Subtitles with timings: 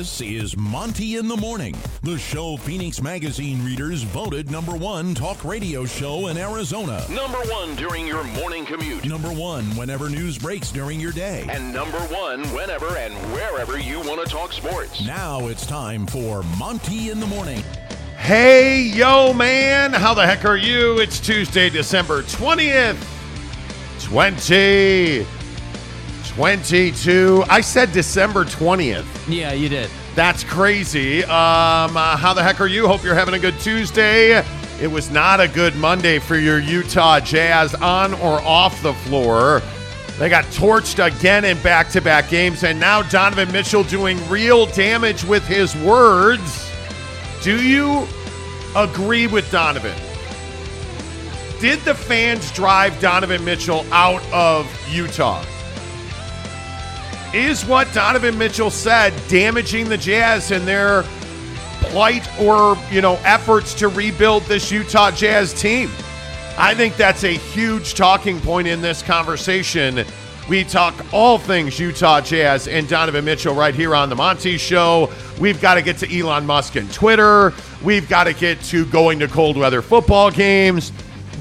[0.00, 5.44] This is Monty in the Morning, the show Phoenix Magazine readers voted number one talk
[5.44, 7.04] radio show in Arizona.
[7.10, 9.04] Number one during your morning commute.
[9.04, 11.44] Number one whenever news breaks during your day.
[11.50, 15.04] And number one whenever and wherever you want to talk sports.
[15.04, 17.62] Now it's time for Monty in the Morning.
[18.16, 19.92] Hey, yo, man.
[19.92, 20.98] How the heck are you?
[20.98, 22.96] It's Tuesday, December 20th,
[26.40, 27.44] 2022.
[27.50, 29.04] I said December 20th.
[29.28, 29.90] Yeah, you did.
[30.14, 31.22] That's crazy.
[31.24, 32.88] Um, uh, how the heck are you?
[32.88, 34.42] Hope you're having a good Tuesday.
[34.80, 39.60] It was not a good Monday for your Utah Jazz on or off the floor.
[40.18, 44.64] They got torched again in back to back games, and now Donovan Mitchell doing real
[44.64, 46.72] damage with his words.
[47.42, 48.08] Do you
[48.74, 49.94] agree with Donovan?
[51.60, 55.44] Did the fans drive Donovan Mitchell out of Utah?
[57.32, 61.04] Is what Donovan Mitchell said damaging the Jazz and their
[61.80, 65.90] plight or, you know, efforts to rebuild this Utah Jazz team?
[66.58, 70.04] I think that's a huge talking point in this conversation.
[70.48, 75.08] We talk all things Utah Jazz and Donovan Mitchell right here on the Monty Show.
[75.38, 77.54] We've got to get to Elon Musk and Twitter.
[77.84, 80.90] We've got to get to going to cold weather football games.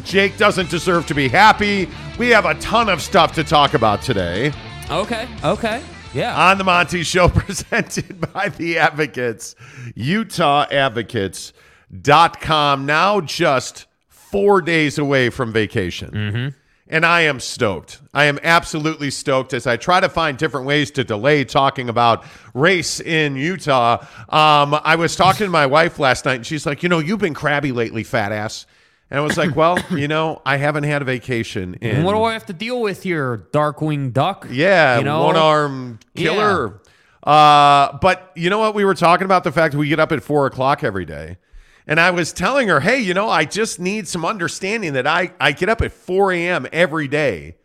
[0.04, 1.90] Jake doesn't deserve to be happy.
[2.20, 4.54] We have a ton of stuff to talk about today
[4.90, 5.28] Okay.
[5.44, 5.84] Okay.
[6.16, 6.36] Yeah.
[6.50, 9.56] on the Monty Show presented by the Advocates,
[9.96, 12.86] UtahAdvocates.com.
[12.86, 16.56] Now just four days away from vacation.
[16.92, 18.02] And I am stoked.
[18.16, 22.26] I am absolutely stoked as I try to find different ways to delay talking about
[22.56, 24.04] race in Utah.
[24.28, 27.20] Um, I was talking to my wife last night, and she's like, You know, you've
[27.20, 28.66] been crabby lately, fat ass.
[29.12, 32.14] And I was like, Well, you know, I haven't had a vacation in And what
[32.14, 34.48] do I have to deal with here, Darkwing Duck?
[34.50, 35.26] yeah, You know?
[35.26, 36.82] one arm killer.
[37.24, 38.74] Uh, but you know what?
[38.76, 41.38] We were talking about the fact we get up at four o'clock every day.
[41.86, 45.34] And I was telling her, hey, you know, I just need some understanding that I,
[45.40, 46.68] I get up at 4 a.m.
[46.72, 47.58] every day.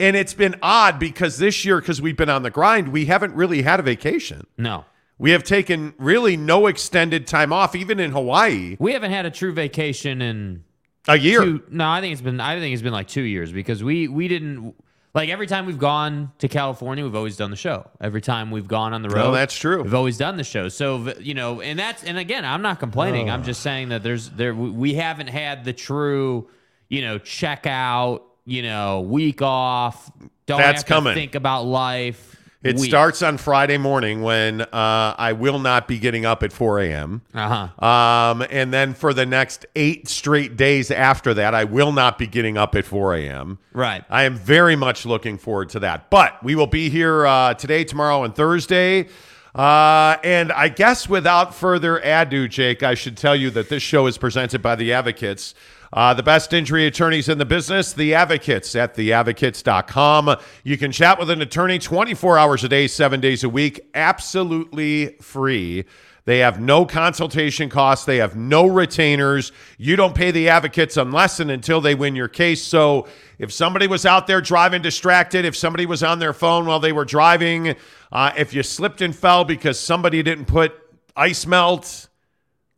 [0.00, 3.34] And it's been odd because this year, because we've been on the grind, we haven't
[3.36, 4.48] really had a vacation.
[4.58, 4.84] No.
[5.18, 9.30] We have taken really no extended time off, even in Hawaii, We haven't had a
[9.30, 10.64] true vacation in
[11.08, 11.40] a year.
[11.40, 14.08] two no, I think it's been I think it's been like two years because we
[14.08, 14.74] we didn't
[15.14, 17.88] like every time we've gone to California, we've always done the show.
[18.02, 19.82] Every time we've gone on the road, No, that's true.
[19.82, 20.68] We've always done the show.
[20.68, 23.30] So you know, and that's and again, I'm not complaining.
[23.30, 23.44] I'm oh.
[23.44, 26.50] just saying that there's there we haven't had the true,
[26.90, 30.10] you know, check out, you know, week off.
[30.44, 31.14] Don't That's coming.
[31.14, 32.35] think about life.
[32.66, 32.88] It week.
[32.88, 37.22] starts on Friday morning when uh, I will not be getting up at 4 a.m.
[37.34, 37.86] Uh-huh.
[37.86, 42.26] Um, and then for the next eight straight days after that, I will not be
[42.26, 43.58] getting up at 4 a.m.
[43.72, 44.04] Right.
[44.10, 46.10] I am very much looking forward to that.
[46.10, 49.08] But we will be here uh, today, tomorrow, and Thursday.
[49.54, 54.06] Uh, and I guess without further ado, Jake, I should tell you that this show
[54.06, 55.54] is presented by the Advocates.
[55.96, 60.36] Uh, the best injury attorneys in the business, the advocates at theadvocates.com.
[60.62, 65.16] You can chat with an attorney 24 hours a day, seven days a week, absolutely
[65.22, 65.86] free.
[66.26, 68.04] They have no consultation costs.
[68.04, 69.52] They have no retainers.
[69.78, 72.62] You don't pay the advocates unless and until they win your case.
[72.62, 73.08] So
[73.38, 76.92] if somebody was out there driving distracted, if somebody was on their phone while they
[76.92, 77.74] were driving,
[78.12, 80.74] uh, if you slipped and fell because somebody didn't put
[81.16, 82.08] ice melt,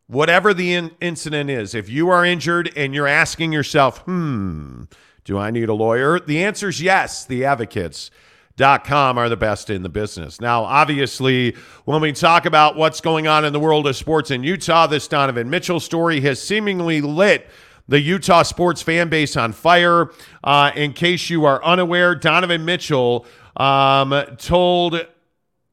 [0.09, 4.83] whatever the in- incident is, if you are injured and you're asking yourself, hmm,
[5.23, 6.19] do I need a lawyer?
[6.19, 7.23] The answer is yes.
[7.23, 8.11] The advocates.
[8.55, 10.41] Dot com are the best in the business.
[10.41, 11.55] Now, obviously,
[11.85, 15.07] when we talk about what's going on in the world of sports in Utah, this
[15.07, 17.47] Donovan Mitchell story has seemingly lit
[17.87, 20.11] the Utah sports fan base on fire.
[20.43, 25.07] Uh, in case you are unaware, Donovan Mitchell um, told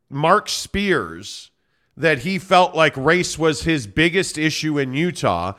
[0.08, 1.50] Marc Spears
[1.96, 5.54] that he felt like race was his biggest issue in Utah.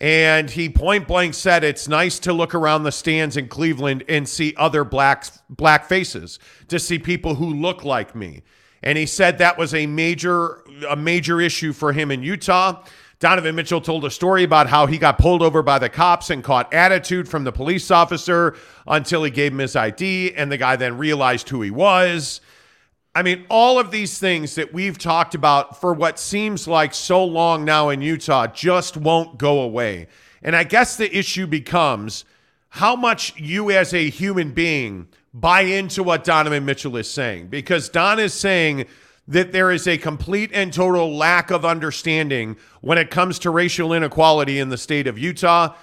[0.00, 4.28] And he point blank said it's nice to look around the stands in Cleveland and
[4.28, 6.38] see other black black faces,
[6.68, 8.42] to see people who look like me.
[8.82, 12.84] And he said that was a major a major issue for him in Utah.
[13.18, 16.44] Donovan Mitchell told a story about how he got pulled over by the cops and
[16.44, 20.76] caught attitude from the police officer until he gave him his ID and the guy
[20.76, 22.40] then realized who he was.
[23.14, 27.24] I mean, all of these things that we've talked about for what seems like so
[27.24, 30.08] long now in Utah just won't go away.
[30.42, 32.24] And I guess the issue becomes
[32.68, 37.48] how much you as a human being buy into what Donovan Mitchell is saying.
[37.48, 38.86] Because Don is saying
[39.26, 43.92] that there is a complete and total lack of understanding when it comes to racial
[43.92, 45.74] inequality in the state of Utah.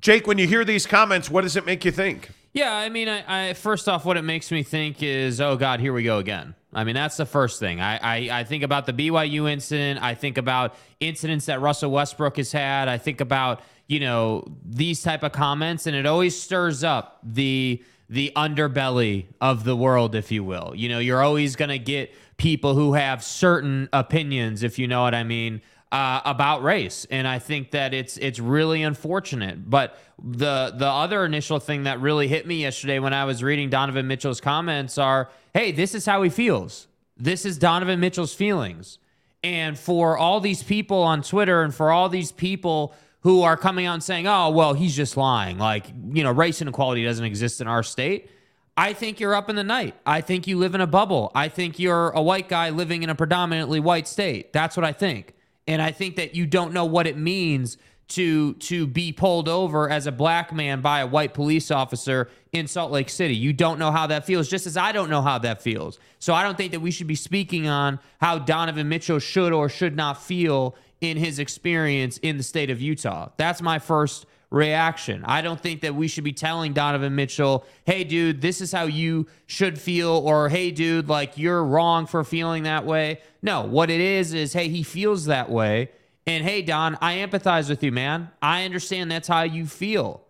[0.00, 2.30] Jake, when you hear these comments, what does it make you think?
[2.58, 5.78] Yeah, I mean, I, I first off, what it makes me think is, oh God,
[5.78, 6.56] here we go again.
[6.74, 7.80] I mean, that's the first thing.
[7.80, 10.02] I, I, I think about the BYU incident.
[10.02, 12.88] I think about incidents that Russell Westbrook has had.
[12.88, 17.80] I think about you know these type of comments, and it always stirs up the
[18.10, 20.72] the underbelly of the world, if you will.
[20.74, 25.14] You know, you're always gonna get people who have certain opinions, if you know what
[25.14, 29.68] I mean, uh, about race, and I think that it's it's really unfortunate.
[29.68, 33.70] But the the other initial thing that really hit me yesterday when I was reading
[33.70, 36.88] Donovan Mitchell's comments are, "Hey, this is how he feels.
[37.16, 38.98] This is Donovan Mitchell's feelings."
[39.42, 43.86] And for all these people on Twitter, and for all these people who are coming
[43.86, 47.62] out and saying, "Oh, well, he's just lying," like you know, race inequality doesn't exist
[47.62, 48.30] in our state.
[48.76, 49.94] I think you're up in the night.
[50.06, 51.32] I think you live in a bubble.
[51.34, 54.52] I think you're a white guy living in a predominantly white state.
[54.52, 55.34] That's what I think.
[55.68, 57.76] And I think that you don't know what it means
[58.08, 62.66] to to be pulled over as a black man by a white police officer in
[62.66, 63.36] Salt Lake City.
[63.36, 65.98] You don't know how that feels, just as I don't know how that feels.
[66.18, 69.68] So I don't think that we should be speaking on how Donovan Mitchell should or
[69.68, 73.28] should not feel in his experience in the state of Utah.
[73.36, 75.24] That's my first reaction.
[75.24, 78.84] I don't think that we should be telling Donovan Mitchell, hey, dude, this is how
[78.84, 83.20] you should feel, or hey, dude, like you're wrong for feeling that way.
[83.42, 85.90] No, what it is is, hey, he feels that way.
[86.26, 88.30] And hey, Don, I empathize with you, man.
[88.40, 90.22] I understand that's how you feel.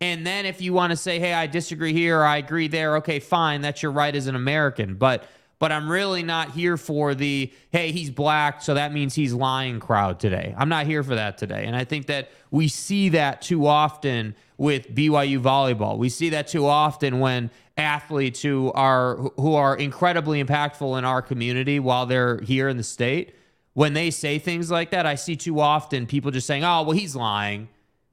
[0.00, 3.20] And then if you want to say, hey, I disagree here, I agree there, okay,
[3.20, 4.96] fine, that's your right as an American.
[4.96, 5.24] But
[5.64, 9.80] but I'm really not here for the hey, he's black, so that means he's lying
[9.80, 10.54] crowd today.
[10.58, 11.64] I'm not here for that today.
[11.64, 15.96] And I think that we see that too often with BYU volleyball.
[15.96, 21.22] We see that too often when athletes who are who are incredibly impactful in our
[21.22, 23.34] community while they're here in the state,
[23.72, 26.90] when they say things like that, I see too often people just saying, "Oh, well,
[26.90, 27.70] he's lying.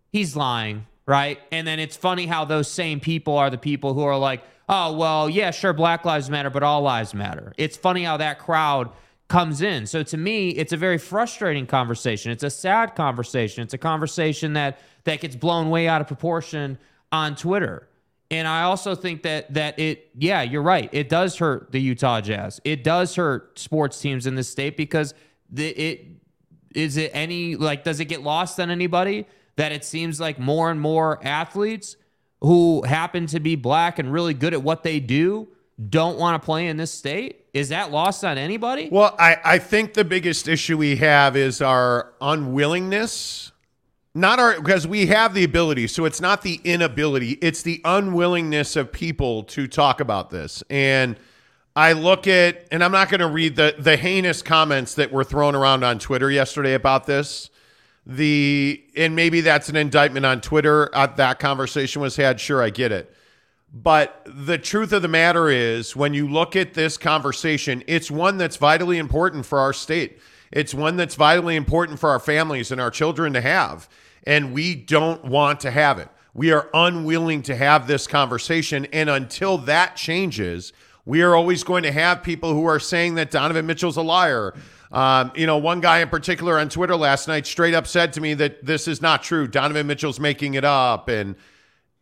[0.10, 1.38] He's lying." Right?
[1.52, 4.94] And then it's funny how those same people are the people who are like, oh,
[4.94, 7.54] well, yeah, sure, Black Lives Matter, but all lives matter.
[7.58, 8.90] It's funny how that crowd
[9.28, 9.86] comes in.
[9.86, 12.32] So to me, it's a very frustrating conversation.
[12.32, 13.64] It's a sad conversation.
[13.64, 16.78] It's a conversation that that gets blown way out of proportion
[17.12, 17.88] on Twitter.
[18.30, 20.90] And I also think that that it yeah, you're right.
[20.92, 22.60] It does hurt the Utah Jazz.
[22.64, 25.14] It does hurt sports teams in this state because
[25.50, 26.08] the, it
[26.76, 30.72] is it any like does it get lost on anybody that it seems like more
[30.72, 31.96] and more athletes
[32.42, 35.48] who happen to be black and really good at what they do
[35.90, 37.46] don't want to play in this state?
[37.54, 38.90] Is that lost on anybody?
[38.92, 43.52] Well, I, I think the biggest issue we have is our unwillingness.
[44.14, 45.88] Not our, because we have the ability.
[45.88, 50.64] So it's not the inability, it's the unwillingness of people to talk about this.
[50.70, 51.18] And
[51.76, 55.24] I look at, and I'm not going to read the, the heinous comments that were
[55.24, 57.50] thrown around on Twitter yesterday about this
[58.06, 60.90] the and maybe that's an indictment on Twitter.
[60.96, 62.40] Uh, that conversation was had.
[62.40, 63.16] Sure, I get it.
[63.74, 68.38] But the truth of the matter is, when you look at this conversation, it's one
[68.38, 70.20] that's vitally important for our state.
[70.52, 73.88] It's one that's vitally important for our families and our children to have.
[74.28, 76.10] And we don't want to have it.
[76.34, 78.86] We are unwilling to have this conversation.
[78.92, 80.74] And until that changes,
[81.06, 84.54] we are always going to have people who are saying that Donovan Mitchell's a liar,
[84.92, 88.22] um, you know, one guy in particular on Twitter last night straight up said to
[88.22, 89.48] me that this is not true.
[89.48, 91.36] Donovan Mitchell's making it up, and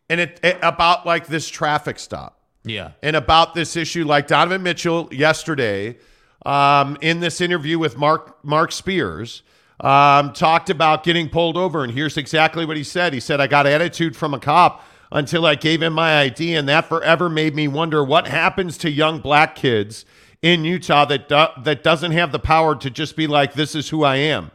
[0.08, 2.40] and it, it about like this traffic stop.
[2.64, 5.98] Yeah, and about this issue, like Donovan Mitchell yesterday
[6.44, 9.42] um, in this interview with Marc Marc Spears.
[9.78, 13.14] Um, talked about getting pulled over, and here's exactly what he said.
[13.14, 16.68] He said, I got attitude from a cop until I gave him my ID, and
[16.68, 20.04] that forever made me wonder what happens to young black kids
[20.42, 23.90] in Utah that do, that doesn't have the power to just be like, "This is
[23.90, 24.50] who I am,"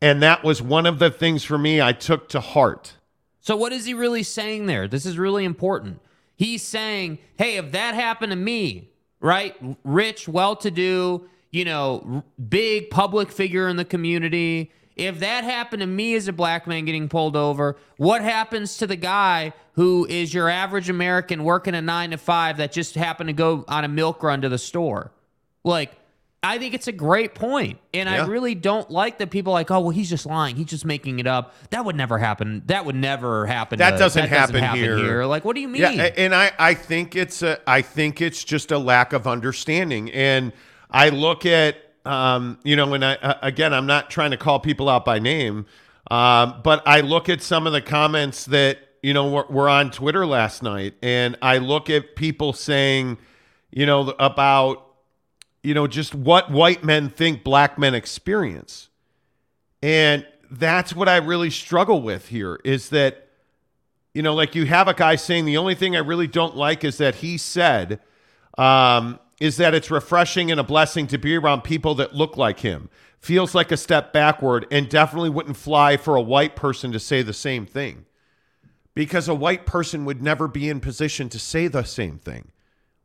[0.00, 2.94] and that was one of the things for me I took to heart.
[3.40, 4.86] So what is he really saying there?
[4.86, 6.00] This is really important.
[6.36, 13.30] He's saying, "Hey, if that happened to me, right, rich, well-to-do, you know, big public
[13.32, 17.34] figure in the community." If that happened to me as a black man getting pulled
[17.34, 22.18] over, what happens to the guy who is your average American working a nine to
[22.18, 25.10] five that just happened to go on a milk run to the store?
[25.64, 25.92] Like,
[26.42, 27.78] I think it's a great point.
[27.92, 28.24] And yeah.
[28.24, 30.56] I really don't like that people like, oh, well, he's just lying.
[30.56, 31.54] He's just making it up.
[31.68, 32.62] That would never happen.
[32.64, 33.78] That would never happen.
[33.78, 34.96] That, to, doesn't, that happen doesn't, happen, here.
[34.96, 35.24] here.
[35.26, 35.82] Like, what do you mean?
[35.82, 40.10] Yeah, and I, I think it's a, I think it's just a lack of understanding.
[40.12, 40.54] And
[40.90, 41.76] I look at,
[42.06, 45.66] um, you know, and I, again, I'm not trying to call people out by name,
[46.10, 49.90] um, but I look at some of the comments that, you know, were, were on
[49.90, 53.18] Twitter last night, and I look at people saying,
[53.70, 54.86] you know, about,
[55.62, 58.88] you know, just what white men think black men experience.
[59.82, 63.28] And that's what I really struggle with here is that
[64.12, 66.82] You know, like you have a guy saying the only thing I really don't like
[66.82, 68.00] is that he said
[68.58, 72.60] um, is that it's refreshing and a blessing to be around people that look like
[72.60, 72.88] him.
[73.20, 77.22] Feels like a step backward and definitely wouldn't fly for a white person to say
[77.22, 78.06] the same thing
[78.94, 82.50] because a white person would never be in position to say the same thing.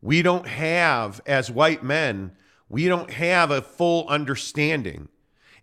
[0.01, 2.31] We don't have, as white men,
[2.69, 5.09] we don't have a full understanding.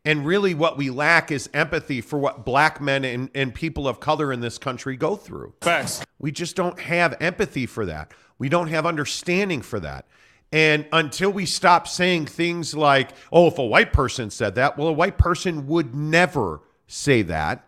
[0.04, 4.00] And really, what we lack is empathy for what black men and, and people of
[4.00, 5.54] color in this country go through.
[5.60, 6.04] Facts.
[6.18, 8.12] We just don't have empathy for that.
[8.38, 10.06] We don't have understanding for that.
[10.50, 14.88] And until we stop saying things like, oh, if a white person said that, well,
[14.88, 17.64] a white person would never say that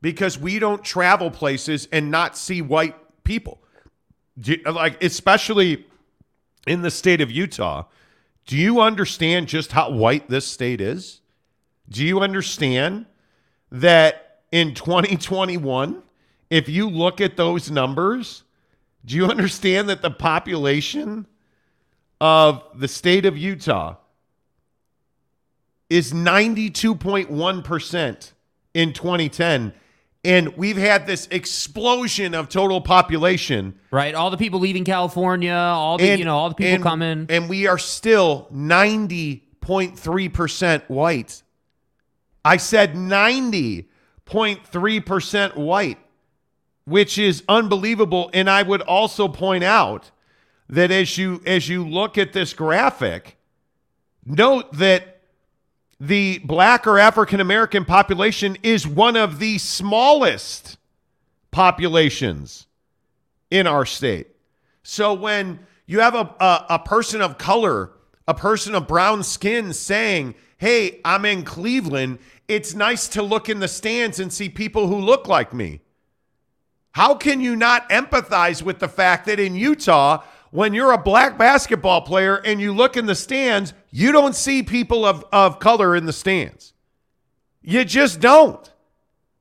[0.00, 3.60] because we don't travel places and not see white people.
[4.64, 5.86] Like, especially
[6.66, 7.84] in the state of Utah,
[8.48, 11.20] do you understand just how white this state is?
[11.90, 13.04] Do you understand
[13.70, 16.02] that in 2021,
[16.48, 18.44] if you look at those numbers,
[19.04, 21.26] do you understand that the population
[22.22, 23.96] of the state of Utah
[25.90, 28.32] is 92.1%
[28.72, 29.74] in 2010?
[30.24, 34.14] And we've had this explosion of total population Right?
[34.14, 37.26] All the people leaving California, all the you know, all the people and- coming.
[37.28, 41.42] And we are still 90.3% white.
[42.44, 45.98] I said 90.3% white,
[46.84, 48.30] which is unbelievable.
[48.32, 50.10] And I would also point out
[50.68, 53.36] that as you as you look at this graphic,
[54.24, 55.17] note that
[56.00, 60.78] the black or African American population is one of the smallest
[61.50, 62.66] populations
[63.50, 64.28] in our state.
[64.82, 67.90] So when you have a, a, a person of color,
[68.28, 73.60] a person of brown skin saying, Hey, I'm in Cleveland, it's nice to look in
[73.60, 75.80] the stands and see people who look like me.
[76.92, 81.36] How can you not empathize with the fact that in Utah, when you're a black
[81.36, 85.94] basketball player and you look in the stands, you don't see people of, of color
[85.94, 86.72] in the stands?
[87.62, 88.72] You just don't.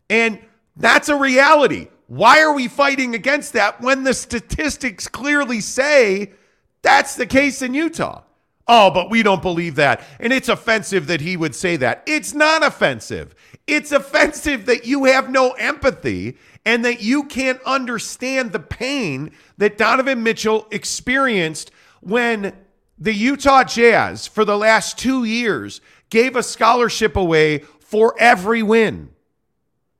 [0.09, 0.39] And
[0.75, 1.87] that's a reality.
[2.07, 6.33] Why are we fighting against that when the statistics clearly say
[6.81, 8.23] that's the case in Utah?
[8.67, 10.03] Oh, but we don't believe that.
[10.19, 12.03] And it's offensive that he would say that.
[12.05, 13.33] It's not offensive.
[13.65, 16.37] It's offensive that you have no empathy
[16.67, 21.71] and that you can't understand the pain that Donovan Mitchell experienced
[22.01, 22.53] when
[22.99, 29.11] the Utah Jazz, for the last two years, gave a scholarship away for every win.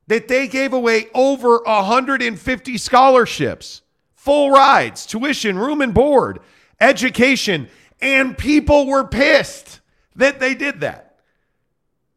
[0.08, 3.80] That they gave away over 150 scholarships,
[4.14, 6.40] full rides, tuition, room and board,
[6.78, 9.80] education, and people were pissed
[10.16, 11.16] that they did that.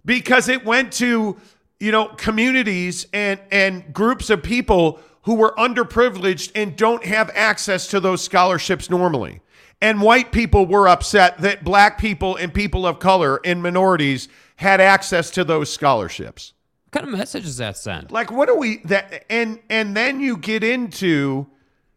[0.04, 1.38] Because it went to,
[1.82, 7.88] you know, communities and and groups of people who were underprivileged and don't have access
[7.88, 9.42] to those scholarships normally.
[9.82, 14.80] And white people were upset that black people and people of color and minorities had
[14.80, 16.54] access to those scholarships
[16.86, 18.12] what kind of message does that send?
[18.12, 21.48] like what are we that and and then you get into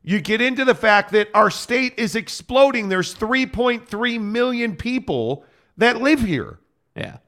[0.03, 5.45] you get into the fact that our state is exploding there's 3.3 million people
[5.76, 6.59] that live here
[6.97, 7.19] Yeah.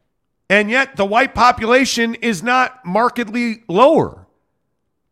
[0.48, 4.26] And yet the white population is not markedly lower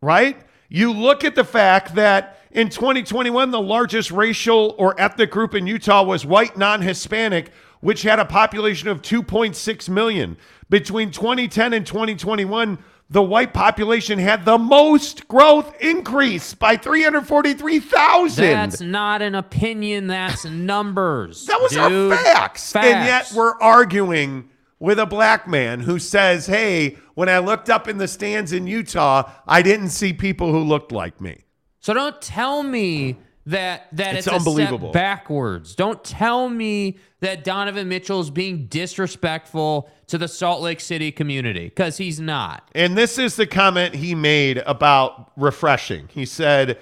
[0.01, 0.37] right
[0.69, 5.67] you look at the fact that in 2021 the largest racial or ethnic group in
[5.67, 7.51] Utah was white non-hispanic
[7.81, 10.37] which had a population of 2.6 million
[10.69, 12.77] between 2010 and 2021
[13.09, 20.43] the white population had the most growth increase by 343,000 That's not an opinion, that's
[20.45, 21.45] numbers.
[21.45, 22.11] that was dude.
[22.11, 22.71] our facts.
[22.71, 22.87] Facts.
[22.87, 27.87] And yet we're arguing with a black man who says, hey, when I looked up
[27.87, 31.45] in the stands in Utah, I didn't see people who looked like me.
[31.79, 34.91] So don't tell me that that It's it's, unbelievable.
[34.91, 35.75] Backwards.
[35.75, 41.65] Don't tell me that Donovan Mitchell is being disrespectful to the Salt Lake City community
[41.65, 42.67] because he's not.
[42.73, 46.09] And this is the comment he made about refreshing.
[46.11, 46.79] He said,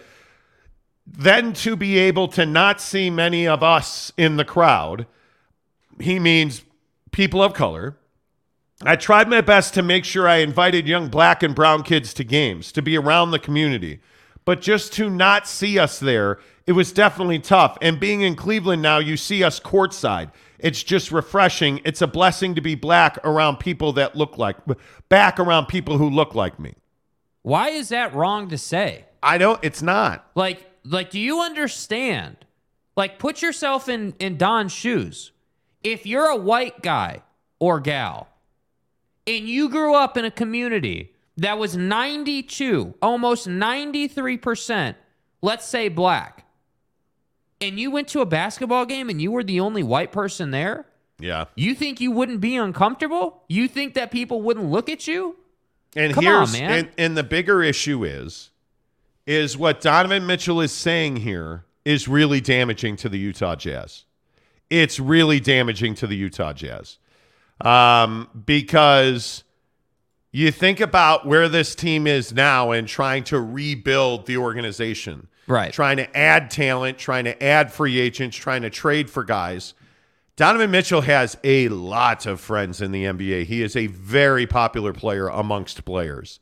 [1.05, 5.05] then to be able to not see many of us in the crowd,
[5.99, 6.63] he means
[7.13, 7.97] people of color.
[8.81, 12.25] I tried my best to make sure I invited young black and brown kids to
[12.25, 14.01] games, to be around the community.
[14.43, 17.77] But just to not see us there, it was definitely tough.
[17.81, 20.31] And being in Cleveland now, you see us courtside.
[20.59, 21.79] It's just refreshing.
[21.85, 24.57] It's a blessing to be black around people that look like,
[25.07, 26.73] back around people who look like me.
[27.41, 29.05] Why is that wrong to say?
[29.21, 30.29] I don't, it's not.
[30.35, 32.37] Like, like, do you understand?
[32.95, 35.31] Like, put yourself in in Don's shoes.
[35.83, 37.21] If you're a white guy
[37.59, 38.27] or gal,
[39.27, 44.95] and you grew up in a community that was 92, almost 93%,
[45.41, 46.45] let's say black,
[47.61, 50.85] and you went to a basketball game and you were the only white person there,
[51.19, 51.45] Yeah.
[51.55, 53.43] you think you wouldn't be uncomfortable?
[53.47, 55.37] You think that people wouldn't look at you?
[55.95, 56.71] And Come on, here's man.
[56.71, 58.49] And, and the bigger issue is
[59.25, 64.03] is what Donovan Mitchell is saying here is really damaging to the Utah Jazz.
[64.73, 66.97] It's really damaging to the Utah Jazz.
[67.61, 69.43] Um, because
[70.31, 75.27] you think about where this team is now and trying to rebuild the organization.
[75.45, 75.71] Right.
[75.71, 79.75] Trying to add talent, trying to add free agents, trying to trade for guys.
[80.37, 83.45] Donovan Mitchell has a lot of friends in the NBA.
[83.45, 86.39] He is a very popular player amongst players.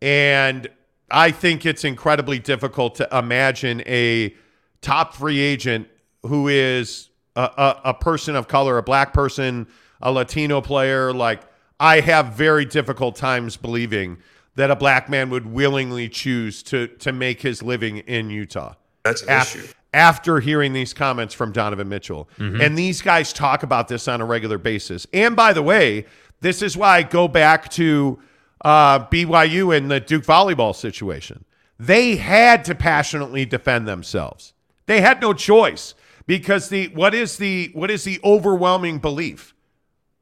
[0.00, 0.66] And
[1.10, 4.34] I think it's incredibly difficult to imagine a
[4.80, 5.88] top free agent
[6.22, 7.09] who is
[7.56, 9.66] a, a, a person of color, a black person,
[10.00, 11.12] a Latino player.
[11.12, 11.42] Like,
[11.78, 14.18] I have very difficult times believing
[14.56, 19.22] that a black man would willingly choose to, to make his living in Utah That's
[19.22, 19.66] an af- issue.
[19.94, 22.28] after hearing these comments from Donovan Mitchell.
[22.38, 25.06] And these guys talk about this on a regular basis.
[25.12, 26.04] And by the way,
[26.40, 28.18] this is why I go back to
[28.62, 31.44] uh, BYU and the Duke volleyball situation.
[31.78, 34.52] They had to passionately defend themselves.
[34.86, 35.94] They had no choice
[36.30, 39.52] because the what is the what is the overwhelming belief?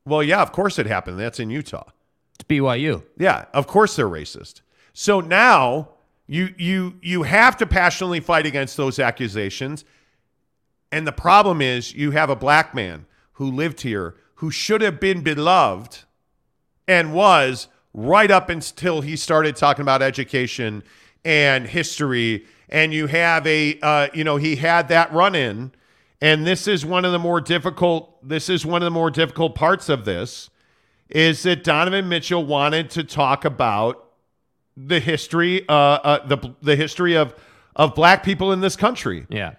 [0.07, 1.19] Well, yeah, of course it happened.
[1.19, 1.85] That's in Utah.
[2.35, 3.05] It's BYU.
[3.19, 4.63] Yeah, of course they're racist.
[4.95, 5.91] So now
[6.27, 9.85] you you you have to passionately fight against those accusations.
[10.91, 14.99] And the problem is you have a black man who lived here who should have
[14.99, 16.05] been beloved
[16.87, 20.85] and was right up until he started talking about education
[21.23, 25.71] and history and you have a uh, you know he had that run in
[26.21, 29.55] and this is one of the more difficult this is one of the more difficult
[29.55, 30.51] parts of this
[31.09, 34.05] is that Donovan Mitchell wanted to talk about
[34.77, 37.35] the history, uh, uh, the the history of
[37.75, 39.53] of black people in this country, Yeah.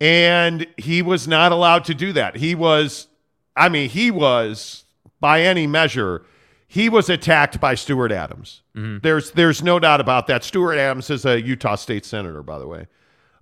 [0.00, 2.36] and he was not allowed to do that.
[2.36, 3.08] He was,
[3.56, 4.84] I mean, he was
[5.20, 6.24] by any measure,
[6.68, 8.62] he was attacked by Stuart Adams.
[8.74, 10.42] There's there's no doubt about that.
[10.42, 12.86] Stuart Adams is a Utah state senator, by the way,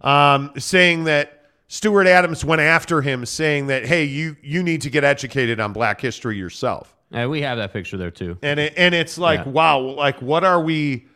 [0.03, 1.42] um, saying that
[1.73, 5.73] Stuart Adams went after him, saying that hey, you you need to get educated on
[5.73, 6.95] Black history yourself.
[7.11, 8.37] Uh, we have that picture there too.
[8.43, 9.53] and it, and it's like Yeah.
[9.53, 11.07] wow like what are we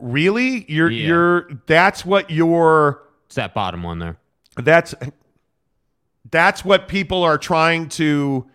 [0.00, 1.06] really you're Yeah.
[1.06, 4.16] you're that's what you're It's that bottom one there.
[4.56, 4.96] that's
[6.28, 8.48] that's what people are trying to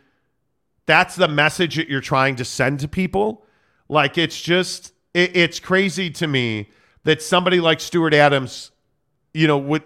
[0.87, 3.45] that's the message that you're trying to send to people
[3.87, 6.69] like it's just it, it's crazy to me
[7.05, 8.71] that somebody like Stuart Adams
[9.33, 9.83] you know would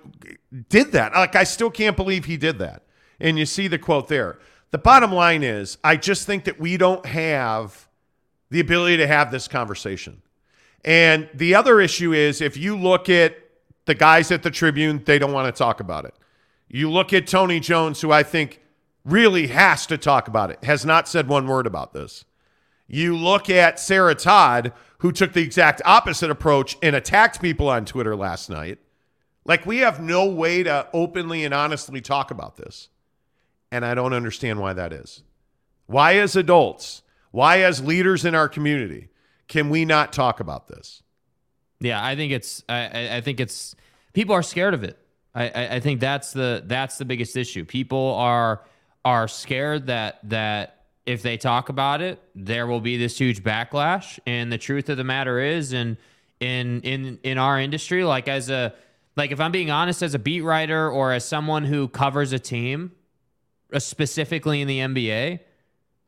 [0.69, 2.83] did that like I still can't believe he did that
[3.19, 4.39] and you see the quote there
[4.71, 7.87] the bottom line is I just think that we don't have
[8.49, 10.21] the ability to have this conversation
[10.83, 13.37] and the other issue is if you look at
[13.85, 16.15] the guys at the Tribune, they don't want to talk about it.
[16.67, 18.61] You look at Tony Jones, who I think
[19.03, 22.25] really has to talk about it, has not said one word about this.
[22.87, 27.85] You look at Sarah Todd, who took the exact opposite approach and attacked people on
[27.85, 28.79] Twitter last night.
[29.45, 32.89] Like, we have no way to openly and honestly talk about this.
[33.71, 35.23] And I don't understand why that is.
[35.87, 37.01] Why, as adults,
[37.31, 39.09] why, as leaders in our community,
[39.47, 41.01] can we not talk about this?
[41.79, 42.63] Yeah, I think it's.
[42.69, 43.75] I, I- think it's.
[44.13, 44.97] People are scared of it.
[45.33, 47.65] I, I, I think that's the that's the biggest issue.
[47.65, 48.61] People are
[49.03, 54.19] are scared that that if they talk about it, there will be this huge backlash.
[54.27, 55.97] And the truth of the matter is, and
[56.39, 58.73] in in in our industry, like as a
[59.15, 62.39] like if I'm being honest, as a beat writer or as someone who covers a
[62.39, 62.91] team,
[63.73, 65.39] uh, specifically in the NBA,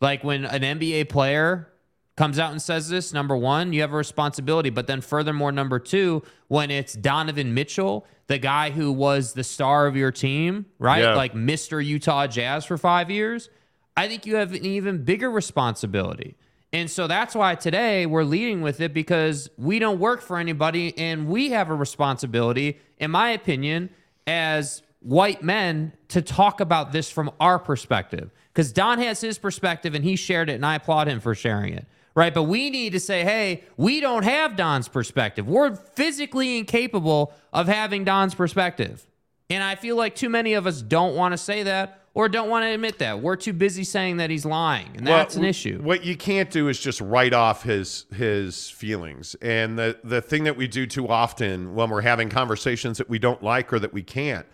[0.02, 1.70] like when an NBA player
[2.16, 4.70] comes out and says this, number one, you have a responsibility.
[4.70, 9.88] But then, furthermore, number two, when it's Donovan Mitchell, the guy who was the star
[9.88, 11.04] of your team, right?
[11.04, 11.16] Yeah.
[11.16, 11.84] Like Mr.
[11.84, 13.50] Utah Jazz for five years,
[13.98, 16.38] I think you have an even bigger responsibility.
[16.74, 20.98] And so that's why today we're leading with it because we don't work for anybody
[20.98, 23.92] and we have a responsibility, in my opinion,
[24.26, 28.32] as white men to talk about this from our perspective.
[28.52, 31.74] Because Don has his perspective and he shared it, and I applaud him for sharing
[31.74, 31.86] it.
[32.16, 32.34] Right.
[32.34, 35.48] But we need to say, hey, we don't have Don's perspective.
[35.48, 39.08] We're physically incapable of having Don's perspective.
[39.50, 42.50] And I feel like too many of us don't want to say that or don't
[42.50, 43.22] want to admit that.
[43.22, 44.92] We're too busy saying that he's lying.
[44.98, 45.80] And that's Well, an issue.
[45.82, 49.36] What you can't do is just write off his his feelings.
[49.42, 53.20] And the the thing that we do too often when we're having conversations that we
[53.20, 54.46] don't like or that we can't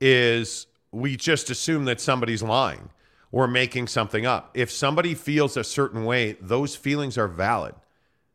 [0.00, 2.90] is we just assume that somebody's lying
[3.32, 4.50] or making something up.
[4.54, 7.74] If somebody feels a certain way, those feelings are valid.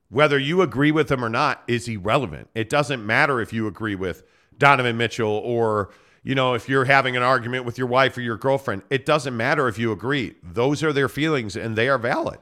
[0.09, 2.49] whether you agree with them or not is irrelevant.
[2.53, 4.23] It doesn't matter if you agree with
[4.57, 5.89] Donovan Mitchell or
[6.23, 8.84] you know if you're having an argument with your wife or your girlfriend.
[8.89, 10.36] It doesn't matter if you agree.
[10.43, 12.39] Those are their feelings and they are valid.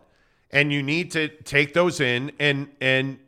[0.52, 3.20] And you need to take those in and and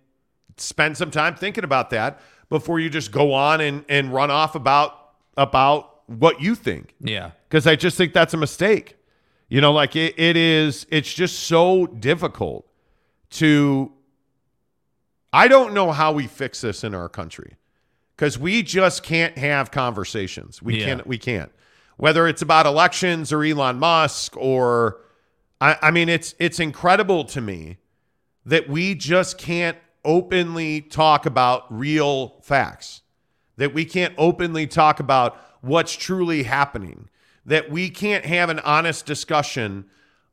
[0.58, 4.56] spend some time thinking about that before you just go on and and run off
[4.56, 4.98] about
[5.38, 7.32] about what you think Yeah.
[7.48, 8.98] because I just think that's a mistake.
[9.48, 12.66] You know, like it, it is, it's just so difficult
[13.32, 13.92] to.
[15.34, 17.56] I don't know how we fix this in our country
[18.22, 20.62] because we just can't have conversations.
[20.62, 20.86] We Yeah.
[20.86, 21.52] can't, we can't.
[21.98, 24.98] Whether it's about elections or Elon Musk or,
[25.60, 27.78] I, I mean, it's it's incredible to me
[28.46, 33.02] that we just can't openly talk about real facts
[33.58, 37.08] that we can't openly talk about what's truly happening
[37.46, 39.86] that we can't have an honest discussion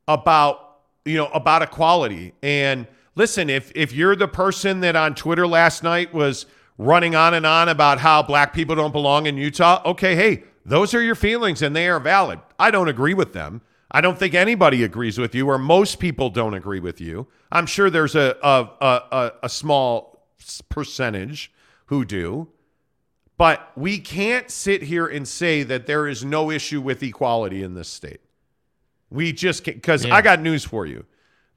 [0.07, 5.45] about you know about equality and listen if if you're the person that on Twitter
[5.45, 6.47] last night was
[6.79, 10.95] running on and on about how black people don't belong in Utah okay hey those
[10.95, 13.61] are your feelings and they are valid I don't agree with them
[13.91, 17.27] I don't think anybody agrees with you, or most people don't agree with you.
[17.51, 20.27] I'm sure there's a a, a, a, small
[20.69, 21.51] percentage
[21.87, 22.49] who do.
[23.37, 27.73] But we can't sit here and say that there is no issue with equality in
[27.73, 28.19] this state.
[29.09, 30.13] We just can't, because Yeah.
[30.13, 31.05] I got news for you.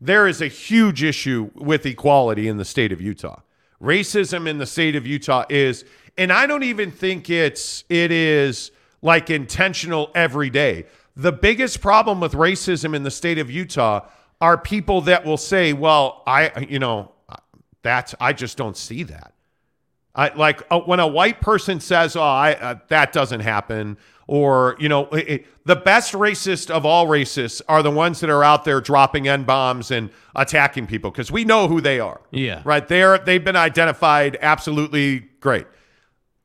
[0.01, 3.41] There is a huge issue with equality in the state of Utah.
[3.83, 5.85] Racism in the state of Utah is,
[6.17, 8.71] and I don't even think it's, it is
[9.03, 10.87] like intentional every day.
[11.17, 14.07] The biggest problem with racism in the state of Utah
[14.41, 17.13] are people that will say, well, I, you know,
[17.83, 19.33] that's, I just don't see that.
[20.15, 24.77] I like uh, when a white person says, "Oh, I uh, that doesn't happen," or
[24.79, 28.43] you know, it, it- the best racist of all racists are the ones that are
[28.43, 32.21] out there dropping n bombs and attacking people because we know who they are.
[32.33, 32.63] Yeah.
[32.65, 34.37] right They're they've been identified.
[34.43, 35.67] Absolutely great.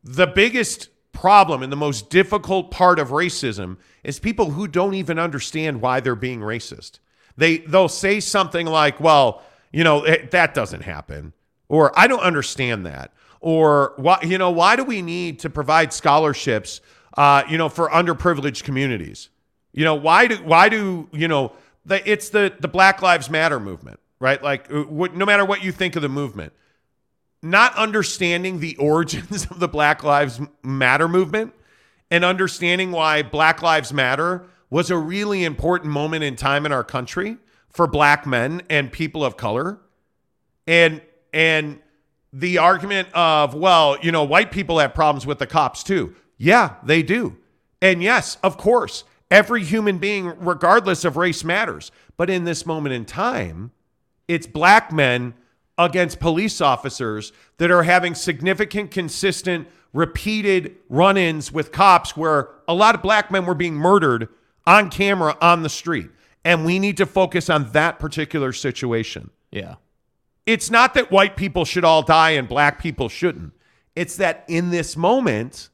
[0.03, 5.17] The biggest problem and the most difficult part of racism is people who don't even
[5.17, 6.99] understand why they're being racist.
[7.37, 11.33] They they'll say something like, "Well, you know, it, that doesn't happen,"
[11.69, 13.11] or "I don't understand that,"
[13.41, 16.81] or "Why, you know, why do we need to provide scholarships,
[17.17, 19.29] uh, you know, for underprivileged communities?
[19.73, 21.53] You know, why do why do you know
[21.85, 24.41] the it's the the Black Lives Matter movement, right?
[24.41, 26.53] Like, uh, what, no matter what you think of the movement."
[27.41, 31.53] not understanding the origins of the Black Lives Matter movement
[32.09, 36.83] and understanding why Black Lives Matter was a really important moment in time in our
[36.83, 37.37] country
[37.69, 39.79] for black men and people of color.
[40.65, 41.01] And
[41.33, 41.79] and
[42.33, 46.15] the argument of, well, you know, white people have problems with the cops too.
[46.37, 47.37] Yeah, they do.
[47.81, 51.91] And yes, of course, every human being regardless of race matters.
[52.15, 53.71] But in this moment in time,
[54.27, 55.33] it's black men
[55.77, 62.73] against police officers that are having significant, consistent, repeated run ins with cops where a
[62.73, 64.27] lot of black men were being murdered
[64.65, 66.09] on camera on the street.
[66.43, 69.29] And we need to focus on that particular situation.
[69.51, 69.75] Yeah.
[70.45, 73.53] It's not that white people should all die and black people shouldn't.
[73.95, 75.69] It's that in this moment,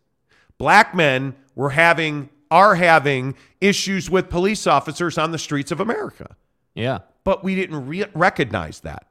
[0.64, 6.38] black men were having are having issues with police officers on the streets of America
[6.74, 7.00] Yeah.
[7.26, 9.08] but we didn't re- recognize that.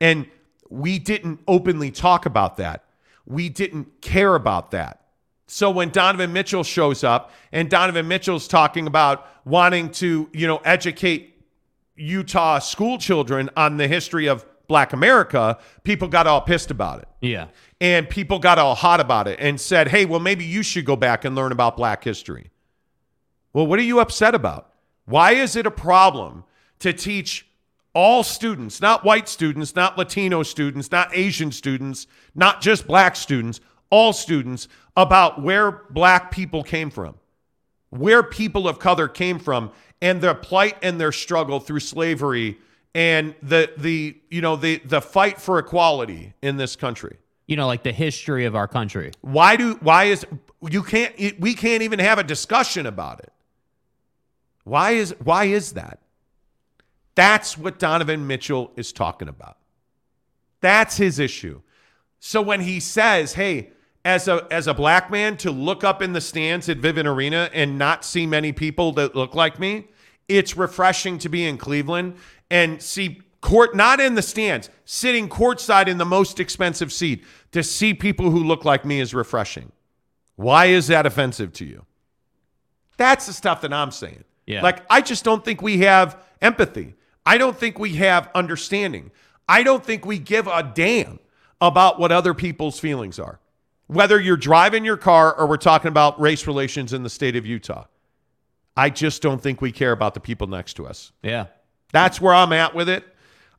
[0.00, 0.26] And
[0.68, 2.82] we didn't openly talk about that.
[3.26, 5.02] We didn't care about that.
[5.46, 10.56] So when Donovan Mitchell shows up and Donovan Mitchell's talking about wanting to, you know,
[10.64, 11.40] educate
[11.94, 17.08] Utah school children on the history of black America, people got all pissed about it.
[17.20, 17.48] Yeah.
[17.80, 20.96] And people got all hot about it and said, hey, well, maybe you should go
[20.96, 22.50] back and learn about black history.
[23.52, 24.72] Well, what are you upset about?
[25.04, 26.44] Why is it a problem
[26.80, 27.46] to teach
[27.94, 33.60] all students, not white students, not Latino students, not Asian students, not just black students,
[33.88, 37.14] all students about where black people came from,
[37.90, 39.70] where people of color came from,
[40.02, 42.58] and their plight and their struggle through slavery
[42.96, 47.18] and the the you know the the fight for equality in this country.
[47.46, 49.12] You know, like the history of our country.
[49.20, 50.26] Why do why is
[50.62, 53.32] you can't we can't even have a discussion about it?
[54.64, 56.00] Why is why is that?
[57.14, 59.58] That's what Donovan Mitchell is talking about.
[60.62, 61.60] That's his issue.
[62.18, 63.72] So when he says, "Hey,
[64.06, 67.50] as a as a black man to look up in the stands at Vivint Arena
[67.52, 69.88] and not see many people that look like me,
[70.28, 72.16] it's refreshing to be in Cleveland
[72.50, 77.62] and see court not in the stands, sitting courtside in the most expensive seat to
[77.62, 79.72] see people who look like me is refreshing."
[80.36, 81.86] Why is that offensive to you?
[82.98, 84.24] That's the stuff that I'm saying.
[84.46, 84.62] Yeah.
[84.62, 86.94] Like, I just don't think we have empathy.
[87.24, 89.10] I don't think we have understanding.
[89.48, 91.18] I don't think we give a damn
[91.60, 93.40] about what other people's feelings are.
[93.86, 97.46] Whether you're driving your car or we're talking about race relations in the state of
[97.46, 97.84] Utah.
[98.76, 101.12] I just don't think we care about the people next to us.
[101.22, 101.46] Yeah.
[101.92, 103.04] That's where I'm at with it.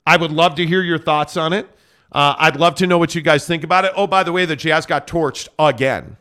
[0.05, 1.67] I would love to hear your thoughts on it.
[2.11, 3.91] Uh, I'd love to know what you guys think about it.
[3.95, 6.17] Oh, by the way, the Jazz got torched again.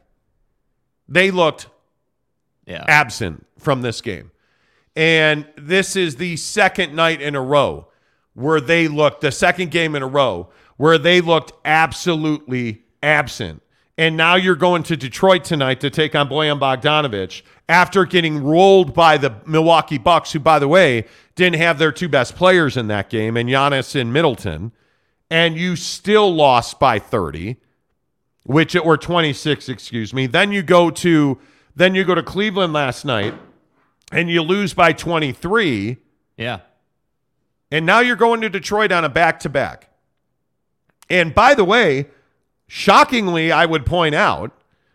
[1.09, 1.69] They looked
[2.67, 2.85] Yeah.
[2.89, 4.31] absent from this game.
[4.97, 7.89] And this is the second night in a row
[8.35, 13.63] where they looked, the second game in a row, where they looked absolutely absent.
[13.99, 18.93] And now you're going to Detroit tonight to take on Bojan Bogdanovic after getting rolled
[18.93, 22.89] by the Milwaukee Bucks, who, by the way, didn't have their two best players in
[22.89, 24.73] that game, and Giannis and Middleton.
[25.31, 27.57] And you still lost by 30
[28.45, 30.29] which it were 26, excuse me.
[30.29, 31.37] Then you go to
[31.75, 33.35] then you go to Cleveland last night
[34.13, 35.97] and you lose by 23
[36.37, 36.61] Yeah.
[37.73, 39.91] and now you're going to Detroit on a back-to-back.
[41.11, 42.07] And by the way,
[42.67, 44.53] shockingly, I would point out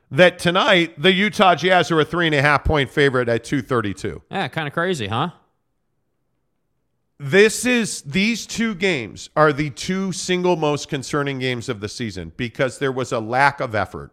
[0.09, 4.21] that tonight the Utah Jazz are a three and a half point favorite at 232.
[4.29, 4.47] Yeah.
[4.49, 5.31] Kind of crazy, huh?
[7.17, 12.31] This is these two games are the two single most concerning games of the season
[12.35, 14.11] because there was a lack of effort.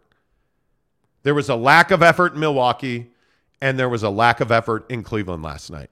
[1.23, 3.11] There was a lack of effort in Milwaukee
[3.61, 5.89] and there was a lack of effort in Cleveland last night.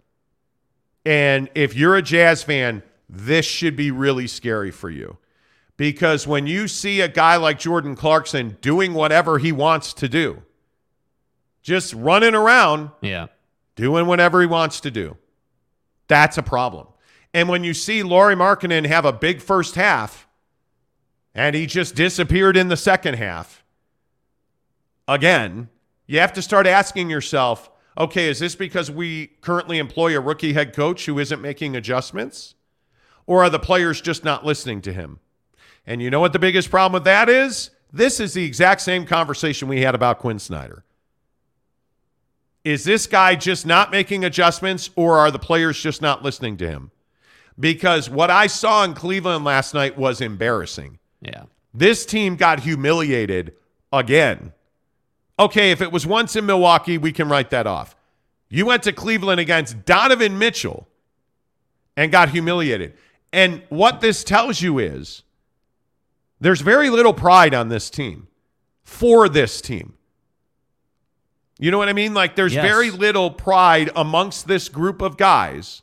[1.06, 5.18] And if you're a Jazz fan, this should be really scary for you.
[5.78, 10.42] Because when you see a guy like Jordan Clarkson doing whatever he wants to do,
[11.62, 13.28] just running around, Yeah.
[13.76, 15.18] doing whatever he wants to do.
[16.08, 16.88] That's a problem.
[17.34, 20.28] And when you see Lauri Markkanen have a big first half
[21.36, 23.64] and he just disappeared in the second half,
[25.08, 25.70] again,
[26.08, 30.54] you have to start asking yourself, okay, is this because we currently employ a rookie
[30.54, 32.56] head coach who isn't making adjustments?
[33.28, 35.20] Or are the players just not listening to him?
[35.88, 37.72] And you know what the biggest problem with that is?
[37.92, 40.84] This is the exact same conversation we had about Quin Snyder.
[42.66, 46.68] Is this guy just not making adjustments or are the players just not listening to
[46.68, 46.92] him?
[47.58, 51.00] Because what I saw in Cleveland last night was embarrassing.
[51.22, 51.44] Yeah.
[51.74, 53.54] This team got humiliated
[53.94, 54.52] again.
[55.40, 57.96] Okay, if it was once in Milwaukee, we can write that off.
[58.50, 60.88] You went to Cleveland against Donovan Mitchell
[61.96, 62.96] and got humiliated.
[63.32, 65.24] And what this tells you is
[66.40, 68.28] there's very little pride on this team
[68.84, 69.94] for this team.
[71.60, 72.14] You know what I mean?
[72.14, 72.64] Like there's Yes.
[72.66, 75.82] very little pride amongst this group of guys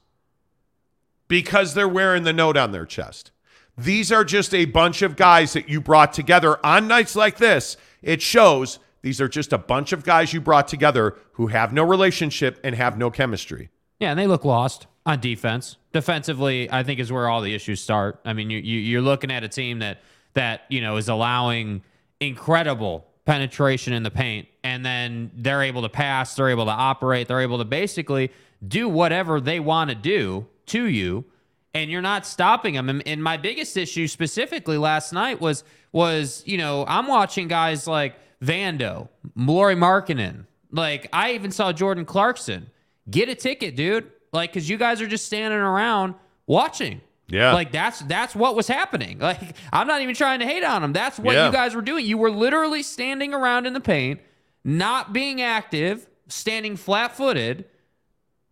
[1.28, 3.32] because they're wearing the note on their chest.
[3.76, 7.76] These are just a bunch of guys that you brought together on nights like this.
[8.02, 11.82] It shows these are just a bunch of guys you brought together who have no
[11.82, 13.70] relationship and have no chemistry.
[13.98, 15.76] Yeah, and they look lost on defense.
[15.92, 18.20] Defensively, I think is where all the issues start.
[18.24, 20.02] I mean, you, you you're looking at a team that
[20.34, 21.82] that you know is allowing
[22.20, 27.28] incredible penetration in the paint, and then they're able to pass, they're able to operate,
[27.28, 28.30] they're able to basically
[28.66, 31.24] do whatever they want to do to you,
[31.72, 32.88] and you're not stopping them.
[32.88, 37.86] And, and my biggest issue specifically last night was was you know I'm watching guys
[37.86, 42.70] like Vando, Lauri Markkanen, like I even saw Jordan Clarkson
[43.08, 44.10] get a ticket, dude.
[44.32, 46.14] Like, cause you guys are just standing around
[46.46, 47.00] watching.
[47.28, 47.52] Yeah.
[47.54, 49.18] Like that's that's what was happening.
[49.24, 50.92] Like I'm not even trying to hate on them.
[50.92, 51.46] That's what Yeah.
[51.46, 52.04] you guys were doing.
[52.04, 54.20] You were literally standing around in the paint,
[54.64, 57.64] not being active, standing flat-footed,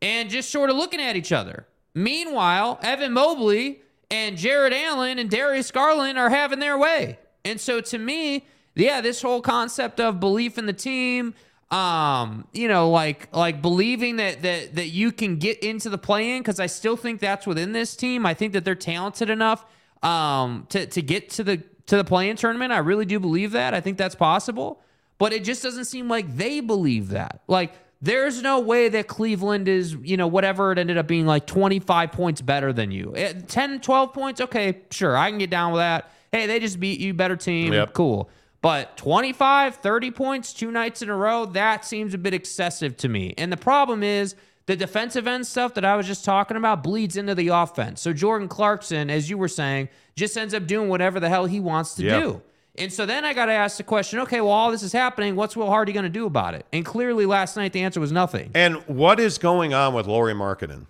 [0.00, 1.66] and just sort of looking at each other.
[1.94, 7.18] Meanwhile, Evan Mobley and Jarrett Allen and Darius Garland are having their way.
[7.44, 11.34] And so to me, yeah, this whole concept of belief in the team,
[11.72, 16.36] um, you know, like like believing that that that you can get into the play
[16.36, 18.26] in because I still think that's within this team.
[18.26, 19.64] I think that they're talented enough
[20.02, 22.72] um to to get to the to the play in tournament.
[22.72, 23.74] I really do believe that.
[23.74, 24.82] I think that's possible.
[25.18, 27.42] But it just doesn't seem like they believe that.
[27.48, 31.46] Like there's no way that Cleveland is, you know, whatever it ended up being like
[31.46, 33.12] 25 points better than you.
[33.14, 36.10] Eh, 10, 12 points, okay, sure, I can get down with that.
[36.32, 37.92] Hey, they just beat you, better team, Yep.
[37.92, 38.28] cool.
[38.62, 43.08] But 25, 30 points two nights in a row, that seems a bit excessive to
[43.08, 43.34] me.
[43.36, 47.16] And the problem is the defensive end stuff that I was just talking about bleeds
[47.16, 48.00] into the offense.
[48.00, 51.58] So Jordan Clarkson, as you were saying, just ends up doing whatever the hell he
[51.58, 52.22] wants to Yep.
[52.22, 52.42] do.
[52.76, 55.34] And so then I got to ask the question okay, well, all this is happening.
[55.36, 56.64] What's Will Hardy going to do about it?
[56.72, 58.50] And clearly last night the answer was nothing.
[58.54, 60.86] And what is going on with Lauri Markkanen?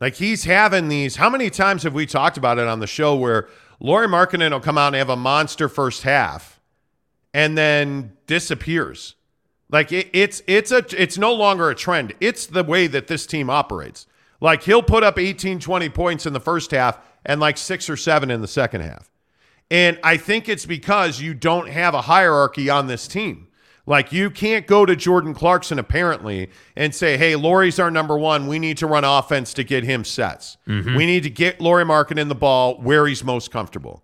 [0.00, 1.16] Like he's having these.
[1.16, 3.48] How many times have we talked about it on the show where
[3.80, 6.53] Lauri Markkanen will come out and have a monster first half,
[7.34, 9.16] and then disappears?
[9.68, 12.14] Like it, it's it's a it's no longer a trend.
[12.20, 14.06] It's the way that this team operates.
[14.40, 17.96] Like he'll put up 18, 20 points in the first half and like six or
[17.96, 19.10] seven in the second half.
[19.70, 23.48] And I think it's because you don't have a hierarchy on this team.
[23.86, 28.46] Like you can't go to Jordan Clarkson apparently and say, "Hey, Lauri's our number one.
[28.46, 30.56] We need to run offense to get him sets.
[30.66, 30.94] Mm-hmm.
[30.94, 31.84] We need to get Lauri
[32.16, 34.02] in the ball where he's most comfortable."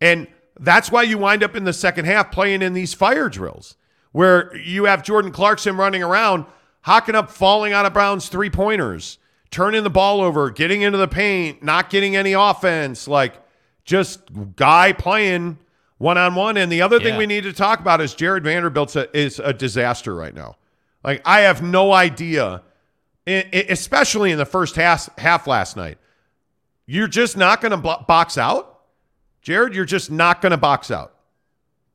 [0.00, 0.26] And
[0.58, 3.76] that's why you wind up in the second half playing in these fire drills
[4.12, 6.46] where you have Jordan Clarkson running around,
[6.82, 9.18] hocking up, falling out of Brown's three pointers,
[9.50, 13.34] turning the ball over, getting into the paint, not getting any offense, like
[13.84, 14.20] just
[14.54, 15.58] guy playing
[15.98, 16.56] one on one.
[16.56, 20.14] And the other thing we need to talk about is Jarred Vanderbilt is a disaster
[20.14, 20.56] right now.
[21.02, 22.62] Like I have no idea,
[23.26, 25.98] especially in the first half half last night.
[26.86, 28.73] You're just not going to box out,
[29.44, 29.74] Jarred.
[29.76, 31.12] You're just not going to box out.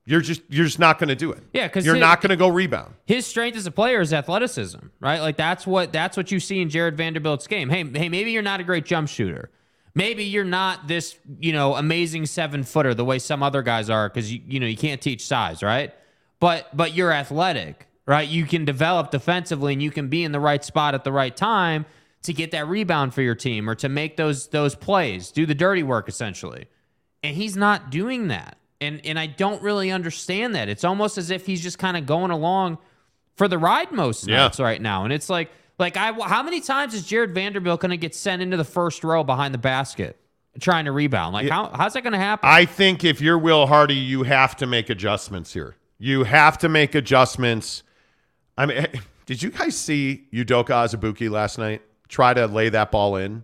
[0.06, 1.44] You're just you're just not going to do it.
[1.54, 2.94] Yeah, because you're it- not going to go rebound.
[3.06, 5.20] his strength as a player is athleticism, right?
[5.20, 7.70] Like that's what that's what you see in Jarred Vanderbilt's game.
[7.70, 9.52] Hey, hey, maybe you're not a great jump shooter.
[9.94, 14.08] Maybe you're not this, you know, amazing seven footer the way some other guys are
[14.10, 15.94] because you you know you can't teach size, right?
[16.40, 18.28] But but you're athletic, right?
[18.28, 21.36] You can develop defensively and you can be in the right spot at the right
[21.36, 21.86] time
[22.24, 25.56] to get that rebound for your team or to make those those plays, do the
[25.56, 26.68] dirty work essentially.
[27.24, 28.58] And he's not doing that.
[28.82, 30.70] And and I don't really understand that.
[30.70, 32.78] It's almost as if he's just kind of going along
[33.36, 34.44] for the ride most Yeah.
[34.44, 35.04] nights right now.
[35.04, 38.42] And it's like like I how many times is Jarred Vanderbilt going to get sent
[38.42, 40.18] into the first row behind the basket
[40.62, 41.34] trying to rebound?
[41.34, 42.48] Like how how's that going to happen?
[42.50, 45.76] I think if you're Will Hardy, you have to make adjustments here.
[45.98, 47.84] You have to make adjustments.
[48.58, 48.88] I mean,
[49.26, 53.44] did you guys see Udoka Azubuike last night try to lay that ball in?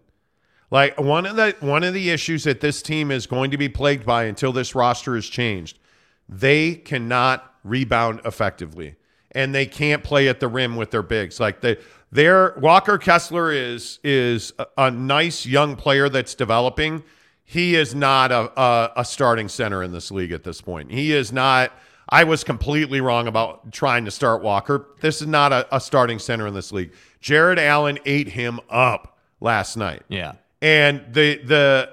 [0.76, 3.70] Like one of the one of the issues that this team is going to be
[3.70, 5.80] plagued by until this roster is changed,
[6.28, 8.98] they cannot rebound effectively,
[9.32, 11.40] and they can't play at the rim with their bigs.
[11.40, 11.78] Like they,
[12.12, 17.04] their Walker Kessler is is a, a nice young player that's developing.
[17.46, 20.92] He is not a, a a starting center in this league at this point.
[20.92, 21.72] He is not.
[22.10, 24.88] I was completely wrong about trying to start Walker.
[25.00, 26.92] This is not a, a starting center in this league.
[27.22, 30.34] Jarrett Allen ate him up last night yeah.
[30.62, 31.90] And the the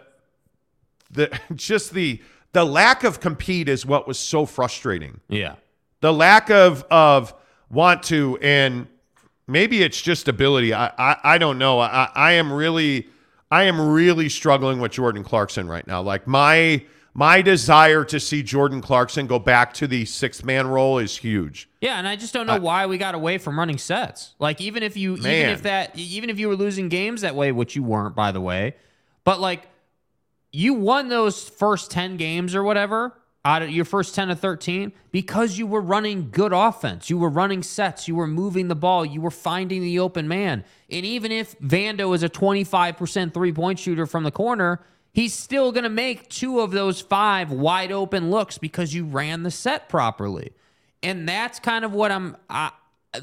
[1.11, 2.22] the just the
[2.53, 5.20] the lack of compete is what was so frustrating.
[5.29, 5.57] Yeah.
[6.01, 7.35] The lack of of
[7.70, 8.87] want to and
[9.46, 10.75] maybe it's just ability.
[10.75, 11.81] I I, I don't know.
[11.81, 13.09] I, I am really
[13.51, 16.03] I am really struggling with Jordan Clarkson right now.
[16.03, 20.98] Like my my desire to see Jordan Clarkson go back to the sixth man role
[20.98, 21.68] is huge.
[21.81, 24.35] Yeah, and I just don't know why we got away from running sets.
[24.38, 27.53] Like even if you even if that even if you were losing games that way,
[27.53, 28.77] which you weren't by the way,
[29.25, 29.68] but like
[30.53, 34.92] you won those first 10 games or whatever out of your first 10 to 13
[35.11, 37.11] because you were running good offense.
[37.11, 40.64] You were running sets, you were moving the ball, you were finding the open man.
[40.88, 44.81] And even if Vando is a 25% three-point shooter from the corner,
[45.12, 49.42] he's still going to make two of those five wide open looks because you ran
[49.42, 50.53] the set properly.
[51.03, 52.37] And that's kind of what I'm.
[52.48, 52.70] I,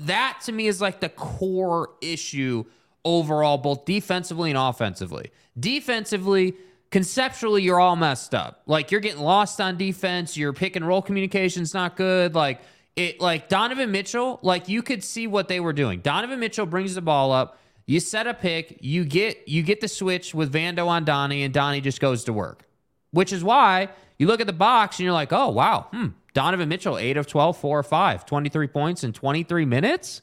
[0.02, 2.66] that to me is like the core issue
[3.04, 5.32] overall, both defensively and offensively.
[5.60, 6.56] Defensively,
[6.92, 8.62] conceptually, you're all messed up.
[8.68, 10.38] Like you're getting lost on defense.
[10.38, 12.36] Your pick and roll communication's not good.
[12.36, 12.62] Like
[12.96, 13.20] it.
[13.22, 14.40] Like Donovan Mitchell.
[14.42, 16.02] Like you could see what they were doing.
[16.02, 17.58] Donovan Mitchell brings the ball up.
[17.90, 18.78] You set a pick.
[18.82, 22.34] You get you get the switch with Vando on Donnie, and Donnie just goes to
[22.34, 22.70] work
[23.12, 26.70] which is why you look at the box and you're like, oh, wow, hmm, Donovan
[26.70, 30.22] Mitchell, 8 of 12, 4 or 5, 23 points in 23 minutes?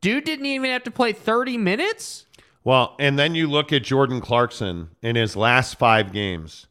[0.00, 2.26] Dude didn't even have to play 30 minutes?
[2.64, 6.66] Well, and then you look at Jordan Clarkson in his last five games.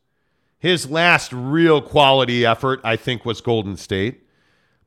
[0.58, 4.26] His last real quality effort, I think, was Golden State.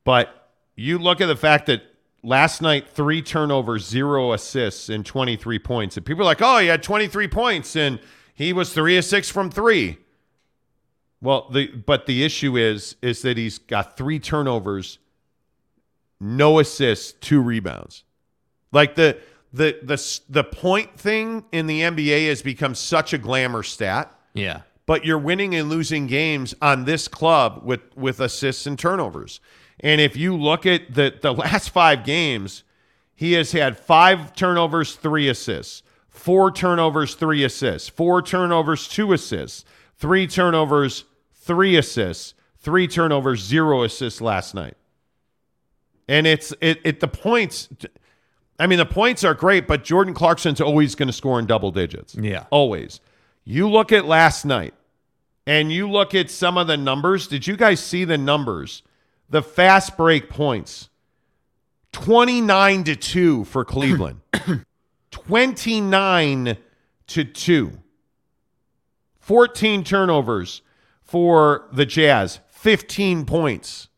[0.04, 1.82] But you look at the fact that
[2.24, 5.96] last night, three turnovers, zero assists, and 23 points.
[5.96, 8.00] And people are like, oh, he had 23 points and
[8.34, 9.98] he was three of six from three.
[11.20, 14.98] Well, the but the issue is is that he's got three turnovers,
[16.20, 18.04] no assists, two rebounds.
[18.72, 19.18] Like the
[19.52, 24.62] the the the point thing in the NBA has become such a glamour stat, Yeah.
[24.84, 29.40] but you're winning and losing games on this club with with assists and turnovers.
[29.80, 32.64] And if you look at the the last 5 games,
[33.14, 35.82] he has had 5 turnovers, 3 assists.
[36.08, 37.88] 4 turnovers, 3 assists.
[37.88, 39.64] 4 turnovers, 2 assists.
[39.96, 41.04] 3 turnovers,
[41.34, 42.34] 3 assists.
[42.58, 44.76] 3 turnovers, 0 assists last night.
[46.08, 47.68] And it's it, it the points
[48.58, 51.70] I mean the points are great, but Jordan Clarkson's always going to score in double
[51.70, 52.14] digits.
[52.14, 52.46] Yeah.
[52.50, 53.00] Always.
[53.44, 54.74] You look at last night
[55.46, 57.26] and you look at some of the numbers.
[57.26, 58.82] Did you guys see the numbers?
[59.30, 60.88] The fast break points.
[61.92, 64.20] 29 to 2 for Cleveland.
[65.10, 66.56] 29
[67.06, 67.72] to 2.
[69.20, 70.62] 14 turnovers
[71.02, 73.88] for the Jazz, 15 points.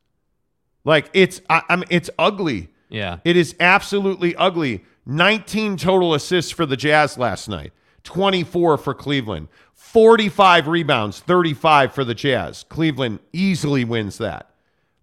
[0.84, 2.68] Like it's I, I mean it's ugly.
[2.88, 3.18] Yeah.
[3.24, 4.84] It is absolutely ugly.
[5.04, 7.72] 19 total assists for the Jazz last night,
[8.04, 12.64] 24 for Cleveland, 45 rebounds, 35 for the Jazz.
[12.68, 14.50] Cleveland easily wins that.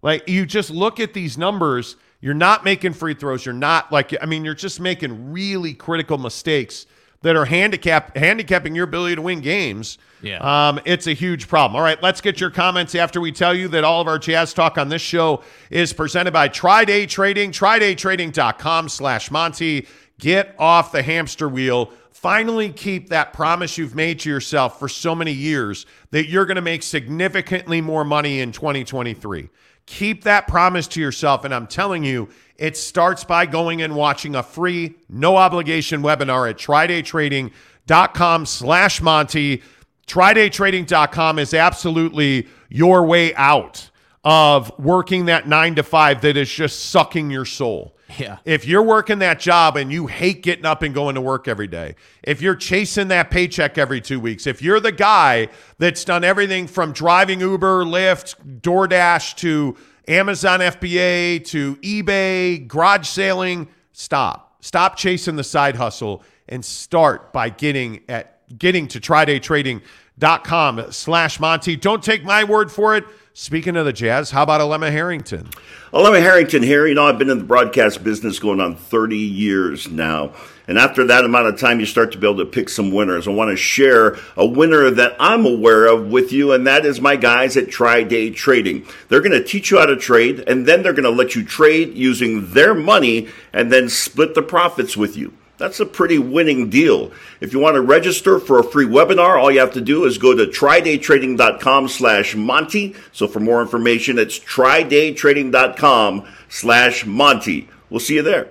[0.04, 4.14] Like you just look at these numbers, you're not making free throws, you're not like
[4.22, 6.86] I mean you're just making really critical mistakes
[7.22, 9.96] that are handicap handicapping your ability to win games.
[10.20, 10.40] Yeah.
[10.40, 11.74] Um, it's a huge problem.
[11.74, 14.52] All right, let's get your comments after we tell you that all of our jazz
[14.52, 19.88] talk on this show is presented by Try Day Trading, trydaytrading.com slash Monty.
[20.18, 21.90] Get off the hamster wheel.
[22.12, 26.56] Finally keep that promise you've made to yourself for so many years that you're going
[26.56, 29.48] to make significantly more money in 2023.
[29.86, 31.44] Keep that promise to yourself.
[31.44, 36.48] And I'm telling you, it starts by going and watching a free, no obligation webinar
[36.48, 39.62] at trydaytrading.com slash Monty.
[40.06, 43.90] TryDayTrading.com is absolutely your way out
[44.22, 47.96] of working that nine to five that is just sucking your soul.
[48.18, 48.38] Yeah.
[48.44, 51.66] If you're working that job and you hate getting up and going to work every
[51.66, 55.48] day, if you're chasing that paycheck every two weeks, if you're the guy
[55.78, 63.68] that's done everything from driving Uber, Lyft, DoorDash to Amazon FBA to eBay, garage sailing,
[63.92, 64.56] stop.
[64.60, 71.76] Stop chasing the side hustle and start by getting at getting to trydaytrading.com slash Monty.
[71.76, 73.04] Don't take my word for it.
[73.36, 75.48] Speaking of the Jazz, how about Alema Harrington?
[75.92, 76.86] Alema Harrington here.
[76.86, 80.32] You know, I've been in the broadcast business going on 30 years now.
[80.68, 83.26] And after that amount of time, you start to be able to pick some winners.
[83.26, 87.00] I want to share a winner that I'm aware of with you, and that is
[87.00, 88.86] my guys at Try Day Trading.
[89.08, 91.44] They're going to teach you how to trade, and then they're going to let you
[91.44, 95.32] trade using their money and then split the profits with you.
[95.56, 97.12] That's a pretty winning deal.
[97.40, 100.18] If you want to register for a free webinar, all you have to do is
[100.18, 102.94] go to trydaytrading.com slash Monty.
[103.12, 107.68] So for more information, it's trydaytrading.com slash Monty.
[107.88, 108.50] We'll see you there.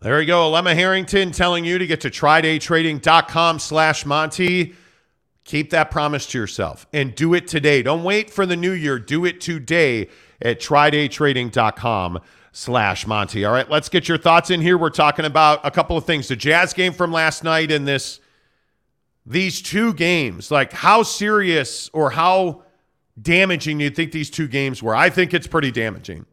[0.00, 0.50] There you go.
[0.50, 4.74] Alema Harrington telling you to get to trydaytrading.com slash Monty.
[5.44, 7.82] Keep that promise to yourself and do it today.
[7.82, 8.98] Don't wait for the new year.
[8.98, 10.08] Do it today
[10.40, 12.20] at trydaytrading.com
[12.52, 13.44] slash Monty.
[13.44, 14.76] All right, let's get your thoughts in here.
[14.76, 16.28] We're talking about a couple of things.
[16.28, 18.20] The Jazz game from last night and this
[19.26, 20.50] these two games.
[20.50, 22.62] Like how serious or how
[23.20, 24.94] damaging do you think these two games were?
[24.94, 26.26] I think it's pretty damaging.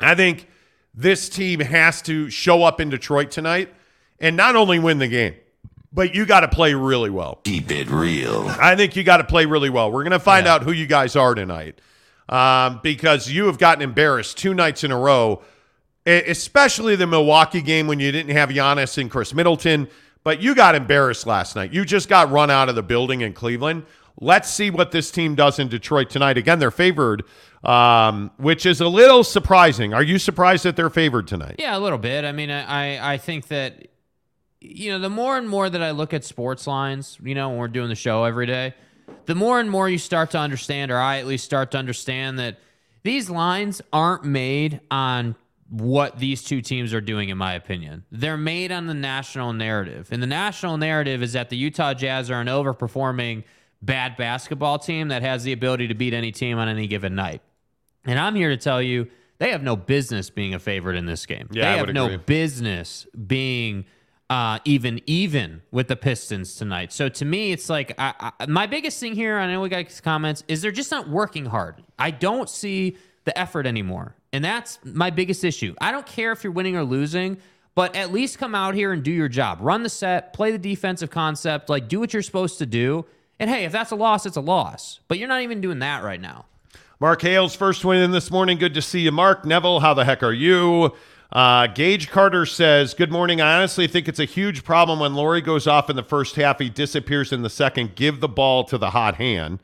[0.00, 0.48] I think
[0.94, 3.72] this team has to show up in Detroit tonight
[4.18, 5.34] and not only win the game,
[5.92, 7.40] but you got to play really well.
[7.44, 8.46] Keep it real.
[8.60, 9.90] I think you got to play really well.
[9.90, 11.80] We're going to find out who you guys are tonight
[12.30, 15.42] um, because you have gotten embarrassed two nights in a row,
[16.06, 19.88] especially the Milwaukee game when you didn't have Giannis and Khris Middleton.
[20.22, 21.72] But you got embarrassed last night.
[21.72, 23.84] You just got run out of the building in Cleveland.
[24.20, 26.36] Let's see what this team does in Detroit tonight.
[26.36, 27.22] Again, they're favored,
[27.64, 29.94] um, which is a little surprising.
[29.94, 31.56] Are you surprised that they're favored tonight?
[31.58, 32.26] Yeah, a little bit.
[32.26, 33.88] I mean, I- I think that,
[34.60, 37.56] you know, the more and more that I look at sports lines, you know, when
[37.56, 38.74] we're doing the show every day,
[39.26, 42.38] the more and more you start to understand, or I at least start to understand
[42.38, 42.58] that
[43.02, 45.36] these lines aren't made on
[45.70, 48.04] what these two teams are doing, in my opinion.
[48.10, 50.08] They're made on the national narrative.
[50.10, 53.44] And the national narrative is that the Utah Jazz are an overperforming
[53.80, 57.40] bad basketball team that has the ability to beat any team on any given night.
[58.04, 59.08] And I'm here to tell you
[59.38, 61.48] they have no business being a favorite in this game.
[61.50, 62.16] Yeah, they have no agree.
[62.18, 63.86] business being
[64.30, 66.92] uh, even even with the Pistons tonight.
[66.92, 69.36] So to me, it's like I, I, my biggest thing here.
[69.36, 70.44] I know we got comments.
[70.48, 71.82] Is they're just not working hard.
[71.98, 75.74] I don't see the effort anymore, and that's my biggest issue.
[75.80, 77.38] I don't care if you're winning or losing.
[77.76, 79.58] But at least come out here and do your job.
[79.60, 83.06] Run the set, play the defensive concept, like do what you're supposed to do.
[83.38, 84.98] And hey, if that's a loss, it's a loss.
[85.06, 86.46] But you're not even doing that right now.
[86.98, 88.58] Mark Hale's first win in this morning.
[88.58, 89.46] Good to see you, Mark.
[89.46, 90.92] Neville, how the heck are you?
[91.32, 93.40] Uh, Gage Carter says, Good morning.
[93.40, 96.58] I honestly think it's a huge problem when Lauri goes off in the first half.
[96.58, 97.94] He disappears in the second.
[97.94, 99.60] Give the ball to the hot hand.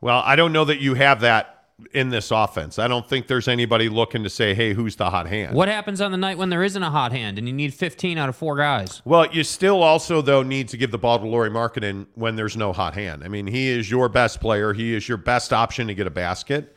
[0.00, 1.54] Well, I don't know that you have that
[1.92, 2.80] in this offense.
[2.80, 5.54] I don't think there's anybody looking to say, Hey, who's the hot hand?
[5.54, 8.18] What happens on the night when there isn't a hot hand and you need 15
[8.18, 9.00] out of four guys?
[9.04, 12.56] Well, you still also though need to give the ball to Lauri Markkanen when there's
[12.56, 13.22] no hot hand.
[13.22, 14.72] I mean, he is your best player.
[14.72, 16.74] He is your best option to get a basket,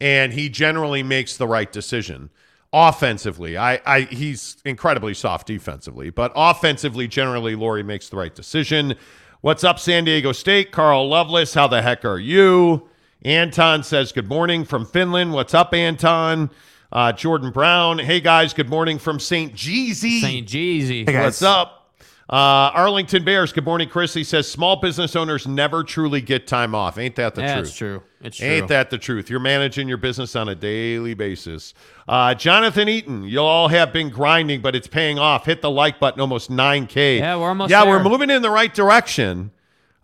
[0.00, 2.30] and he generally makes the right decision
[2.72, 3.56] offensively.
[3.56, 8.94] I, I he's incredibly soft defensively, but offensively, generally, Lauri makes the right decision.
[9.40, 10.70] What's up, San Diego State?
[10.70, 12.88] Carl Lovelace, how the heck are you?
[13.24, 15.32] Anton says good morning from Finland.
[15.32, 16.50] What's up, Anton?
[16.90, 19.54] Uh, Jordan Brown, hey guys, good morning from St.
[19.54, 20.20] Jeezy.
[20.20, 20.46] St.
[20.46, 21.22] Jeezy.
[21.22, 21.81] What's up?
[22.30, 23.52] Uh, Arlington Bears.
[23.52, 24.14] Good morning, Chris.
[24.14, 26.96] He says small business owners never truly get time off.
[26.96, 27.66] Ain't that the Yeah, truth?
[27.68, 28.02] it's true.
[28.22, 28.46] It's true.
[28.46, 29.28] Ain't that the truth?
[29.28, 31.74] You're managing your business on a daily basis.
[32.08, 35.44] Uh, Jonathan Eaton, you all have been grinding, but it's paying off.
[35.46, 37.18] Hit the like button, almost 9K.
[37.18, 37.90] Yeah, we're almost Yeah, there.
[37.98, 39.50] we're moving in the right direction.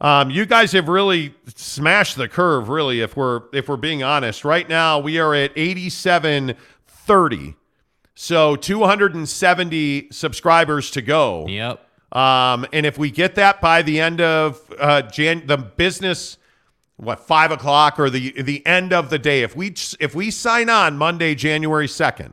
[0.00, 4.44] Um, you guys have really smashed the curve, really, if we're if we're being honest.
[4.44, 7.54] Right now, we are at 8730.
[8.14, 11.46] So 270 subscribers to go.
[11.48, 11.84] Yep.
[12.12, 16.38] Um, and if we get that by the end of uh, Jan, the business,
[16.96, 20.70] what five o'clock or the the end of the day, if we if we sign
[20.70, 22.32] on Monday, January second,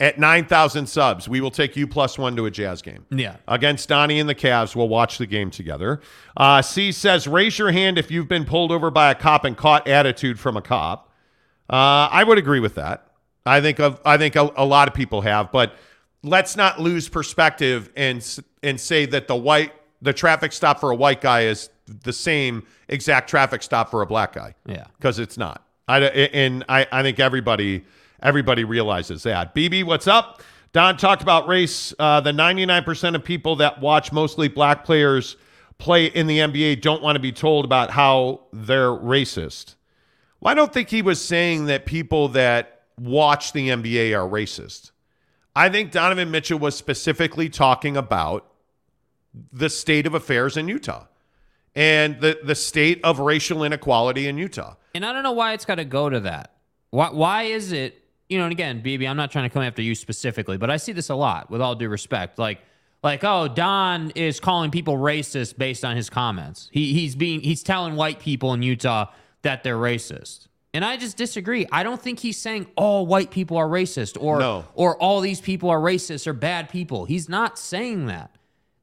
[0.00, 3.04] at nine thousand subs, we will take you plus one to a Jazz game.
[3.10, 3.36] Yeah.
[3.46, 6.00] against Donnie and the Cavs, we'll watch the game together.
[6.36, 9.56] Uh, C says, raise your hand if you've been pulled over by a cop and
[9.56, 11.10] caught attitude from a cop.
[11.70, 13.06] Uh, I would agree with that.
[13.44, 15.74] I think of I think a, a lot of people have, but
[16.22, 18.22] let's not lose perspective and
[18.62, 22.64] and say that the white the traffic stop for a white guy is the same
[22.88, 24.54] exact traffic stop for a black guy.
[24.66, 24.84] Yeah.
[24.96, 25.64] because it's not.
[25.88, 27.84] I and I I think everybody
[28.22, 29.54] everybody realizes that.
[29.54, 30.42] BB, what's up?
[30.72, 31.92] Don talked about race.
[31.98, 35.36] Uh, the 99% of people that watch mostly black players
[35.76, 39.74] play in the NBA don't want to be told about how they're racist.
[40.40, 44.92] Well, I don't think he was saying that people that watch the NBA are racist.
[45.54, 48.51] I think Donovan Mitchell was specifically talking about
[49.52, 51.06] the state of affairs in Utah
[51.74, 54.74] and the, the state of racial inequality in Utah.
[54.94, 56.52] And I don't know why it's got to go to that.
[56.90, 59.80] Why, why is it, you know, and again, BB, I'm not trying to come after
[59.80, 62.38] you specifically, but I see this a lot with all due respect.
[62.38, 62.60] Like,
[63.02, 66.68] like, oh, Don is calling people racist based on his comments.
[66.72, 69.06] He, he's being, he's telling white people in Utah
[69.40, 70.46] that they're racist.
[70.74, 71.66] And I just disagree.
[71.72, 74.64] I don't think he's saying all white people are racist or, No.
[74.74, 77.04] or all these people are racist or bad people.
[77.06, 78.30] He's not saying that.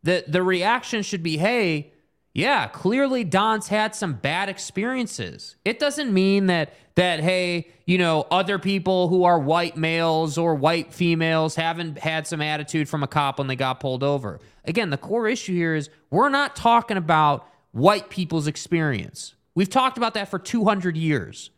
[0.03, 1.91] The, the reaction should be, hey,
[2.33, 5.55] yeah, clearly Don's had some bad experiences.
[5.65, 10.53] It doesn't mean that that hey, you know, other people who are white males or
[10.53, 14.39] white females haven't had some attitude from a cop when they got pulled over.
[14.65, 19.33] Again, the core issue here is we're not talking about white people's experience.
[19.55, 21.51] We've talked about that for 200 years.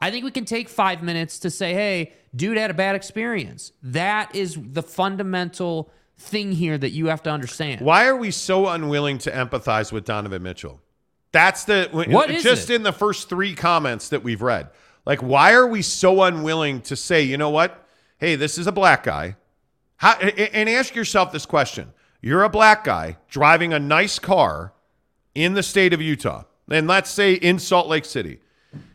[0.00, 3.72] I think we can take 5 minutes to say, "Hey, dude had a bad experience."
[3.82, 7.80] That is the fundamental thing here that you have to understand.
[7.80, 10.80] Why are we so unwilling to empathize with Donovan Mitchell?
[11.32, 14.70] That's the What is just in the first three comments that we've read.
[15.04, 17.86] Like, why are we so unwilling to say, you know what?
[18.18, 19.36] Hey, this is a black guy.
[19.96, 24.72] How, and ask yourself this question: You're a black guy driving a nice car
[25.34, 28.40] in the state of Utah, and let's say in Salt Lake City.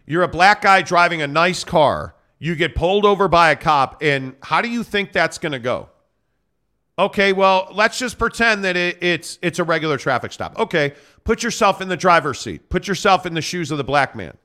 [0.06, 2.16] You're a black guy driving a nice car.
[2.38, 5.60] You get pulled over by a cop, and how do you think that's going to
[5.60, 5.90] go?
[7.00, 10.58] Okay, well, let's just pretend that it, it's it's a regular traffic stop.
[10.60, 12.70] Okay, put yourself in the driver's seat.
[12.70, 14.38] Put yourself in the shoes of the black man.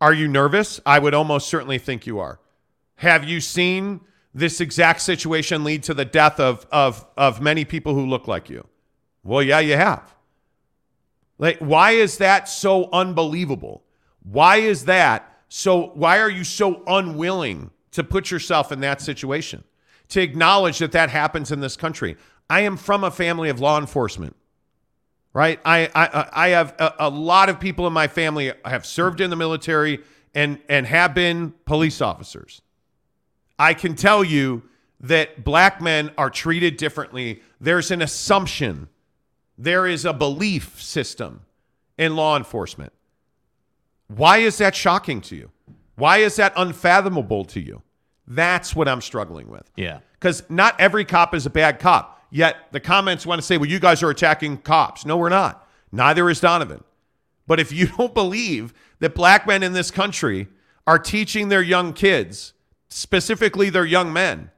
[0.00, 0.80] Are you nervous?
[0.84, 2.40] I would almost certainly think you are.
[2.96, 4.00] Have you seen
[4.34, 8.50] this exact situation lead to the death of of of many people who look like
[8.50, 8.66] you?
[9.22, 10.14] Well, yeah, you have.
[11.38, 13.84] Like, why is that so unbelievable?
[14.22, 15.90] Why is that so?
[15.94, 19.64] Why are you so unwilling to put yourself in that situation?
[20.10, 22.16] To acknowledge that that happens in this country.
[22.48, 24.34] I am from a family of law enforcement,
[25.34, 25.60] right?
[25.64, 29.30] I I, I have a, a lot of people in my family have served in
[29.30, 30.00] the military
[30.34, 32.62] and and have been police officers.
[33.58, 34.62] I can tell you
[35.00, 37.42] that black men are treated differently.
[37.60, 38.88] There's an assumption
[39.58, 41.40] there is a belief system
[41.98, 42.92] in law enforcement.
[44.06, 45.50] Why is that shocking to you?
[45.96, 47.82] Why is that unfathomable to you?
[48.28, 49.68] That's what I'm struggling with.
[49.74, 50.00] Yeah.
[50.12, 52.22] Because not every cop is a bad cop.
[52.30, 55.06] Yet the comments want to say, well, you guys are attacking cops.
[55.06, 55.66] No, we're not.
[55.90, 56.84] Neither is Donovan.
[57.46, 60.48] But if you don't believe that black men in this country
[60.86, 62.52] are teaching their young kids,
[62.90, 64.50] specifically their young men,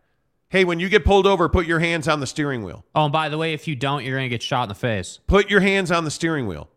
[0.48, 2.84] hey, when you get pulled over, put your hands on the steering wheel.
[2.96, 4.74] Oh, and by the way, if you don't, you're going to get shot in the
[4.74, 5.20] face.
[5.28, 6.68] Put your hands on the steering wheel.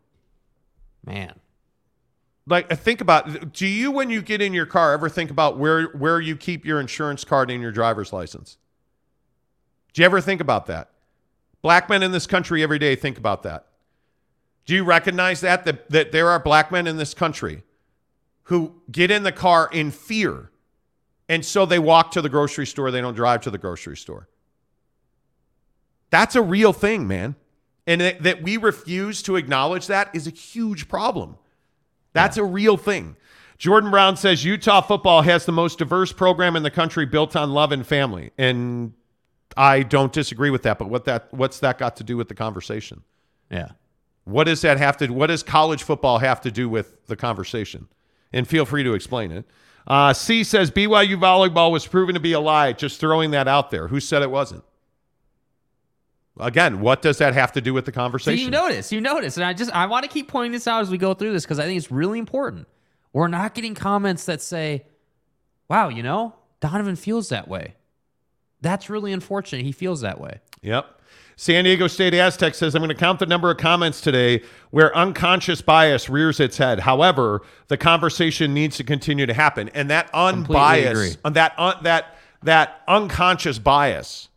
[1.04, 1.40] Man.
[2.46, 5.58] Like uh, think about do you when you get in your car ever think about
[5.58, 8.58] where where you keep your insurance card and your driver's license?
[9.94, 10.90] Do you ever think about that?
[11.62, 13.68] Black men in this country every day think about that.
[14.66, 17.64] Do you recognize that that, that there are black men in this country
[18.44, 20.50] who get in the car in fear
[21.30, 24.28] and so they walk to the grocery store, they don't drive to the grocery store.
[26.10, 27.36] That's a real thing, man.
[27.88, 31.38] And that, that we refuse to acknowledge that is a huge problem.
[32.14, 33.16] That's a real thing.
[33.58, 37.54] Jordan Brown says Utah football has the most diverse program in the country built on
[37.54, 38.32] love and family.
[38.38, 38.94] And
[39.56, 42.36] I don't disagree with that, but what that what's that got to do with the
[42.36, 43.04] conversation?
[43.50, 43.70] Yeah.
[44.26, 45.08] What does that have to?
[45.10, 47.88] What does college football have to do with the conversation?
[48.32, 49.46] And feel free to explain it.
[49.86, 52.74] Uh, C says BYU volleyball was proven to be a lie.
[52.74, 53.90] Just throwing that out there.
[53.90, 54.64] Who said it wasn't?
[56.40, 58.46] Again, what does that have to do with the So conversation?
[58.46, 60.90] you notice, you notice, and I just I want to keep pointing this out as
[60.90, 62.68] we go through this because I think it's really important.
[63.12, 64.86] We're not getting comments that say,
[65.70, 67.76] "Wow, you know, Donovan feels that way."
[68.62, 69.64] That's really unfortunate.
[69.64, 70.40] He feels that way.
[70.62, 71.02] Yep.
[71.36, 74.96] San Diego State Aztec says, I'm going to count the number of comments today where
[74.96, 76.80] unconscious bias rears its head.
[76.80, 79.70] However, the conversation needs to continue to happen.
[79.70, 84.30] And that unbiased, that, un, that, that unconscious bias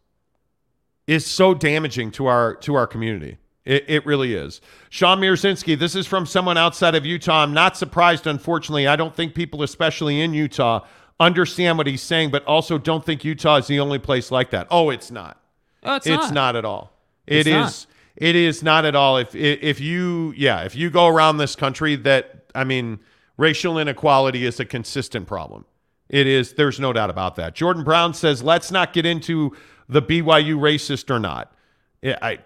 [1.07, 3.39] is so damaging to our, to our community.
[3.65, 4.61] It, it really is.
[4.91, 7.43] Sean Mirzinski, this is from someone outside of Utah.
[7.43, 8.87] I'm not surprised, unfortunately.
[8.87, 10.85] I don't think people, especially in Utah,
[11.19, 14.69] understand what he's saying, but also don't think Utah is the only place like that.
[14.71, 15.41] Oh, it's not.
[15.83, 16.35] Oh, it's, It's not.
[16.35, 16.93] not at all.
[17.27, 17.57] It's It is.
[17.57, 17.87] not.
[18.17, 19.19] It is not at all.
[19.19, 22.99] If if you yeah, if you go around this country, that I mean,
[23.37, 25.67] racial inequality is a consistent problem.
[26.09, 26.55] It is.
[26.55, 27.55] There's no doubt about that.
[27.55, 29.55] Jordan Brown says, let's not get into
[29.89, 31.53] the BYU racist or not.
[32.05, 32.39] I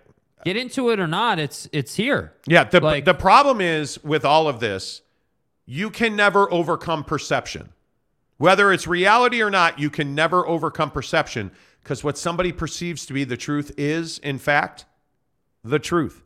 [0.45, 2.33] Get into it or not, it's it's here.
[2.47, 2.65] yeah.
[2.65, 5.03] The Like- the problem is with all of this,
[5.67, 7.73] you can never overcome perception.
[8.39, 11.51] Whether it's reality or not, you can never overcome perception
[11.83, 14.87] because what somebody perceives to be the truth is, in fact,
[15.63, 16.23] the truth.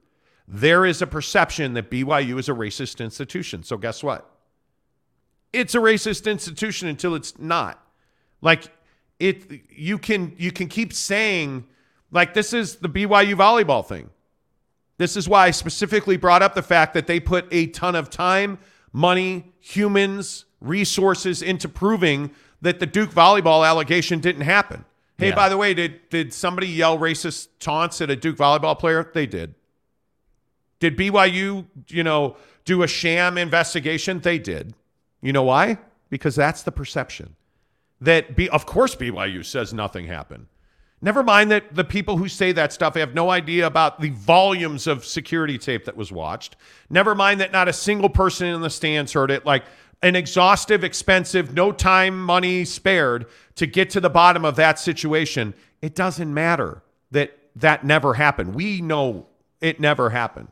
[0.46, 3.64] There is a perception that BYU is a racist institution.
[3.64, 4.30] So, guess what?
[5.52, 7.84] It's a racist institution until it's not.
[8.40, 8.68] Like
[9.18, 11.66] it you can you can keep saying
[12.10, 14.10] like this is the BYU volleyball thing.
[14.98, 18.10] This is why I specifically brought up the fact that they put a ton of
[18.10, 18.58] time,
[18.92, 22.30] money, humans, resources into proving
[22.62, 24.84] that the Duke volleyball allegation didn't happen.
[25.18, 25.34] Hey, Yeah.
[25.34, 29.10] by the way, did did somebody yell racist taunts at a Duke volleyball player?
[29.12, 29.54] They did.
[30.80, 34.20] Did BYU, you know, do a sham investigation?
[34.20, 34.74] They did.
[35.22, 35.78] You know why?
[36.10, 37.36] Because that's the perception.
[38.00, 40.46] That B, of course BYU says nothing happened.
[41.00, 44.86] Never mind that the people who say that stuff have no idea about the volumes
[44.86, 46.56] of security tape that was watched.
[46.88, 49.44] Never mind that not a single person in the stands heard it.
[49.44, 49.64] Like
[50.02, 53.26] an exhaustive, expensive, no time, money spared
[53.56, 55.54] to get to the bottom of that situation.
[55.82, 58.54] It doesn't matter that that never happened.
[58.54, 59.26] We know
[59.60, 60.48] it never happened.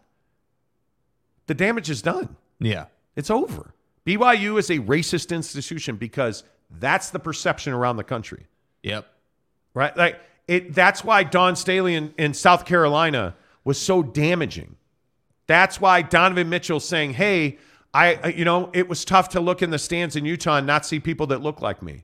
[1.46, 2.36] The damage is done.
[2.60, 2.86] Yeah.
[3.16, 3.74] It's over.
[4.06, 6.44] BYU is a racist institution because
[6.78, 8.46] that's the perception around the country
[8.82, 9.06] Yep.
[9.74, 9.96] right?
[9.96, 10.74] Like it.
[10.74, 14.74] That's why Dawn Staley in, in South Carolina was so damaging.
[15.46, 17.58] That's why Donovan Mitchell saying, "Hey,
[17.94, 20.84] I, you know, it was tough to look in the stands in Utah and not
[20.84, 22.02] see people that look like me."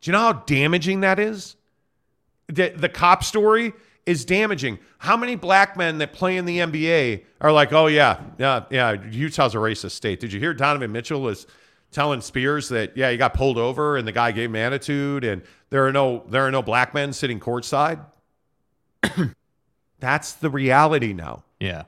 [0.00, 1.56] Do you know how damaging that is?
[2.46, 3.72] The, the cop story
[4.06, 4.78] is damaging.
[4.98, 8.92] How many black men that play in the NBA are like, "Oh yeah, yeah, yeah,
[9.10, 11.46] Utah's a racist state." Did you hear Donovan Mitchell was
[11.92, 15.42] telling Spears that yeah, he got pulled over and the guy gave him attitude and
[15.70, 18.00] there are no there are no black men sitting courtside?
[19.98, 21.84] That's the reality now Yeah.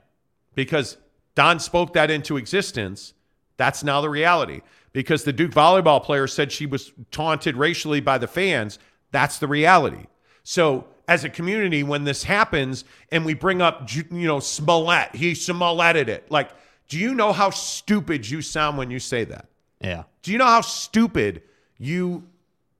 [0.55, 0.97] because
[1.35, 3.13] Don spoke that into existence.
[3.57, 4.61] That's now the reality.
[4.91, 8.77] Because the Duke volleyball player said she was taunted racially by the fans.
[9.11, 10.05] That's the reality.
[10.43, 15.31] So, as a community, when this happens and we bring up, you know, Smollett, he
[15.33, 16.29] Smolletted it.
[16.29, 16.51] Like,
[16.87, 19.47] do you know how stupid you sound when you say that?
[19.83, 20.03] Yeah.
[20.21, 21.43] Do you know how stupid
[21.77, 22.23] you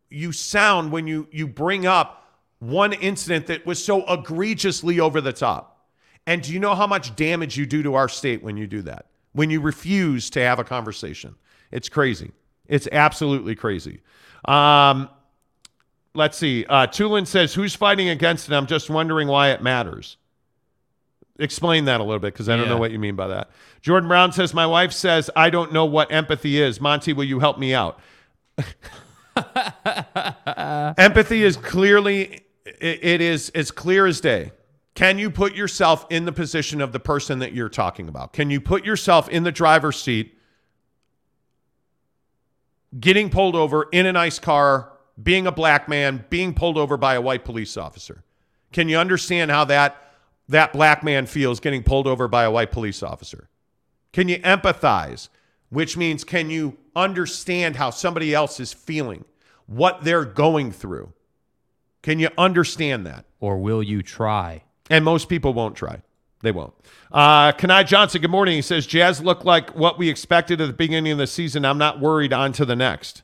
[0.09, 5.33] you sound when you you bring up one incident that was so egregiously over the
[5.33, 5.87] top?
[6.25, 8.81] And do you know how much damage you do to our state when you do
[8.83, 9.07] that?
[9.33, 11.35] When you refuse to have a conversation?
[11.71, 12.31] It's crazy.
[12.67, 13.99] It's absolutely crazy.
[14.45, 15.09] Um,
[16.13, 16.65] let's see.
[16.69, 20.15] Uh, Tulin says, "Who's fighting against it?" I'm just wondering why it matters.
[21.39, 23.49] Explain that a little bit because I don't know what you mean by that.
[23.81, 26.79] Jordan Brown says, My wife says, I don't know what empathy is.
[26.79, 27.99] Monty, will you help me out?
[30.97, 34.51] empathy is clearly, it, it is as clear as day.
[34.93, 38.31] Can you put yourself in the position of the person that you're talking about?
[38.31, 40.37] Can you put yourself in the driver's seat,
[42.99, 47.15] getting pulled over in an ICE car, being a black man, being pulled over by
[47.15, 48.23] a white police officer?
[48.71, 50.02] Can you understand how that
[50.47, 53.49] that black man feels getting pulled over by a white police officer?
[54.11, 55.29] Can you empathize?
[55.69, 59.25] Which means can you understand how somebody else is feeling,
[59.65, 61.13] what they're going through?
[62.03, 63.25] Can you understand that?
[63.39, 64.63] Or will you try?
[64.89, 66.01] And most people won't try.
[66.41, 66.73] They won't.
[67.11, 68.55] Uh, Kanai Johnson, good morning.
[68.55, 71.65] He says, Jazz look like what we expected at the beginning of the season.
[71.65, 73.23] I'm not worried on to the next.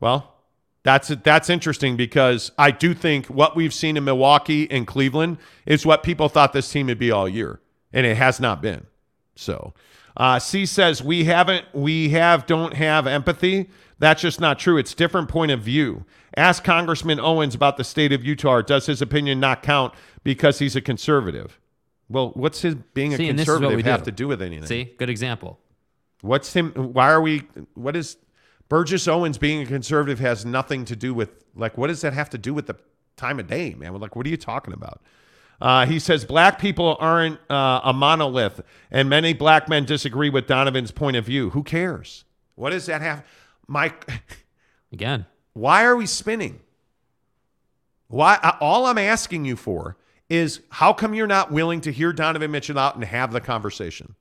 [0.00, 0.34] Well,
[0.82, 5.84] That's that's interesting because I do think what we've seen in Milwaukee and Cleveland is
[5.84, 7.60] what people thought this team would be all year,
[7.92, 8.86] and it has not been.
[9.34, 9.74] So,
[10.16, 13.68] uh, C says we haven't, we have, don't have empathy.
[13.98, 14.78] That's just not true.
[14.78, 16.06] It's different point of view.
[16.36, 18.62] Ask Congressman Owens about the state of Utah.
[18.62, 19.92] Does his opinion not count
[20.24, 21.60] because he's a conservative?
[22.08, 24.04] Well, what's his being See, a conservative have do.
[24.06, 24.66] to do with anything?
[24.66, 25.58] See, good example.
[26.22, 26.72] What's him?
[26.72, 27.42] Why are we?
[27.74, 28.16] What is
[28.70, 32.30] Burgess Owens being a conservative has nothing to do with like what does that have
[32.30, 32.76] to do with the
[33.16, 33.92] time of day, man?
[34.00, 35.02] Like, what are you talking about?
[35.60, 40.46] Uh, he says black people aren't uh, a monolith, and many black men disagree with
[40.46, 41.50] Donovan's point of view.
[41.50, 42.24] Who cares?
[42.54, 43.26] What does that have,
[43.66, 44.08] Mike?
[44.92, 46.60] Again, Why are we spinning?
[48.08, 48.38] Why?
[48.42, 49.96] I- All I'm asking you for
[50.28, 54.14] is how come you're not willing to hear Donovan Mitchell out and have the conversation?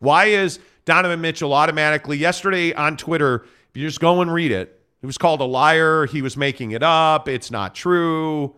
[0.00, 3.46] Why is Donovan Mitchell automatically yesterday on Twitter?
[3.72, 6.06] If you just go and read it, he was called a liar.
[6.06, 7.26] He was making it up.
[7.28, 8.54] It's not true.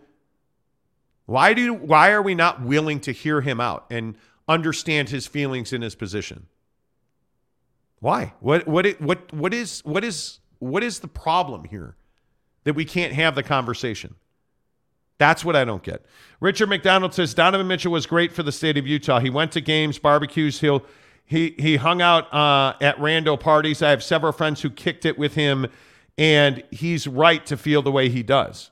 [1.25, 1.73] Why do?
[1.73, 4.15] Why are we not willing to hear him out and
[4.47, 6.47] understand his feelings in his position?
[7.99, 8.33] Why?
[8.41, 8.67] What?
[8.67, 8.85] What?
[8.85, 9.33] it- What?
[9.33, 9.81] What is?
[9.85, 10.39] What is?
[10.59, 11.95] What is the problem here
[12.65, 14.15] that we can't have the conversation?
[15.17, 16.05] That's what I don't get.
[16.41, 19.19] Richard McDonald says Donovan Mitchell was great for the state of Utah.
[19.19, 20.59] He went to games, barbecues.
[20.59, 20.83] He'll
[21.25, 23.81] he he hung out uh, at rando parties.
[23.81, 25.67] I have several friends who kicked it with him,
[26.17, 28.71] and he's right to feel the way he does.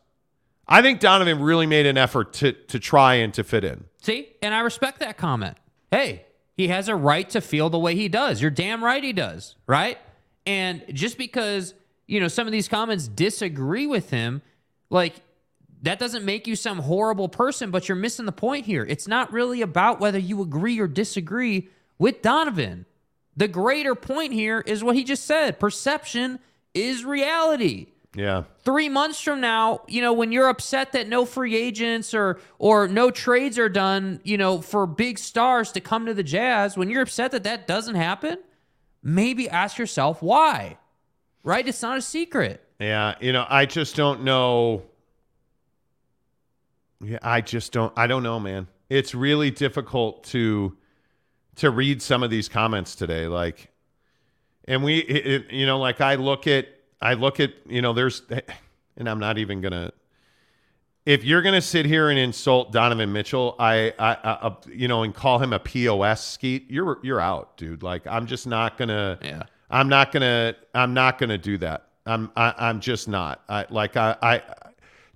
[0.67, 3.85] I think Donovan really made an effort to to try and to fit in.
[4.01, 5.57] see, and I respect that comment.
[5.91, 6.25] Hey,
[6.55, 8.41] he has a right to feel the way he does.
[8.41, 9.97] You're damn right he does, right?
[10.45, 11.73] And just because
[12.05, 14.43] you know some of these comments disagree with him,
[14.91, 15.15] like
[15.81, 17.71] that doesn't make you some horrible person.
[17.71, 18.85] But you're missing the point here.
[18.87, 22.85] It's not really about whether you agree or disagree with Donovan.
[23.35, 25.59] The greater point here is what he just said.
[25.59, 26.39] Perception
[26.73, 28.43] is reality Yeah.
[28.63, 32.87] three months from now, you know, when you're upset that no free agents or or
[32.87, 36.89] no trades are done, you know, for big stars to come to the Jazz, when
[36.89, 38.37] you're upset that that doesn't happen,
[39.01, 40.77] maybe ask yourself why.
[41.43, 41.67] Right?
[41.67, 42.63] It's not a secret.
[42.79, 44.83] Yeah, you know, I just don't know.
[47.01, 47.91] Yeah, I just don't.
[47.97, 48.67] I don't know, man.
[48.89, 50.77] It's really difficult to
[51.57, 53.27] to read some of these comments today.
[53.27, 53.69] Like,
[54.65, 56.67] and we, it, it- you know, like I look at,
[57.01, 58.21] I look at, you know, there's,
[58.97, 59.91] and I'm not even gonna.
[61.05, 65.03] If you're gonna sit here and insult Donovan Mitchell, I, I, I uh, you know,
[65.03, 67.83] and call him a pos skeet, you're you're out, dude.
[67.83, 69.19] Like, I'm just not gonna.
[69.21, 69.43] Yeah.
[69.69, 70.55] I'm not gonna.
[70.73, 71.89] I'm not gonna do that.
[72.05, 72.31] I'm.
[72.37, 73.43] I, I'm just not.
[73.49, 73.97] I like.
[73.97, 74.41] I, I.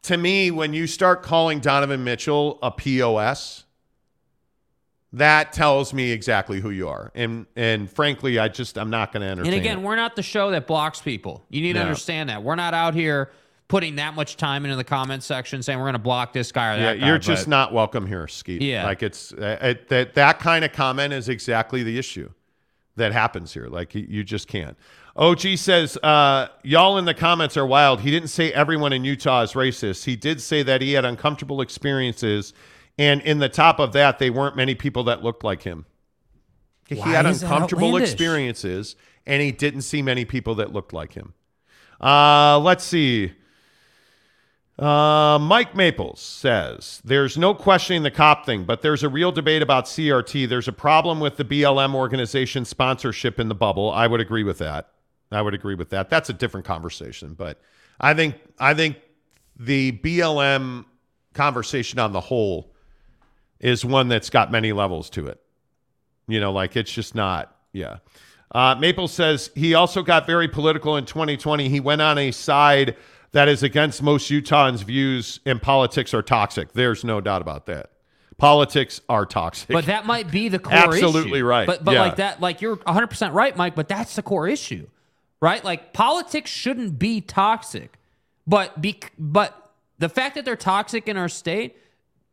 [0.03, 3.63] To me, when you start calling Donovan Mitchell a pos,
[5.13, 7.11] that tells me exactly who you are.
[7.15, 9.53] And and frankly, I just I'm not gonna entertain.
[9.53, 9.83] And again, it.
[9.83, 11.45] we're not the show that blocks people.
[11.49, 12.43] You need to understand that.
[12.43, 13.31] We're not out here
[13.67, 16.73] putting that much time into the comment section saying we're going to block this guy
[16.73, 17.07] or yeah, that guy.
[17.07, 18.61] you're just not welcome here, Skeet.
[18.61, 18.85] Yeah.
[18.85, 22.29] like it's uh, it, that that kind of comment is exactly the issue
[22.95, 23.67] that happens here.
[23.67, 24.77] Like you, you just can't.
[25.15, 28.01] OG says, uh, y'all in the comments are wild.
[28.01, 30.05] He didn't say everyone in Utah is racist.
[30.05, 32.53] He did say that he had uncomfortable experiences,
[32.97, 35.85] and in the top of that, they weren't many people that looked like him.
[36.87, 38.95] he Why had uncomfortable experiences,
[39.25, 41.33] and he didn't see many people that looked like him.
[42.01, 43.33] Uh, let's see.
[44.79, 49.63] Uh, Mike Maples says there's no questioning the cop thing, but there's a real debate
[49.63, 50.47] about CRT.
[50.47, 53.91] There's a problem with the BLM organization sponsorship in the bubble.
[53.91, 54.91] I would agree with that.
[55.31, 56.09] I would agree with that.
[56.09, 57.59] That's a different conversation, but
[57.99, 58.97] I think I think
[59.59, 60.85] the BLM
[61.33, 62.71] conversation on the whole
[63.59, 65.39] is one that's got many levels to it.
[66.27, 67.55] You know, like it's just not.
[67.73, 67.97] Yeah.
[68.51, 71.69] Uh, Maple says he also got very political in 2020.
[71.69, 72.95] He went on a side
[73.31, 76.71] that is against most Utahns' views, and politics are toxic.
[76.73, 77.91] There's no doubt about that.
[78.37, 79.69] Politics are toxic.
[79.69, 80.87] But that might be the core issue.
[81.05, 81.45] Absolutely issue.
[81.45, 81.67] right.
[81.67, 82.01] But but Yeah.
[82.01, 83.75] like that, like you're 100 percent right, Mike.
[83.75, 84.87] But that's the core issue,
[85.41, 85.63] right?
[85.63, 87.97] Like politics shouldn't be toxic,
[88.45, 91.75] but be but the fact that they're toxic in our state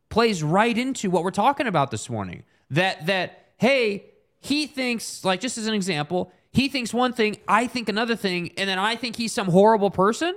[0.09, 2.43] plays right into what we're talking about this morning.
[2.69, 4.05] That that hey,
[4.39, 8.51] he thinks like just as an example, he thinks one thing, I think another thing,
[8.57, 10.35] and then I think he's some horrible person.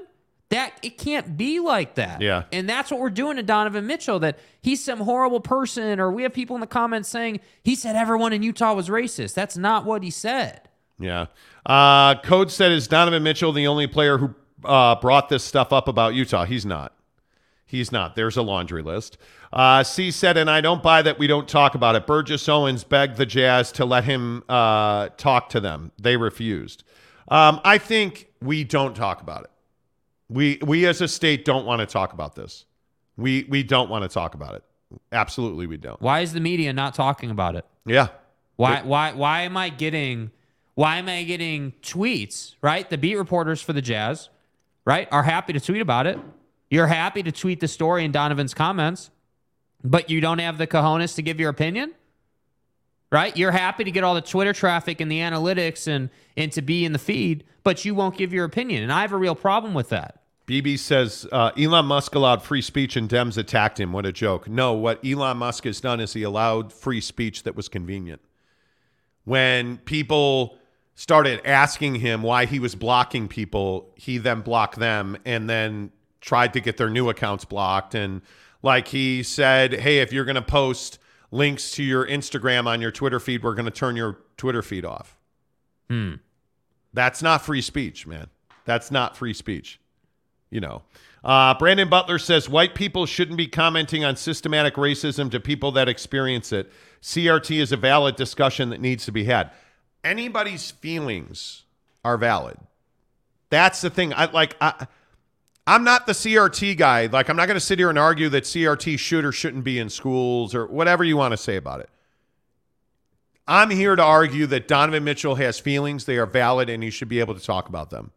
[0.50, 2.22] That it can't be like that.
[2.22, 2.44] Yeah.
[2.52, 6.22] And that's what we're doing to Donovan Mitchell, that he's some horrible person, or we
[6.22, 9.34] have people in the comments saying he said everyone in Utah was racist.
[9.34, 10.62] That's not what he said.
[10.98, 11.26] Yeah.
[11.66, 15.86] Uh, Code said, is Donovan Mitchell the only player who uh, brought this stuff up
[15.86, 16.46] about Utah?
[16.46, 16.94] He's not.
[17.68, 18.16] He's not.
[18.16, 19.18] There's a laundry list.
[19.52, 22.06] Uh, C said, and I don't buy that we don't talk about it.
[22.06, 25.92] Burgess Owens begged the Jazz to let him uh, talk to them.
[26.00, 26.82] They refused.
[27.28, 29.50] Um, I think we don't talk about it.
[30.30, 32.64] We we as a state don't want to talk about this.
[33.18, 34.64] We we don't want to talk about it.
[35.12, 36.00] Absolutely, we don't.
[36.00, 37.66] Why is the media not talking about it?
[37.84, 38.08] Yeah.
[38.56, 40.30] Why why why am I getting
[40.74, 42.88] why am I getting tweets, right?
[42.88, 44.30] The beat reporters for the Jazz,
[44.86, 46.18] right, are happy to tweet about it.
[46.70, 49.10] You're happy to tweet the story in Donovan's comments,
[49.82, 51.94] but you don't have the cojones to give your opinion?
[53.10, 53.34] Right?
[53.36, 56.84] You're happy to get all the Twitter traffic and the analytics and and to be
[56.84, 58.82] in the feed, but you won't give your opinion.
[58.82, 60.22] And I have a real problem with that.
[60.46, 63.92] BB says uh, Elon Musk allowed free speech and Dems attacked him.
[63.92, 64.48] What a joke.
[64.48, 68.22] No, what Elon Musk has done is he allowed free speech that was convenient.
[69.24, 70.56] When people
[70.94, 76.52] started asking him why he was blocking people, he then blocked them and then tried
[76.54, 77.94] to get their new accounts blocked.
[77.94, 78.22] And
[78.62, 80.98] like he said, hey, if you're going to post
[81.30, 84.84] links to your Instagram on your Twitter feed, we're going to turn your Twitter feed
[84.84, 85.18] off.
[85.88, 86.14] Hmm.
[86.92, 88.28] That's not free speech, man.
[88.64, 89.80] That's not free speech
[90.50, 90.82] you know.
[91.24, 95.88] Uh, Brandon Butler says white people shouldn't be commenting on systematic racism to people that
[95.88, 96.70] experience it.
[97.02, 99.50] CRT is a valid discussion that needs to be had.
[100.04, 101.64] Anybody's feelings
[102.04, 102.56] are valid.
[103.50, 104.14] That's the thing.
[104.14, 104.56] I like.
[104.60, 104.86] I,
[105.68, 107.06] I'm not the CRT guy.
[107.06, 109.78] Like, I'm not going to sit here and argue that CRT should or shouldn't be
[109.78, 111.90] in schools or whatever you want to say about it.
[113.46, 116.06] I'm here to argue that Donovan Mitchell has feelings.
[116.06, 118.12] They are valid and he should be able to talk about them.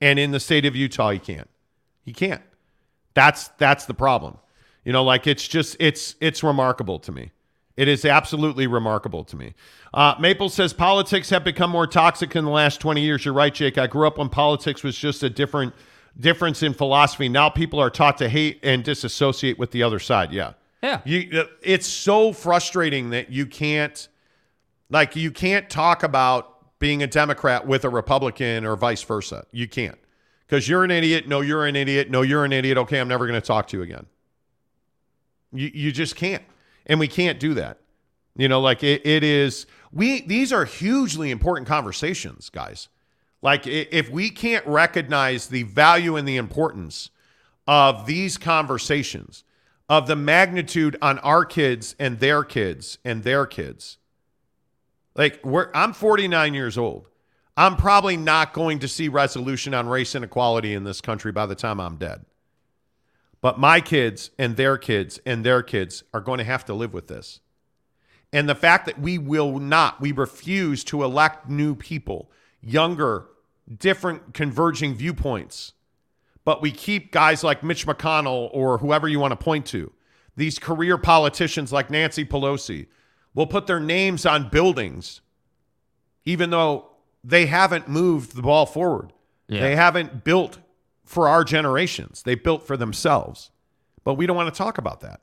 [0.00, 1.48] And in the state of Utah, he can't.
[2.04, 2.42] He can't.
[3.14, 4.36] That's that's the problem.
[4.84, 7.30] You know, like it's just it's it's remarkable to me.
[7.76, 9.54] It is absolutely remarkable to me.
[9.94, 13.24] Uh, Maple says politics have become more toxic in the last 20 years.
[13.24, 13.78] You're right, Jake.
[13.78, 15.74] I grew up when politics was just a different
[16.20, 17.28] difference in philosophy.
[17.28, 20.32] Now people are taught to hate and disassociate with the other side.
[20.32, 20.52] Yeah.
[20.82, 21.00] Yeah.
[21.04, 24.08] You, uh, it's so frustrating that you can't,
[24.90, 29.44] like, you can't talk about being a Democrat with a Republican or vice versa.
[29.50, 29.98] You can't
[30.46, 31.26] because you're an idiot.
[31.26, 32.10] No, you're an idiot.
[32.10, 32.78] No, you're an idiot.
[32.78, 34.06] Okay, I'm never going to talk to you again.
[35.52, 36.44] You, you just can't.
[36.86, 37.78] And we can't do that.
[38.36, 42.88] You know, like it, it is, we, these are hugely important conversations, guys.
[43.40, 47.10] Like if we can't recognize the value and the importance
[47.66, 49.44] of these conversations,
[49.88, 53.98] of the magnitude on our kids and their kids and their kids,
[55.14, 55.40] like
[55.74, 57.08] I'm 49 years old.
[57.56, 61.56] I'm probably not going to see resolution on race inequality in this country by the
[61.56, 62.24] time I'm dead.
[63.40, 66.92] But my kids and their kids and their kids are going to have to live
[66.92, 67.40] with this.
[68.32, 72.30] And the fact that we will not, we refuse to elect new people,
[72.60, 73.26] younger,
[73.78, 75.72] different converging viewpoints,
[76.44, 79.92] but we keep guys like Mitch McConnell or whoever you want to point to,
[80.36, 82.86] these career politicians like Nancy Pelosi,
[83.34, 85.20] will put their names on buildings,
[86.24, 86.88] even though
[87.22, 89.12] they haven't moved the ball forward.
[89.48, 89.60] Yeah.
[89.60, 90.58] They haven't built
[91.04, 92.22] for our generations.
[92.22, 93.50] They built for themselves.
[94.04, 95.20] But we don't want to talk about that.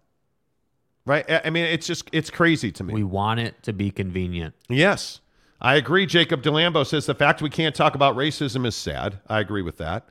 [1.06, 1.26] Right?
[1.30, 2.94] I mean, it's just it's crazy to me.
[2.94, 4.56] We want it to be convenient.
[4.68, 5.22] Yes.
[5.62, 6.06] I agree.
[6.06, 9.20] Jacob DeLambo says the fact we can't talk about racism is sad.
[9.28, 10.10] I agree with that.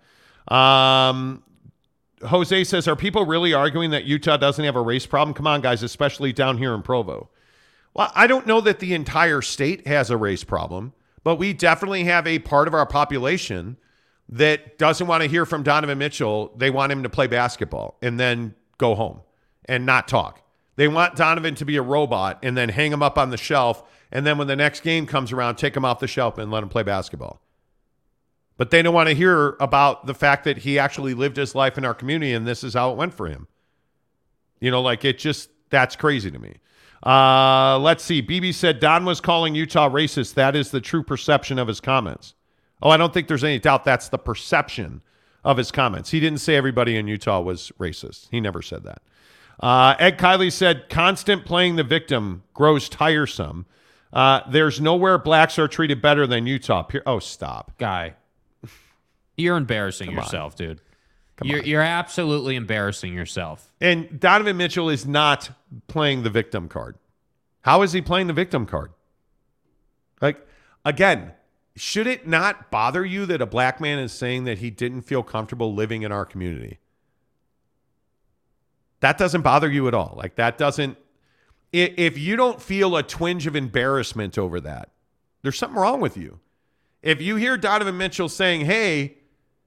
[0.49, 1.43] Um,
[2.23, 5.35] Jose says, Are people really arguing that Utah doesn't have a race problem?
[5.35, 7.29] Come on, guys, especially down here in Provo.
[7.93, 10.93] Well, I don't know that the entire state has a race problem.
[11.25, 13.79] But we definitely have a part of our population
[14.29, 16.53] that doesn't want to hear from Donovan Mitchell.
[16.57, 19.21] They want him to play basketball and then go home
[19.65, 20.43] and not talk.
[20.77, 23.83] They want Donovan to be a robot and then hang him up on the shelf.
[24.11, 26.63] And then when the next game comes around, take him off the shelf and let
[26.63, 27.41] him play basketball.
[28.57, 31.77] But they don't want to hear about the fact that he actually lived his life
[31.77, 33.49] in our community and this is how it went for him.
[34.61, 36.57] You know, like it just, that's crazy to me.
[37.05, 38.23] Uh, let's see.
[38.23, 40.35] BB said Don was calling Utah racist.
[40.35, 42.35] That is the true perception of his comments.
[42.83, 45.03] Oh, I don't think there's any doubt that's the perception
[45.45, 46.11] of his comments.
[46.11, 48.29] He didn't say everybody in Utah was racist.
[48.31, 49.03] He never said that.
[49.61, 53.67] Uh, Ed Kiley said constant playing the victim grows tiresome.
[54.13, 56.87] Uh, there's nowhere blacks are treated better than Utah.
[57.07, 57.77] Oh, stop.
[57.79, 58.15] Guy,
[59.37, 60.81] you're embarrassing yourself, dude.
[61.43, 63.73] you're, you're absolutely embarrassing yourself.
[63.81, 65.51] And Donovan Mitchell is not
[65.89, 66.97] playing the victim card.
[67.63, 68.93] How is he playing the victim card?
[70.21, 70.47] Like,
[70.85, 71.33] again,
[71.77, 75.23] should it not bother you that a black man is saying that he didn't feel
[75.23, 76.79] comfortable living in our community?
[79.05, 80.15] That doesn't bother you at all.
[80.17, 80.97] Like, that doesn't,
[81.73, 84.89] if you don't feel a twinge of embarrassment over that,
[85.43, 86.41] there's something wrong with you.
[87.03, 89.19] If you hear Donovan Mitchell saying, hey,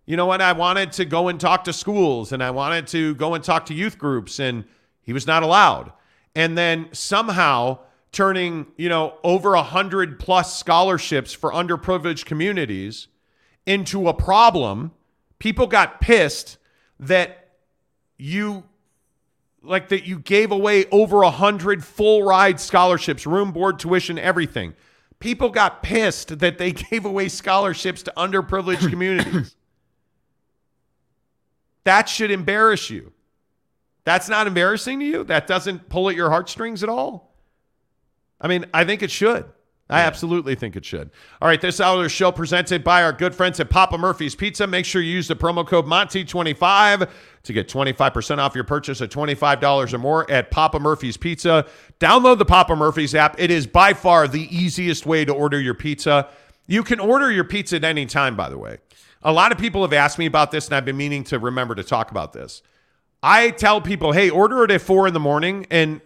[0.07, 0.41] you know what?
[0.41, 3.67] I wanted to go and talk to schools and I wanted to go and talk
[3.67, 4.65] to youth groups, and
[5.01, 5.91] he was not allowed.
[6.33, 7.77] And then somehow
[8.11, 13.07] turning, you know, over a hundred plus scholarships for underprivileged communities
[13.67, 14.93] into a problem
[15.39, 16.57] People got pissed
[16.99, 17.49] that
[18.17, 18.63] you
[19.67, 24.73] like that you gave away over a hundred full ride scholarships, room, board, tuition, everything.
[25.19, 29.55] People got pissed that they gave away scholarships to underprivileged communities.
[31.83, 33.13] That should embarrass you.
[34.03, 35.23] That's not embarrassing to you?
[35.25, 37.35] That doesn't pull at your heartstrings at all?
[38.39, 39.45] I mean, I think it should.
[39.89, 41.11] I absolutely think it should.
[41.41, 44.67] All right, this hour show presented by our good friends at Papa Murphy's Pizza.
[44.67, 47.09] Make sure you use the promo code Monty25
[47.47, 51.65] to get 25% off your purchase of $25 or more at Papa Murphy's Pizza.
[51.99, 53.39] Download the Papa Murphy's app.
[53.39, 56.29] It is by far the easiest way to order your pizza.
[56.67, 58.77] You can order your pizza at any time, by the way.
[59.23, 61.75] A lot of people have asked me about this, and I've been meaning to remember
[61.75, 62.61] to talk about this.
[63.23, 66.01] I tell people, hey, order it at four in the morning and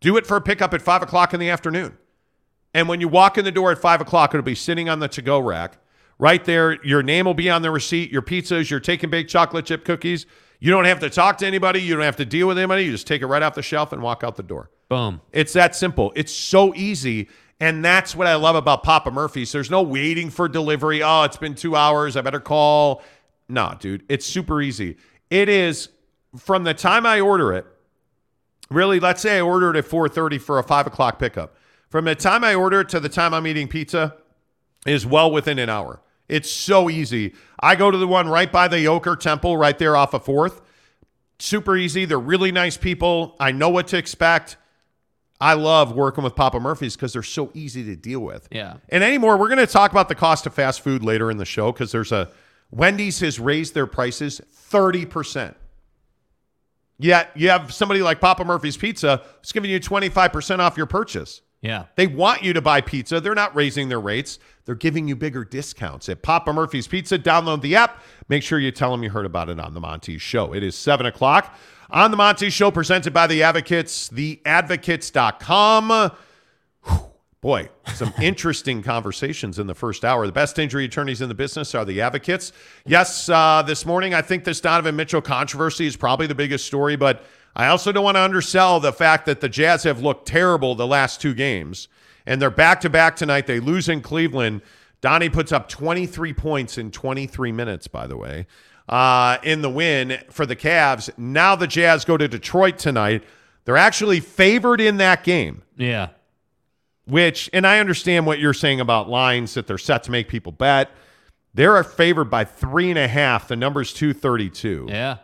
[0.00, 1.96] do it for a pickup at five o'clock in the afternoon.
[2.72, 5.08] And when you walk in the door at five o'clock, it'll be sitting on the
[5.08, 5.78] to go rack.
[6.18, 9.28] Right there, your name will be on the receipt, your pizzas, your take and bake
[9.28, 10.26] chocolate chip cookies.
[10.60, 11.82] You don't have to talk to anybody.
[11.82, 12.84] You don't have to deal with anybody.
[12.84, 14.70] You just take it right off the shelf and walk out the door.
[14.88, 15.20] Boom.
[15.32, 16.12] It's that simple.
[16.14, 17.28] It's so easy.
[17.60, 19.52] And that's what I love about Papa Murphy's.
[19.52, 21.02] There's no waiting for delivery.
[21.02, 22.16] Oh, it's been two hours.
[22.16, 23.02] I better call.
[23.48, 24.96] No, dude, it's super easy.
[25.30, 25.88] It is
[26.36, 27.66] from the time I order it,
[28.70, 31.56] really, let's say I order it at 4:30 for a five o'clock pickup.
[31.88, 34.16] From the time I order it to the time I'm eating pizza
[34.86, 36.00] is well within an hour.
[36.28, 37.34] It's so easy.
[37.60, 40.60] I go to the one right by the Oquirrh Temple, right there off of Fourth.
[41.38, 42.04] Super easy.
[42.04, 43.36] They're really nice people.
[43.38, 44.56] I know what to expect.
[45.40, 48.48] I love working with Papa Murphy's because they're so easy to deal with.
[48.50, 48.76] Yeah.
[48.88, 51.44] And anymore, we're going to talk about the cost of fast food later in the
[51.44, 52.30] show because there's a
[52.70, 55.54] Wendy's has raised their prices 30%.
[56.98, 61.42] Yet you have somebody like Papa Murphy's Pizza who's giving you 25% off your purchase.
[61.60, 61.86] Yeah.
[61.96, 63.20] They want you to buy pizza.
[63.20, 64.38] They're not raising their rates.
[64.64, 67.18] They're giving you bigger discounts at Papa Murphy's Pizza.
[67.18, 68.02] Download the app.
[68.28, 70.54] Make sure you tell them you heard about it on the Monty Show.
[70.54, 71.54] It is 7 o'clock
[71.90, 76.12] on the Monty Show, presented by the Advocates, theadvocates.com.
[76.86, 77.00] Whew.
[77.42, 80.26] Boy, some interesting conversations in the first hour.
[80.26, 82.52] The best injury attorneys in the business are the advocates.
[82.86, 86.96] Yes, uh, this morning, I think this Donovan Mitchell controversy is probably the biggest story,
[86.96, 87.22] but
[87.54, 90.86] I also don't want to undersell the fact that the Jazz have looked terrible the
[90.86, 91.88] last two games,
[92.26, 93.46] and they're back to back tonight.
[93.46, 94.62] They lose in Cleveland.
[95.00, 98.46] Donnie puts up 23 points in 23 minutes, by the way,
[98.88, 101.10] uh, in the win for the Cavs.
[101.18, 103.22] Now the Jazz go to Detroit tonight.
[103.66, 106.08] They're actually favored in that game, Yeah.
[107.06, 110.52] which, and I understand what you're saying about lines that they're set to make people
[110.52, 110.90] bet.
[111.52, 113.48] They're favored by three and a half.
[113.48, 114.86] The number's 232.
[114.88, 115.18] Yeah.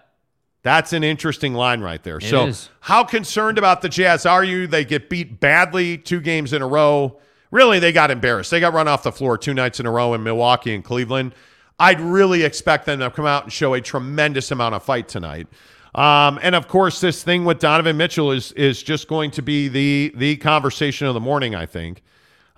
[0.63, 2.21] That's an interesting line right there.
[2.21, 2.69] so, is.
[2.81, 4.67] how concerned about the Jazz are you?
[4.67, 7.19] They get beat badly two games in a row.
[7.51, 8.51] Really, they got embarrassed.
[8.51, 11.35] They got run off the floor two nights in a row in Milwaukee and Cleveland.
[11.79, 15.49] I'd really expect them to come out and show a tremendous amount of fight tonight.
[15.95, 19.69] Um, and of course, this thing with Donovan Mitchell is is just going to be
[19.69, 21.55] the the conversation of the morning.
[21.55, 22.03] I think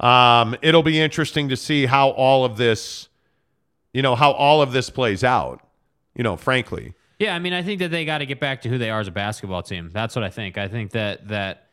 [0.01, 3.09] um, it'll be interesting to see how all of this,
[3.95, 5.67] you know, how all of this plays out.
[6.15, 6.95] You know, frankly.
[7.23, 8.99] Yeah, I mean, I think that they got to get back to who they are
[8.99, 9.91] as a basketball team.
[9.93, 10.59] That's what I think.
[10.59, 11.69] I think that that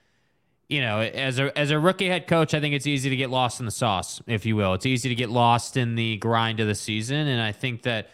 [0.67, 3.31] you know, as a as a rookie head coach, I think it's easy to get
[3.31, 4.75] lost in the sauce, if you will.
[4.75, 8.11] It's easy to get lost in the grind of the season, and I think that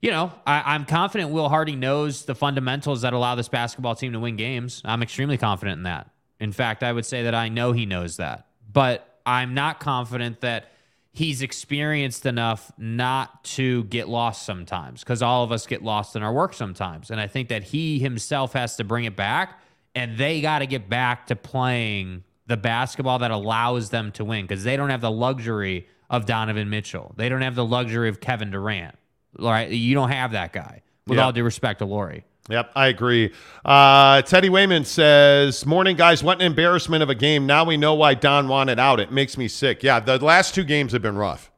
[0.00, 4.12] you know, I, I'm confident Will Hardy knows the fundamentals that allow this basketball team
[4.12, 4.80] to win games.
[4.84, 6.08] I'm extremely confident in that.
[6.38, 10.42] In fact, I would say that I know he knows that, but I'm not confident
[10.42, 10.70] that
[11.16, 16.22] he's experienced enough not to get lost sometimes because all of us get lost in
[16.22, 17.10] our work sometimes.
[17.10, 19.58] And I think that he himself has to bring it back
[19.94, 24.44] and they got to get back to playing the basketball that allows them to win
[24.44, 27.14] because they don't have the luxury of Donovan Mitchell.
[27.16, 28.94] They don't have the luxury of Kevin Durant.
[29.38, 29.70] Right.
[29.70, 32.24] You don't have that guy, with all due respect to Lauri.
[32.48, 33.32] Yep, I agree.
[33.64, 36.22] Uh, Teddy Wayman says, "Morning, guys.
[36.22, 37.44] What an embarrassment of a game.
[37.46, 39.00] Now we know why Don wanted out.
[39.00, 39.82] It makes me sick.
[39.82, 41.50] Yeah, the last two games have been rough.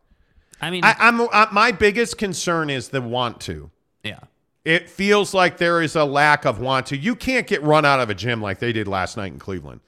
[0.62, 3.70] I mean, I, I'm uh, my biggest concern is the want to.
[4.02, 4.20] yeah.
[4.64, 6.96] It feels like there is a lack of want to.
[6.96, 9.80] You can't get run out of a gym like they did last night in Cleveland.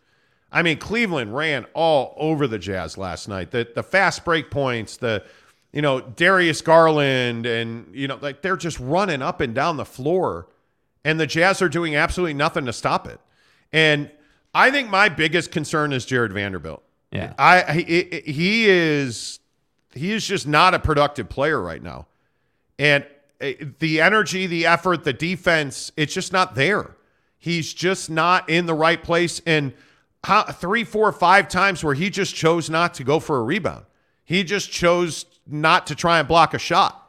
[0.52, 3.50] I mean, Cleveland ran all over the Jazz last night.
[3.50, 5.24] The the fast break points, the
[5.72, 9.84] you know Darius Garland, and you know like they're just running up and down the
[9.84, 10.46] floor,
[11.04, 13.20] and the Jazz are doing absolutely nothing to stop it.
[13.72, 14.10] And
[14.54, 16.82] I think my biggest concern is Jarred Vanderbilt.
[17.12, 17.34] Yeah.
[17.38, 19.40] I he, he is
[19.92, 22.06] he is just not a productive player right now.
[22.78, 23.06] And
[23.40, 26.96] uh, the energy, the effort, the defense, it's just not there.
[27.38, 29.40] He's just not in the right place.
[29.46, 29.72] And
[30.24, 33.86] how, three, four, five times where he just chose not to go for a rebound.
[34.24, 36.99] He just chose not to try and block a shot.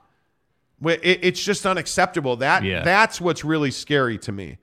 [0.83, 2.37] It's just unacceptable.
[2.37, 2.83] That Yeah.
[2.83, 4.57] that's what's really scary to me.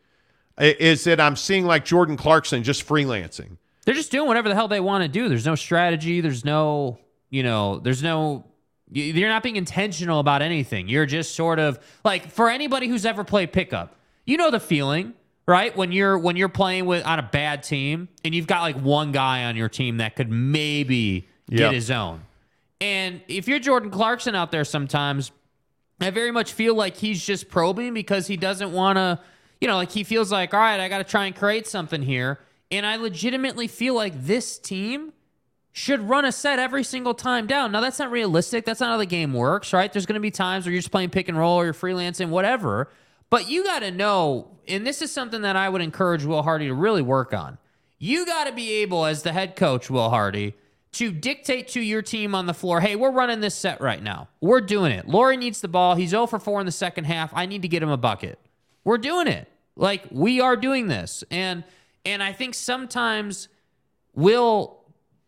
[0.58, 3.58] Is that I'm seeing like Jordan Clarkson just freelancing.
[3.84, 5.28] They're just doing whatever the hell they want to do.
[5.28, 6.20] There's no strategy.
[6.20, 6.98] There's no,
[7.30, 8.44] you know, there's no.
[8.90, 10.88] You're not being intentional about anything.
[10.88, 13.94] You're just sort of like for anybody who's ever played pickup,
[14.24, 15.12] you know the feeling,
[15.46, 15.76] right?
[15.76, 19.12] When you're when you're playing with on a bad team and you've got like one
[19.12, 21.58] guy on your team that could maybe Yep.
[21.58, 22.22] get his own.
[22.80, 25.32] And if you're Jordan Clarkson out there sometimes,
[26.00, 29.20] I very much feel like he's just probing because he doesn't want to,
[29.60, 32.02] you know, like he feels like, all right, I got to try and create something
[32.02, 32.38] here.
[32.70, 35.12] And I legitimately feel like this team
[35.72, 37.72] should run a set every single time down.
[37.72, 38.64] Now, that's not realistic.
[38.64, 39.92] That's not how the game works, right?
[39.92, 42.28] There's going to be times where you're just playing pick and roll or you're freelancing,
[42.28, 42.90] whatever.
[43.30, 46.66] But you got to know, and this is something that I would encourage Will Hardy
[46.66, 47.58] to really work on.
[47.98, 50.54] You got to be able, as the head coach, Will Hardy,
[50.98, 54.28] to dictate to your team on the floor, hey, we're running this set right now.
[54.40, 55.06] We're doing it.
[55.06, 55.94] Lauri needs the ball.
[55.94, 57.30] He's 0 for 4 in the second half.
[57.34, 58.38] I need to get him a bucket.
[58.82, 59.48] We're doing it.
[59.76, 61.22] Like we are doing this.
[61.30, 61.62] And
[62.04, 63.48] and I think sometimes
[64.14, 64.80] Will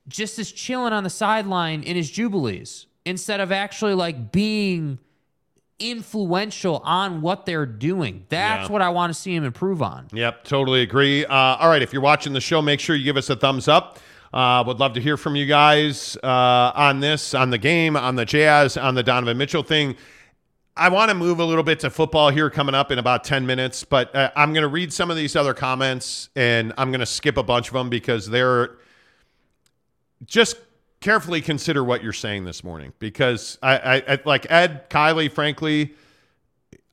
[0.09, 4.99] just is chilling on the sideline in his jubilees instead of actually like being
[5.79, 8.25] influential on what they're doing.
[8.29, 8.73] That's Yeah.
[8.73, 10.09] what I want to see him improve on.
[10.13, 11.25] Yep, totally agree.
[11.25, 13.69] Uh, all right, if you're watching the show, make sure you give us a thumbs
[13.69, 13.99] up.
[14.33, 18.15] Uh, would love to hear from you guys uh, on this, on the game, on
[18.15, 19.97] the Jazz, on the Donovan Mitchell thing.
[20.77, 23.45] I want to move a little bit to football here coming up in about 10
[23.45, 27.01] minutes, but uh, I'm going to read some of these other comments and I'm going
[27.01, 28.77] to skip a bunch of them because they're
[30.25, 30.59] just
[31.01, 35.95] carefully consider what you're saying this morning because I, I, I like Ed, Kylie, frankly,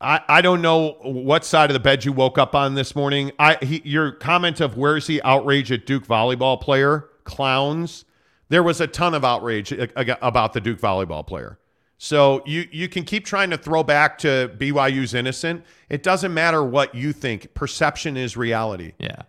[0.02, 3.32] I, I don't know what side of the bed you woke up on this morning.
[3.38, 8.06] I he, your comment of where's the outrage at Duke volleyball player clowns.
[8.50, 11.60] There was a ton of outrage about the Duke volleyball player.
[12.00, 15.64] So you you can keep trying to throw back to BYU's innocent.
[15.90, 17.54] It doesn't matter what you think.
[17.54, 18.94] Perception is reality.
[19.00, 19.24] Yeah.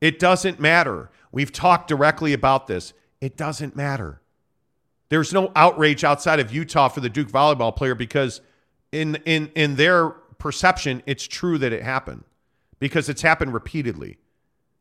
[0.00, 1.10] It doesn't matter.
[1.32, 2.92] We've talked directly about this.
[3.20, 4.20] It doesn't matter.
[5.08, 8.40] There's no outrage outside of Utah for the Duke volleyball player because
[8.92, 12.24] in in in their perception, it's true that it happened
[12.78, 14.18] because it's happened repeatedly.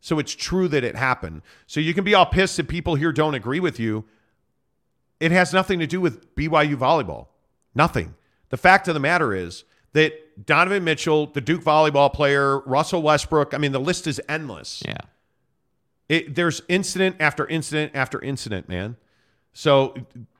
[0.01, 1.41] So it's true that it happened.
[1.67, 4.05] So you can be all pissed that people here don't agree with you.
[5.19, 7.27] It has nothing to do with BYU volleyball.
[7.75, 8.15] Nothing.
[8.49, 13.53] The fact of the matter is that Donovan Mitchell, the Duke volleyball player, Russell Westbrook,
[13.53, 14.81] I mean, the list is endless.
[14.85, 14.97] Yeah.
[16.07, 18.95] It, there's incident after incident after incident, man.
[19.53, 19.95] So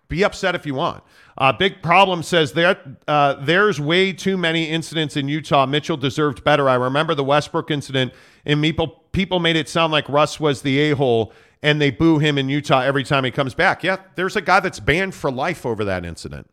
[0.09, 1.03] be upset if you want.
[1.37, 5.65] Uh, Big Problem says there, uh, there's way too many incidents in Utah.
[5.65, 6.67] Mitchell deserved better.
[6.67, 8.13] I remember the Westbrook incident,
[8.45, 11.31] and people people made it sound like Russ was the a hole,
[11.63, 13.83] and they boo him in Utah every time he comes back.
[13.83, 16.49] Yeah, there's a guy that's banned for life over that incident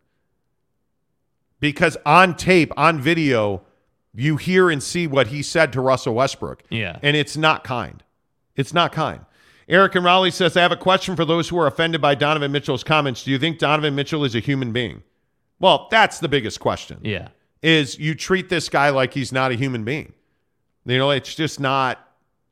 [1.59, 3.63] because on tape, on video,
[4.15, 6.63] you hear and see what he said to Russell Westbrook.
[6.71, 6.99] Yeah.
[7.03, 8.03] and it's not kind.
[8.55, 9.25] It's not kind.
[9.69, 12.53] Eric and Raleigh says, I have a question for those who are offended by Donovan
[12.53, 13.25] Mitchell's comments.
[13.25, 15.03] Do you think Donovan Mitchell is a human being?
[15.59, 17.01] Well, that's the biggest question.
[17.03, 17.29] Yeah.
[17.63, 20.13] Is you treat this guy like he's not a human being.
[20.85, 21.99] You know, it's just not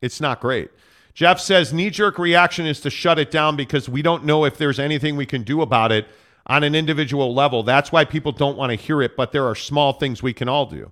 [0.01, 0.71] it's not great.
[1.15, 4.81] Jeff says knee-jerk reaction is to shut it down because we don't know if there's
[4.81, 6.09] anything we can do about it
[6.47, 7.63] on an individual level.
[7.63, 10.49] That's why people don't want to hear it, but there are small things we can
[10.49, 10.91] all do.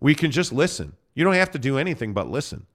[0.00, 0.94] We can just listen.
[1.14, 2.66] You don't have to do anything but listen.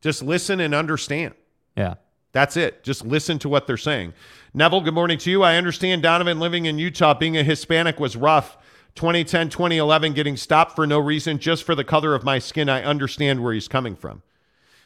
[0.00, 1.34] Just listen and understand.
[1.76, 1.94] Yeah.
[2.32, 2.82] That's it.
[2.82, 4.12] Just listen to what they're saying.
[4.54, 5.42] Neville, good morning to you.
[5.42, 8.56] I understand Donovan living in Utah, being a Hispanic was rough.
[8.96, 12.68] 2010, 2011, getting stopped for no reason, just for the color of my skin.
[12.68, 14.22] I understand where he's coming from.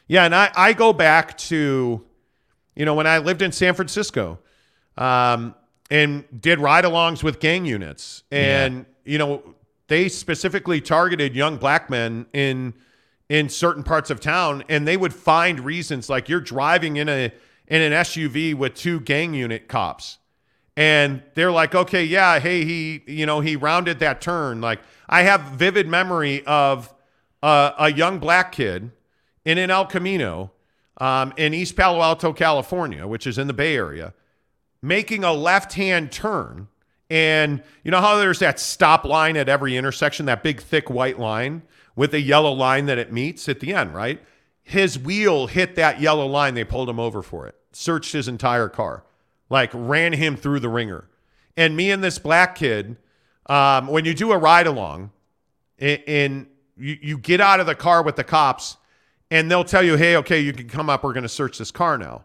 [0.07, 2.05] Yeah, and I, I go back to,
[2.75, 4.39] you know, when I lived in San Francisco
[4.97, 5.55] um,
[5.89, 8.23] and did ride alongs with gang units.
[8.31, 9.55] And, you know,
[9.87, 12.75] they specifically targeted young black men in
[13.29, 17.33] in certain parts of town and they would find reasons like you're driving in a
[17.67, 20.19] in an SUV with two gang unit cops.
[20.77, 24.61] And they're like okay yeah hey he you know he rounded that turn.
[24.61, 26.93] Like i have vivid memory of
[27.43, 28.91] uh, a young black kid
[29.43, 30.51] in an el camino
[30.97, 34.13] um, in east palo alto california which is in the bay area
[34.85, 36.67] making a left-hand turn.
[37.09, 41.19] And you know how there's that stop line at every intersection that big thick white
[41.19, 41.61] line
[41.95, 44.21] with a yellow line that it meets at the end right?
[44.63, 46.55] His wheel hit that yellow line.
[46.55, 49.03] They pulled him over for it searched his entire car
[49.49, 51.09] like ran him through the ringer.
[51.57, 52.97] And me and this black kid
[53.47, 55.11] um, when you do a ride along
[55.77, 56.47] and
[56.77, 58.77] you, you get out of the car with the cops
[59.29, 61.03] and they'll tell you hey okay you can come up.
[61.03, 62.23] We're going to search this car now.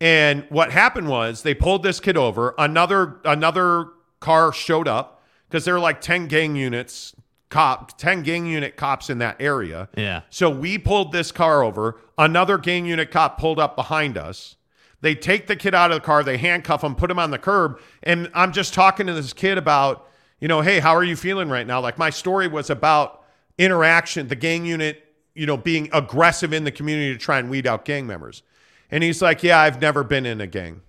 [0.00, 2.54] And what happened was they pulled this kid over.
[2.58, 3.88] Another another
[4.20, 7.14] car showed up, because there are like 10 gang units,
[7.48, 9.88] cop, 10 gang unit cops in that area.
[9.96, 10.22] Yeah.
[10.30, 12.00] So we pulled this car over.
[12.18, 14.56] Another gang unit cop pulled up behind us.
[15.00, 17.38] They take the kid out of the car, they handcuff him, put him on the
[17.38, 17.80] curb.
[18.02, 20.08] And I'm just talking to this kid about,
[20.40, 21.80] you know, hey, how are you feeling right now?
[21.80, 23.22] Like my story was about
[23.58, 25.04] interaction, the gang unit,
[25.34, 28.42] you know, being aggressive in the community to try and weed out gang members.
[28.90, 30.80] And he's like, yeah, I've never been in a gang.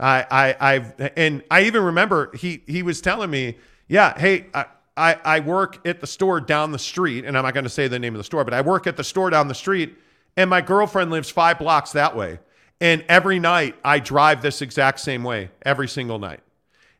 [0.00, 3.58] I, I, I've, and I even remember he, he was telling me,
[3.88, 4.66] yeah, hey, I,
[4.96, 7.88] I, I work at the store down the street, and I'm not going to say
[7.88, 9.96] the name of the store, but I work at the store down the street,
[10.36, 12.38] and my girlfriend lives five blocks that way.
[12.80, 16.40] And every night I drive this exact same way, every single night.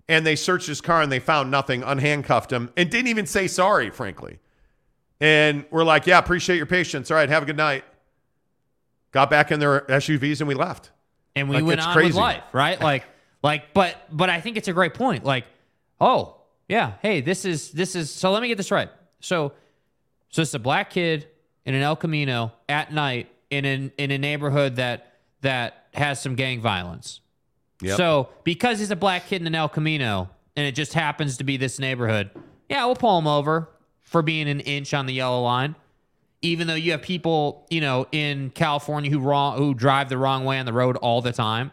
[0.08, 3.46] And they searched his car and they found nothing, unhandcuffed him, and didn't even say
[3.48, 4.38] sorry, frankly.
[5.20, 7.10] And we're like, yeah, appreciate your patience.
[7.10, 7.84] All right, have a good night.
[9.12, 10.90] Got back in their SUVs and we left.
[11.36, 12.08] and we Like, went it's on crazy.
[12.08, 12.80] with life, right?
[12.80, 13.04] Like,
[13.42, 15.24] like, but, but I think it's a great point.
[15.24, 15.44] Like,
[16.00, 16.36] oh
[16.68, 18.10] yeah, hey, this is this is.
[18.10, 18.88] So let me get this right.
[19.20, 19.52] So,
[20.30, 21.28] so it's a black kid
[21.64, 26.34] in an El Camino at night in an in a neighborhood that that has some
[26.34, 27.20] gang violence.
[27.80, 27.96] Yep.
[27.96, 31.44] So because he's a black kid in an El Camino and it just happens to
[31.44, 32.30] be this neighborhood,
[32.68, 33.68] yeah, we'll pull him over
[34.02, 35.74] for being an inch on the yellow line.
[36.40, 40.44] Even though you have people, you know, in California who wrong who drive the wrong
[40.44, 41.72] way on the road all the time.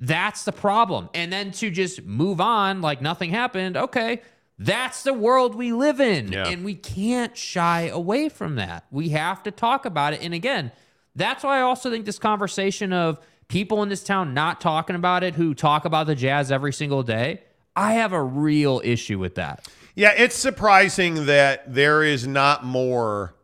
[0.00, 1.08] That's the problem.
[1.14, 4.22] And then to just move on like nothing happened, okay,
[4.58, 6.32] that's the world we live in.
[6.32, 6.48] Yeah.
[6.48, 8.86] And we can't shy away from that.
[8.90, 10.22] We have to talk about it.
[10.22, 10.72] And again,
[11.14, 13.18] that's why I also think this conversation of
[13.48, 17.02] people in this town not talking about it who talk about the Jazz every single
[17.02, 17.42] day,
[17.74, 19.68] I have a real issue with that.
[19.94, 23.34] Yeah, it's surprising that there is not more.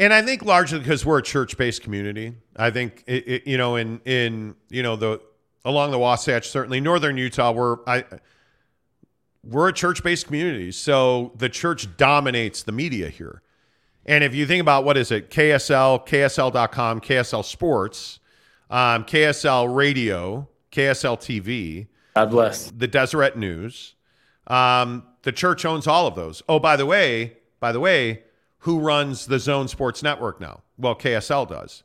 [0.00, 2.34] And I think largely because we're a church-based community.
[2.56, 5.20] I think it, it, you know in in you know the
[5.64, 8.04] along the Wasatch, certainly northern Utah, we're I
[9.44, 13.42] we're a church-based community, so the church dominates the media here.
[14.06, 18.18] And if you think about what is it, KSL, KSL.com, KSL Sports,
[18.70, 22.70] um, KSL Radio, KSL TV, God bless.
[22.70, 23.94] the Deseret News.
[24.46, 26.42] Um, the church owns all of those.
[26.48, 28.22] Oh, by the way, by the way,
[28.60, 30.62] who runs the Zone Sports Network now?
[30.78, 31.82] Well, KSL does,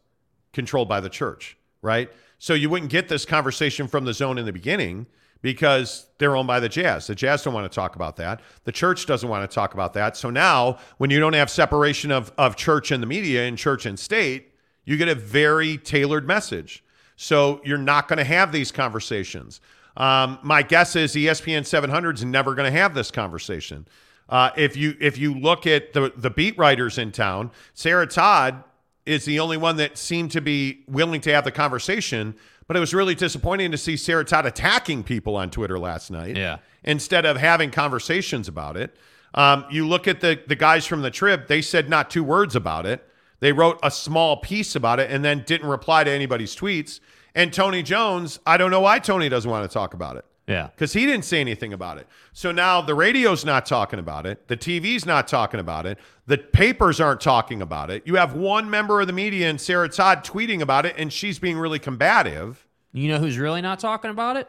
[0.54, 2.10] controlled by the church, right?
[2.38, 5.08] So you wouldn't get this conversation from the Zone in the beginning
[5.42, 7.08] because they're owned by the Jazz.
[7.08, 8.42] The Jazz don't want to talk about that.
[8.64, 10.18] The church doesn't want to talk about that.
[10.18, 13.86] So now, when you don't have separation of of church and the media and church
[13.86, 14.54] and state,
[14.86, 16.84] you get a very tailored message.
[17.16, 19.62] So you're not going to have these conversations.
[19.98, 23.88] Um, my guess is ESPN 700 is never going to have this conversation.
[24.28, 28.64] Uh, if you if you look at the the beat writers in town, Sarah Todd
[29.06, 32.36] is the only one that seemed to be willing to have the conversation.
[32.68, 36.36] But it was really disappointing to see Sarah Todd attacking people on Twitter last night
[36.36, 36.58] Yeah.
[36.84, 38.96] instead of having conversations about it.
[39.36, 42.56] Um, you look at the the guys from the Trib; they said not two words
[42.56, 43.08] about it.
[43.42, 47.00] They wrote a small piece about it and then didn't reply to anybody's tweets.
[47.36, 50.68] And Tony Jones, I don't know why Tony doesn't want to talk about it Yeah.
[50.68, 52.08] because he didn't say anything about it.
[52.32, 54.48] So now the radio's not talking about it.
[54.48, 55.98] The TV's not talking about it.
[56.28, 58.04] The papers aren't talking about it.
[58.06, 61.40] You have one member of the media and Sarah Todd tweeting about it, and she's
[61.40, 62.68] being really combative.
[62.94, 64.48] You know who's really not talking about it?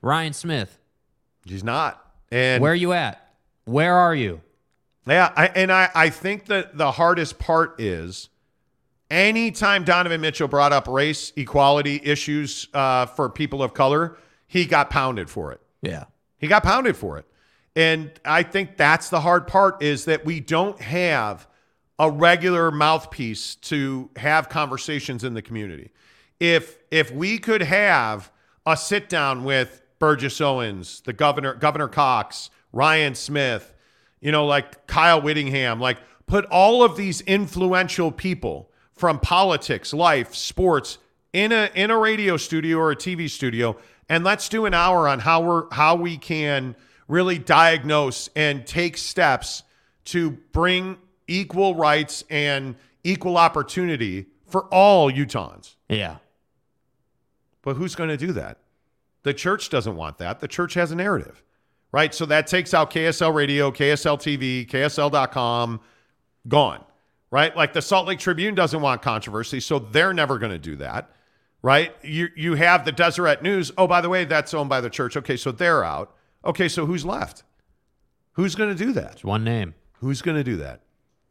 [0.00, 0.78] Ryan Smith.
[1.46, 2.04] She's not.
[2.30, 3.34] And Where are you at?
[3.64, 4.40] Where are you?
[5.06, 8.28] Yeah, I, and I, I think that the hardest part is
[9.10, 14.16] anytime Donovan Mitchell brought up race equality issues uh, for people of color,
[14.52, 15.62] he got pounded for it.
[15.80, 16.04] Yeah.
[16.36, 17.24] He got pounded for it.
[17.74, 21.48] And I think that's the hard part is that we don't have
[21.98, 25.90] a regular mouthpiece to have conversations in the community.
[26.38, 28.30] If if we could have
[28.66, 33.72] a sit down with Burgess Owens, the governor, Governor Cox, Ryan Smith,
[34.20, 35.96] you know, like Kyle Whittingham, like
[36.26, 40.98] put all of these influential people from politics, life, sports
[41.32, 43.76] in a in a radio studio or a TV studio,
[44.12, 46.76] and let's do an hour on how we're how we can
[47.08, 49.62] really diagnose and take steps
[50.04, 55.76] to bring equal rights and equal opportunity for all Utahns.
[55.88, 56.16] Yeah.
[57.62, 58.58] But who's going to do that?
[59.22, 60.40] The church doesn't want that.
[60.40, 61.42] The church has a narrative,
[61.90, 62.14] right?
[62.14, 65.80] So that takes out KSL Radio, KSL TV, KSL.com,
[66.48, 66.84] gone,
[67.30, 67.56] right?
[67.56, 71.12] Like the Salt Lake Tribune doesn't want controversy, so they're never going to do that,
[71.62, 71.94] right?
[72.02, 73.72] You you have the Deseret News.
[73.78, 75.16] Oh, by the way, that's owned by the church.
[75.16, 76.14] Okay, so they're out.
[76.44, 77.44] Okay, so who's left?
[78.32, 79.12] Who's going to do that?
[79.12, 79.74] It's one name.
[80.00, 80.80] Who's going to do that?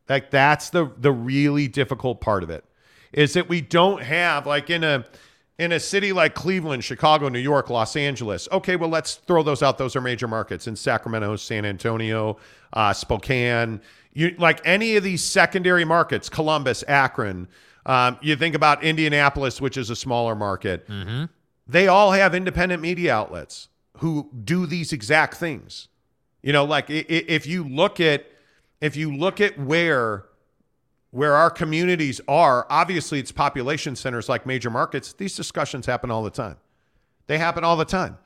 [0.10, 2.66] Like that's the the really difficult part of it
[3.14, 5.06] is that we don't have like in a
[5.60, 8.48] in a city like Cleveland, Chicago, New York, Los Angeles.
[8.52, 9.78] Okay, well, let's throw those out.
[9.78, 12.38] Those are major markets in Sacramento, San Antonio,
[12.74, 13.80] uh, Spokane.
[14.14, 17.48] You like any of these secondary markets, Columbus, Akron.
[17.86, 20.88] Um, you think about Indianapolis, which is a smaller market.
[21.68, 25.88] They all have independent media outlets who do these exact things.
[26.42, 28.26] You know, like if you look at
[28.82, 30.26] if you look at where
[31.12, 35.14] where our communities are, obviously it's population centers like major markets.
[35.14, 36.58] These discussions happen all the time.
[37.28, 38.18] They happen all the time.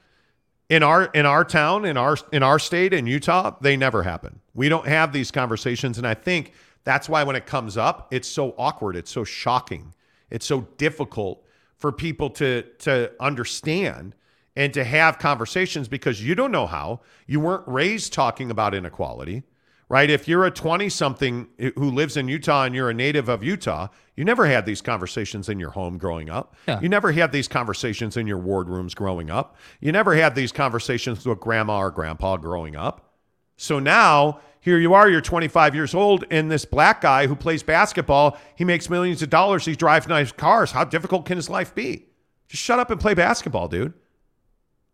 [0.69, 4.39] In our in our town, in our in our state, in Utah, they never happen.
[4.53, 6.53] We don't have these conversations, and I think
[6.85, 8.95] that's why when it comes up, it's so awkward.
[8.95, 9.93] It's so shocking.
[10.29, 11.43] It's so difficult
[11.75, 14.15] for people to to understand
[14.55, 17.01] and to have conversations because you don't know how.
[17.27, 19.43] You weren't raised talking about inequality
[19.89, 20.09] right?
[20.09, 23.87] If you're a 20 something who lives in Utah and you're a native of Utah,
[24.15, 26.55] you never had these conversations in your home growing up.
[26.67, 26.79] Yeah.
[26.81, 29.57] You never had these conversations in your ward rooms growing up.
[29.79, 33.13] You never had these conversations with grandma or grandpa growing up.
[33.57, 37.61] So now here you are, you're 25 years old, and this black guy who plays
[37.61, 40.71] basketball, he makes millions of dollars, he drives nice cars.
[40.71, 42.07] How difficult can his life be?
[42.47, 43.93] Just shut up and play basketball, dude.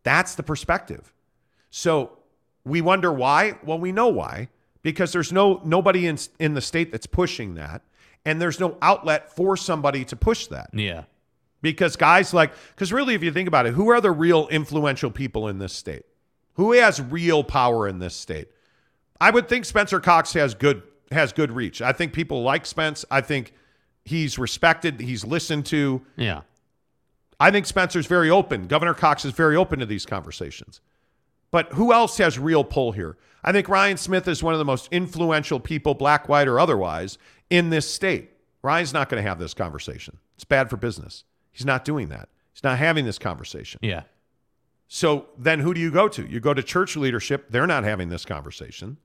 [0.04, 1.14] That's the perspective.
[1.70, 2.18] So
[2.66, 3.60] we wonder why.
[3.64, 4.50] Well, we know why
[4.82, 7.82] because there's no nobody in in the state that's pushing that,
[8.26, 10.70] and there's no outlet for somebody to push that.
[10.74, 11.04] Yeah.
[11.62, 15.12] Because guys like, because really, if you think about it, who are the real influential
[15.12, 16.04] people in this state?
[16.56, 18.50] Who has real power in this state?
[19.22, 20.82] I would think Spencer Cox has good
[21.12, 21.82] has good reach.
[21.82, 23.06] I think people like Spence.
[23.12, 23.54] I think
[24.04, 25.00] he's respected.
[25.00, 26.02] He's listened to.
[26.16, 26.42] Yeah.
[27.40, 28.68] I think Spencer's very open.
[28.68, 30.82] Governor Cox is very open to these conversations.
[31.52, 33.18] But who else has real pull here?
[33.44, 37.18] I think Ryan Smith is one of the most influential people, black, white, or otherwise,
[37.50, 38.32] in this state.
[38.64, 40.18] Ryan's not going to have this conversation.
[40.36, 41.26] It's bad for business.
[41.52, 42.30] He's not doing that.
[42.54, 43.80] He's not having this conversation.
[43.84, 44.04] Yeah.
[44.88, 46.26] So then who do you go to?
[46.26, 47.48] You go to church leadership.
[47.50, 48.98] They're not having this conversation.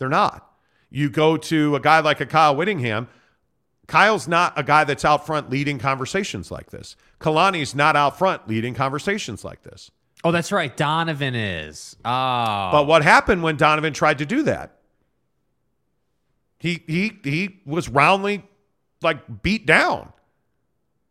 [0.00, 0.50] They're not.
[0.90, 3.06] You go to a guy like a Kyle Whittingham.
[3.86, 6.96] Kyle's not a guy that's out front leading conversations like this.
[7.20, 9.90] Kalani's not out front leading conversations like this.
[10.24, 10.74] Oh, that's right.
[10.74, 11.96] Donovan is.
[12.04, 12.68] Oh.
[12.72, 14.78] But what happened when Donovan tried to do that?
[16.58, 18.44] He he he was roundly
[19.02, 20.12] like beat down.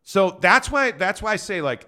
[0.04, 1.88] So that's why that's why I say like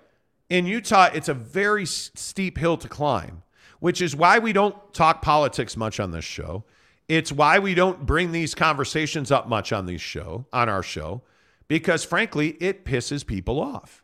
[0.49, 3.43] in Utah it's a very steep hill to climb,
[3.79, 6.63] which is why we don't talk politics much on this show.
[7.11, 11.23] It's why we don't bring these conversations up much on these show on our show
[11.67, 14.03] because frankly it pisses people off.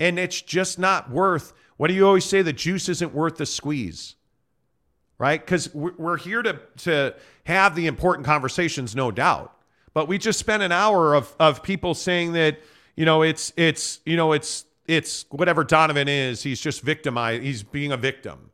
[0.00, 3.46] And it's just not worth what do you always say the juice isn't worth the
[3.46, 4.16] squeeze
[5.18, 5.40] right?
[5.40, 7.14] Because we're here to to
[7.44, 9.52] have the important conversations, no doubt.
[9.94, 12.60] But we just spent an hour of of people saying that
[12.96, 17.42] you know it's it's you know it's it's whatever Donovan is, he's just victimized.
[17.42, 18.50] He's being a victim.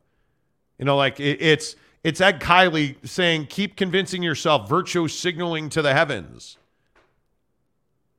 [0.79, 5.81] You know, like it, it's it's Ed Kiley saying, "Keep convincing yourself, virtue signaling to
[5.81, 6.57] the heavens."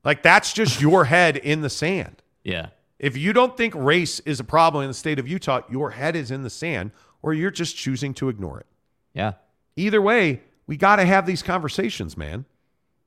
[0.04, 2.22] Like that's just your head in the sand.
[2.42, 2.68] yeah.
[3.00, 6.16] If you don't think race is a problem in the state of Utah, your head
[6.16, 6.92] is in the sand,
[7.22, 8.66] or you're just choosing to ignore it.
[9.12, 9.32] Yeah.
[9.76, 12.46] Either way, we got to have these conversations, man.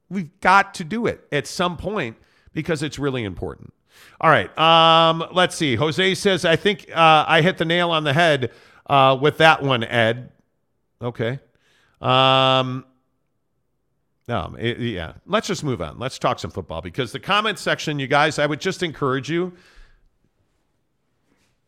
[0.09, 2.17] We've got to do it at some point
[2.53, 3.73] because it's really important.
[4.21, 4.55] All right.
[4.59, 5.75] Um, let's see.
[5.75, 8.51] Jose says, I think uh, I hit the nail on the head
[8.87, 10.29] uh, with that one, Ed.
[11.01, 11.39] Okay.
[12.01, 12.85] Um,
[14.27, 15.13] no, it- yeah.
[15.25, 15.99] Let's just move on.
[15.99, 19.53] Let's talk some football because the comment section, you guys, I would just encourage you.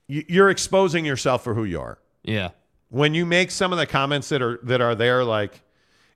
[0.07, 2.49] you- You're exposing yourself for who you are Yeah.
[2.89, 5.61] when you make some of the comments that are that are there like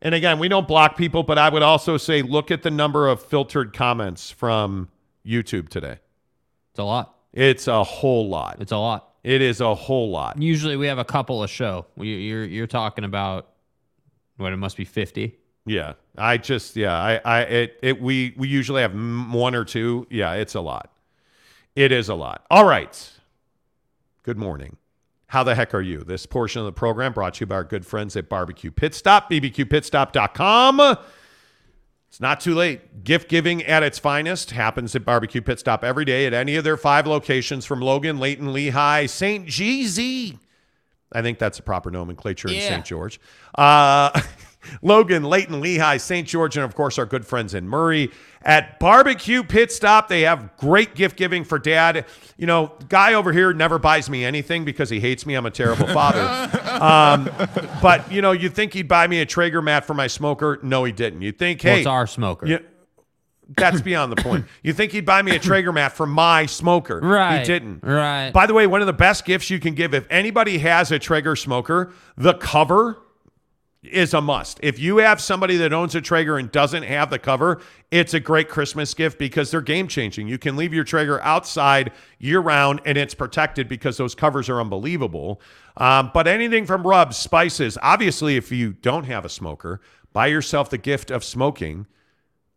[0.01, 3.07] and again we don't block people but i would also say look at the number
[3.07, 4.89] of filtered comments from
[5.25, 5.99] youtube today
[6.71, 7.15] It's a lot.
[7.31, 9.12] it's a whole lot It's a lot.
[9.23, 10.41] It is a whole lot.
[10.41, 11.85] Usually we have a couple a show.
[11.95, 13.49] We, you're you're talking about
[14.37, 15.37] what it must be 50.
[15.65, 15.93] yeah.
[16.17, 20.05] I just yeah i i it, it we we usually have one or two.
[20.09, 20.91] Yeah it's a lot.
[21.75, 22.45] It is a lot.
[22.51, 23.11] All right.
[24.23, 24.77] Good morning.
[25.27, 26.03] How the heck are you?
[26.03, 28.93] This portion of the program brought to you by our good friends at barbecue pit
[28.93, 30.97] stop bbqpitstop.com
[32.13, 33.03] It's not too late.
[33.03, 36.63] Gift giving at its finest happens at Barbecue Pit Stop every day at any of
[36.63, 39.47] their five locations from Logan, Layton, Lehi, St.
[39.47, 40.37] GZ.
[41.11, 42.85] I think that's the proper nomenclature in St.
[42.85, 43.19] George.
[43.55, 44.11] Uh,
[44.81, 46.27] Logan, Layton, Lehi, St.
[46.27, 48.11] George, and of course our good friends in Murray.
[48.45, 52.05] At Barbecue Pit Stop, they have great gift giving for dad.
[52.37, 55.35] You know, guy over here never buys me anything because he hates me.
[55.35, 56.21] I'm a terrible father.
[56.83, 57.29] um,
[57.81, 60.59] but you know, you think he'd buy me a Traeger mat for my smoker?
[60.61, 61.21] No, he didn't.
[61.21, 62.45] You think, hey, What's our smoker?
[62.45, 62.57] yeah.
[63.55, 64.45] that's beyond the point.
[64.63, 66.99] You think he'd buy me a Traeger mat for my smoker?
[66.99, 67.39] Right.
[67.39, 67.83] He didn't.
[67.83, 68.31] Right.
[68.31, 70.99] By the way, one of the best gifts you can give if anybody has a
[70.99, 72.97] Traeger smoker, the cover
[73.83, 74.59] is a must.
[74.63, 77.61] If you have somebody that owns a Traeger and doesn't have the cover,
[77.91, 80.27] it's a great Christmas gift because they're game changing.
[80.27, 84.61] You can leave your Traeger outside year round and it's protected because those covers are
[84.61, 85.41] unbelievable.
[85.77, 89.81] Um, but anything from rubs, spices, obviously, if you don't have a smoker,
[90.13, 91.87] buy yourself the gift of smoking.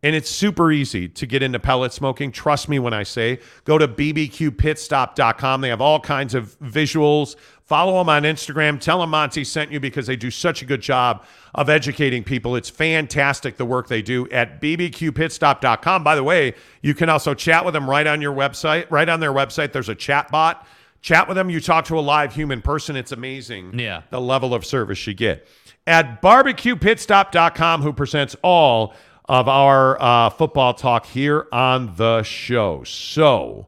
[0.03, 2.31] And it's super easy to get into pellet smoking.
[2.31, 5.61] Trust me when I say go to bbqpitstop.com.
[5.63, 7.35] They have all kinds of visuals.
[7.67, 8.81] Follow them on Instagram.
[8.81, 12.55] Tell them Monty sent you because they do such a good job of educating people.
[12.55, 16.05] It's fantastic the work they do at bbqpitstop.com.
[16.05, 18.87] By the way, you can also chat with them right on your website.
[18.89, 20.65] Right on their website, there's a chat bot.
[21.03, 21.51] Chat with them.
[21.51, 22.95] You talk to a live human person.
[22.95, 24.03] It's amazing Yeah.
[24.11, 25.47] the level of service you get.
[25.89, 28.95] At barbecuepitstop.com, who presents all
[29.29, 32.85] of our uh, football talk here on the show.
[32.85, 33.67] So,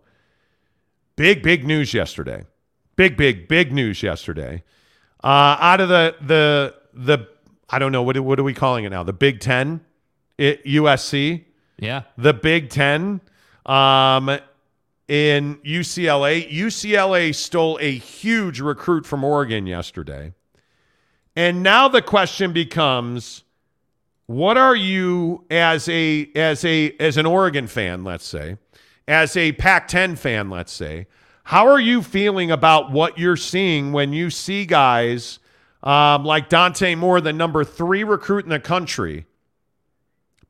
[1.17, 2.45] big, big news yesterday.
[2.99, 4.65] Big, big, big news yesterday.
[5.23, 7.29] Uh, out of the the the
[7.71, 9.05] I don't know what what are we calling it now?
[9.05, 9.83] The Big Ten,
[10.37, 11.45] it, USC,
[11.79, 12.03] yeah.
[12.17, 13.21] the Big Ten,
[13.67, 14.29] um,
[15.07, 16.51] in UCLA.
[16.51, 20.35] UCLA stole a huge recruit from Oregon yesterday,
[21.37, 23.45] and now the question becomes
[24.27, 28.57] what are you as a as a as an Oregon fan, let's say,
[29.07, 31.07] as a Pac-10 fan, let's say,
[31.49, 35.39] how are you feeling about what you're seeing when you see guys
[35.83, 39.25] um, like Dante Moore, the number three recruit in the country,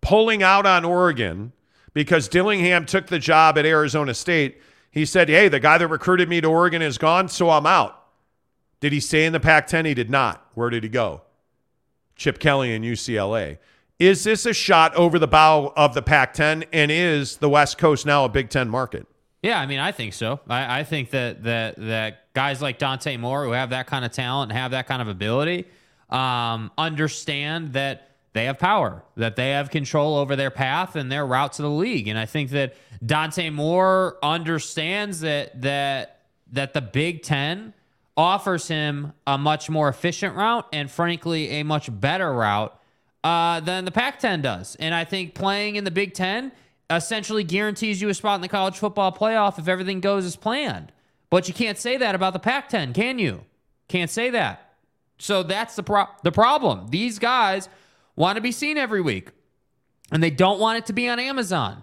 [0.01, 1.53] pulling out on Oregon
[1.95, 4.61] because Dillingham took the job at Arizona State?
[4.91, 8.09] He said, "Hey, the guy that recruited me to Oregon is gone, so I'm out."
[8.81, 9.87] Did he stay in the Pac-10?
[9.87, 10.51] He did not.
[10.55, 11.23] Where did he go?
[12.16, 13.59] Chip Kelly and UCLA.
[14.01, 16.65] Is this a shot over the bow of the Pac 10?
[16.73, 19.07] And is the West Coast now a Big Ten market?
[19.43, 20.40] Yeah, I mean, I think so.
[20.48, 24.10] I, I think that that that guys like Dante Moore, who have that kind of
[24.10, 25.66] talent and have that kind of ability,
[26.10, 31.24] um, understand that they have power, that they have control over their path and their
[31.24, 32.09] route to the league.
[32.09, 32.74] And I think that
[33.05, 37.74] Dante Moore understands that that that the Big Ten
[38.16, 42.77] offers him a much more efficient route and, frankly, a much better route
[43.23, 44.74] uh, than the Pac 10 does.
[44.77, 46.51] And I think playing in the Big Ten
[46.90, 50.93] essentially guarantees you a spot in the college football playoff if everything goes as planned.
[51.31, 53.44] But you can't say that about the Pac 10, can you?
[53.89, 54.74] Can't say that.
[55.19, 56.89] So that's the, pro- the problem.
[56.89, 57.69] These guys
[58.16, 59.31] want to be seen every week,
[60.10, 61.82] and they don't want it to be on Amazon.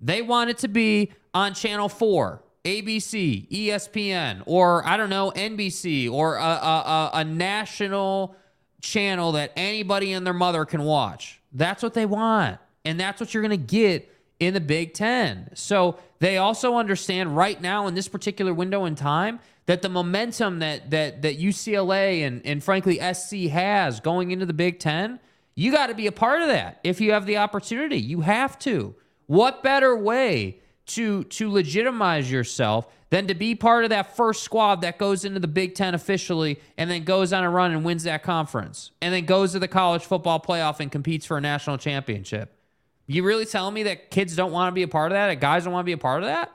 [0.00, 6.10] They want it to be on Channel 4, ABC, ESPN, or I don't know, NBC,
[6.10, 8.34] or a, a, a, a national
[8.80, 11.40] channel that anybody and their mother can watch.
[11.52, 12.58] That's what they want.
[12.84, 14.11] And that's what you're going to get
[14.42, 15.50] in the Big Ten.
[15.54, 20.58] So they also understand right now in this particular window in time that the momentum
[20.58, 25.20] that that that UCLA and, and frankly SC has going into the Big Ten,
[25.54, 27.98] you got to be a part of that if you have the opportunity.
[27.98, 28.94] You have to.
[29.26, 34.80] What better way to to legitimize yourself than to be part of that first squad
[34.80, 38.02] that goes into the Big Ten officially and then goes on a run and wins
[38.04, 41.78] that conference and then goes to the college football playoff and competes for a national
[41.78, 42.58] championship.
[43.06, 45.28] You really telling me that kids don't want to be a part of that?
[45.28, 46.52] That guys don't want to be a part of that?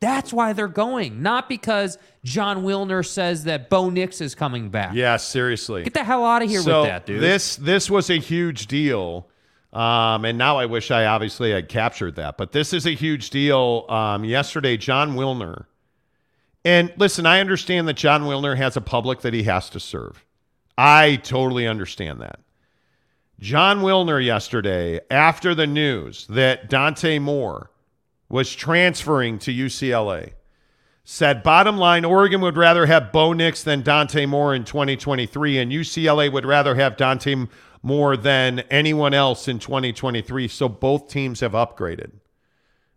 [0.00, 4.94] That's why they're going, not because Jon Wilner says that Bo Nix is coming back.
[4.94, 5.82] Yeah, seriously.
[5.84, 7.22] Get the hell out of here so with that, dude.
[7.22, 9.28] This this was a huge deal.
[9.72, 12.36] Um, and now I wish I obviously had captured that.
[12.36, 13.86] But this is a huge deal.
[13.88, 15.64] Um, yesterday, Jon Wilner.
[16.64, 20.24] And listen, I understand that Jon Wilner has a public that he has to serve.
[20.78, 22.40] I totally understand that.
[23.40, 27.70] Jon Wilner yesterday, after the news that Dante Moore
[28.28, 30.32] was transferring to UCLA,
[31.04, 35.72] said bottom line, Oregon would rather have Bo Nix than Dante Moore in 2023, and
[35.72, 37.46] UCLA would rather have Dante
[37.82, 40.48] Moore than anyone else in 2023.
[40.48, 42.12] So both teams have upgraded.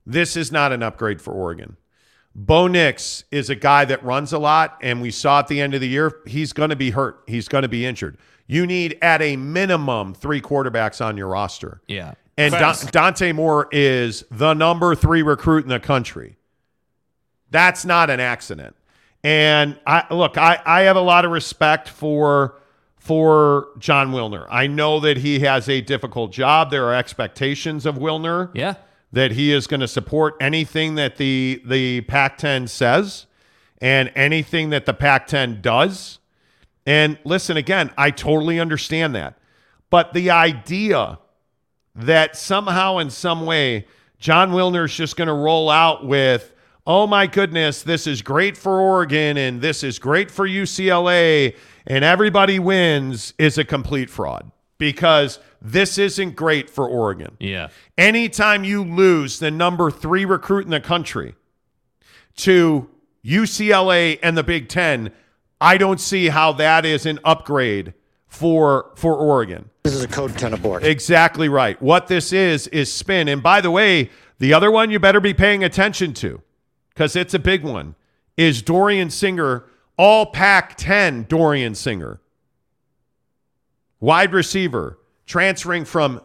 [0.06, 1.76] This is not an upgrade for Oregon.
[2.34, 5.74] Bo Nix is a guy that runs a lot, and we saw at the end
[5.74, 7.24] of the year, he's going to be hurt.
[7.28, 8.18] He's going to be injured.
[8.48, 11.82] You need, at a minimum, three quarterbacks on your roster.
[11.88, 12.14] yeah.
[12.40, 16.38] And da- Dante Moore is the number three recruit in the country.
[17.50, 18.76] That's not an accident.
[19.24, 22.56] And I look, I, I have a lot of respect for
[23.00, 24.46] for Jon Wilner.
[24.50, 26.70] I know that he has a difficult job.
[26.72, 28.76] There are expectations of Wilner Yeah.
[29.14, 33.26] that he is going to support anything that the the Pac-10 says
[33.82, 36.20] and anything that the Pac-10 does.
[36.88, 39.38] And listen again, I totally understand that.
[39.90, 41.20] But the idea
[41.94, 43.86] that somehow in some way
[44.20, 46.54] Jon Wilner's just going to roll out with,
[46.88, 52.06] oh my goodness, this is great for Oregon and this is great for UCLA and
[52.06, 57.36] everybody wins is a complete fraud because this isn't great for Oregon.
[57.40, 57.68] Yeah.
[57.98, 61.36] Anytime you lose the number three recruit in the country
[62.38, 62.90] to
[63.26, 65.12] UCLA and the Big Ten,
[65.60, 67.94] I don't see how that is an upgrade
[68.28, 69.70] for for Oregon.
[69.84, 70.84] This is a code 10 abort.
[70.84, 71.82] Exactly right.
[71.82, 73.28] What this is is spin.
[73.28, 74.10] And by the way,
[74.40, 76.42] the other one you better be paying attention to
[76.90, 77.96] because it's a big one
[78.36, 79.66] is Dorian Singer,
[79.98, 82.22] all Pac 10 Dorian Singer.
[84.00, 86.22] Wide receiver, transferring from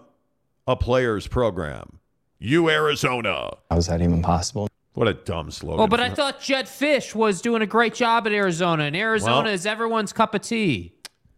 [0.67, 1.99] a player's program.
[2.39, 3.51] U Arizona.
[3.71, 4.69] How is that even possible?
[4.95, 5.79] What a dumb slogan.
[5.79, 9.45] Well, but I thought Jedd Fisch was doing a great job at Arizona, and Arizona
[9.45, 10.93] Well- is everyone's cup of tea.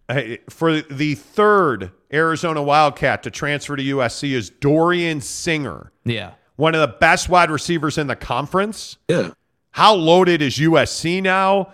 [0.08, 6.32] Hey, for the third Arizona Wildcat to transfer to USC is Dorian Singer, Yeah.
[6.56, 8.98] one of the best wide receivers in the conference.
[9.08, 9.30] Yeah.
[9.70, 11.68] How loaded is USC now?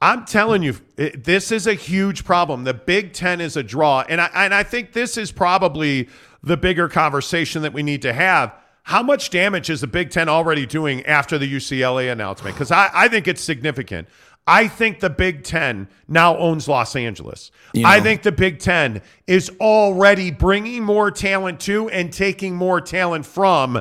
[0.00, 2.64] I'm telling you, it, this is a huge problem.
[2.64, 6.08] The Big Ten is a draw, and I and I think this is probably
[6.42, 8.52] the bigger conversation that we need to have.
[8.84, 12.54] How much damage is the Big Ten already doing after the UCLA announcement?
[12.56, 14.08] Because I, I think it's significant.
[14.46, 17.52] I think the Big Ten now owns Los Angeles.
[17.84, 23.24] I think the Big Ten is already bringing more talent to and taking more talent
[23.24, 23.80] from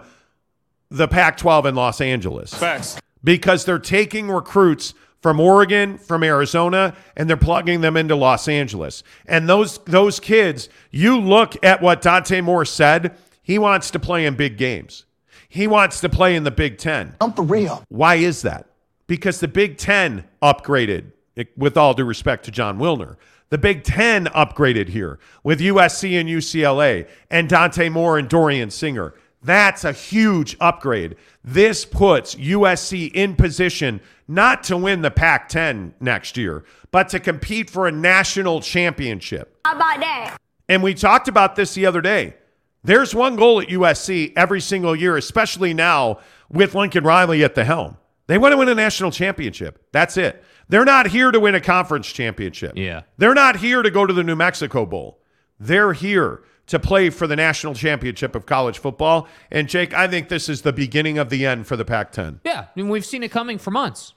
[0.91, 2.99] the Pac 12 in Los Angeles Facts.
[3.23, 9.03] because they're taking recruits from Oregon, from Arizona, and they're plugging them into Los Angeles.
[9.25, 13.17] And those those kids, you look at what Dante Moore said,
[13.51, 15.03] he wants to play in big games.
[15.49, 17.17] He wants to play in the Big 10.
[17.19, 17.83] I'm for real.
[17.89, 18.67] Why is that?
[19.07, 21.11] Because the Big Ten upgraded,
[21.57, 23.17] with all due respect to Jon Wilner.
[23.49, 29.15] The Big Ten upgraded here with USC and UCLA and Dante Moore and Dorian Singer.
[29.43, 31.17] That's a huge upgrade.
[31.43, 33.99] This puts USC in position
[34.29, 39.59] not to win the Pac 10 next year, but to compete for a national championship.
[39.65, 40.37] How about that?
[40.69, 42.35] And we talked about this the other day.
[42.83, 47.63] There's one goal at USC every single year, especially now with Lincoln Riley at the
[47.63, 47.97] helm.
[48.27, 49.85] They want to win a national championship.
[49.91, 50.43] That's it.
[50.69, 52.73] They're not here to win a conference championship.
[52.75, 53.01] Yeah.
[53.17, 55.19] They're not here to go to the New Mexico Bowl.
[55.59, 59.27] They're here to play for the national championship of college football.
[59.51, 62.39] And Jake, I think this is the beginning of the end for the Pac 10.
[62.45, 64.13] Yeah, I mean, we've seen it coming for months.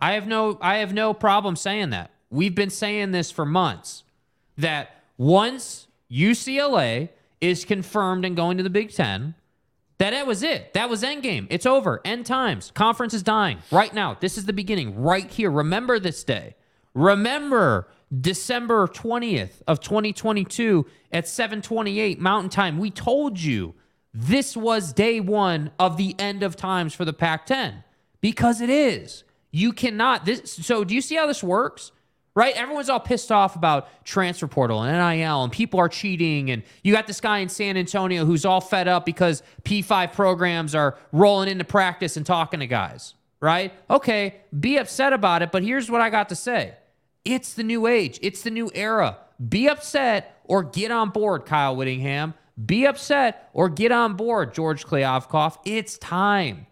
[0.00, 2.10] I have no I have no problem saying that.
[2.30, 4.04] We've been saying this for months
[4.56, 9.34] that once UCLA is confirmed and going to the Big 10,
[9.98, 10.72] that that was it.
[10.74, 11.46] That was endgame.
[11.50, 12.00] It's over.
[12.04, 12.70] End times.
[12.72, 14.16] Conference is dying right now.
[14.20, 15.50] This is the beginning right here.
[15.50, 16.54] Remember this day.
[16.94, 17.88] Remember
[18.20, 22.78] December 20th of 2022 at 7:28 Mountain Time.
[22.78, 23.74] We told you
[24.14, 27.84] this was day 1 of the end of times for the Pac-10
[28.20, 29.24] because it is.
[29.50, 31.92] You cannot this so do you see how this works?
[32.38, 32.54] Right?
[32.54, 36.94] Everyone's all pissed off about transfer portal and NIL and people are cheating and you
[36.94, 41.48] got this guy in San Antonio who's all fed up because P5 programs are rolling
[41.48, 43.72] into practice and talking to guys, right?
[43.90, 46.76] Okay, be upset about it, but here's what I got to say.
[47.24, 48.20] It's the new age.
[48.22, 49.18] It's the new era.
[49.48, 52.34] Be upset or get on board, Kyle Whittingham.
[52.64, 55.58] Be upset or get on board, George Klyavkov.
[55.64, 56.68] It's time.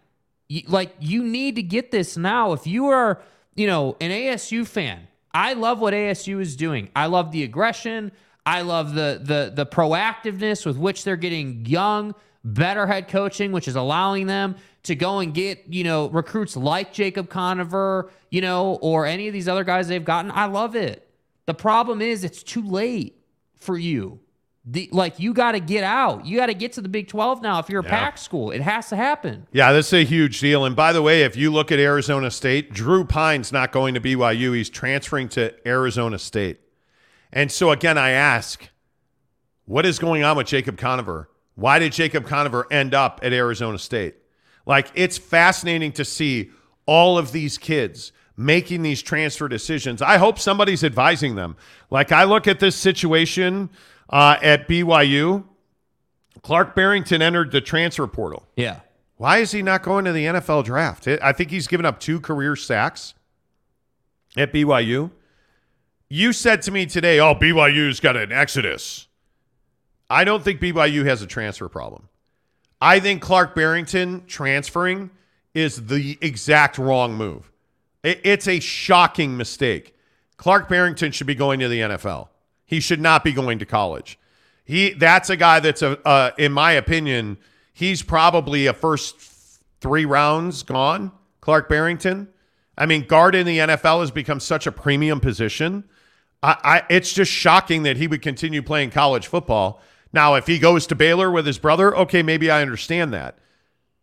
[0.47, 2.53] You, like you need to get this now.
[2.53, 3.21] If you are,
[3.53, 6.89] you know, an ASU fan, I love what ASU is doing.
[6.95, 8.11] I love the aggression.
[8.43, 13.67] I love the the the proactiveness with which they're getting young, better head coaching, which
[13.67, 18.79] is allowing them to go and get, you know, recruits like Jacob Conover, you know,
[18.81, 20.31] or any of these other guys they've gotten.
[20.31, 21.07] I love it.
[21.45, 23.23] The problem is it's too late
[23.53, 24.19] for you.
[24.69, 26.25] The, like you got to get out.
[26.25, 27.89] You got to get to the Big 12 now if you're a Yeah.
[27.89, 28.51] pack school.
[28.51, 29.47] It has to happen.
[29.53, 30.65] Yeah, this is a huge deal.
[30.65, 34.01] And by the way, if you look at Arizona State, Drew Pyne's not going to
[34.01, 34.51] BYU.
[34.53, 36.59] He's transferring to Arizona State.
[37.31, 38.67] And so again, I ask,
[39.65, 41.29] what is going on with Jacob Conover?
[41.55, 44.15] Why did Jacob Conover end up at Arizona State?
[44.65, 46.51] Like, it's fascinating to see
[46.85, 50.01] all of these kids making these transfer decisions.
[50.01, 51.55] I hope somebody's advising them.
[51.89, 53.69] Like, I look at this situation
[54.09, 55.43] uh, at BYU.
[56.41, 58.47] Clark Barrington entered the transfer portal.
[58.55, 58.81] Yeah.
[59.17, 61.07] Why is he not going to the NFL draft?
[61.07, 63.15] I think he's given up two career sacks
[64.37, 65.11] at BYU.
[66.09, 69.07] You said to me today, oh, BYU's got an exodus.
[70.09, 72.07] I don't think BYU has a transfer problem.
[72.79, 75.09] I think Clark Barrington transferring
[75.53, 77.51] is the exact wrong move.
[78.03, 79.95] It's a shocking mistake.
[80.37, 82.29] Clark Barrington should be going to the NFL.
[82.67, 84.19] He should not be going to college.
[84.63, 87.37] He that's a guy that's a uh, in my opinion,
[87.73, 89.15] he's probably a first
[89.81, 91.11] three rounds gone.
[91.41, 92.27] Clark Barrington.
[92.77, 95.85] I mean, guard in the NFL has become such a premium position.
[96.43, 99.81] I, I it's just shocking that he would continue playing college football.
[100.11, 103.37] Now, if he goes to Baylor with his brother, okay, maybe I understand that.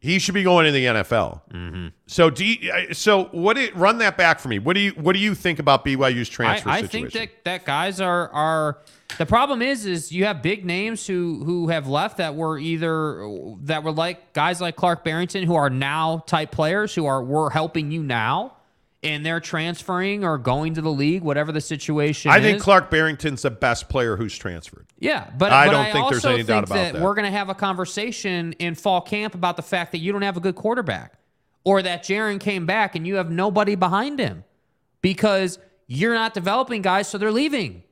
[0.05, 1.41] He should be going to the NFL.
[1.51, 1.87] Mm-hmm.
[2.07, 3.57] So, do you, so what?
[3.57, 4.59] Do run that back for me.
[4.59, 7.11] What do you What do you think about BYU's transfer I, I situation?
[7.11, 8.81] think that that guys are are
[9.17, 13.27] the problem is is you have big names who who have left that were either
[13.63, 17.49] that were like guys like Clark Barrington who are now type players who are were
[17.49, 18.54] helping you now
[19.05, 22.43] and they're transferring or going to the league, whatever the situation I is.
[22.43, 24.87] think Clark Barrington's the best player who's transferred.
[24.99, 27.03] Yeah, but I but don't think there's any doubt about that.
[27.03, 30.23] We're going to have a conversation in fall camp about the fact that you don't
[30.23, 31.19] have a good quarterback,
[31.65, 34.43] or that Jaren came back and you have nobody behind him
[35.03, 37.83] because you're not developing guys, so they're leaving.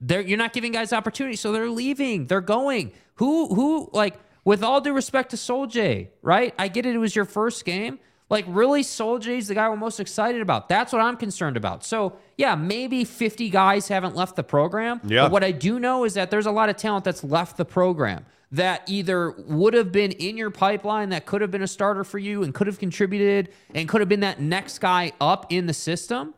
[0.00, 2.26] They're you're not giving guys opportunity, so they're leaving.
[2.28, 2.92] They're going.
[3.16, 6.54] Who who like with all due respect to Sol J, right?
[6.58, 6.94] I get it.
[6.94, 7.98] It was your first game.
[8.32, 10.66] Like really, Sol J's the guy we're most excited about.
[10.66, 11.84] That's what I'm concerned about.
[11.84, 15.02] So yeah, maybe 50 guys haven't left the program.
[15.04, 15.24] Yeah.
[15.24, 17.66] But what I do know is that there's a lot of talent that's left the
[17.66, 22.04] program that either would have been in your pipeline that could have been a starter
[22.04, 25.66] for you and could have contributed and could have been that next guy up in
[25.66, 26.32] the system,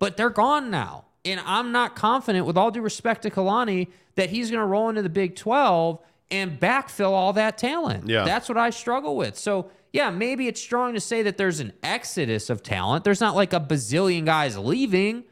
[0.00, 1.04] but they're gone now.
[1.24, 4.88] And I'm not confident, with all due respect to Kalani, that he's going to roll
[4.88, 6.00] into the Big 12
[6.30, 8.08] and backfill all that talent.
[8.08, 8.24] Yeah.
[8.24, 9.38] That's what I struggle with.
[9.38, 13.04] So, yeah, maybe it's strong to say that there's an exodus of talent.
[13.04, 15.24] There's not like a bazillion guys leaving,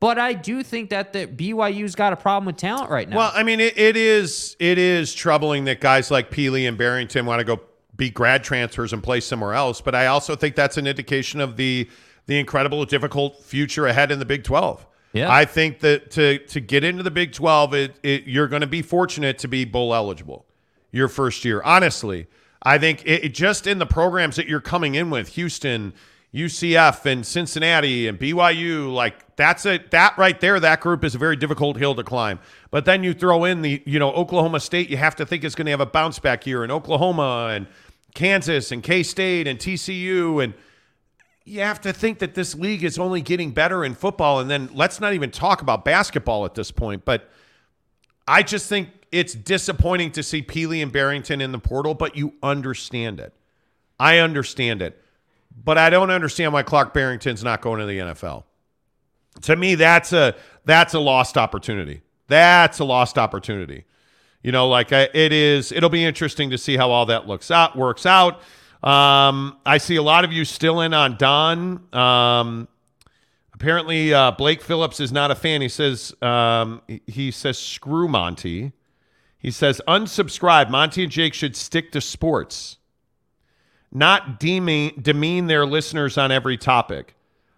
[0.00, 3.18] but I do think that the BYU's got a problem with talent right now.
[3.18, 7.26] Well, I mean, it, it is it is troubling that guys like Pili and Barrington
[7.26, 7.60] want to go
[7.96, 9.82] be grad transfers and play somewhere else.
[9.82, 11.88] But I also think that's an indication of the
[12.26, 14.86] the incredible difficult future ahead in the Big Twelve.
[15.12, 15.32] Yeah.
[15.32, 18.68] I think that to to get into the Big Twelve, it, it you're going to
[18.68, 20.46] be fortunate to be bowl eligible
[20.92, 21.60] your first year.
[21.64, 22.26] Honestly,
[22.62, 25.94] I think it, it just in the programs that you're coming in with, Houston.
[26.32, 31.18] UCF and Cincinnati and BYU, like that's a that right there, that group is a
[31.18, 32.38] very difficult hill to climb.
[32.70, 35.56] But then you throw in the, you know, Oklahoma State, you have to think it's
[35.56, 37.66] going to have a bounce back year, in Oklahoma and
[38.14, 40.54] Kansas and K State and TCU, and
[41.44, 44.40] you have to think that this league is only getting better in football.
[44.40, 47.04] And then let's not even talk about basketball at this point.
[47.04, 47.30] But
[48.28, 52.34] I just think it's disappointing to see Pili and Barrington in the portal, but you
[52.42, 53.34] understand it.
[53.98, 55.02] I understand it.
[55.64, 58.44] But I don't understand why Clark Barrington's not going to the NFL.
[59.42, 60.34] To me, that's a
[60.64, 62.02] that's a lost opportunity.
[62.28, 63.84] That's a lost opportunity.
[64.42, 65.72] You know, like I, it is.
[65.72, 68.40] It'll be interesting to see how all that looks out works out.
[68.82, 71.94] Um, I see a lot of you still in on Don.
[71.94, 72.68] Um,
[73.52, 75.60] apparently, uh, Blake Phillips is not a fan.
[75.60, 78.72] He says um, he- says screw Monty.
[79.38, 80.70] He says unsubscribe.
[80.70, 82.78] Monty and Jake should stick to sports
[83.92, 87.14] not demean, demean their listeners on every topic.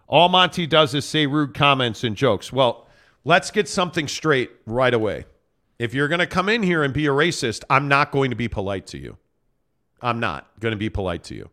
[0.07, 2.51] All Monty does is say rude comments and jokes.
[2.51, 2.87] Well,
[3.23, 5.25] let's get something straight right away.
[5.79, 8.35] If you're going to come in here and be a racist, I'm not going to
[8.35, 9.17] be polite to you.
[10.03, 11.49] I'm not going to be polite to you.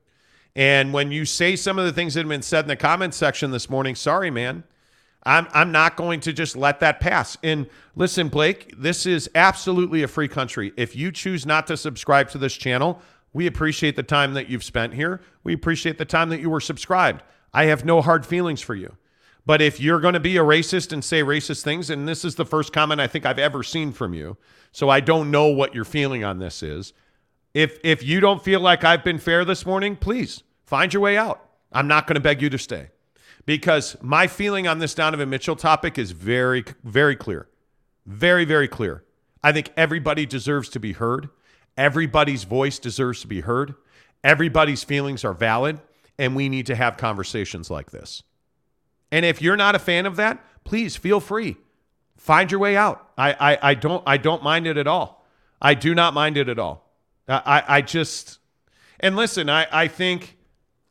[0.56, 3.16] And when you say some of the things that have been said in the comments
[3.16, 4.64] section this morning, sorry, man.
[5.22, 7.36] I'm, I'm not going to just let that pass.
[7.42, 10.72] And listen, Blake, this is absolutely a free country.
[10.76, 13.00] If you choose not to subscribe to this channel,
[13.32, 15.20] we appreciate the time that you've spent here.
[15.44, 17.22] We appreciate the time that you were subscribed.
[17.52, 18.96] I have no hard feelings for you.
[19.46, 22.34] But if you're going to be a racist and say racist things, and this is
[22.34, 24.36] the first comment I think I've ever seen from you,
[24.72, 26.92] so I don't know what your feeling on this is.
[27.54, 31.16] If if you don't feel like I've been fair this morning, please find your way
[31.16, 31.44] out.
[31.72, 32.90] I'm not going to beg you to stay
[33.46, 37.48] because my feeling on this Donovan Mitchell topic is very, very clear.
[38.06, 39.04] Very, very clear.
[39.42, 41.28] I think everybody deserves to be heard.
[41.76, 43.74] Everybody's voice deserves to be heard.
[44.22, 45.80] Everybody's feelings are valid,
[46.18, 48.22] and we need to have conversations like this.
[49.10, 51.56] And if you're not a fan of that, please feel free.
[52.16, 53.10] Find your way out.
[53.16, 55.24] I, I, I don't I don't mind it at all.
[55.62, 56.89] I do not mind it at all.
[57.30, 58.38] I, I, just
[58.98, 60.36] and listen, I, I think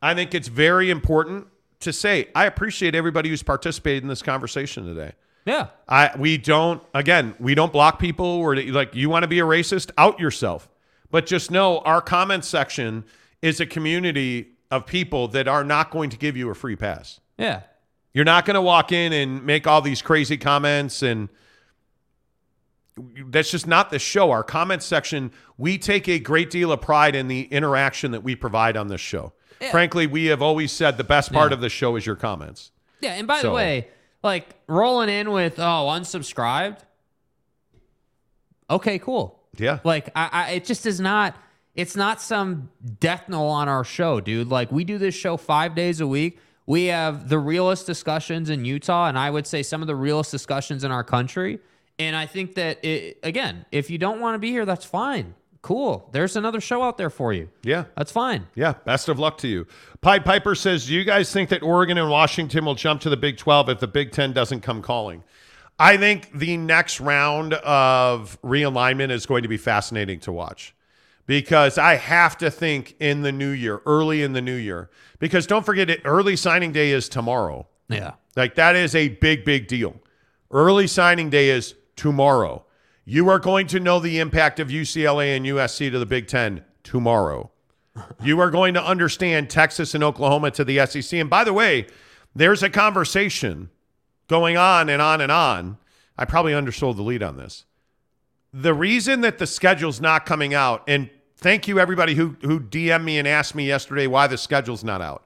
[0.01, 1.47] I think it's very important
[1.81, 5.13] to say I appreciate everybody who's participated in this conversation today.
[5.45, 5.67] yeah.
[5.87, 9.45] I we don't again we don't block people or like you want to be a
[9.45, 10.69] racist out yourself,
[11.11, 13.03] but just know our comment section
[13.41, 17.19] is a community of people that are not going to give you a free pass.
[17.37, 17.61] Yeah.
[18.13, 21.29] You're not going to walk in and make all these crazy comments and
[23.27, 24.31] that's just not the show.
[24.31, 28.35] Our comment section, we take a great deal of pride in the interaction that we
[28.35, 29.33] provide on this show.
[29.71, 31.55] Frankly, we have always said the best part Yeah.
[31.55, 32.71] of the show is your comments.
[33.01, 33.87] Yeah, and by So- the way,
[34.23, 36.79] like rolling in with oh unsubscribed.
[38.69, 39.39] Okay, cool.
[39.57, 39.79] Yeah.
[39.83, 41.35] Like I, I it just is not.
[41.75, 42.69] it's not some
[42.99, 44.49] death knell on our show, dude.
[44.49, 46.39] Like we do this show five days a week.
[46.65, 50.29] We have the realest discussions in Utah, and I would say some of the realest
[50.31, 51.59] discussions in our country.
[51.99, 55.35] And I think that it, again, if you don't want to be here, that's fine.
[55.61, 56.07] Cool.
[56.13, 57.49] There's another show out there for you.
[57.63, 57.85] Yeah.
[57.97, 58.47] That's fine.
[58.55, 59.67] Yeah, best of luck to you.
[59.99, 63.17] Pied Piper says, Do you guys think that Oregon and Washington will jump to the
[63.17, 65.23] Big 12 if the Big 10 doesn't come calling?
[65.77, 70.73] I think the next round of realignment is going to be fascinating to watch
[71.25, 74.89] because I have to think in the new year, early in the new year,
[75.19, 77.67] because don't forget it, early signing day is tomorrow.
[77.87, 78.13] Yeah.
[78.35, 79.95] Like that is a big, big deal.
[80.51, 82.63] Early signing day is tomorrow.
[83.03, 86.63] You are going to know the impact of UCLA and USC to the Big Ten
[86.81, 87.51] tomorrow.
[88.23, 91.19] You are going to understand Texas and Oklahoma to the SEC.
[91.19, 91.87] And by the way,
[92.33, 93.69] there's a conversation
[94.29, 95.77] going on and on and on.
[96.17, 97.65] I probably undersold the lead on this.
[98.53, 103.03] The reason that the schedule's not coming out, and thank you everybody who who DM'd
[103.03, 105.25] me and asked me yesterday why the schedule's not out.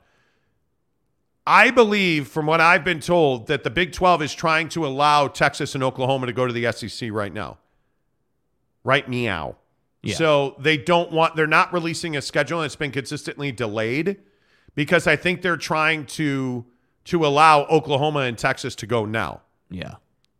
[1.46, 5.28] I believe, from what I've been told, that the Big 12 is trying to allow
[5.28, 7.58] Texas and Oklahoma to go to the SEC right now.
[8.84, 9.58] Right meow.
[10.02, 10.16] Yeah.
[10.16, 14.20] So they don't want, they're not releasing a schedule and it's been consistently delayed
[14.76, 16.66] because I think they're trying to
[17.06, 19.42] to allow Oklahoma and Texas to go now.
[19.70, 19.96] Yeah.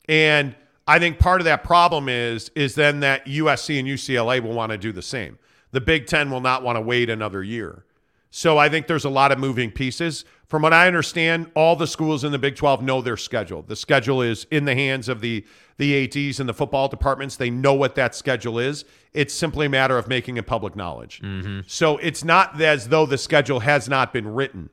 [0.08, 0.56] And
[0.88, 4.72] I think part of that problem is is then that USC and UCLA will want
[4.72, 5.40] to do the same.
[5.72, 7.86] The Big 10 will not want to wait another year.
[8.36, 10.26] So I think there's a lot of moving pieces.
[10.48, 13.62] From what I understand, all the schools in the Big 12 know their schedule.
[13.62, 15.46] The schedule is in the hands of the
[15.78, 17.36] the ADs and the football departments.
[17.36, 18.86] They know what that schedule is.
[19.14, 21.22] It's simply a matter of making it public knowledge.
[21.24, 21.62] Mm-hmm.
[21.68, 24.72] So it's not as though the schedule has not been written.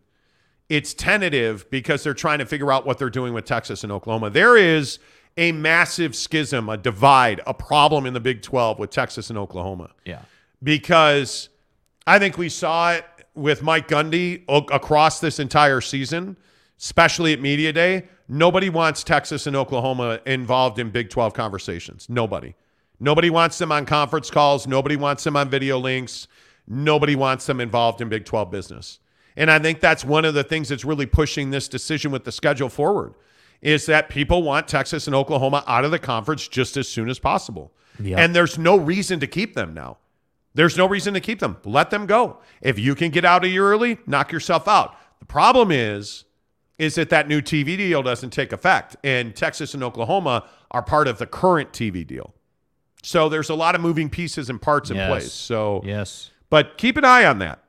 [0.71, 4.31] It's tentative because they're trying to figure out what they're doing with Texas and Oklahoma.
[4.31, 4.99] There is
[5.37, 9.91] a massive schism, a divide, a problem in the Big 12 with Texas and Oklahoma
[10.07, 10.21] Yeah.
[10.63, 11.51] because
[12.07, 13.05] I think we saw it
[13.35, 16.37] with Mike Gundy o- across this entire season,
[16.79, 18.09] especially at Media Day.
[18.29, 22.09] Nobody wants Texas and Oklahoma involved in Big 12 conversations.
[22.09, 22.55] Nobody.
[23.01, 24.67] Nobody wants them on conference calls.
[24.67, 26.29] Nobody wants them on video links.
[26.69, 29.01] Nobody wants them involved in Big 12 business.
[29.37, 32.33] And I think that's one of the things that's really pushing this decision with the
[32.33, 33.15] schedule forward
[33.63, 37.19] is that people want Texas and Oklahoma out of the conference just as soon as
[37.19, 37.73] possible.
[37.99, 38.19] Yeah.
[38.19, 39.99] And there's no reason to keep them now.
[40.55, 41.57] There's no reason to keep them.
[41.65, 42.39] Let them go.
[42.61, 44.97] If you can get out of here early, knock yourself out.
[45.21, 46.25] The problem is,
[46.79, 51.07] is that that new TV deal doesn't take effect, and Texas and Oklahoma are part
[51.09, 52.35] of the current TV deal.
[53.03, 55.09] So there's a lot of moving pieces and parts in Yes.
[55.09, 55.33] place.
[55.33, 56.31] So, Yes.
[56.49, 57.63] but keep an eye on that.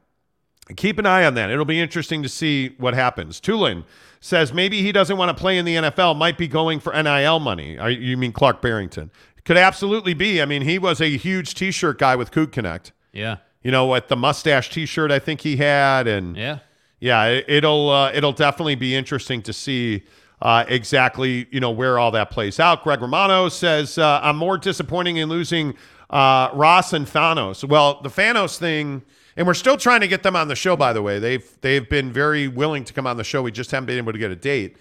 [0.78, 1.50] Keep an eye on that.
[1.50, 3.42] It'll be interesting to see what happens.
[3.42, 3.84] Tulin
[4.22, 7.40] says maybe he doesn't want to play in the NFL, might be going for NIL
[7.40, 7.78] money.
[7.78, 9.12] Are, you mean Clark Barrington?
[9.44, 10.42] Could absolutely be.
[10.42, 12.94] I mean, he was a huge t shirt guy with Coot Connect.
[13.12, 13.38] Yeah.
[13.64, 16.08] You know, what the mustache t shirt I think he had.
[16.08, 16.60] And Yeah.
[17.00, 20.04] yeah, it, it'll uh, it'll definitely be interesting to see
[20.42, 22.84] uh, exactly you know where all that plays out.
[22.84, 25.74] Greg Romano says uh, I'm more disappointing in losing
[26.12, 27.64] uh, Ross and Fanos.
[27.68, 29.02] Well, the Fanos thing,
[29.38, 30.76] and we're still trying to get them on the show.
[30.76, 33.42] By the way, they've they've been very willing to come on the show.
[33.42, 34.78] We just haven't been able to get a date.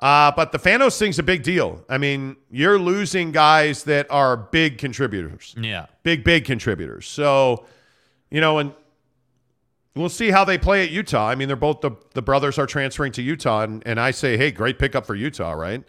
[0.00, 1.84] Uh, but the Fanos thing's a big deal.
[1.88, 5.86] I mean, you're losing guys that are big contributors Yeah.
[6.04, 7.08] big, big contributors.
[7.08, 7.66] So,
[8.30, 8.72] you know, and
[9.96, 11.26] we'll see how they play at Utah.
[11.28, 14.36] I mean, they're both the, the brothers are transferring to Utah, and, and I say,
[14.36, 15.82] hey, great pickup for Utah, right?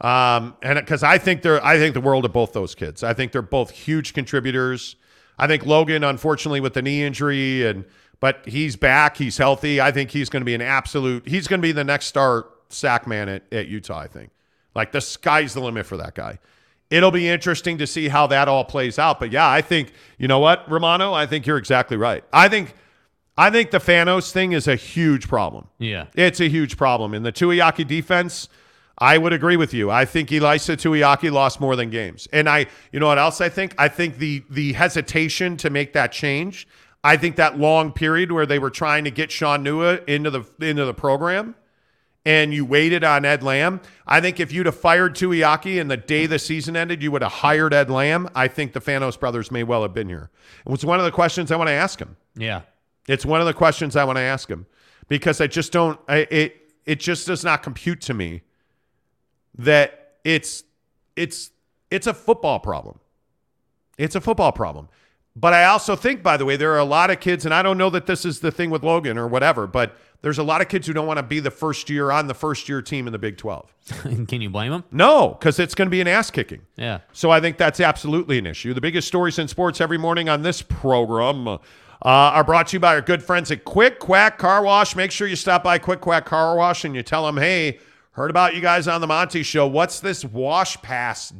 [0.00, 3.02] Um, and because I think they're, I think the world of both those kids.
[3.02, 4.96] I think they're both huge contributors.
[5.40, 7.84] I think Logan, unfortunately, with the knee injury, and
[8.20, 9.80] but he's back, he's healthy.
[9.80, 11.26] I think he's going to be an absolute.
[11.26, 13.98] He's going to be the next star sack man at, at Utah.
[13.98, 14.30] I think,
[14.74, 16.38] like the sky's the limit for that guy
[16.90, 19.20] it'll be interesting to see how that all plays out.
[19.20, 22.24] But yeah, I think you know what, Romano, I think you're exactly right.
[22.32, 22.74] I think
[23.40, 25.68] I think the Fanos thing is a huge problem.
[25.78, 26.06] Yeah.
[26.14, 27.14] It's a huge problem.
[27.14, 28.50] In the Tuiaki defense,
[29.00, 29.90] I would agree with you.
[29.90, 32.28] I think Ilaisa Tuiaki lost more than games.
[32.32, 33.74] And I you know what else I think?
[33.78, 36.68] I think the the hesitation to make that change,
[37.02, 40.44] I think that long period where they were trying to get Sean Nua into the
[40.60, 41.54] into the program
[42.24, 43.80] and you waited on Ed Lamb.
[44.06, 47.22] I think if you'd have fired Tuiaki and the day the season ended, you would
[47.22, 48.28] have hired Ed Lamb.
[48.34, 50.30] I think the Fanos brothers may well have been here.
[50.66, 52.16] It was one of the questions I want to ask him.
[52.36, 52.62] Yeah.
[53.08, 54.66] It's one of the questions I want to ask him
[55.08, 55.98] because I just don't.
[56.06, 58.42] I, it it just does not compute to me
[59.64, 60.64] that it's
[61.16, 61.50] it's
[61.90, 62.98] it's a football problem.
[63.98, 64.88] It's a football problem.
[65.36, 67.62] But I also think, by the way, there are a lot of kids, and I
[67.62, 70.60] don't know that this is the thing with Logan or whatever, but there's a lot
[70.60, 73.06] of kids who don't want to be the first year on the first year team
[73.06, 73.74] in the Big 12.
[74.28, 74.84] Can you blame them?
[74.90, 76.62] No, because it's going to be an ass kicking.
[76.76, 77.00] Yeah.
[77.12, 78.74] So I think that's absolutely an issue.
[78.74, 81.46] The biggest stories in sports every morning on this program.
[81.46, 81.58] uh,
[82.02, 84.96] are brought to you by our good friends at Quick Quack Car Wash.
[84.96, 87.78] Make sure you stop by Quick Quack Car Wash and you tell them, hey,
[88.12, 89.66] heard about you guys on the Monty Show.
[89.66, 91.32] What's this wash pass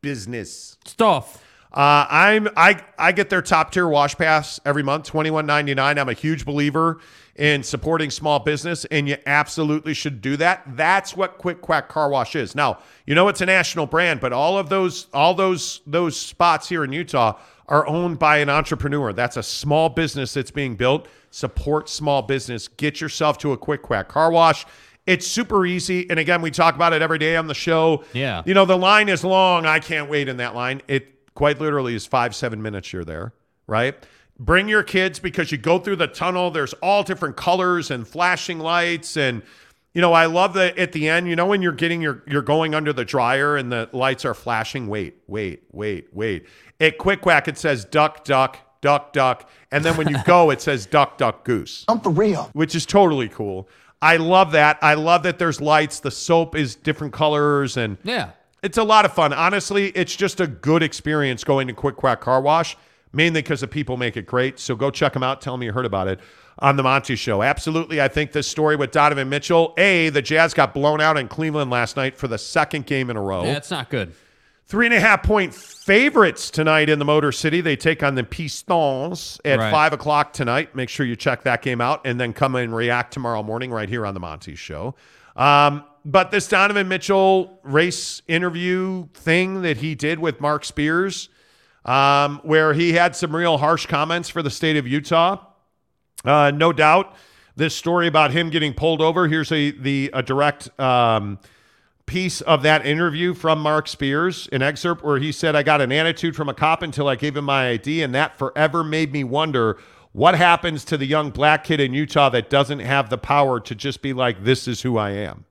[0.00, 0.76] business?
[0.84, 1.44] Stuff.
[1.72, 5.74] Uh, I'm I I get their top tier wash pass every month, twenty one ninety
[5.74, 5.98] nine.
[5.98, 7.00] I'm a huge believer
[7.36, 10.62] in supporting small business, and you absolutely should do that.
[10.76, 12.54] That's what Quick Quack Car Wash is.
[12.54, 16.68] Now, you know it's a national brand, but all of those all those those spots
[16.68, 17.38] here in Utah
[17.68, 19.12] are owned by an entrepreneur.
[19.12, 21.06] That's a small business that's being built.
[21.30, 22.66] Support small business.
[22.66, 24.64] Get yourself to a Quick Quack Car Wash.
[25.08, 26.08] It's super easy.
[26.10, 28.04] And again, we talk about it every day on the show.
[28.12, 28.42] Yeah.
[28.44, 29.64] You know, the line is long.
[29.64, 30.82] I can't wait in that line.
[30.86, 33.32] It quite literally is five, seven minutes you're there,
[33.66, 33.96] right?
[34.38, 36.50] Bring your kids because you go through the tunnel.
[36.50, 39.16] There's all different colors and flashing lights.
[39.16, 39.42] And,
[39.94, 42.42] you know, I love that at the end, you know, when you're getting your, you're
[42.42, 44.88] going under the dryer and the lights are flashing.
[44.88, 46.46] Wait, wait, wait, wait.
[46.80, 49.48] At Quick Quack, it says duck, duck, duck, duck.
[49.72, 51.86] And then when you go, it says duck, duck, goose.
[51.88, 52.50] I'm for real.
[52.52, 53.70] Which is totally cool.
[54.00, 54.78] I love that.
[54.82, 56.00] I love that there's lights.
[56.00, 58.30] The soap is different colors and Yeah.
[58.62, 59.32] it's a lot of fun.
[59.32, 62.76] Honestly, it's just a good experience going to Quick Quack Car Wash,
[63.12, 64.58] mainly because the people make it great.
[64.60, 65.40] So go check them out.
[65.40, 66.20] Tell me you heard about it
[66.60, 67.42] on the Monty Show.
[67.42, 68.00] Absolutely.
[68.00, 71.70] I think this story with Donovan Mitchell, A, the Jazz got blown out in Cleveland
[71.70, 73.44] last night for the second game in a row.
[73.44, 74.12] Yeah, it's not good.
[74.68, 77.62] Three and a half point favorites tonight in the Motor City.
[77.62, 79.70] They take on the Pistons at Right.
[79.70, 80.76] five o'clock tonight.
[80.76, 83.88] Make sure you check that game out and then come and react tomorrow morning right
[83.88, 84.94] here on the Monty Show.
[85.36, 91.30] Um, but this Donovan Mitchell race interview thing that he did with Marc Spears,
[91.86, 95.38] um, where he had some real harsh comments for the state of Utah.
[96.26, 97.14] Uh, no doubt,
[97.56, 99.28] this story about him getting pulled over.
[99.28, 101.38] Here's a the a direct um,
[102.08, 105.92] piece of that interview from Marc Spears, an excerpt where he said, "I got an
[105.92, 109.22] attitude from a cop until I gave him my ID, and that forever made me
[109.22, 109.78] wonder."
[110.12, 113.74] What happens to the young black kid in Utah that doesn't have the power to
[113.74, 115.44] just be like, this is who I am?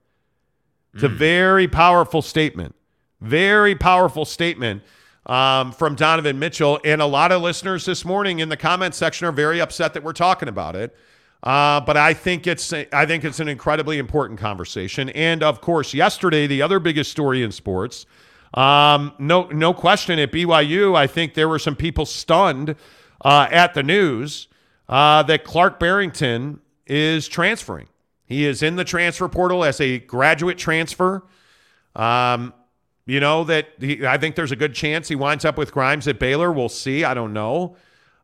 [0.93, 2.75] It's a very powerful statement.
[3.21, 4.81] Very powerful statement
[5.27, 6.79] um, from Donovan Mitchell.
[6.83, 10.03] And a lot of listeners this morning in the comment section are very upset that
[10.03, 10.95] we're talking about it.
[11.47, 15.07] Uh, but I think it's I think it's an incredibly important conversation.
[15.11, 18.05] And of course, yesterday the other biggest story in sports,
[18.53, 22.75] um, no no question at BYU, I think there were some people stunned
[23.23, 24.49] uh, at the news
[24.89, 27.87] uh, that Clark Barrington is transferring.
[28.25, 31.23] He is in the transfer portal as a graduate transfer.
[31.95, 32.53] Um,
[33.05, 36.09] you know that he, I think there's a good chance he winds up with Grimes
[36.09, 36.51] at Baylor.
[36.51, 37.05] We'll see.
[37.05, 37.77] I don't know.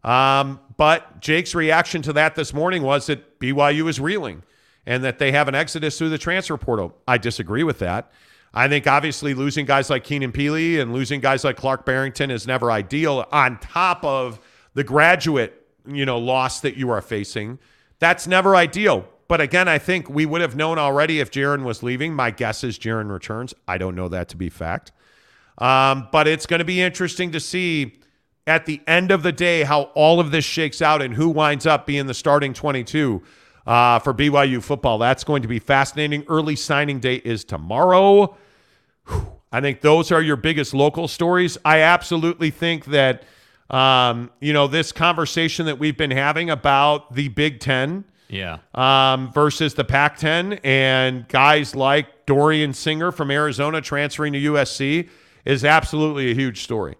[0.03, 4.43] Um, but Jake's reaction to that this morning was that BYU is reeling
[4.85, 6.97] and that they have an exodus through the transfer portal.
[7.07, 8.11] I disagree with that.
[8.53, 12.45] I think obviously losing guys like Keenan Pili and losing guys like Clark Barrington is
[12.45, 13.25] never ideal.
[13.31, 14.39] On top of
[14.73, 17.57] the graduate, you know, loss that you are facing,
[17.99, 19.07] that's never ideal.
[19.27, 22.13] But again, I think we would have known already if Jaren was leaving.
[22.13, 23.53] My guess is Jaren returns.
[23.67, 24.91] I don't know that to be fact.
[25.57, 27.99] Um, but it's going to be interesting to see
[28.45, 31.65] at the end of the day how all of this shakes out and who winds
[31.65, 33.21] up being the starting 22
[33.65, 34.97] uh, for BYU football.
[34.97, 36.25] That's going to be fascinating.
[36.27, 38.35] Early signing day is tomorrow.
[39.07, 39.27] Whew.
[39.51, 41.57] I think those are your biggest local stories.
[41.63, 43.23] I absolutely think that,
[43.69, 48.57] um, you know, this conversation that we've been having about the Big Ten Yeah.
[48.73, 55.07] um, versus the Pac 10 and guys like Dorian Singer from Arizona transferring to USC
[55.45, 56.95] is absolutely a huge story.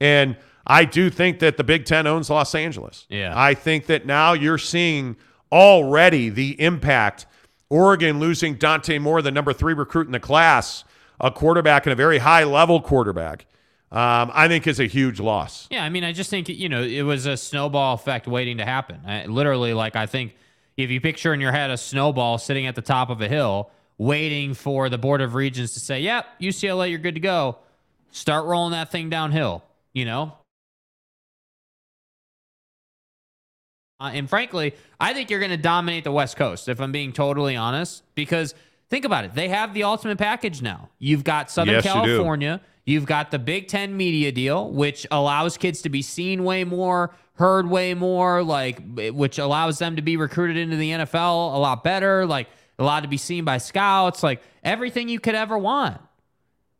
[0.00, 0.36] And
[0.66, 3.06] I do think that the Big Ten owns Los Angeles.
[3.08, 3.32] Yeah.
[3.36, 5.16] I think that now you're seeing
[5.52, 7.26] already the impact.
[7.68, 10.84] Oregon losing Dante Moore, the number three recruit in the class,
[11.20, 13.46] a quarterback and a very high level quarterback,
[13.90, 15.66] um, I think is a huge loss.
[15.70, 18.64] Yeah, I mean, I just think you know it was a snowball effect waiting to
[18.64, 19.00] happen.
[19.06, 20.36] I, literally, like I think
[20.76, 23.70] if you picture in your head a snowball sitting at the top of a hill,
[23.98, 27.58] waiting for the Board of Regents to say, "Yep, UCLA, you're good to go,"
[28.10, 29.64] start rolling that thing downhill.
[29.92, 30.34] You know.
[33.98, 37.12] Uh, and frankly, I think you're going to dominate the West Coast, if I'm being
[37.12, 38.54] totally honest, because
[38.90, 39.34] think about it.
[39.34, 40.90] They have the ultimate package now.
[40.98, 41.90] You've got Southern Yes, you.
[41.92, 42.60] California.
[42.84, 47.14] You've got the Big Ten media deal, which allows kids to be seen way more,
[47.34, 51.82] heard way more, like which allows them to be recruited into the NFL a lot
[51.82, 52.48] better, like
[52.78, 56.00] allowed to be seen by scouts, like everything you could ever want.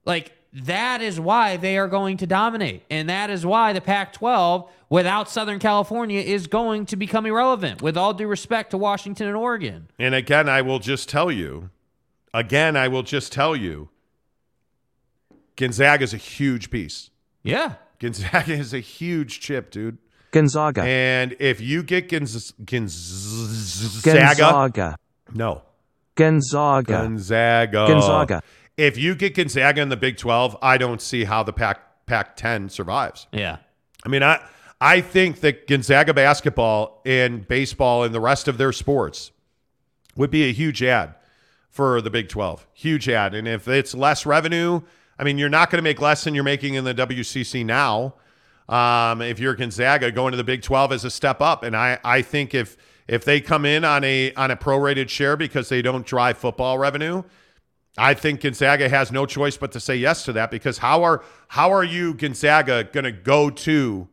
[0.05, 2.85] Like that is why they are going to dominate.
[2.89, 7.83] And that is why the Pac 12 without Southern California is going to become irrelevant,
[7.83, 9.89] with all due respect to Washington and Oregon.
[9.99, 11.71] And again, I will just tell you,
[12.35, 13.89] again, I will just tell you,
[15.57, 17.11] Gonzaga is a huge piece.
[17.43, 17.75] Yeah.
[17.99, 19.99] Gonzaga is a huge chip, dude.
[20.33, 20.83] Gonzaga.
[20.83, 24.03] And if you get Gonz- Gonzaga,
[24.43, 24.97] Gonzaga.
[25.33, 25.63] no,
[26.15, 26.93] Gonzaga.
[26.93, 28.43] Gonzaga, Gonzaga.
[28.77, 32.37] If you get Gonzaga in the Big Twelve, I don't see how the Pac Pac
[32.37, 33.27] ten survives.
[33.33, 33.57] Yeah.
[34.05, 34.47] I mean, I
[34.81, 39.33] I think that Gonzaga basketball and baseball and the rest of their sports
[40.17, 41.15] would be a huge ad
[41.71, 42.67] for the Big 12.
[42.75, 43.35] Huge ad.
[43.35, 44.83] And if it's less revenue,
[45.19, 48.15] I mean, you're not going to make less than you're making in the WCC now.
[48.69, 51.63] Um, if you're Gonzaga, going to the Big 12 is a step up.
[51.63, 52.77] And I, I think if
[53.09, 56.77] if they come in on a on a prorated share because they don't drive football
[56.77, 57.23] revenue,
[57.97, 61.23] I think Gonzaga has no choice but to say yes to that because how are
[61.49, 64.09] how are you Gonzaga going to go to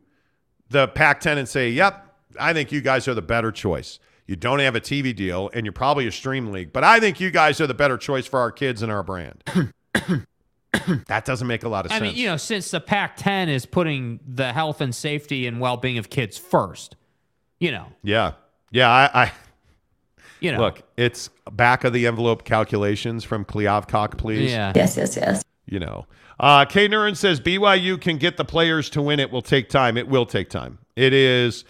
[0.70, 4.60] the Pac-10 and say, "Yep, I think you guys are the better choice." You don't
[4.60, 7.60] have a TV deal and you're probably a stream league, but I think you guys
[7.60, 9.44] are the better choice for our kids and our brand.
[11.06, 12.02] that doesn't make a lot of I sense.
[12.02, 15.60] I mean, you know, since the Pac 10 is putting the health and safety and
[15.60, 16.96] well being of kids first,
[17.58, 18.32] you know, yeah.
[18.70, 19.32] Yeah, I, I
[20.40, 20.58] you know.
[20.58, 24.50] look, it's back of the envelope calculations from Kliavkoff, please.
[24.50, 24.72] Yeah.
[24.74, 25.44] Yes, yes, yes.
[25.66, 26.06] you know.
[26.38, 26.88] Uh, K.
[26.88, 29.20] Nuren says BYU can get the players to win.
[29.20, 29.96] It will take time.
[29.96, 30.78] It will take time.
[30.96, 31.64] It is,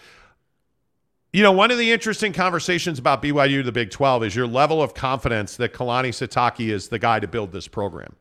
[1.33, 4.81] you know, one of the interesting conversations about BYU, the Big 12, is your level
[4.81, 8.15] of confidence that Kalani Sitake is the guy to build this program.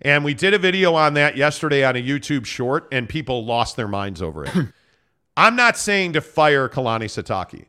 [0.00, 3.76] And we did a video on that yesterday on a YouTube short, and people lost
[3.76, 4.52] their minds over it.
[5.36, 7.66] I'm not saying to fire Kalani Sitake.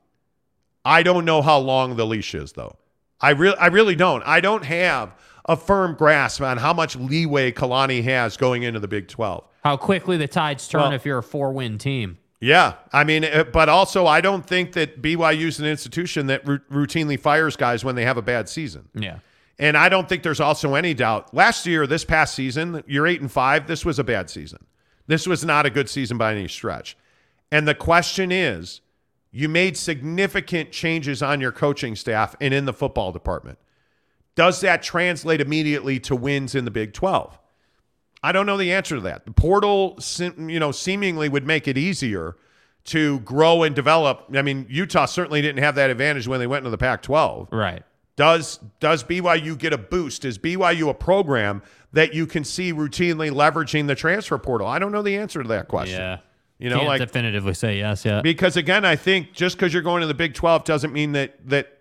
[0.84, 2.76] I don't know how long the leash is, though.
[3.22, 4.22] I really, I really don't.
[4.24, 5.16] I don't have
[5.46, 9.44] a firm grasp on how much leeway Kalani has going into the Big 12.
[9.64, 12.18] How quickly the tides turn Well- if you're a four win team.
[12.40, 16.46] Yeah, I mean, uh, but also I don't think that BYU is an institution that
[16.46, 18.90] ru- routinely fires guys when they have a bad season.
[18.94, 19.20] Yeah.
[19.58, 21.34] And I don't think there's also any doubt.
[21.34, 23.68] Last year, this past season, you're eight and five.
[23.68, 24.66] This was a bad season.
[25.08, 26.98] This was not a good season by any stretch.
[27.50, 28.82] And the question is,
[29.32, 33.58] you made significant changes on your coaching staff and in the football department.
[34.36, 37.38] Does that translate immediately to wins in the Big 12?
[38.24, 39.26] I don't know the answer to that.
[39.26, 40.00] The portal,
[40.38, 42.38] you know, seemingly would make it easier
[42.86, 44.26] to grow and develop.
[44.34, 47.50] I mean, Utah certainly didn't have that advantage when they went into the Pac-12.
[47.52, 47.84] Right.
[48.16, 50.24] Does does BYU get a boost?
[50.24, 54.68] Is BYU a program that you can see routinely leveraging the transfer portal?
[54.68, 56.00] I don't know the answer to that question.
[56.00, 56.20] Yeah.
[56.60, 58.24] You know, Can't like definitively say yes yet.
[58.24, 61.34] because again, I think just because you're going to the Big 12 doesn't mean that
[61.50, 61.73] that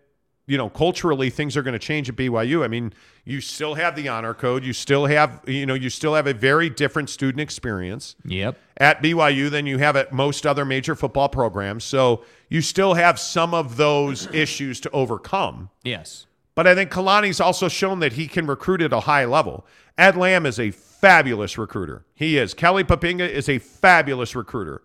[0.46, 2.64] you know culturally things are going to change at BYU.
[2.64, 2.92] I mean,
[3.24, 4.64] you still have the honor code.
[4.64, 8.58] You still have you know you still have a very different student experience Yep.
[8.78, 11.84] at BYU than you have at most other major football programs.
[11.84, 15.70] So you still have some of those issues to overcome.
[15.84, 16.26] Yes.
[16.54, 19.64] But I think Kalani's also shown that he can recruit at a high level.
[19.96, 22.04] Ed Lamb is a fabulous recruiter.
[22.14, 22.52] He is.
[22.52, 24.82] Kelly Poppinga is a fabulous recruiter.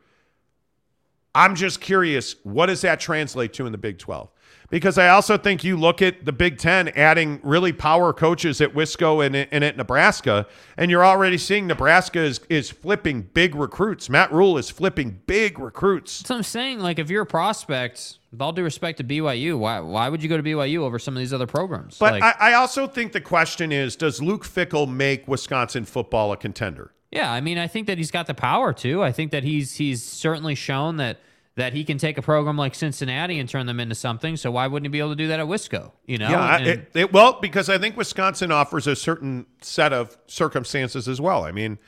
[1.36, 4.30] I'm just curious, what does that translate to in the Big 12?
[4.70, 8.74] Because I also think you look at the Big Ten adding really power coaches at
[8.74, 10.46] Wisco and, and at Nebraska,
[10.76, 14.10] and you're already seeing Nebraska is, is flipping big recruits.
[14.10, 16.28] Matt Rhule is flipping big recruits.
[16.28, 19.80] So I'm saying, like, if you're a prospect, with all due respect to BYU, why
[19.80, 21.98] why would you go to BYU over some of these other programs?
[21.98, 26.34] But like, I, I also think the question is does Luke Fickell make Wisconsin football
[26.34, 26.92] a contender?
[27.12, 29.02] yeah, I mean, I think that he's got the power to.
[29.02, 31.20] I think that he's he's certainly shown that
[31.58, 34.38] that he can take a program like Cincinnati and turn them into something.
[34.38, 35.92] So why wouldn't he be able to do that at Wisco?
[36.06, 36.30] You know?
[36.30, 41.08] Yeah, And- it, it, well, because I think Wisconsin offers a certain set of circumstances
[41.08, 41.44] as well.
[41.44, 41.80] I mean,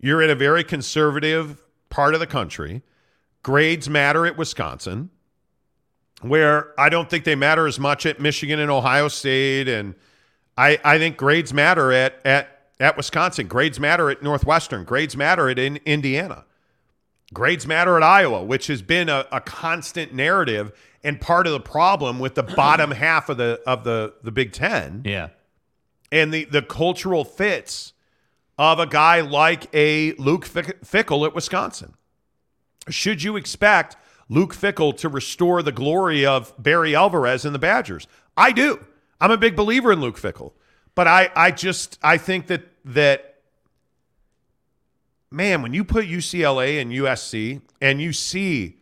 [0.00, 2.82] you're in a very conservative part of the country.
[3.44, 5.10] Grades matter at Wisconsin,
[6.22, 9.94] where I don't think they matter as much at Michigan and Ohio State, and
[10.58, 12.48] I, I think grades matter at at
[12.80, 13.46] at Wisconsin.
[13.46, 14.84] Grades matter at Northwestern.
[14.84, 16.46] Grades matter at in Indiana.
[17.34, 21.60] Grades matter at Iowa, which has been a, a constant narrative and part of the
[21.60, 25.28] problem with the bottom half of the of the the Big Ten yeah.
[26.10, 27.92] and the the cultural fits
[28.56, 31.94] of a guy like a Luke Fickell at Wisconsin.
[32.88, 33.96] Should you expect
[34.28, 38.06] Luke Fickell to restore the glory of Barry Alvarez and the Badgers?
[38.36, 38.84] I do.
[39.20, 40.52] I'm a big believer in Luke Fickell,
[40.94, 43.33] but I I just I think that that
[45.34, 48.78] man, when you put UCLA and USC and you see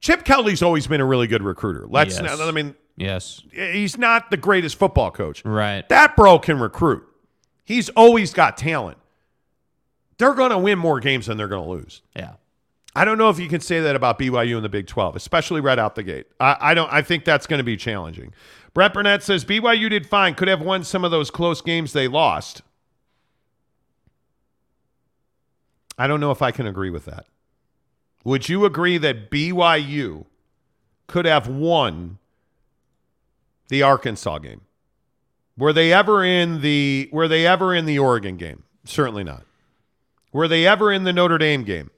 [0.00, 1.86] Chip Kelly's always been a really good recruiter.
[1.86, 2.38] Let's Yes.
[2.38, 3.42] not, I mean Yes.
[3.52, 5.44] he's not the greatest football coach.
[5.44, 5.88] Right.
[5.88, 7.04] That bro can recruit.
[7.64, 8.98] He's always got talent.
[10.18, 12.02] They're going to win more games than they're going to lose.
[12.16, 12.32] Yeah.
[12.94, 15.60] I don't know if you can say that about BYU in the Big 12, especially
[15.60, 16.26] right out the gate.
[16.40, 16.92] I, I don't.
[16.92, 18.34] I think that's going to be challenging.
[18.74, 20.34] Brett Burnett says BYU did fine.
[20.34, 22.62] Could have won some of those close games they lost.
[26.00, 27.26] I don't know if I can agree with that.
[28.24, 30.24] would you agree that BYU
[31.06, 32.18] could have won
[33.68, 34.62] the Arkansas game?
[35.58, 38.62] Were they ever in the were they ever in the Oregon game?
[38.84, 39.44] Certainly not.
[40.32, 41.90] Were they ever in the Notre Dame game?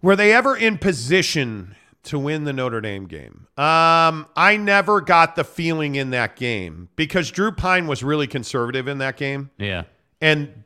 [0.00, 3.46] Were they ever in position to win the Notre Dame game?
[3.56, 8.88] Um, I never got the feeling in that game because Drew Pyne was really conservative
[8.88, 9.84] in that game Yeah.
[10.20, 10.61] and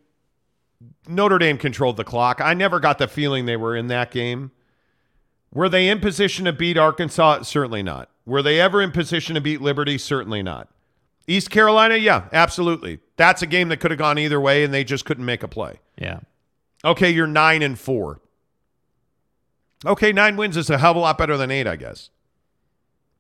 [1.09, 2.41] Notre Dame controlled the clock.
[2.41, 4.51] I never got the feeling they were in that game.
[5.53, 7.43] Were they in position to beat Arkansas?
[7.43, 8.11] Certainly not.
[8.25, 9.99] Were they ever in position to beat Liberty?
[9.99, 10.69] Certainly not.
[11.27, 11.97] East Carolina?
[11.97, 13.01] Yeah, absolutely.
[13.17, 15.49] That's a game that could have gone either way, and they just couldn't make a
[15.49, 15.81] play.
[15.97, 16.21] Yeah.
[16.85, 18.21] Okay, you're nine and four.
[19.85, 22.11] Okay, nine wins is a hell of a lot better than eight, I guess.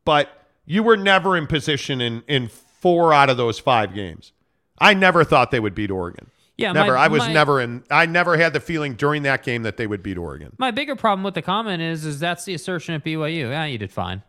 [0.04, 0.30] But
[0.64, 4.32] you were never in position in in four out of those five games.
[4.78, 6.30] I never thought they would beat Oregon.
[6.56, 6.92] Yeah, never.
[6.94, 7.84] my- I was my- never in.
[7.90, 10.52] I never had the feeling during that game that they would beat Oregon.
[10.58, 13.50] My bigger problem with the comment is, is that's the assertion at BYU.
[13.50, 14.22] Yeah, you did fine.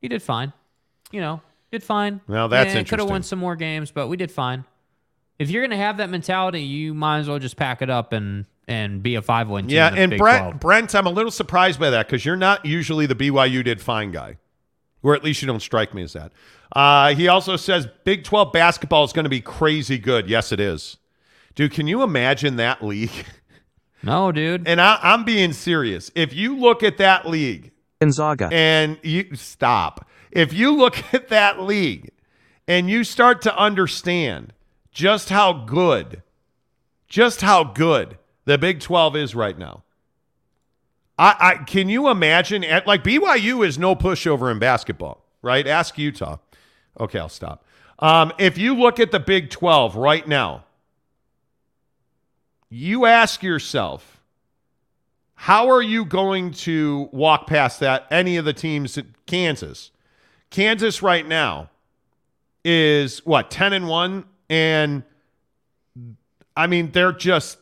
[0.00, 0.52] You did fine.
[1.12, 2.20] You know, did fine.
[2.26, 4.64] Well, that's yeah, Could have won some more games, but we did fine.
[5.38, 8.46] If you're gonna have that mentality, you might as well just pack it up and
[8.66, 9.68] and be a five win.
[9.68, 10.60] Yeah, and Brent, 12.
[10.60, 14.10] Brent, I'm a little surprised by that because you're not usually the BYU did fine
[14.10, 14.38] guy,
[15.02, 16.32] or at least you don't strike me as that.
[16.74, 20.28] Uh, he also says Big 12 basketball is going to be crazy good.
[20.30, 20.96] Yes, it is.
[21.54, 23.26] Dude, can you imagine that league?
[24.04, 24.68] No, dude.
[24.68, 26.10] And I, I'm being serious.
[26.14, 28.50] If you look at that league Gonzaga.
[28.52, 32.10] and you stop, if you look at that league
[32.68, 34.52] and you start to understand
[34.90, 36.22] just how good,
[37.08, 39.84] just how good the Big 12 is right now.
[41.18, 45.66] I, I can you imagine at like BYU is no pushover in basketball, right?
[45.66, 46.38] Ask Utah.
[47.00, 47.64] Okay, I'll stop.
[48.00, 50.64] Um, if you look at the Big 12 right now,
[52.70, 54.22] you ask yourself,
[55.34, 58.06] how are you going to walk past that?
[58.10, 59.90] Any of the teams at Kansas?
[60.50, 61.70] Kansas right now
[62.64, 64.24] is what, 10 and 1?
[64.48, 65.02] And
[66.56, 67.58] I mean, they're just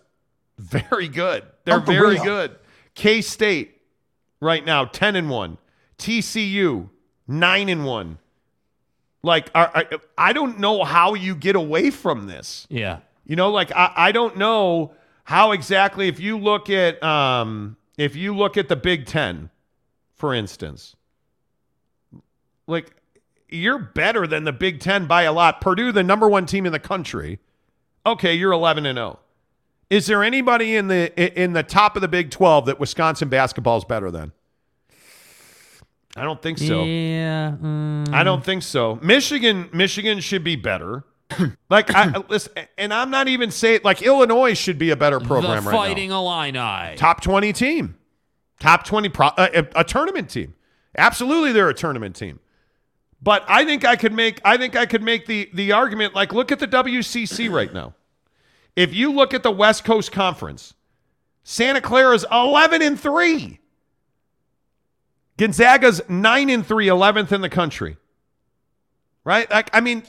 [0.58, 1.44] very good.
[1.64, 2.56] They're very good.
[2.94, 3.80] K State
[4.40, 5.58] right now, 10 and 1.
[5.98, 6.88] TCU,
[7.28, 8.18] 9 and 1.
[9.22, 9.86] Like, are, I,
[10.18, 12.66] I don't know how you get away from this.
[12.68, 12.98] Yeah.
[13.24, 14.92] You know, like I, I don't know
[15.24, 19.50] how exactly if you look at um if you look at the Big Ten,
[20.14, 20.96] for instance,
[22.66, 22.94] like
[23.48, 25.60] you're better than the Big Ten by a lot.
[25.60, 27.38] Purdue, the number one team in the country.
[28.04, 29.20] Okay, you're 11 and 0.
[29.90, 33.76] Is there anybody in the in the top of the Big 12 that Wisconsin basketball
[33.76, 34.32] is better than?
[36.16, 36.84] I don't think so.
[36.84, 37.52] Yeah.
[37.60, 38.98] mm, I don't think so.
[39.02, 41.04] Michigan, Michigan should be better.
[41.70, 45.64] like I listen, and I'm not even saying like Illinois should be a better program
[45.64, 46.20] the right Fighting now.
[46.20, 46.96] Illini.
[46.96, 47.96] Top 20 team,
[48.60, 50.54] top 20 pro, uh, a, a tournament team.
[50.96, 52.40] Absolutely, they're a tournament team.
[53.22, 56.32] But I think I could make I think I could make the the argument like
[56.32, 57.94] look at the WCC right now.
[58.74, 60.74] If you look at the West Coast Conference,
[61.44, 63.58] Santa Clara's 11 and 3.
[65.36, 67.96] Gonzaga's 9 and 3, 11th in the country.
[69.24, 69.50] Right?
[69.50, 70.02] Like I mean,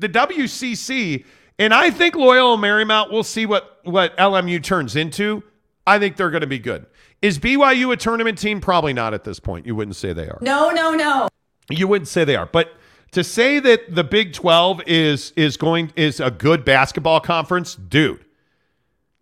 [0.00, 1.24] the WCC
[1.58, 5.42] and I think Loyola Marymount we'll see what what LMU turns into.
[5.86, 6.86] I think they're going to be good.
[7.22, 8.60] Is BYU a tournament team?
[8.60, 9.66] Probably not at this point.
[9.66, 10.38] You wouldn't say they are.
[10.40, 11.28] No, no, no.
[11.68, 12.72] You wouldn't say they are, but
[13.12, 18.24] to say that the Big 12 is is going is a good basketball conference, dude.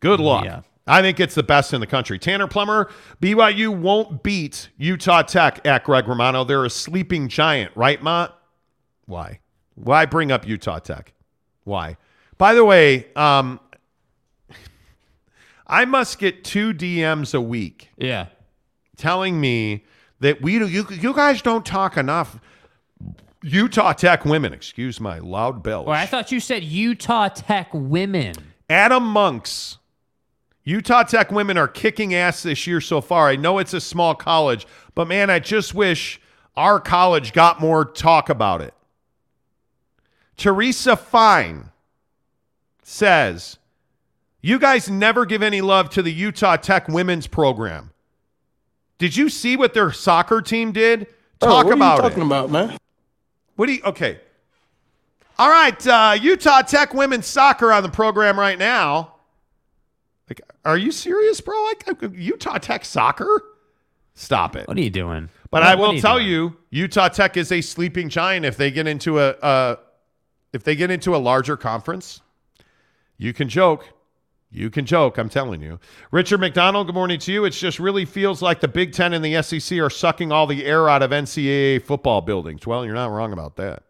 [0.00, 0.44] Good luck.
[0.44, 0.60] Yeah.
[0.86, 2.18] I think it's the best in the country.
[2.18, 2.90] Tanner Plummer,
[3.20, 6.44] BYU won't beat Utah Tech at Greg Romano.
[6.44, 8.38] They're a sleeping giant, right, Mott?
[9.04, 9.40] Why?
[9.82, 11.12] Why bring up Utah Tech?
[11.64, 11.96] Why?
[12.36, 13.60] By the way, um,
[15.66, 18.26] I must get two DMs a week Yeah.
[18.96, 19.84] telling me
[20.20, 22.38] that we you you guys don't talk enough.
[23.42, 25.86] Utah Tech women, excuse my loud belch.
[25.86, 28.34] Well, I thought you said Utah Tech women.
[28.68, 29.78] Adam Monks.
[30.64, 33.28] Utah Tech women are kicking ass this year so far.
[33.28, 36.20] I know it's a small college, but man, I just wish
[36.56, 38.74] our college got more talk about it.
[40.38, 41.68] Teresa Fine
[42.82, 43.58] says,
[44.40, 47.90] You guys never give any love to the Utah Tech women's program.
[48.96, 51.06] Did you see what their soccer team did?
[51.40, 51.66] Talk about it.
[51.66, 52.26] what about are you talking it.
[52.26, 52.78] about, man?
[53.56, 54.20] What do you okay?
[55.38, 59.14] All right, uh, Utah Tech women's soccer on the program right now.
[60.28, 61.54] Like, are you serious, bro?
[61.64, 63.42] Like Utah Tech soccer?
[64.14, 64.66] Stop it.
[64.66, 65.28] What are you doing?
[65.50, 66.28] But What- I will are tell doing?
[66.28, 68.44] you, Utah Tech is a sleeping giant.
[68.44, 69.76] If they get into a, uh,
[70.52, 72.20] if they get into a larger conference,
[73.16, 73.88] you can joke.
[74.50, 75.78] You can joke, I'm telling you.
[76.10, 77.44] Richard McDonald, good morning to you.
[77.44, 80.64] It just really feels like the Big Ten and the SEC are sucking all the
[80.64, 82.66] air out of NCAA football buildings.
[82.66, 83.82] Well, you're not wrong about that.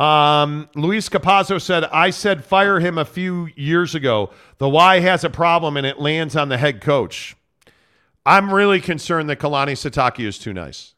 [0.00, 4.30] Um, Luis Capazzo said, I said fire him a few years ago.
[4.58, 7.36] The Y has a problem and it lands on the head coach.
[8.26, 10.94] I'm really concerned that Kalani Sitake is too nice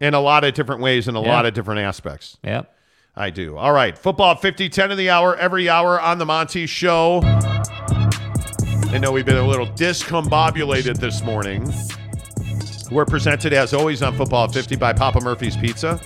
[0.00, 1.28] in a lot of different ways, in a Yeah.
[1.28, 2.38] lot of different aspects.
[2.42, 2.74] Yep.
[3.18, 3.56] I do.
[3.56, 3.98] All right.
[3.98, 7.20] Football 50, 10 of the hour, every hour on the Monty Show.
[7.24, 11.68] I know we've been a little discombobulated this morning.
[12.92, 16.00] We're presented, as always, on Football 50 by Papa Murphy's Pizza.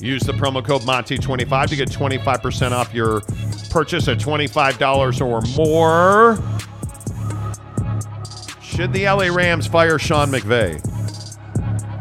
[0.00, 3.22] Use the promo code Monty25 to get 25% off your
[3.68, 6.38] purchase at $25 or more.
[8.62, 10.80] Should the LA Rams fire Sean McVay?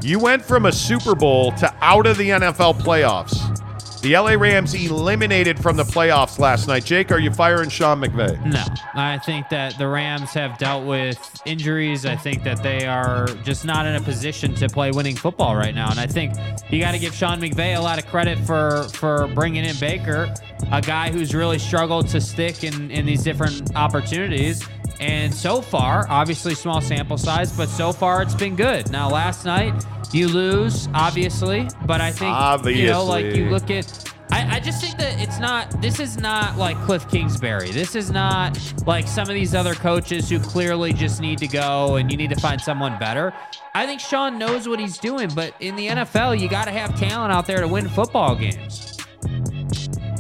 [0.04, 3.63] You went from a Super Bowl to out of the NFL playoffs.
[4.04, 6.84] The LA Rams eliminated from the playoffs last night.
[6.84, 8.46] Jake, are you firing Sean McVay?
[8.46, 8.62] No,
[8.96, 12.06] I think that the Rams have dealt with injuries.
[12.06, 15.74] I think that they are just not in a position to play winning football right
[15.74, 15.90] now.
[15.90, 16.34] And I think
[16.70, 20.34] you got to give Sean McVay a lot of credit for for bringing in Baker,
[20.74, 24.68] a guy who's really struggled to stick in in these different opportunities.
[25.00, 28.92] And so far, obviously small sample size, but so far it's been good.
[28.92, 29.74] Now last night
[30.14, 34.82] you lose, obviously, but I think you know, like you look at I, I just
[34.82, 37.70] think that it's not this is not like Kliff Kingsbury.
[37.70, 38.58] This is not
[38.88, 42.32] like some of these other coaches who clearly just need to go and you need
[42.32, 43.32] to find someone better.
[43.76, 46.98] I think Sean knows what he's doing, but in the NFL, you got to have
[47.00, 48.98] talent out there to win football games.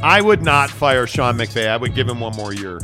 [0.03, 1.67] I would not fire Sean McVay.
[1.67, 2.77] I would give him one more year.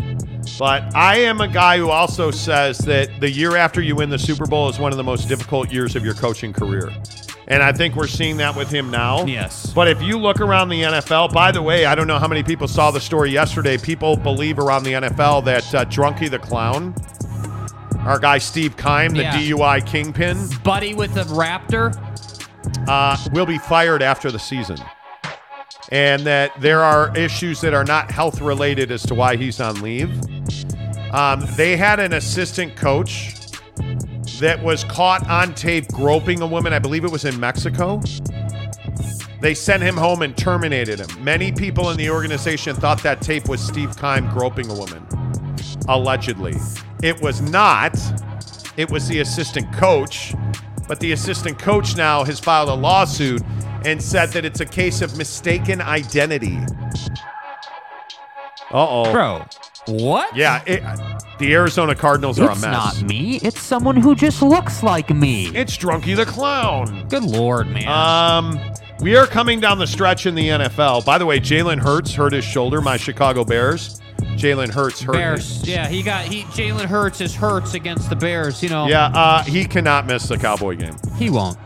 [0.59, 4.19] But I am a guy who also says that the year after you win the
[4.19, 6.91] Super Bowl is one of the most difficult years of your coaching career.
[7.47, 9.25] And I think we're seeing that with him now.
[9.25, 9.71] Yes.
[9.73, 12.43] But if you look around the NFL, by the way, I don't know how many
[12.43, 13.77] people saw the story yesterday.
[13.77, 16.93] People believe around the NFL that uh, Drunky the Clown,
[18.05, 19.37] our guy Steve Keim, the Yeah.
[19.37, 21.95] DUI kingpin, Buddy with the Raptor.
[22.89, 24.77] uh, will be fired after the season.
[25.91, 29.81] And that there are issues that are not health related as to why he's on
[29.81, 30.11] leave.
[31.11, 33.35] Um, they had an assistant coach
[34.39, 36.73] that was caught on tape groping a woman.
[36.73, 38.01] I believe it was in Mexico.
[39.41, 41.23] They sent him home and terminated him.
[41.23, 45.05] Many people in the organization thought that tape was Steve Keim groping a woman,
[45.87, 46.55] allegedly.
[47.01, 47.97] It was not.
[48.77, 50.33] It was the assistant coach.
[50.87, 53.41] But the assistant coach now has filed a lawsuit
[53.85, 56.57] and said that it's a case of mistaken identity.
[58.71, 59.11] Uh oh.
[59.11, 59.45] Bro,
[59.87, 60.35] what?
[60.35, 60.83] Yeah, it,
[61.39, 62.57] the Arizona Cardinals are a mess.
[62.57, 63.37] It's not me.
[63.37, 65.47] It's someone who just looks like me.
[65.55, 67.07] It's Drunky the Clown.
[67.07, 67.87] Good lord, man.
[67.87, 68.59] Um,
[68.99, 71.05] we are coming down the stretch in the NFL.
[71.05, 72.81] By the way, Jalen Hurts hurt his shoulder.
[72.81, 74.01] My Chicago Bears.
[74.35, 75.13] Jalen Hurts hurt.
[75.13, 75.67] Bears.
[75.67, 76.43] Yeah, he got he.
[76.43, 78.61] Jalen Hurts is hurts against the Bears.
[78.61, 78.87] You know.
[78.87, 80.95] Yeah, uh, he cannot miss the Cowboy game.
[81.17, 81.57] He won't.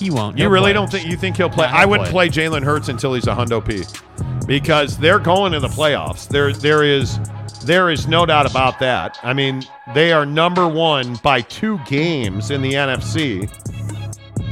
[0.00, 0.36] He won't.
[0.36, 0.72] You He'll really play.
[0.72, 1.66] don't think you think he'll play?
[1.66, 2.30] Yeah, I wouldn't play.
[2.30, 3.84] play, Jalen Hurts until he's a hundo p,
[4.46, 6.26] because they're going to the playoffs.
[6.26, 7.18] There, there is,
[7.64, 9.18] there is no doubt about that.
[9.22, 9.62] I mean,
[9.94, 13.48] they are number one by two games in the NFC.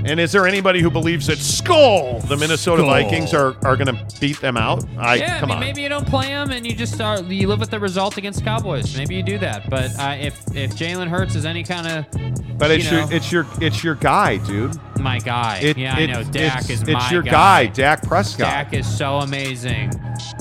[0.04, 2.86] And is there anybody who believes that Skol, the Minnesota Skol.
[2.86, 4.84] Vikings, are, are going to beat them out?
[4.96, 5.66] I Yeah, come I mean, on.
[5.68, 7.24] maybe you don't play them and you just start.
[7.24, 8.96] You live with the result against Cowboys.
[8.96, 9.68] Maybe you do that.
[9.68, 13.32] But uh, if if Jalen Hurts is any kind of but it's you your it's
[13.32, 14.76] your it's your guy, dude.
[15.00, 16.32] my guy, It- yeah, I it's- know.
[16.32, 17.66] Dak it's, is it's my your guy.
[17.66, 18.46] Dak Prescott.
[18.48, 19.92] Dak is so amazing.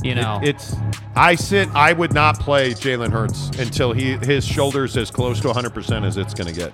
[0.04, 0.40] You know.
[0.44, 0.76] It- it's
[1.16, 5.48] I sit I would not play Jalen Hurts until he his shoulders as close to
[5.50, 6.74] 100% as it's going to get.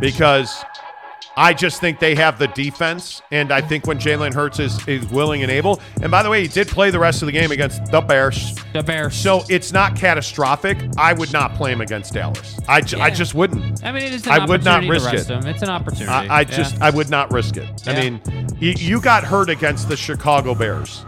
[0.00, 0.64] Because
[1.42, 5.06] I just think they have the defense and I think when Jalen Hurts is is
[5.06, 5.80] willing and able.
[6.02, 8.54] And by the way, he did play the rest of the game against the Bears.
[8.74, 9.14] the Bears.
[9.16, 10.76] So it's not catastrophic.
[10.98, 12.58] I would not play him against Dallas.
[12.68, 13.82] I, ju- I just wouldn't.
[13.82, 15.26] I mean, it is an I would not risk it.
[15.28, 15.46] him.
[15.46, 16.10] It's an opportunity.
[16.10, 16.44] I, I Yeah.
[16.44, 17.88] just I would not risk it.
[17.88, 18.20] I mean,
[18.58, 21.06] you, you got hurt against the Chicago Bears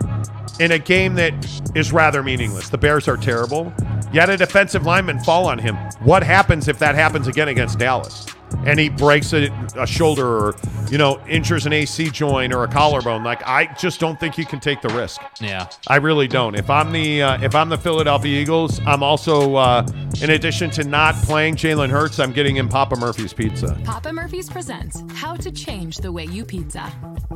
[0.60, 1.34] in a game that
[1.74, 2.70] is rather meaningless.
[2.70, 3.70] The Bears are terrible.
[4.14, 5.76] Yet a defensive lineman fall on him.
[6.04, 8.26] What happens if that happens again against Dallas?
[8.66, 10.54] And he breaks a, a shoulder or,
[10.90, 13.24] you know, injures an AC joint or a collarbone.
[13.24, 15.20] Like I just don't think you can take the risk.
[15.40, 15.68] yeah.
[15.88, 16.54] I really don't.
[16.54, 19.86] If I'm the uh, if I'm the Philadelphia Eagles, I'm also uh,
[20.22, 23.78] in addition to not playing Jalen Hurts, I'm getting him Papa Murphy's pizza.
[23.84, 26.90] Papa Murphy's presents How to Change the Way You Pizza.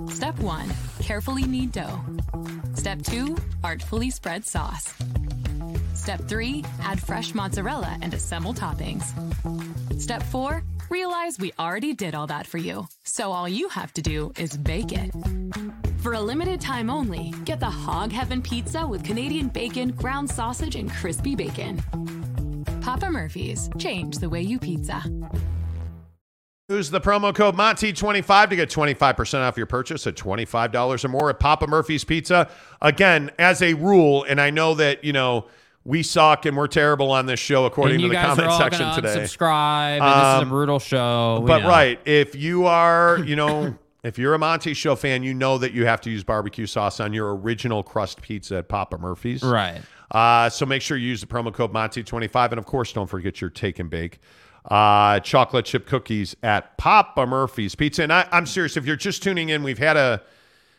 [0.08, 0.70] Step 1
[1.00, 2.00] Carefully knead dough.
[2.74, 4.94] Step 2 Artfully spread sauce.
[5.94, 9.12] Step 3 Add fresh mozzarella and assemble toppings.
[10.00, 14.02] Step 4 Realize we already did all that for you, so all you have to
[14.02, 15.10] do is bake it.
[15.98, 20.76] For a limited time only, get the Hog Heaven Pizza with Canadian bacon, ground sausage,
[20.76, 21.82] and crispy bacon.
[22.82, 23.68] Papa Murphy's.
[23.78, 25.02] Change the way you pizza.
[26.68, 31.30] Use the promo code Monty25 to get 25% off your purchase at $25 or more
[31.30, 32.48] at Papa Murphy's Pizza.
[32.80, 35.46] Again, as a rule, and I know that, you know,
[35.86, 38.92] we suck and we're terrible on this show according to the comment are all section
[38.94, 39.08] today.
[39.20, 40.00] Unsubscribe.
[40.00, 41.44] And this is Um, a brutal show.
[41.46, 41.68] But know.
[41.68, 45.72] right, if you are, you know, if you're a Monty Show fan, you know that
[45.72, 49.42] you have to use barbecue sauce on your original crust pizza at Papa Murphy's.
[49.42, 49.80] Right.
[50.10, 52.50] Uh, so make sure you use the promo code Monty25.
[52.50, 54.18] And of course, don't forget your take and bake
[54.70, 58.02] uh, chocolate chip cookies at Papa Murphy's Pizza.
[58.02, 60.22] And I, I'm serious, if you're just tuning in, we've had a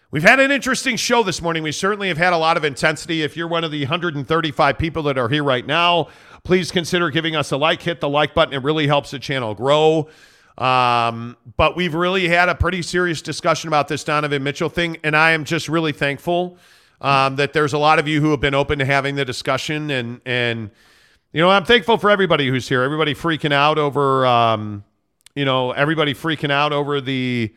[0.10, 1.64] We've had an interesting show this morning.
[1.64, 3.24] We certainly have had a lot of intensity.
[3.24, 6.08] If you're one of the 135 people that are here right now,
[6.46, 7.82] please consider giving us a like.
[7.82, 8.54] Hit the like button.
[8.54, 10.08] It really helps the channel grow.
[10.58, 15.14] Um, but we've really had a pretty serious discussion about this Donovan Mitchell thing, and
[15.14, 16.58] I am just really thankful
[17.02, 19.92] um, that there's a lot of you who have been open to having the discussion,
[19.92, 20.72] and and
[21.34, 22.82] you know I'm thankful for everybody who's here.
[22.82, 24.86] Everybody freaking out over, um,
[25.36, 27.54] you know, everybody freaking out over the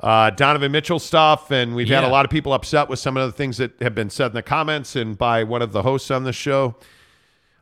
[0.00, 3.30] uh, Donovan Mitchell stuff, and we've had a lot of people upset with some of
[3.30, 6.10] the things that have been said in the comments and by one of the hosts
[6.10, 6.76] on the show.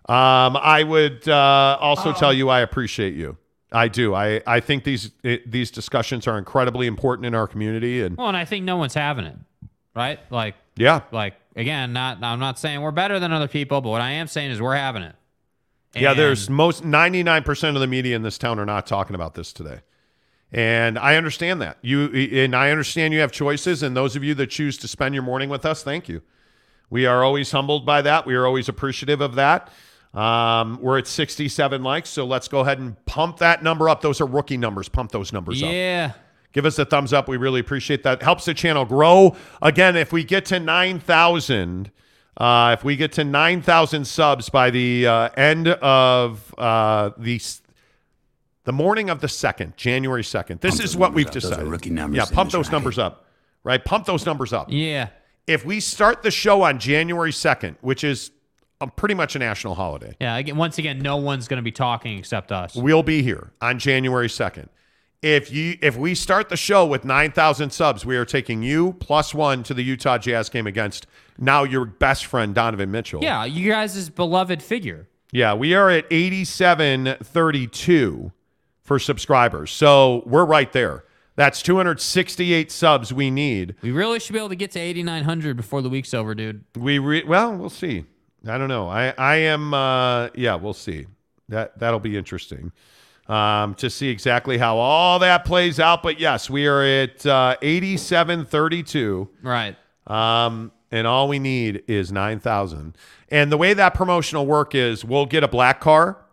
[0.07, 3.39] Um, I would uh, also tell you I appreciate you.
[3.73, 4.15] I do.
[4.15, 8.29] I, I think these it, these discussions are incredibly important in our community, and Well,
[8.29, 9.37] and I think no one's having it.
[9.95, 10.21] Right.
[10.31, 12.23] Like, yeah, like again, not.
[12.23, 14.77] I'm not saying we're better than other people, but what I am saying is we're
[14.77, 15.15] having it.
[15.97, 19.53] Yeah, there's most 99% of the media in this town are not talking about this
[19.53, 19.81] today.
[20.55, 21.79] And I understand that.
[21.83, 25.13] You and I understand you have choices and those of you that choose to spend
[25.13, 26.23] your morning with us, thank you.
[26.91, 28.25] We are always humbled by that.
[28.25, 29.73] We are always appreciative of that.
[30.15, 34.01] Um, we're at 67 likes, so let's go ahead and pump that number up.
[34.01, 34.89] Those are rookie numbers.
[34.89, 35.73] Pump those numbers up.
[35.73, 36.13] Yeah.
[36.53, 37.27] Give us a thumbs up.
[37.27, 38.23] We really appreciate that.
[38.23, 39.35] Helps the channel grow.
[39.61, 41.91] Again, if we get to 9,000,
[42.37, 47.41] uh, if we get to 9,000 subs by the uh, end of uh, the
[48.65, 51.33] the morning of the second, January 2nd, this Pump is what we've up.
[51.35, 51.71] Those are decided.
[51.71, 52.77] rookie numbers yeah, pump those tracking.
[52.77, 53.27] numbers up.
[53.63, 53.85] Right?
[53.85, 54.67] Pump those numbers up.
[54.71, 55.09] Yeah.
[55.47, 58.31] If we start the show on January 2nd, which is
[58.81, 60.37] um, pretty much a national holiday, Yeah.
[60.37, 62.75] Again, once again, no one's going to be talking except us.
[62.75, 64.69] We'll be here on January 2nd.
[65.23, 69.33] If you if we start the show with 9,000 subs, we are taking you plus
[69.35, 71.07] 1 to the Utah Jazz game against
[71.39, 73.21] now your best friend Donovan Mitchell.
[73.23, 75.09] Yeah, you guys' beloved figure.
[75.33, 78.33] Yeah, we are at 8732
[78.85, 79.73] for subscribers.
[79.73, 81.05] So, we're right there.
[81.37, 83.75] That's 268 subs we need.
[83.83, 86.65] We really should be able to get to 8,900 before the week's over, dude.
[86.77, 88.05] We re- well, we'll see.
[88.47, 88.89] I don't know.
[88.89, 91.07] I I am uh yeah, we'll see.
[91.49, 92.73] That that'll be interesting.
[93.27, 97.57] Um to see exactly how all that plays out, but yes, we are at uh
[97.63, 99.29] 8732.
[99.43, 99.77] Right.
[100.07, 102.97] Um and all we need is 9,000.
[103.29, 106.24] And the way that promotional work is, we'll get a black car.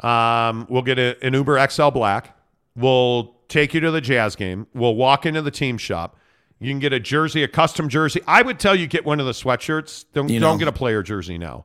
[0.00, 2.36] Um we'll get a, an Uber XL black.
[2.76, 4.66] We'll take you to the Jazz game.
[4.74, 6.16] We'll walk into the team shop.
[6.58, 8.20] You can get a jersey, a custom jersey.
[8.26, 10.04] I would tell you get one of the sweatshirts.
[10.12, 10.58] Don't You don't know.
[10.58, 11.64] get a player jersey now.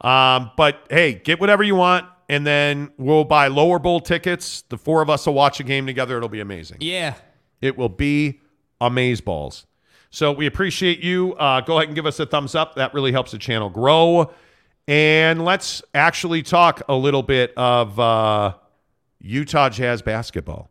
[0.00, 4.62] Um, but hey, get whatever you want, and then we'll buy lower bowl tickets.
[4.68, 6.16] The four of us will watch a game together.
[6.16, 6.78] It'll be amazing.
[6.80, 7.14] Yeah.
[7.60, 8.40] It will be
[8.80, 9.66] amaze balls.
[10.10, 11.34] So we appreciate you.
[11.34, 12.76] Uh, go ahead and give us a thumbs up.
[12.76, 14.32] That really helps the channel grow.
[14.90, 18.54] And let's actually talk a little bit of uh,
[19.20, 20.68] Utah Jazz basketball.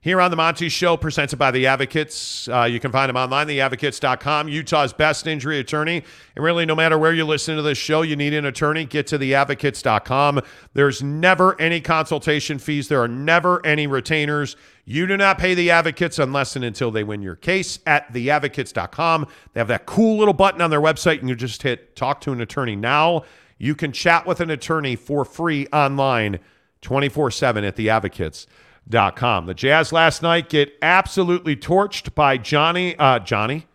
[0.00, 2.46] Here on the Monty Show, presented by The Advocates.
[2.46, 6.04] Uh, you can find them online, theadvocates.com, Utah's best injury attorney.
[6.36, 9.08] And really, no matter where you listen to this show, you need an attorney, get
[9.08, 10.42] to theadvocates.com.
[10.74, 14.54] There's never any consultation fees, there are never any retainers.
[14.84, 19.26] You do not pay the advocates unless and until they win your case at theadvocates.com.
[19.54, 22.30] They have that cool little button on their website, and you just hit talk to
[22.30, 23.24] an attorney now.
[23.58, 26.40] You can chat with an attorney for free online
[26.82, 29.46] 24 7 at theadvocates.com.
[29.46, 33.66] The Jazz last night get absolutely torched by Johnny, uh, Johnny,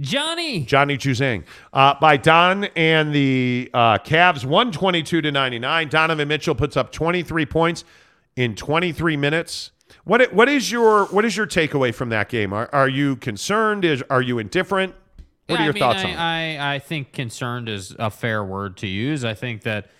[0.00, 0.64] Johnny.
[0.64, 5.88] Johnny Juzang, uh, by Don and the uh, Cavs 122 to 99.
[5.88, 7.84] Donovan Mitchell puts up 23 points
[8.36, 9.70] in 23 minutes.
[10.04, 12.52] What what is your what is your takeaway from that game?
[12.52, 13.84] Are, are you concerned?
[13.84, 14.94] Is are you indifferent?
[15.52, 16.16] What Yeah, are your I mean, thoughts I, on it?
[16.18, 19.24] I, I think concerned is a fair word to use.
[19.24, 19.90] I think that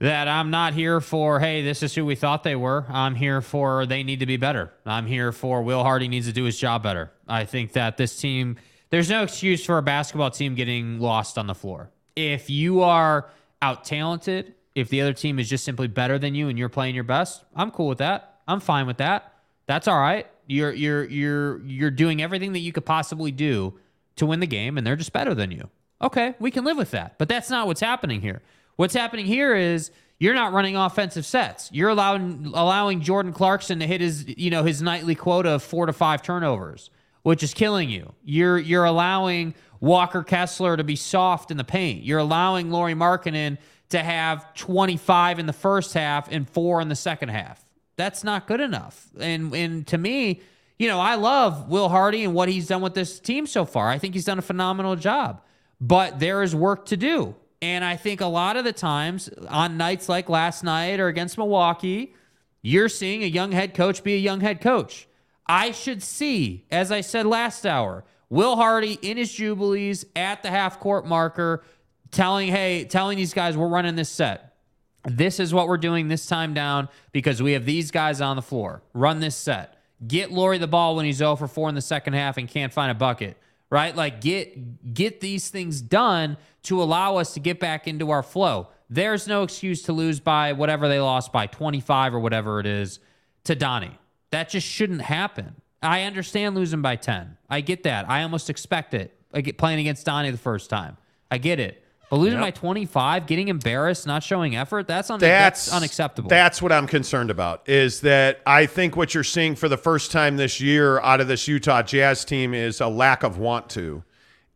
[0.00, 2.86] that I'm not here for, hey, this is who we thought they were.
[2.88, 4.72] I'm here for they need to be better.
[4.86, 7.10] I'm here for Will Hardy needs to do his job better.
[7.26, 8.58] I think that this team,
[8.90, 11.90] there's no excuse for a basketball team getting lost on the floor.
[12.14, 13.28] If you are
[13.60, 16.94] out talented, if the other team is just simply better than you and you're playing
[16.94, 18.36] your best, I'm cool with that.
[18.46, 19.32] I'm fine with that.
[19.66, 20.28] That's all right.
[20.46, 23.74] You're you're you're you're doing everything that you could possibly do
[24.18, 25.68] to win the game and they're just better than you.
[26.00, 27.18] Okay, we can live with that.
[27.18, 28.42] But that's not what's happening here.
[28.76, 31.70] What's happening here is you're not running offensive sets.
[31.72, 35.86] You're allowing allowing Jordan Clarkson to hit his you know his nightly quota of four
[35.86, 36.90] to five turnovers,
[37.22, 38.14] which is killing you.
[38.24, 42.04] You're you're allowing Walker Kessler to be soft in the paint.
[42.04, 43.58] You're allowing Lauri Markkanen
[43.90, 47.64] to have 25 in the first half and four in the second half.
[47.96, 49.08] That's not good enough.
[49.18, 50.40] And and to me,
[50.78, 53.88] you know, I love Will Hardy and what he's done with this team so far.
[53.88, 55.42] I think he's done a phenomenal job.
[55.80, 57.34] But there is work to do.
[57.60, 61.36] And I think a lot of the times on nights like last night or against
[61.36, 62.14] Milwaukee,
[62.62, 65.08] you're seeing a young head coach be a young head coach.
[65.46, 70.50] I should see, as I said last hour, Will Hardy in his jubilees at the
[70.50, 71.64] half court marker,
[72.10, 74.56] telling, hey, telling these guys we're running this set.
[75.04, 78.42] This is what we're doing this time down because we have these guys on the
[78.42, 78.82] floor.
[78.92, 79.77] Run this set.
[80.06, 82.72] Get Lauri the ball when he's 0 for 4 in the second half and can't
[82.72, 83.36] find a bucket.
[83.70, 83.94] Right?
[83.94, 88.68] Like get get these things done to allow us to get back into our flow.
[88.88, 93.00] There's no excuse to lose by whatever they lost by 25 or whatever it is
[93.44, 93.98] to Donnie.
[94.30, 95.56] That just shouldn't happen.
[95.82, 97.36] I understand losing by 10.
[97.50, 98.08] I get that.
[98.08, 99.14] I almost expect it.
[99.32, 100.96] I get playing against Donnie the first time.
[101.30, 101.82] I get it.
[102.10, 102.46] But losing Yep.
[102.46, 106.28] by 25, getting embarrassed, not showing effort, that's, un- that's, that's unacceptable.
[106.30, 107.68] That's what I'm concerned about.
[107.68, 111.28] Is that I think what you're seeing for the first time this year out of
[111.28, 114.02] this Utah Jazz team is a lack of want to.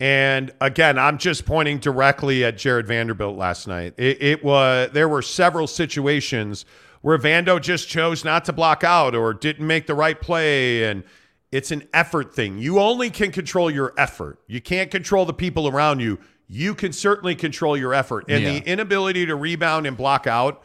[0.00, 3.94] And again, I'm just pointing directly at Jarred Vanderbilt last night.
[3.98, 6.64] It, it was there were several situations
[7.02, 11.04] where Vando just chose not to block out or didn't make the right play, and
[11.52, 12.58] it's an effort thing.
[12.58, 14.38] You only can control your effort.
[14.48, 16.18] You can't control the people around you.
[16.48, 18.52] You can certainly control your effort, and Yeah.
[18.58, 20.62] the inability to rebound and block out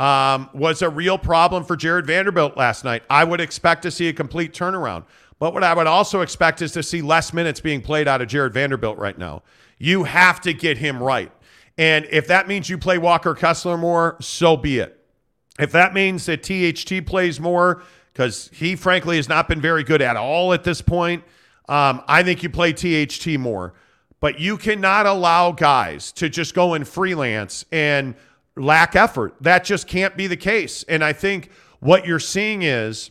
[0.00, 3.02] um, was a real problem for Jarred Vanderbilt last night.
[3.10, 5.04] I would expect to see a complete turnaround.
[5.40, 8.28] But what I would also expect is to see less minutes being played out of
[8.28, 9.42] Jarred Vanderbilt right now.
[9.78, 11.30] You have to get him right.
[11.76, 14.98] And if that means you play Walker Kessler more, so be it.
[15.60, 17.82] If that means that THT plays more,
[18.12, 21.22] because he frankly has not been very good at all at this point,
[21.68, 23.74] um, I think you play THT more.
[24.20, 28.14] But you cannot allow guys to just go and freelance and
[28.56, 29.34] lack effort.
[29.40, 30.82] That just can't be the case.
[30.88, 31.50] And I think
[31.80, 33.10] what you're seeing is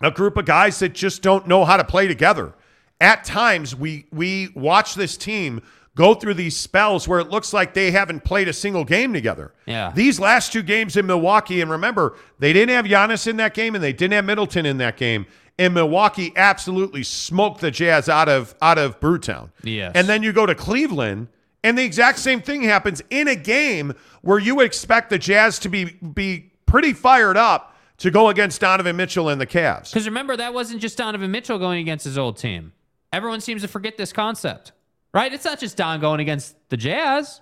[0.00, 2.54] a group of guys that just don't know how to play together.
[3.00, 5.60] At times, we we watch this team
[5.98, 9.52] go through these spells where it looks like they haven't played a single game together.
[9.66, 9.90] Yeah.
[9.92, 13.74] These last two games in Milwaukee, and remember, they didn't have Giannis in that game
[13.74, 15.26] and they didn't have Middleton in that game.
[15.58, 19.50] And Milwaukee absolutely smoked the Jazz out of out of Brewtown.
[19.64, 19.92] Yes.
[19.94, 21.28] And then you go to Cleveland,
[21.64, 25.58] and the exact same thing happens in a game where you would expect the Jazz
[25.60, 29.90] to be be pretty fired up to go against Donovan Mitchell and the Cavs.
[29.90, 32.72] Because remember, that wasn't just Donovan Mitchell going against his old team.
[33.12, 34.72] Everyone seems to forget this concept,
[35.12, 35.32] right?
[35.32, 37.40] It's not just Don going against the Jazz,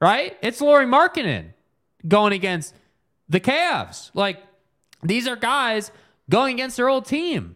[0.00, 0.36] right?
[0.42, 1.54] It's Lauri Markkanen
[2.06, 2.74] going against
[3.28, 4.10] the Cavs.
[4.14, 4.40] Like,
[5.02, 5.90] these are guys
[6.30, 7.55] going against their old team.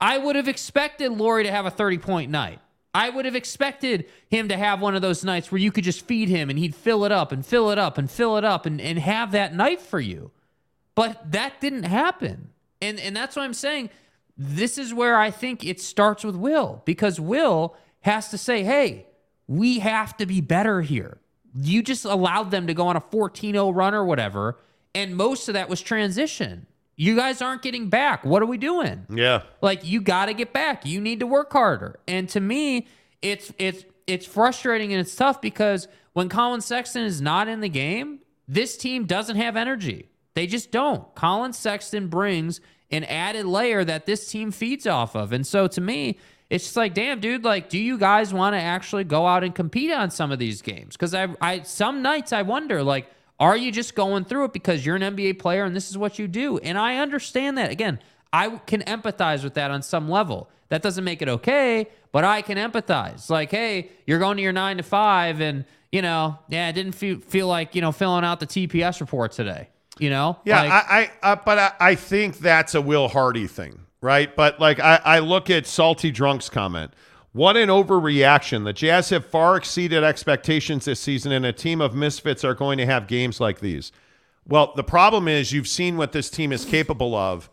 [0.00, 2.60] I would have expected Lauri to have a 30 point night.
[2.94, 6.06] I would have expected him to have one of those nights where you could just
[6.06, 8.66] feed him and he'd fill it up and fill it up and fill it up
[8.66, 10.30] and, and have that night for you.
[10.94, 12.50] But that didn't happen.
[12.80, 13.90] And and that's what I'm saying.
[14.36, 19.06] This is where I think it starts with Will because Will has to say, "Hey,
[19.46, 21.18] we have to be better here."
[21.54, 24.58] You just allowed them to go on a 14-0 run or whatever,
[24.94, 26.67] and most of that was transition.
[27.00, 28.24] You guys aren't getting back.
[28.24, 29.06] What are we doing?
[29.08, 29.42] Yeah.
[29.62, 30.84] Like you got to get back.
[30.84, 32.00] You need to work harder.
[32.08, 32.88] And to me,
[33.22, 37.68] it's it's it's frustrating and it's tough because when Colin Sexton is not in the
[37.68, 38.18] game,
[38.48, 40.10] this team doesn't have energy.
[40.34, 41.14] They just don't.
[41.14, 42.60] Colin Sexton brings
[42.90, 45.32] an added layer that this team feeds off of.
[45.32, 46.18] And so to me,
[46.50, 49.54] it's just like, damn, dude, like, do you guys want to actually go out and
[49.54, 50.96] compete on some of these games?
[50.96, 53.08] Because I, I, some nights I wonder, like,
[53.40, 56.18] are you just going through it because you're an NBA player and this is what
[56.18, 56.58] you do?
[56.58, 57.70] And I understand that.
[57.70, 58.00] Again,
[58.32, 60.50] I can empathize with that on some level.
[60.68, 63.30] That doesn't make it okay, but I can empathize.
[63.30, 66.92] Like, hey, you're going to your nine to five, and you know, yeah, I didn't
[66.92, 69.68] feel feel like you know filling out the TPS report today.
[69.98, 73.46] You know, Yeah, Like, I, I uh, but I, I think that's a Will Hardy
[73.46, 74.34] thing, right?
[74.34, 76.92] But like I, I look at Salty Drunk's comment.
[77.32, 78.64] What an overreaction.
[78.64, 82.78] The Jazz have far exceeded expectations this season, and a team of misfits are going
[82.78, 83.92] to have games like these.
[84.46, 87.50] Well, the problem is you've seen what this team is capable of,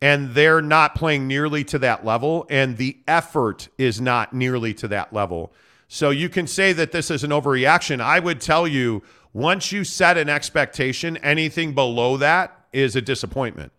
[0.00, 4.88] and they're not playing nearly to that level, and the effort is not nearly to
[4.88, 5.52] that level.
[5.86, 8.00] So you can say that this is an overreaction.
[8.00, 13.72] I would tell you, once you set an expectation, anything below that is a disappointment.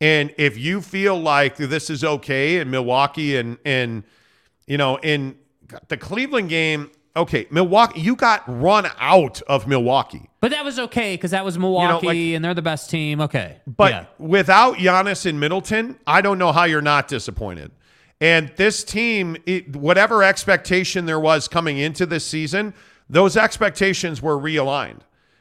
[0.00, 4.02] And if you feel like this is okay in Milwaukee and and
[4.68, 5.36] you know in
[5.88, 10.28] the Cleveland game, okay, Milwaukee, you got run out of Milwaukee.
[10.40, 13.20] But that was okay because that was Milwaukee like- and they're the best team.
[13.20, 13.56] Okay.
[13.66, 14.04] But yeah.
[14.18, 17.72] without Giannis and Middleton, I don't know how you're not disappointed.
[18.20, 22.74] And this team, it, whatever expectation there was coming into this season,
[23.08, 25.00] those expectations were realigned.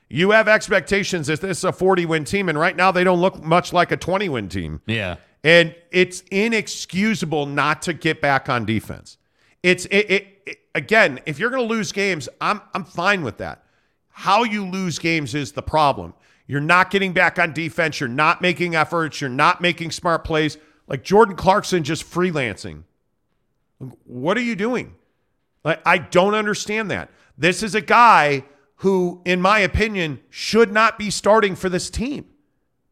[0.10, 3.20] You have expectations that this is a 40 win team, and right now they don't
[3.20, 4.82] look much like a 20 win team.
[4.86, 5.18] Yeah.
[5.44, 9.18] And it's inexcusable not to get back on defense.
[9.64, 13.38] It's it, it, it- again, if you're going to lose games, I'm I'm fine with
[13.38, 13.64] that.
[14.10, 16.14] How you lose games is the problem.
[16.48, 20.58] You're not getting back on defense, you're not making efforts, you're not making smart plays.
[20.88, 22.84] Like Jordan Clarkson just freelancing.
[24.06, 24.96] What are you doing?
[25.64, 27.10] Like I don't understand that.
[27.38, 28.44] This is a guy
[28.78, 32.26] who in my opinion should not be starting for this team.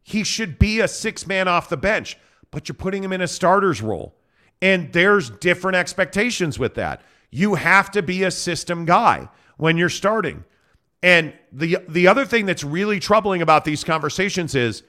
[0.03, 2.17] He should be a six man off the bench,
[2.55, 4.15] but you're putting him in a starter's role.
[4.61, 7.01] And there's different expectations with that.
[7.29, 9.27] You have to be a system guy
[9.57, 10.45] when you're starting.
[11.03, 14.83] And the the other thing that's really troubling about these conversations is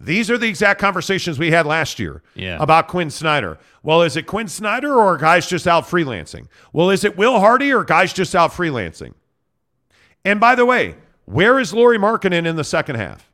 [0.00, 2.58] these are the exact conversations we had last year Yeah.
[2.60, 3.58] about Quin Snyder.
[3.82, 6.46] Well, is it Quin Snyder or guys just out freelancing?
[6.72, 9.14] Well, is it Will Hardy or guys just out freelancing?
[10.24, 13.32] And by the way, where is Lauri Markkanen in the second half?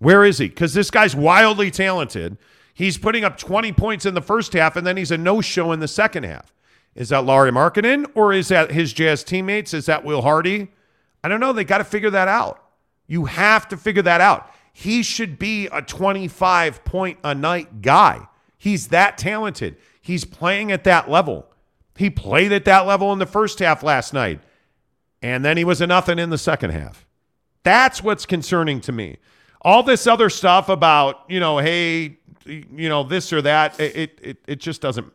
[0.00, 0.48] Where is he?
[0.48, 2.36] Because this guy's wildly talented.
[2.76, 5.80] He's putting up 20 points in the first half, and then he's a no-show in
[5.80, 6.52] the second half.
[6.94, 9.72] Is that Lauri Markkanen or is that his Jazz teammates?
[9.72, 10.68] Is that Will Hardy?
[11.24, 11.54] I don't know.
[11.54, 12.62] They got to figure that out.
[13.06, 14.50] You have to figure that out.
[14.74, 18.28] He should be a 25 point a night guy.
[18.58, 19.78] He's that talented.
[20.02, 21.46] He's playing at that level.
[21.96, 24.40] He played at that level in the first half last night,
[25.22, 27.06] and then he was a nothing in the second half.
[27.62, 29.16] That's what's concerning to me.
[29.62, 34.38] All this other stuff about, you know, hey, you know, this or that, it it
[34.46, 35.12] it just doesn't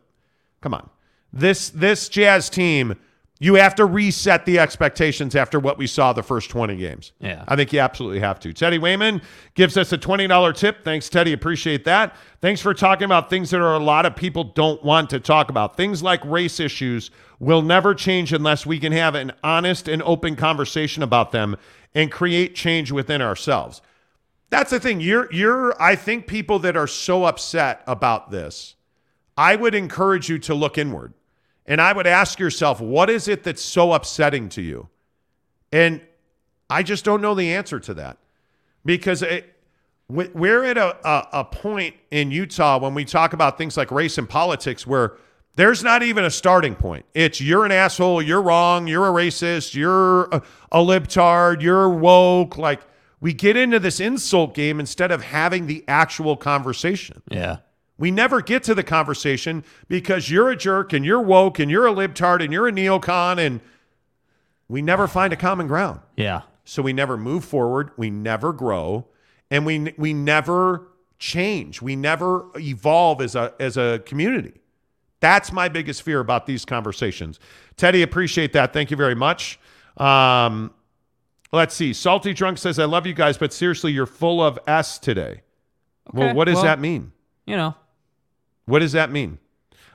[0.60, 0.88] come on.
[1.32, 2.94] This this Jazz team,
[3.42, 7.10] you have to reset the expectations after what we saw the first 20 games.
[7.18, 7.44] Yeah.
[7.48, 8.52] I think you absolutely have to.
[8.52, 9.20] Teddy Wayman
[9.54, 10.84] gives us a $20 tip.
[10.84, 11.32] Thanks, Teddy.
[11.32, 12.14] Appreciate that.
[12.40, 15.50] Thanks for talking about things that are a lot of people don't want to talk
[15.50, 15.76] about.
[15.76, 17.10] Things like race issues
[17.40, 21.56] will never change unless we can have an honest and open conversation about them
[21.96, 23.82] and create change within ourselves.
[24.52, 25.00] That's the thing.
[25.00, 28.74] You're you're I think people that are so upset about this,
[29.34, 31.14] I would encourage you to look inward.
[31.64, 34.90] And I would ask yourself, what is it that's so upsetting to you?
[35.72, 36.02] And
[36.68, 38.18] I just don't know the answer to that
[38.84, 39.54] because it,
[40.06, 43.90] we- we're at a, a, a point in Utah when we talk about things like
[43.90, 45.16] race and politics where
[45.56, 47.06] there's not even a starting point.
[47.14, 50.42] It's you're an asshole, you're wrong, you're a racist, you're a,
[50.72, 52.58] a libtard, you're woke.
[52.58, 52.82] Like
[53.22, 57.22] we get into this insult game instead of having the actual conversation.
[57.30, 57.58] Yeah.
[57.96, 61.86] We never get to the conversation because you're a jerk and you're woke and you're
[61.86, 63.60] a libtard and you're a neocon and
[64.66, 66.00] we never find a common ground.
[66.16, 66.42] Yeah.
[66.64, 69.06] So we never move forward, we never grow,
[69.52, 70.88] and we we never
[71.20, 71.80] change.
[71.80, 74.60] We never evolve as a as a community.
[75.20, 77.38] That's my biggest fear about these conversations.
[77.76, 78.72] Teddy, appreciate that.
[78.72, 79.60] Thank you very much.
[79.96, 80.72] Um,
[81.52, 81.92] let's see.
[81.92, 85.42] Salty Drunk says, I love you guys, but seriously, you're full of S today.
[86.12, 87.12] Well, what does well- that mean?
[87.46, 87.74] You know.
[88.66, 89.38] What does that mean?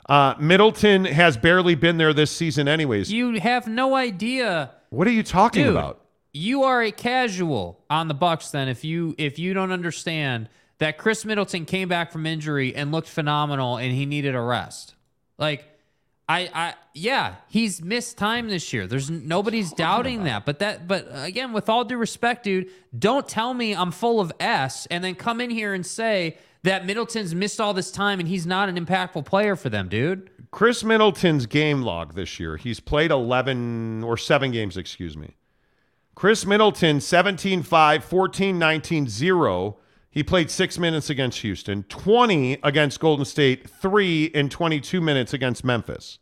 [0.10, 3.12] Uh, Middleton has barely been there this season, anyways.
[3.12, 4.72] You have no idea.
[4.90, 6.02] what are you talking Dude, about?
[6.34, 10.48] you are a casual on the Bucks then if you if you don't understand
[10.78, 14.94] that Khris Middleton came back from injury and looked phenomenal and he needed a rest.
[15.38, 15.66] Like
[16.30, 18.88] I I yeah, he's missed time this year.
[18.88, 20.46] There's nobody's doubting that.
[20.46, 24.32] But that but again with all due respect, dude, don't tell me I'm full of
[24.40, 28.28] S and then come in here and say that Middleton's missed all this time and
[28.28, 30.30] he's not an impactful player for them, dude.
[30.52, 35.36] Khris Middleton's game log this year, he's played 11 or seven games, excuse me.
[36.16, 39.78] Khris Middleton, 17 5, 14 19 0.
[40.18, 45.64] He played six minutes against Houston, 20 against Golden State, three and 22 minutes against
[45.64, 46.18] Memphis.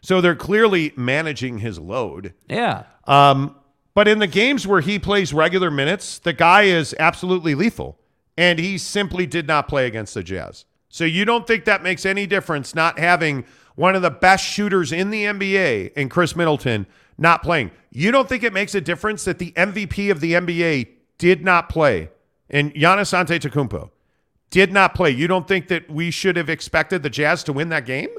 [0.00, 2.32] So they're clearly managing his load.
[2.48, 2.84] Yeah.
[3.08, 3.56] Um,
[3.92, 7.98] but in the games where he plays regular minutes, the guy is absolutely lethal.
[8.38, 10.64] And he simply did not play against the Jazz.
[10.88, 13.44] So you don't think that makes any difference not having
[13.74, 16.86] one of the best shooters in the NBA and Khris Middleton
[17.18, 17.72] not playing?
[17.90, 20.86] You don't think it makes a difference that the MVP of the NBA
[21.18, 22.10] did not play
[22.50, 23.90] and Giannis Antetokounmpo
[24.50, 25.10] did not play?
[25.10, 28.10] You don't think that we should have expected the Jazz to win that game?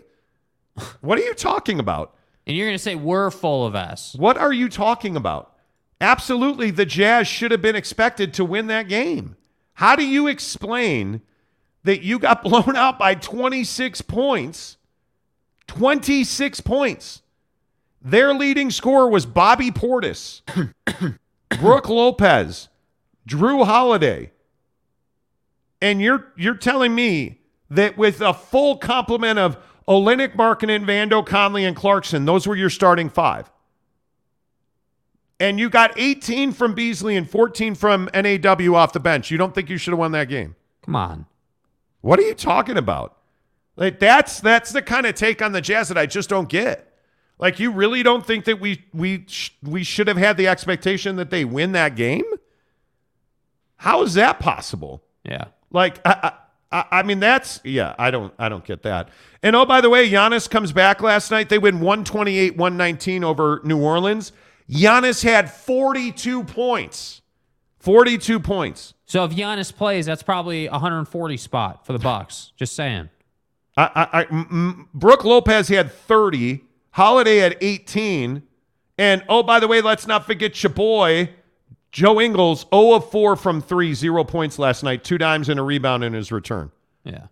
[1.02, 2.16] What are you talking about?
[2.48, 4.16] And you're going to say we're full of S.
[4.16, 5.53] What are you talking about?
[5.99, 9.36] Absolutely, the Jazz should have been expected to win that game.
[9.76, 11.22] How do you explain
[11.84, 14.78] that you got blown out by 26 points?
[15.68, 17.22] 26 points.
[18.02, 20.41] Their leading scorer was Bobby Portis,
[21.60, 22.68] Brooke Lopez,
[23.27, 24.31] Jrue Holiday.
[25.81, 29.57] And you're you're telling me that with a full complement of
[29.88, 33.52] Olynyk, Markkanen, Vando, Conley, and Clarkson, those were your starting five.
[35.39, 39.31] And you got 18 from Beasley and 14 from NAW off the bench.
[39.31, 40.56] You don't think you should have won that game?
[40.84, 41.26] Come on.
[42.02, 43.18] What are you talking about?
[43.76, 46.93] Like that's that's the kind of take on the Jazz that I just don't get.
[47.39, 51.15] Like you really don't think that we we sh- we should have had the expectation
[51.15, 52.26] that they win that game?
[53.82, 55.02] How is that possible?
[55.24, 55.45] Yeah.
[55.72, 56.34] Like I,
[56.72, 59.10] I, I mean that's yeah, I don't I don't get that.
[59.41, 61.49] And oh by the way, Giannis comes back last night.
[61.49, 64.34] They win 128-119 over New Orleans.
[64.70, 67.24] Giannis had 42 points.
[67.80, 68.94] 42 points.
[69.08, 72.52] So if Giannis plays, that's probably 140 spot for the Bucks.
[72.56, 73.10] Just saying.
[73.76, 78.44] I, I, I m- m- Brooke Lopez had 30, Holiday had 18,
[78.99, 81.32] and oh, by the way, let's not forget your boy,
[81.91, 85.63] Joe Ingles, 0 of 4 from 3, zero points last night, two dimes and a
[85.63, 86.72] rebound in his return.
[87.03, 87.27] Yeah.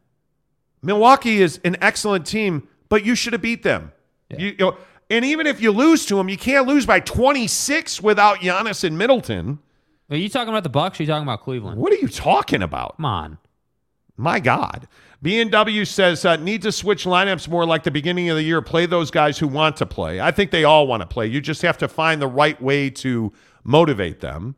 [0.81, 3.91] Milwaukee is an excellent team, but you should have beat them.
[4.29, 4.77] You, you know,
[5.09, 8.97] and even if you lose to them, you can't lose by 26 without Giannis and
[8.97, 9.59] Middleton.
[10.09, 10.99] Are you talking about the Bucks?
[10.99, 11.79] Or are you talking about Cleveland?
[11.79, 12.97] What are you talking about?
[12.97, 13.37] Come on.
[14.17, 14.87] My God.
[15.21, 18.61] B&W says uh, need to switch lineups more like the beginning of the year.
[18.61, 20.21] Play those guys who want to play.
[20.21, 21.27] I think they all want to play.
[21.27, 23.33] You just have to find the right way to
[23.63, 24.55] motivate them.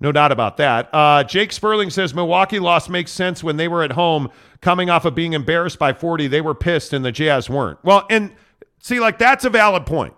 [0.00, 0.90] No doubt about that.
[0.92, 5.04] Uh, Jake Sperling says Milwaukee loss makes sense when they were at home coming off
[5.04, 6.26] of being embarrassed by 40.
[6.26, 7.78] They were pissed and the Jazz weren't.
[7.84, 8.32] Well, and
[8.78, 10.14] see, like that's a valid point.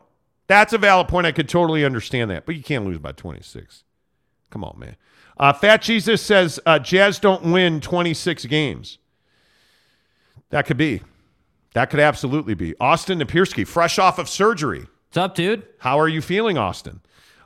[0.48, 1.26] That's a valid point.
[1.26, 3.84] I could totally understand that, but you can't lose by 26.
[4.50, 4.96] Come on, man.
[5.38, 8.98] Uh, Fat Jesus says uh, Jazz don't win 26 games.
[10.50, 11.02] That could be.
[11.74, 12.74] That could absolutely be.
[12.80, 14.86] Austin Napierski, fresh off of surgery.
[15.08, 15.66] What's up, dude?
[15.78, 17.00] How are you feeling, Austin?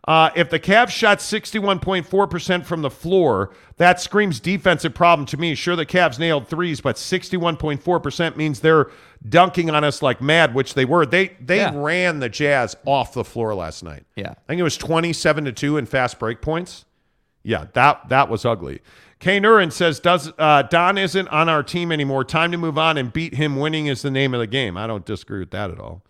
[0.09, 5.55] Uh, if the Cavs shot 61.4% from the floor, that screams defensive problem to me.
[5.55, 8.91] Sure, the Cavs nailed threes, but 61.4% means they're
[9.29, 11.05] dunking on us like mad, which they were.
[11.05, 11.73] They they Yeah.
[11.75, 14.05] ran the Jazz off the floor last night.
[14.17, 14.31] Yeah.
[14.31, 16.85] I think it was 27 to 2 in fast break points.
[17.43, 18.81] Yeah, that that was ugly.
[19.19, 22.25] Kay Nurin says, "Does uh, Don isn't on our team anymore?
[22.25, 23.57] Time to move on and beat him.
[23.57, 26.03] Winning is the name of the game." I don't disagree with that at all.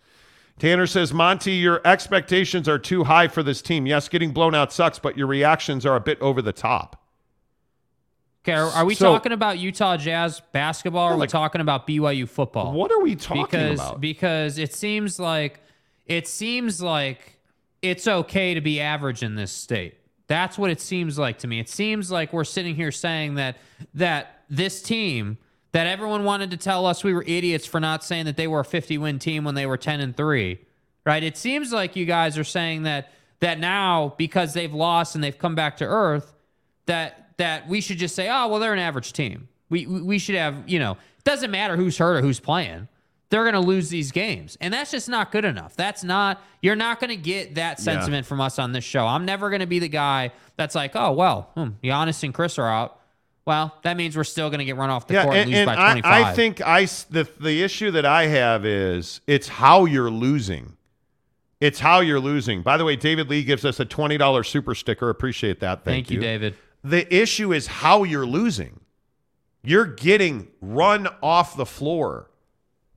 [0.61, 3.87] Tanner says, "Monty, your expectations are too high for this team.
[3.87, 7.03] Yes, getting blown out sucks, but your reactions are a bit over the top."
[8.45, 11.87] Okay, are, are we So- talking about Utah Jazz basketball or are we talking about
[11.87, 12.73] BYU football?
[12.73, 14.01] What are we talking because about?
[14.01, 15.61] because it seems like
[16.05, 17.39] it seems like
[17.81, 19.95] it's okay to be average in this state.
[20.27, 21.59] That's what it seems like to me.
[21.59, 23.57] It seems like we're sitting here saying that
[23.95, 25.39] that this team
[25.71, 28.61] that everyone wanted to tell us we were idiots for not saying that they were
[28.61, 30.59] a 50 win team when they were 10 and 3.
[31.05, 31.23] Right?
[31.23, 35.37] It seems like you guys are saying that that now because they've lost and they've
[35.37, 36.33] come back to earth
[36.85, 40.35] that that we should just say, "Oh, well they're an average team." We we should
[40.35, 42.87] have, you know, it doesn't matter who's hurt or who's playing
[43.31, 44.57] they're going to lose these games.
[44.59, 45.75] And that's just not good enough.
[45.75, 49.07] That's not, you're not going to get that sentiment from us on this show.
[49.07, 52.59] I'm never going to be the guy that's like, oh, well, hmm, Giannis and Khris
[52.59, 52.99] are out.
[53.45, 55.49] Well, that means we're still going to get run off the yeah, court and, and,
[55.49, 56.25] lose and by I, 25.
[56.25, 60.77] I think I the the issue that I have is it's how you're losing.
[61.59, 62.61] It's how you're losing.
[62.61, 65.09] By the way, David Lee gives us a twenty dollars super sticker.
[65.09, 65.83] Appreciate that.
[65.83, 66.55] Thank, Thank you, David.
[66.83, 68.79] The issue is how you're losing.
[69.63, 72.29] You're getting run off the floor.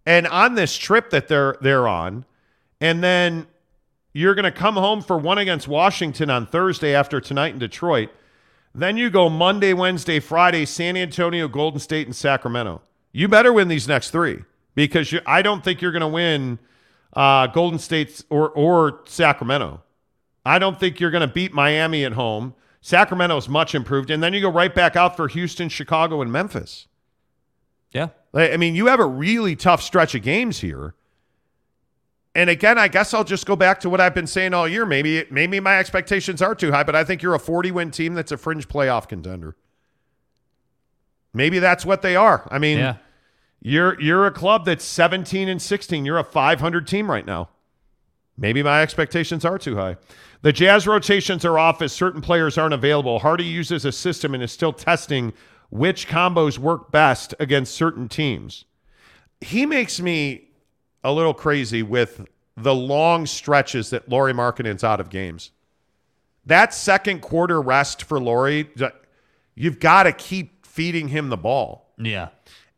[0.06, 2.26] And on this trip that they're they're on,
[2.80, 3.46] and then
[4.12, 8.10] you're going to come home for one against Washington on Thursday after tonight in Detroit.
[8.74, 12.82] Then you go Monday, Wednesday, Friday, San Antonio, Golden State, and Sacramento.
[13.12, 14.42] You better win these next three
[14.74, 16.58] because you, I don't think you're going to win
[17.12, 19.82] uh, Golden State or or Sacramento.
[20.44, 22.54] I don't think you're going to beat Miami at home.
[22.80, 26.30] Sacramento is much improved, and then you go right back out for Houston, Chicago, and
[26.30, 26.86] Memphis.
[27.92, 28.08] Yeah.
[28.34, 30.94] I mean, you have a really tough stretch of games here.
[32.36, 34.84] And again, I guess I'll just go back to what I've been saying all year.
[34.84, 38.14] Maybe maybe my expectations are too high, but I think you're a 40 win team
[38.14, 39.56] that's a fringe playoff contender.
[41.32, 42.46] Maybe that's what they are.
[42.50, 42.96] I mean, Yeah.
[43.60, 46.04] you're you're a club that's 17 and 16.
[46.04, 47.50] You're a 500 team right now.
[48.36, 49.96] Maybe my expectations are too high.
[50.42, 53.20] The Jazz rotations are off as certain players aren't available.
[53.20, 55.32] Hardy uses a system and is still testing
[55.70, 58.64] which combos work best against certain teams.
[59.40, 60.48] He makes me
[61.04, 62.26] a little crazy with
[62.56, 65.50] the long stretches that Lauri Markkanen's out of games.
[66.46, 68.70] That second quarter rest for Lauri,
[69.54, 71.92] you've got to keep feeding him the ball.
[71.98, 72.28] Yeah.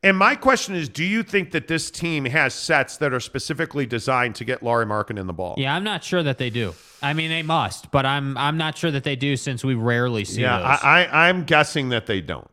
[0.02, 3.86] And my question is, do you think that this team has sets that are specifically
[3.86, 5.54] designed to get Laurie Markin in the ball?
[5.58, 6.74] Yeah, I'm not sure that they do.
[7.02, 10.24] I mean, they must, but I'm I'm not sure that they do since we rarely
[10.24, 10.66] see Yeah, those.
[10.82, 12.48] I, I, I'm guessing that they don't.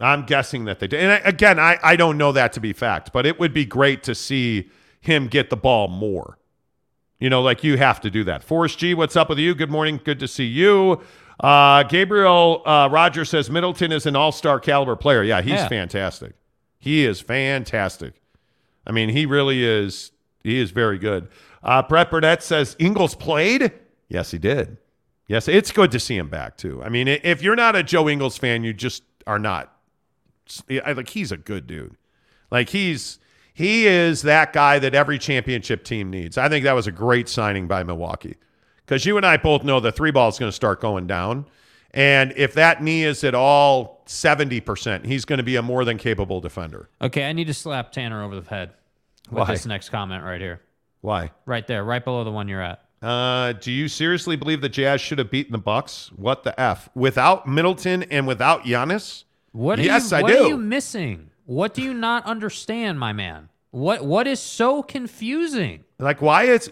[0.00, 0.96] I'm guessing that they do.
[0.96, 3.64] And I, again, I, I don't know that to be fact, but it would be
[3.64, 6.38] great to see him get the ball more.
[7.20, 8.44] You know, like you have to do that.
[8.44, 9.54] Forrest G, what's up with you?
[9.54, 10.00] Good morning.
[10.02, 11.00] Good to see you.
[11.40, 15.22] Uh, Gabriel uh, Roger says Middleton is an all star caliber player.
[15.22, 15.68] Yeah, he's Yeah.
[15.68, 16.34] fantastic.
[16.78, 18.22] He is fantastic.
[18.86, 20.12] I mean, he really is.
[20.44, 21.28] He is very good.
[21.62, 23.72] Uh, Brett Burnett says Ingles played.
[24.08, 24.78] Yes, he did.
[25.26, 26.82] Yes, it's good to see him back too.
[26.82, 29.74] I mean, if you're not a Joe Ingles fan, you just are not.
[30.70, 31.96] I- Like he's a good dude.
[32.50, 33.18] Like he's
[33.58, 36.38] he is that guy that every championship team needs.
[36.38, 38.36] I think that was a great signing by Milwaukee
[38.86, 41.44] because you and I both know the three ball is going to start going down,
[41.90, 45.84] and if that knee is at all seventy percent, he's going to be a more
[45.84, 46.88] than capable defender.
[47.02, 48.74] okay, I need to slap Tanner over the head
[49.28, 49.52] with Why?
[49.54, 50.60] this next comment right here,
[51.00, 51.32] Why?
[51.44, 52.84] right there, right below the one you're at.
[53.02, 56.10] Uh, do you seriously believe the Jazz should have beaten the Bucks?
[56.14, 56.88] What the f?
[56.94, 59.24] Without Middleton and without Giannis?
[59.50, 60.44] What Yes, you, I what do.
[60.44, 61.27] are you missing?
[61.48, 63.48] What do you not understand, my man?
[63.70, 65.82] What what is so confusing?
[65.98, 66.70] Like, why is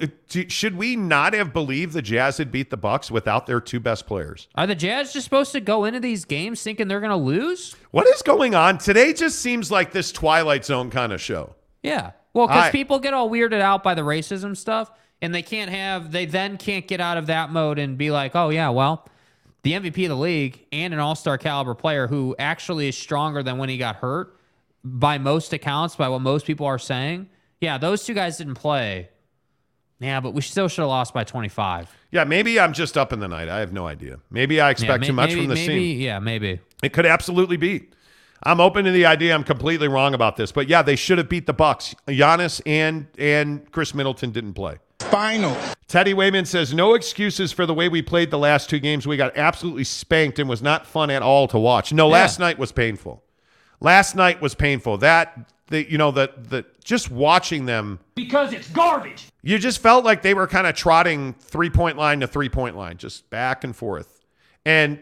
[0.48, 4.06] should we not have believed the Jazz had beat the Bucks without their two best
[4.06, 4.48] players?
[4.55, 7.74] Are the Jazz just supposed to go into these games thinking they're going to lose?
[7.90, 9.14] What is going on today?
[9.14, 11.55] Just seems like this Twilight Zone kind of show.
[11.82, 12.10] Yeah.
[12.34, 14.90] Well, because people get all weirded out by the racism stuff,
[15.22, 18.36] and they can't have, they then can't get out of that mode and be like,
[18.36, 19.08] oh, yeah, well,
[19.62, 23.42] the MVP of the league and an all star caliber player who actually is stronger
[23.42, 24.35] than when he got hurt
[24.86, 27.28] by most accounts, by what most people are saying.
[27.60, 29.08] Yeah, those two guys didn't play.
[29.98, 31.90] Yeah, but we still should have lost by 25.
[32.12, 33.48] Yeah, maybe I'm just up in the night.
[33.48, 34.18] I have no idea.
[34.31, 36.00] Maybe I Yeah, expect may- too much maybe, from the maybe, team.
[36.00, 36.60] Yeah, maybe.
[36.82, 37.89] It could absolutely be.
[38.42, 39.34] I'm open to the idea.
[39.34, 41.94] I'm completely wrong about this, but yeah, they should have beat the Bucks.
[42.06, 44.76] Giannis and and Khris Middleton didn't play.
[45.00, 45.56] Final.
[45.89, 49.06] Teddy Wayman says no excuses for the way we played the last two games.
[49.06, 51.92] We got absolutely spanked and was not fun at all to watch.
[51.92, 53.23] No, last night was painful.
[53.86, 54.98] Last night was painful.
[54.98, 59.26] That the you know the the just watching them Because it's garbage.
[59.42, 62.76] you just felt like they were kind of trotting three point line to three point
[62.76, 64.24] line, just back and forth.
[64.65, 65.00] And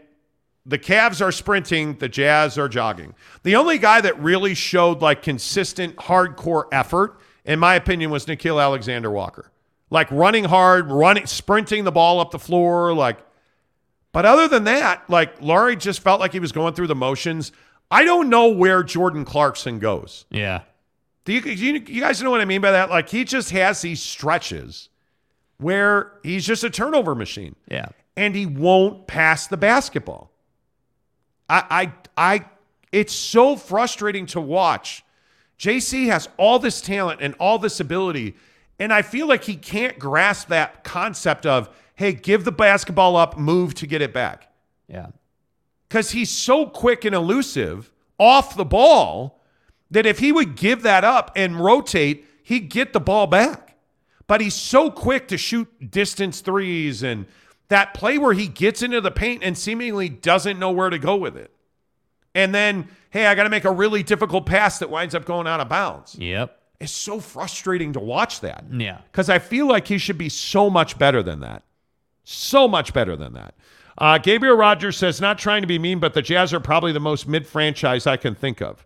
[0.66, 3.14] the Cavs are sprinting, the Jazz are jogging.
[3.42, 8.62] The only guy that really showed like consistent, hardcore effort, in my opinion, was Nickeil
[8.62, 9.50] Alexander-Walker.
[9.88, 12.92] Like running hard, running, sprinting the ball up the floor.
[12.92, 13.16] Like,
[14.12, 17.50] but other than that, like Lauri just felt like he was going through the motions.
[17.90, 20.24] I don't know where Jordan Clarkson goes.
[20.30, 20.62] Yeah.
[21.24, 22.90] Do you, you, you guys know what I mean by that?
[22.90, 24.88] Like he just has these stretches
[25.58, 27.88] where he's just a turnover machine Yeah.
[28.16, 30.30] and he won't pass the basketball.
[31.48, 32.44] I, I, I,
[32.92, 35.04] it's so frustrating to watch.
[35.58, 38.34] JC has all this talent and all this ability,
[38.78, 43.38] and I feel like he can't grasp that concept of, hey, give the basketball up,
[43.38, 44.48] move to get it back
[44.88, 45.08] Yeah.
[45.94, 49.40] Because he's so quick and elusive off the ball
[49.92, 53.76] that if he would give that up and rotate, he'd get the ball back.
[54.26, 57.26] But he's so quick to shoot distance threes and
[57.68, 61.14] that play where he gets into the paint and seemingly doesn't know where to go
[61.14, 61.52] with it.
[62.34, 65.47] And then, hey, I got to make a really difficult pass that winds up going
[65.47, 66.16] out of bounds.
[66.16, 66.60] Yep.
[66.81, 68.98] It's so frustrating to watch that Yeah.
[69.12, 71.62] because I feel like he should be so much better than that.
[72.24, 73.55] So much better than that.
[73.97, 77.00] Uh, Gabriel Rogers says, not trying to be mean, but the Jazz are probably the
[77.00, 78.84] most mid franchise I can think of.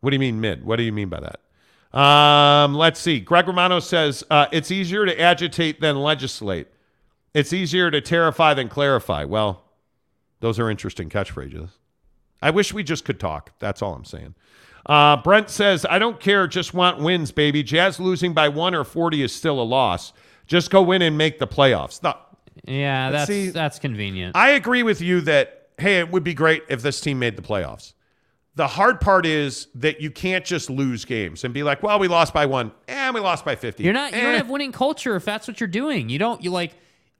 [0.00, 0.64] What do you mean mid?
[0.64, 1.98] What do you mean by that?
[1.98, 3.20] Um, let's see.
[3.20, 6.68] Greg Romano says, uh, it's easier to agitate than legislate.
[7.34, 9.24] It's easier to terrify than clarify.
[9.24, 9.64] Well,
[10.40, 11.70] those are interesting catchphrases.
[12.42, 13.52] I wish we just could talk.
[13.58, 14.34] That's all I'm saying.
[14.86, 16.46] Uh, Brent says, I don't care.
[16.46, 17.62] Just want wins, baby.
[17.62, 20.12] Jazz losing by one or 40 is still a loss.
[20.46, 22.02] Just go in and make the playoffs.
[22.02, 22.16] No,
[22.66, 24.36] Yeah, that's see- that's convenient.
[24.36, 27.42] I agree with you that, hey, it would be great if this team made the
[27.42, 27.94] playoffs.
[28.56, 32.08] The hard part is that you can't just lose games and be like, well, we
[32.08, 33.82] lost by one and we lost by 50.
[33.84, 34.12] You're not.
[34.12, 34.22] You Eh.
[34.22, 36.08] don't have winning culture if that's what you're doing.
[36.08, 36.42] You don't.
[36.42, 36.72] You like.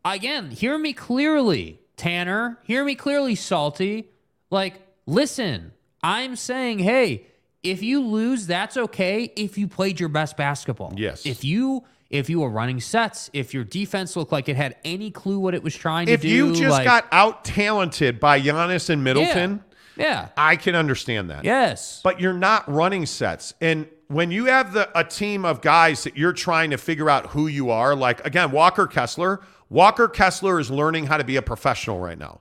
[0.04, 2.58] Again, hear me clearly, Tanner.
[2.64, 4.08] Hear me clearly, Salty.
[4.50, 4.74] Like,
[5.06, 5.72] listen.
[6.02, 7.26] I'm saying, hey,
[7.62, 9.30] if you lose, that's okay.
[9.36, 11.26] If you played your best basketball, Yes.
[11.26, 15.10] If you if you were running sets, if your defense looked like it had any
[15.10, 16.18] clue what it was trying to do.
[16.18, 19.62] if you just like- got out talented by Giannis and Middleton,
[19.96, 21.44] yeah, I can understand that.
[21.44, 23.54] yes, but you're not running sets.
[23.60, 27.26] And when you have the a team of guys that you're trying to figure out
[27.28, 31.42] who you are, like again, Walker Kessler, Walker Kessler is learning how to be a
[31.42, 32.40] professional right now.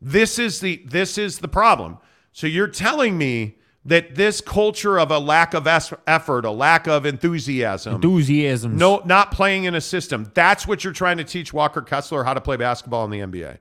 [0.00, 1.98] This is the this is the problem.
[2.32, 7.06] So you're telling me that this culture of a lack of effort, a lack of
[7.06, 8.76] enthusiasm, Enthusiasm.
[8.76, 10.30] no, not playing in a system.
[10.34, 13.58] That's what you're trying to teach Walker Kessler how to play basketball in the NBA.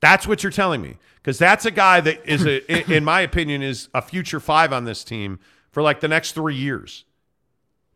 [0.00, 3.62] That's what you're telling me, because that's a guy that is, a, in my opinion,
[3.62, 7.04] is a future five on this team for like the next three years.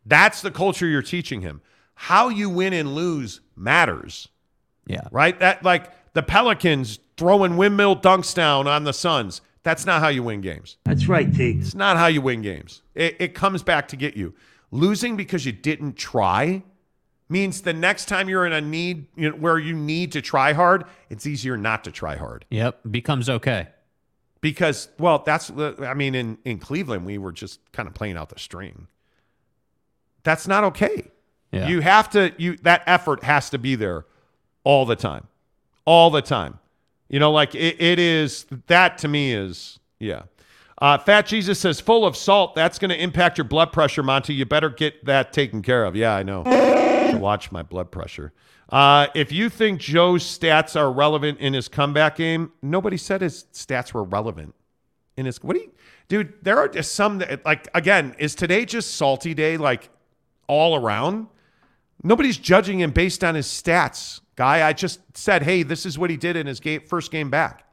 [0.05, 1.63] That's the culture you're teaching him.
[1.95, 4.29] How you win and lose matters,
[4.87, 5.03] Yeah.
[5.13, 5.39] right?
[5.39, 9.41] That like the Pelicans throwing windmill dunks down on the Suns.
[9.63, 10.77] That's not how you win games.
[10.85, 11.53] That's right, T.
[11.53, 12.83] It's not how you win games.
[12.95, 14.35] It, it comes back to get you.
[14.71, 16.63] Losing because you didn't try
[17.29, 20.53] means the next time you're in a need you know, where you need to try
[20.53, 22.81] hard, it's easier not to try hard Yep.
[22.91, 23.69] Becomes okay.
[24.41, 28.29] because well, that's I mean in in Cleveland we were just kind of playing out
[28.31, 28.89] the string.
[30.25, 31.11] That's not okay.
[31.53, 31.69] Yeah.
[31.69, 34.07] You have to you that effort has to be there
[34.65, 35.27] all the time.
[35.85, 36.59] All the time.
[37.13, 40.23] You know, like it, it is that to me is yeah.
[40.79, 42.57] Uh, Fat Jesus says full of salt.
[42.57, 44.35] That's going to impact your blood pressure, Monty.
[44.35, 45.95] You better get that taken care of.
[45.95, 46.43] Yeah, I know.
[47.21, 48.33] Watch my blood pressure.
[48.69, 53.45] Uh, if you think Joe's stats are relevant in his comeback game, nobody said his
[53.53, 54.55] stats were relevant
[55.17, 55.43] in his.
[55.43, 55.73] What do you,
[56.09, 56.33] dude?
[56.43, 58.17] There are just some that like again.
[58.19, 59.59] Is today just salty day?
[59.59, 59.91] Like
[60.49, 61.27] all around.
[62.03, 64.67] Nobody's judging him based on his stats, guy.
[64.67, 67.65] I just said, hey, this is what he did in his game, first game back.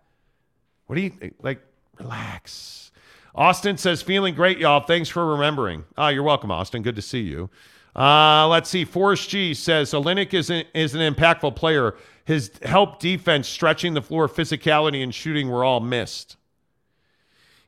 [0.87, 1.61] What do you like?
[1.99, 2.91] Relax.
[3.35, 4.81] Austin says, feeling great, y'all.
[4.81, 5.85] Thanks for remembering.
[5.97, 6.81] Oh, you're welcome, Austin.
[6.81, 7.49] Good to see you.
[7.95, 8.85] Uh, let's see.
[8.85, 11.95] Forrest G says, Olynyk is an, is an impactful player.
[12.25, 16.37] His help defense, stretching the floor, physicality, and shooting were all missed.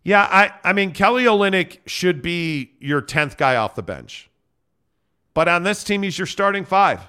[0.04, 4.30] Yeah, I, I mean, Kelly Olynyk should be your 10th guy off the bench.
[5.34, 7.02] But on this team, he's your starting five.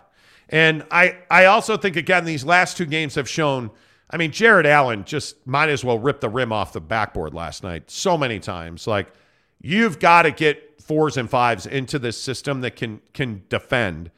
[0.53, 3.71] And I, I also think, again, these last two games have shown.
[4.11, 7.63] I mean, Jarrett Allen just might as well rip the rim off the backboard last
[7.65, 8.87] night so many times.
[8.87, 9.11] Like,
[9.63, 14.11] you've got to get fours and fives into this system that can can defend,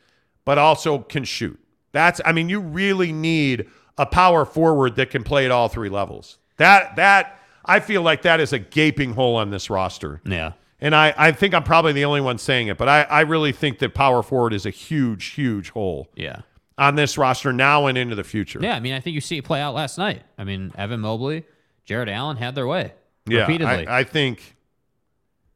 [0.44, 1.58] but also can shoot.
[1.92, 5.88] That's, I mean, you really need a power forward that can play at all three
[5.88, 6.38] levels.
[6.56, 10.20] That that I feel like that is a gaping hole on this roster.
[10.24, 10.52] Yeah.
[10.84, 13.52] And I, I think I'm probably the only one saying it, but I, I really
[13.52, 16.42] think that power forward is a huge, huge hole Yeah.
[16.76, 18.58] on this roster now and into the future.
[18.62, 18.76] Yeah.
[18.76, 20.24] I mean, I think you see it play out last night.
[20.36, 21.44] I mean, Evan Mobley,
[21.86, 22.92] Jarrett Allen had their way
[23.26, 23.86] Yeah, repeatedly.
[23.86, 24.56] I, I think,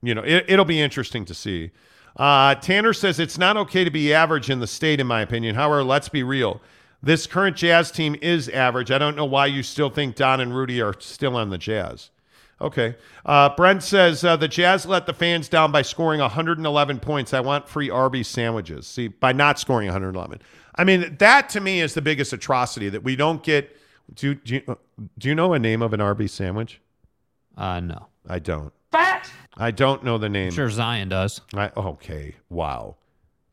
[0.03, 1.73] you know, it, it'll be interesting to see.
[2.17, 5.57] Uh, Tanner says it's not okay to be average in the state, in my opinion.
[5.57, 6.63] However, let's be real.
[7.03, 8.91] This current Jazz team is average.
[8.91, 12.09] I don't know why you still think Don and Rudy are still on the Jazz.
[12.61, 12.97] Okay.
[13.25, 17.33] Uh, Brent says uh, the Jazz let the fans down by scoring 111 points.
[17.33, 18.87] I want free Arby's sandwiches.
[18.87, 20.41] See, by not scoring 111.
[20.75, 23.77] I mean, that to me is the biggest atrocity that we don't get.
[24.15, 24.79] Do, do, you,
[25.19, 26.81] do you know a name of an Arby's sandwich?
[27.57, 28.07] uh, no.
[28.29, 28.73] I don't.
[28.93, 29.31] Fat.
[29.57, 30.49] I don't know the name.
[30.49, 31.41] I'm sure Zion does.
[31.55, 32.35] I, okay.
[32.51, 32.97] Wow.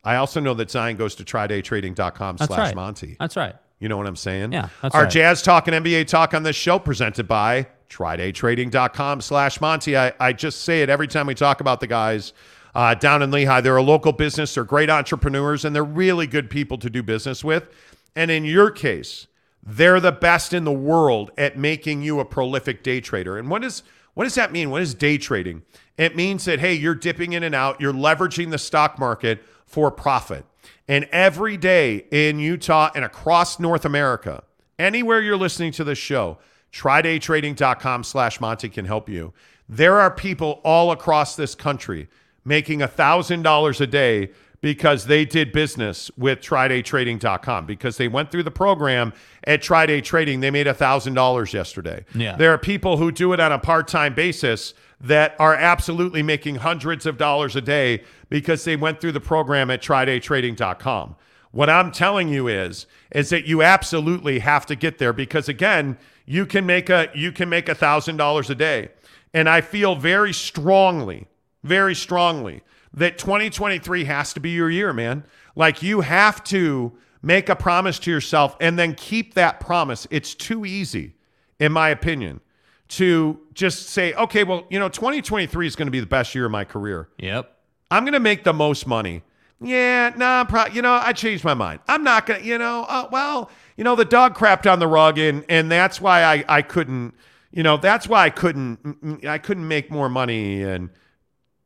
[0.04, 2.74] I also know that Zion goes to trydaytrading.com That's slash right.
[2.74, 3.16] Monty.
[3.18, 3.56] That's right.
[3.80, 4.52] You know what I'm saying?
[4.52, 5.10] Yeah, that's Our right.
[5.10, 9.96] Jazz Talk and NBA Talk on this show presented by trydaytrading.com slash Monty.
[9.96, 12.32] I, I just say it every time we talk about the guys
[12.74, 13.62] uh, down in Lehi.
[13.62, 14.54] They're a local business.
[14.54, 17.68] They're great entrepreneurs, and they're really good people to do business with.
[18.14, 19.26] And in your case,
[19.62, 23.36] they're the best in the world at making you a prolific day trader.
[23.36, 23.82] And what is
[24.14, 24.70] what does that mean?
[24.70, 25.62] What is day trading?
[25.98, 29.90] It means that hey, you're dipping in and out, you're leveraging the stock market for
[29.90, 30.44] profit.
[30.88, 34.44] And every day in Utah and across North America,
[34.78, 36.38] anywhere you're listening to this show,
[36.76, 39.32] trydaytrading.com slash Monty can help you.
[39.68, 42.08] There are people all across this country
[42.44, 44.30] making a $1,000 a day
[44.60, 49.12] because they did business with trydaytrading.com because they went through the program
[49.44, 50.40] at Try Day Trading.
[50.40, 52.04] They made $1,000 yesterday.
[52.14, 52.36] Yeah.
[52.36, 57.06] There are people who do it on a part-time basis that are absolutely making hundreds
[57.06, 61.16] of dollars a day because they went through the program at trydaytrading.com.
[61.52, 65.96] What I'm telling you is is that you absolutely have to get there because again,
[66.26, 68.88] you can make a you can make a $1,000 a day.
[69.32, 71.28] And I feel very strongly,
[71.62, 75.24] very strongly that 2023 has to be your year, man.
[75.54, 80.06] Like you have to make a promise to yourself and then keep that promise.
[80.10, 81.14] It's too easy,
[81.58, 82.40] in my opinion,
[82.88, 86.46] to just say, okay, well, you know, 2023 is going to be the best year
[86.46, 87.08] of my career.
[87.18, 87.52] Yep.
[87.90, 89.22] I'm going to make the most money.
[89.60, 91.80] Yeah, nah, pro- you know, I changed my mind.
[91.88, 94.88] I'm not going to, you know, uh, well, you know, the dog crapped on the
[94.88, 97.14] rug and and that's why I I couldn't,
[97.50, 100.90] you know, that's why I couldn't I couldn't make more money and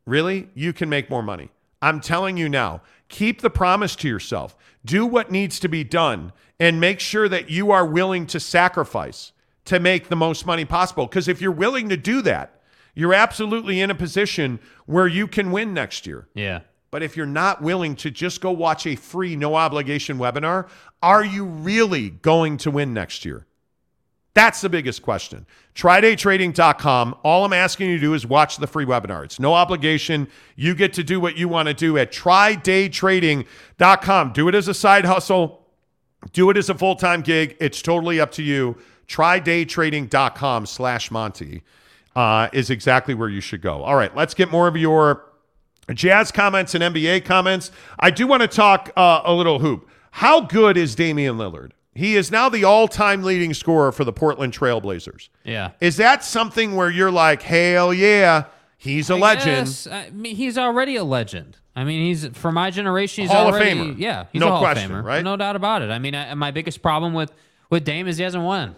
[0.06, 0.48] Really?
[0.54, 1.50] You can make more money.
[1.80, 4.56] I'm telling you now, keep the promise to yourself.
[4.84, 9.30] Do what needs to be done and make sure that you are willing to sacrifice
[9.66, 11.06] to make the most money possible.
[11.06, 12.60] Because if you're willing to do that,
[12.94, 16.28] You're absolutely in a position where you can win next year.
[16.34, 16.60] Yeah.
[16.90, 20.68] But if you're not willing to just go watch a free, no obligation webinar,
[21.02, 23.46] are you really going to win next year?
[24.34, 25.46] That's the biggest question.
[25.74, 27.16] TryDayTrading.com.
[27.24, 29.24] All I'm asking you to do is watch the free webinar.
[29.24, 30.28] It's no obligation.
[30.56, 34.32] You get to do what you want to do at TryDayTrading.com.
[34.32, 35.66] Do it as a side hustle,
[36.32, 37.56] do it as a full time gig.
[37.60, 38.76] It's totally up to you.
[39.08, 41.62] TryDayTrading.com slash Monty
[42.14, 43.82] uh, is exactly where you should go.
[43.82, 45.24] All right, let's get more of your
[45.92, 47.72] Jazz comments and NBA comments.
[47.98, 49.88] I do want to talk uh, a little hoop.
[50.12, 51.70] How good is Damian Lillard?
[51.94, 55.28] He is now the all-time leading scorer for the Portland Trailblazers.
[55.44, 55.72] Yeah.
[55.80, 58.44] Is that something where you're like, hell yeah,
[58.78, 59.66] he's a I legend?
[59.66, 61.56] guess, I mean, he's already a legend.
[61.74, 63.22] I mean, he's for my generation.
[63.22, 63.98] He's Hall of already, Famer.
[63.98, 65.24] Yeah, he's No a Hall question, of Famer, right?
[65.24, 65.90] No doubt about it.
[65.90, 67.32] I mean, I, my biggest problem with
[67.70, 68.76] with Dame is he hasn't won.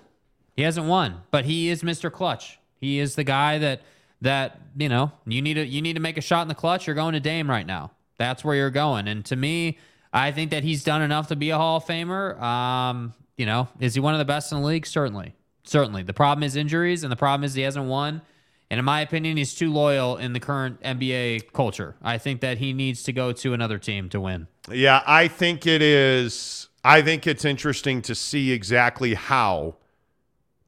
[0.57, 2.12] He hasn't won, but he is Mr.
[2.12, 2.59] Clutch.
[2.81, 3.81] He is the guy that
[4.20, 6.86] that you know you need to you need to make a shot in the clutch.
[6.86, 7.93] You're going to Dame right now.
[8.19, 9.09] That's where you're going.
[9.09, 9.78] And to me,
[10.13, 12.41] I think that he's done enough to be a Hall of Famer.
[12.41, 14.87] Um, you know, is he one of the best in the league?
[14.87, 15.35] Certainly,
[15.65, 16.03] certainly.
[16.03, 18.23] The problem is injuries, and the problem is he hasn't won.
[18.71, 21.95] And in my opinion, he's too loyal in the current NBA culture.
[22.03, 24.49] I think that he needs to go to another team to win.
[24.71, 26.69] Yeah, I think it is.
[26.85, 29.77] I think it's interesting to see exactly how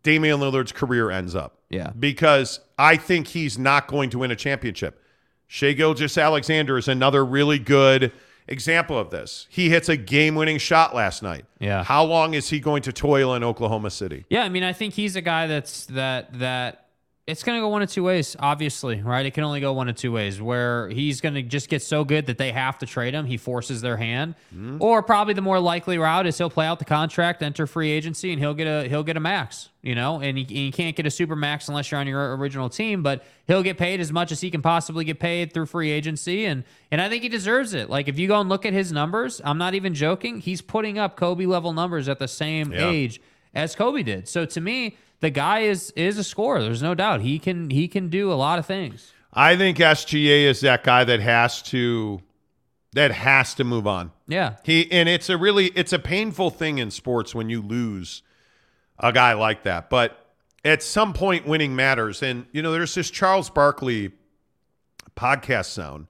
[0.02, 1.58] Damian Lillard's career ends up.
[1.70, 1.92] Yeah.
[1.98, 5.00] Because I think he's not going to win a championship.
[5.46, 8.12] Shai Gilgeous-Alexander is another really good
[8.46, 9.46] example of this.
[9.50, 11.44] He hits a game winning shot last night.
[11.58, 11.84] Yeah.
[11.84, 14.24] How long is he going to toil in Oklahoma City?
[14.28, 16.83] Yeah, I mean, I think he's a guy that's that that
[17.26, 18.36] it's going to go one of two ways.
[18.38, 19.24] Obviously, right?
[19.24, 20.42] It can only go one of two ways.
[20.42, 23.38] Where he's going to just get so good that they have to trade him, he
[23.38, 24.76] forces their hand, mm-hmm.
[24.82, 28.30] or probably the more likely route is he'll play out the contract, enter free agency,
[28.30, 29.70] and he'll get a he'll get a max.
[29.80, 32.68] You know, and he, you can't get a super max unless you're on your original
[32.68, 35.90] team, but he'll get paid as much as he can possibly get paid through free
[35.90, 37.88] agency, and and I think he deserves it.
[37.88, 40.40] Like if you go and look at his numbers, I'm not even joking.
[40.40, 42.90] He's putting up Kobe level numbers at the same Yeah.
[42.90, 43.20] age
[43.54, 44.28] as Kobe did.
[44.28, 46.62] So to me, the guy is is a scorer.
[46.62, 49.12] There's no doubt he can he can do a lot of things.
[49.32, 52.20] I think SGA is that guy that has to
[52.92, 54.12] that has to move on.
[54.28, 58.22] Yeah, He and it's a really it's a painful thing in sports when you lose
[58.98, 59.90] a guy like that.
[59.90, 60.24] But
[60.64, 62.22] at some point winning matters.
[62.22, 64.12] And you know, there's this Charles Barkley
[65.16, 66.06] podcast sound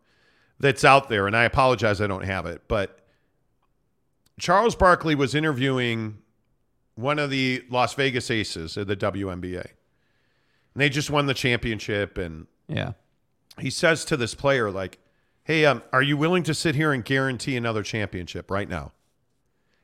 [0.61, 3.01] that's out there, and I apologize I don't have it, but
[4.39, 6.19] Charles Barkley was interviewing
[6.95, 9.65] one of the Las Vegas Aces of the WNBA.
[9.65, 12.93] And they just won the championship and yeah,
[13.59, 14.99] he says to this player like
[15.45, 18.93] hey um, are you willing to sit here and guarantee another championship right now?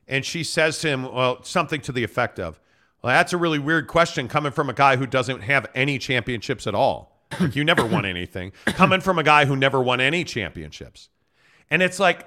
[0.08, 2.60] And she says to him well something to the effect of
[3.02, 6.66] well that's a really weird question coming from a guy who doesn't have any championships
[6.66, 7.10] at all.
[7.38, 8.50] Like you never won anything.
[8.66, 11.10] Coming from a guy who never won any championships.
[11.70, 12.26] And it's like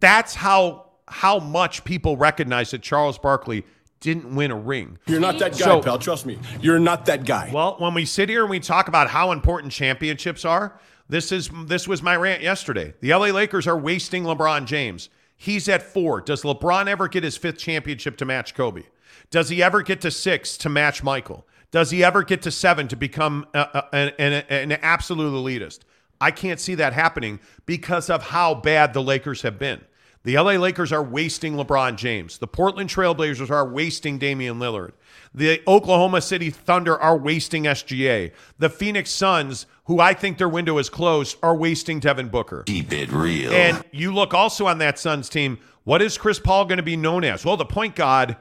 [0.00, 3.64] that's how how much people recognize that charles barkley
[4.00, 5.98] didn't win a ring You're not that guy, So- pal.
[5.98, 6.38] Trust me.
[6.60, 7.50] You're not that guy.
[7.52, 11.50] well, when we sit here and we talk about how important championships are, this is
[11.66, 12.94] this was my rant yesterday.
[13.00, 15.08] The LA Lakers are wasting LeBron James.
[15.36, 16.20] He's at four.
[16.20, 18.84] Does LeBron ever get his fifth championship to match Kobe?
[19.30, 21.46] Does he ever get to six to match Michael?
[21.70, 23.60] Does he ever get to seven to become a,
[23.92, 25.80] a- an, an, an absolute elitist?
[26.20, 29.80] I can't see that happening because of how bad the Lakers have been.
[30.22, 32.38] The LA Lakers are wasting LeBron James.
[32.38, 34.92] The Portland Trailblazers are wasting Damian Lillard.
[35.34, 38.32] The Oklahoma City Thunder are wasting SGA.
[38.58, 42.64] The Phoenix Suns, who I think their window is closed, are wasting Devin Booker.
[42.64, 43.50] Keep it real.
[43.52, 46.96] And you look also on that Suns team, what is Chris Paul going to be
[46.96, 47.44] known as?
[47.44, 48.36] Well, the point guard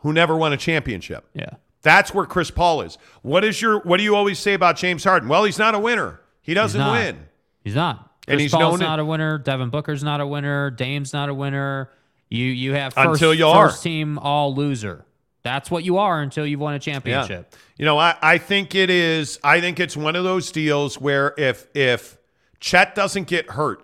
[0.00, 1.28] who never won a championship.
[1.34, 1.50] yeah,
[1.82, 2.96] That's where Chris Paul is.
[3.22, 5.28] What is your what do you always say about James Harden?
[5.28, 6.20] Well, he's not a winner.
[6.42, 6.92] He doesn't not.
[6.92, 7.26] win.
[7.64, 8.05] he's not.
[8.26, 9.38] And Chris he's Paul's not a winner.
[9.38, 10.70] Devin Booker's not a winner.
[10.70, 11.90] Dame's not a winner.
[12.28, 13.68] You you have first, Until you are.
[13.68, 15.04] first team all loser.
[15.42, 17.54] That's what you are until you've won a championship.
[17.76, 19.38] You know, I, I think it is.
[19.44, 22.18] I think it's one of those deals where if if
[22.58, 23.80] Chet doesn't get hurt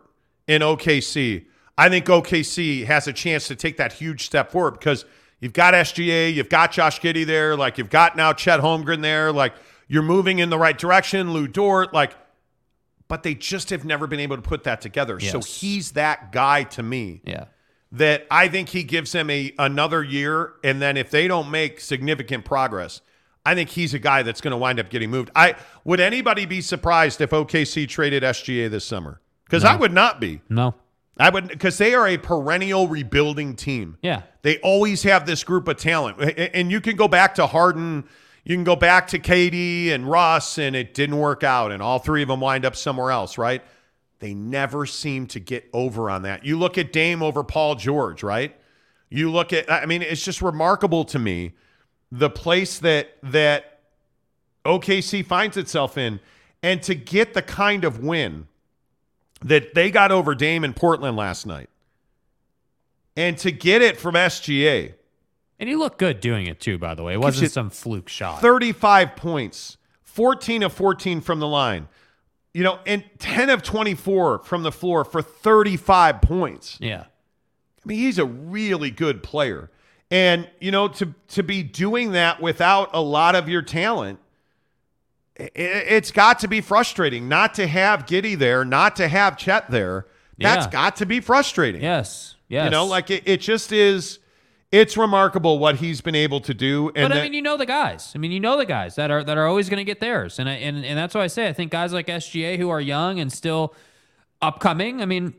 [0.48, 1.44] in OKC,
[1.78, 5.04] I think OKC has a chance to take that huge step forward because
[5.38, 9.30] you've got SGA, you've got Josh Giddey there, like you've got now Chet Holmgren there,
[9.30, 9.54] like
[9.86, 11.32] you're moving in the right direction.
[11.32, 12.16] Lu Dort, like,
[13.12, 15.20] but they just have never been able to put that together.
[15.20, 17.44] So he's that guy to me Yeah.
[17.92, 21.78] that I think he gives them a another year, and then if they don't make
[21.78, 23.02] significant progress,
[23.44, 25.30] I think he's a guy that's going to wind up getting moved.
[25.36, 29.20] I would anybody be surprised if OKC traded SGA this summer?
[29.44, 30.40] Because I would not be.
[30.48, 30.74] No.
[31.18, 33.98] I would because they are a perennial rebuilding team.
[34.00, 34.22] Yeah.
[34.40, 36.18] They always have this group of talent.
[36.54, 38.04] And you can go back to Harden,
[38.44, 41.98] you can go back to Katie and Russ, and it didn't work out, and all
[41.98, 43.62] three of them wind up somewhere else, right?
[44.18, 46.44] They never seem to get over on that.
[46.44, 48.56] You look at Dame over Paul George, right?
[49.10, 51.52] You look at, I mean, it's just remarkable to me
[52.10, 53.80] the place that that
[54.64, 56.20] OKC finds itself in,
[56.62, 58.46] and to get the kind of win
[59.40, 61.68] that they got over Dame in Portland last night,
[63.16, 64.94] and to get it from SGA.
[65.62, 67.12] And he looked good doing it too, by the way.
[67.14, 68.40] It wasn't some fluke shot.
[68.40, 71.86] 35 points, 14 of 14 from the line,
[72.52, 76.78] you know, and 10 of 24 from the floor for 35 points.
[76.80, 77.04] yeah.
[77.04, 79.70] I mean, he's a really good player.
[80.10, 84.18] And, you know, to to be doing that without a lot of your talent,
[85.38, 89.36] i- i- it's got to be frustrating not to have Giddey there, not to have
[89.36, 90.06] Chet there.
[90.38, 90.72] That's Yeah.
[90.72, 91.82] got to be frustrating.
[91.82, 92.34] Yes.
[92.48, 92.64] Yes.
[92.64, 94.18] You know, like it, it just is
[94.72, 96.88] it's remarkable what he's been able to do.
[96.96, 98.10] And but I that- mean, you know the guys.
[98.14, 100.38] I mean, you know the guys that are that are always going to get theirs,
[100.38, 102.80] and I, and and that's why I say I think guys like SGA who are
[102.80, 103.74] young and still
[104.40, 105.02] upcoming.
[105.02, 105.34] I mean,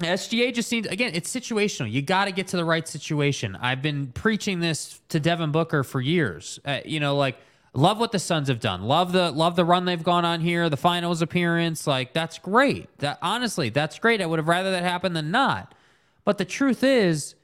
[0.00, 1.90] SGA just seems again it's situational.
[1.90, 3.56] You got to get to the right situation.
[3.60, 6.58] I've been preaching this to Devin Booker for years.
[6.64, 7.36] Uh, you know, like
[7.74, 8.82] love what the Suns have done.
[8.82, 10.70] Love the love the run they've gone on here.
[10.70, 12.88] The finals appearance, like that's great.
[12.98, 14.22] That honestly, that's great.
[14.22, 15.74] I would have rather that happen than not.
[16.24, 17.34] But the truth is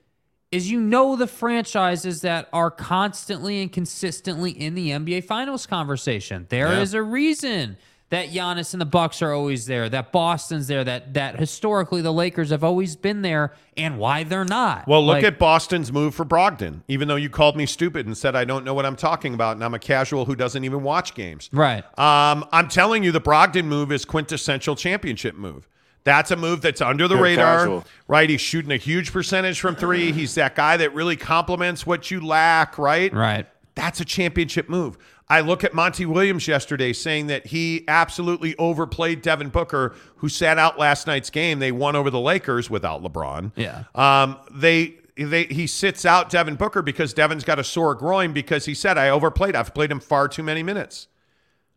[0.50, 6.46] is you know the franchises that are constantly and consistently in the NBA Finals conversation.
[6.48, 7.00] There is Yeah.
[7.00, 7.76] a reason
[8.10, 12.12] that Giannis and the Bucks are always there, that Boston's there, that that historically the
[12.12, 14.88] Lakers have always been there, and why they're not.
[14.88, 16.80] Well, look Like, at Boston's move for Brogdon.
[16.88, 19.56] Even though you called me stupid and said I don't know what I'm talking about,
[19.56, 21.50] and I'm a casual who doesn't even watch games.
[21.52, 21.84] right.
[21.98, 25.68] Um, I'm telling you, the Brogdon move is quintessential championship move.
[26.04, 27.84] That's a move that's under the You're radar, casual.
[28.06, 28.30] right?
[28.30, 30.12] He's shooting a huge percentage from three.
[30.12, 33.12] He's that guy that really complements what you lack, right?
[33.12, 33.46] Right.
[33.74, 34.96] That's a championship move.
[35.28, 40.56] I look at Monty Williams yesterday saying that he absolutely overplayed Devin Booker, who sat
[40.58, 41.58] out last night's game.
[41.58, 43.52] They won over the Lakers without LeBron.
[43.54, 43.84] Yeah.
[43.94, 48.64] Um, they they he sits out Devin Booker because Devin's got a sore groin because
[48.64, 49.54] he said I overplayed.
[49.54, 51.08] I've played him far too many minutes.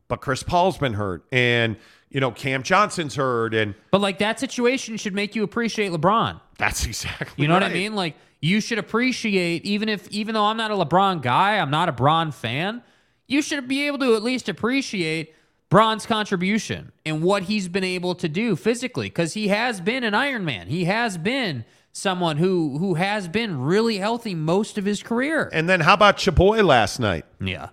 [0.07, 1.75] But Chris Paul's been hurt, and
[2.11, 6.39] you know Cam Johnson's hurt, and But like that situation should make you appreciate LeBron.
[6.57, 7.95] that's exactly You know what I mean?
[7.95, 11.89] Like you should appreciate even if even though I'm not a LeBron guy, I'm not
[11.89, 12.83] a Bron fan,
[13.27, 15.33] you should be able to at least appreciate
[15.69, 20.13] Bron's contribution and what he's been able to do physically cuz he has been an
[20.13, 20.67] Iron Man.
[20.67, 25.49] He has been someone who who has been really healthy most of his career.
[25.53, 27.25] And then how about Chaboy last night?
[27.39, 27.69] yeah.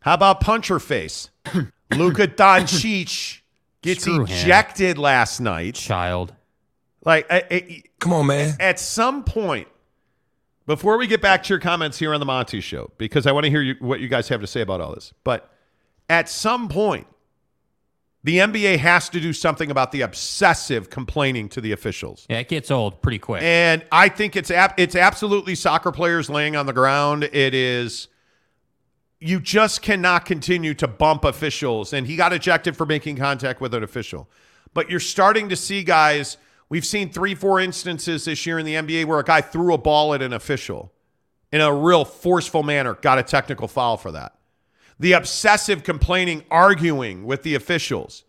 [0.00, 1.30] How about Puncher Face?
[1.94, 3.41] Luka Doncic
[3.82, 4.26] gets Screw him.
[4.26, 5.74] ejected last night.
[5.74, 6.34] Child.
[7.04, 8.54] Like I- I- Come on, man.
[8.60, 9.68] at some point,
[10.66, 13.44] before we get back to your comments here on the Monty Show, because I want
[13.44, 15.50] to hear you, what you guys have to say about all this, but
[16.08, 17.06] at some point,
[18.24, 22.24] the NBA has to do something about the obsessive complaining to the officials.
[22.30, 23.42] Yeah, it gets old pretty quick.
[23.42, 27.24] And I think it's ab- it's absolutely soccer players laying on the ground.
[27.24, 28.06] It is
[29.22, 33.72] you just cannot continue to bump officials and he got ejected for making contact with
[33.72, 34.28] an official.
[34.74, 39.04] But you're starting to see guys, we've seen 3-4 instances this year in the NBA
[39.04, 40.92] where a guy threw a ball at an official
[41.52, 44.34] in a real forceful manner, got a technical foul for that.
[44.98, 48.24] The obsessive complaining, arguing with the officials.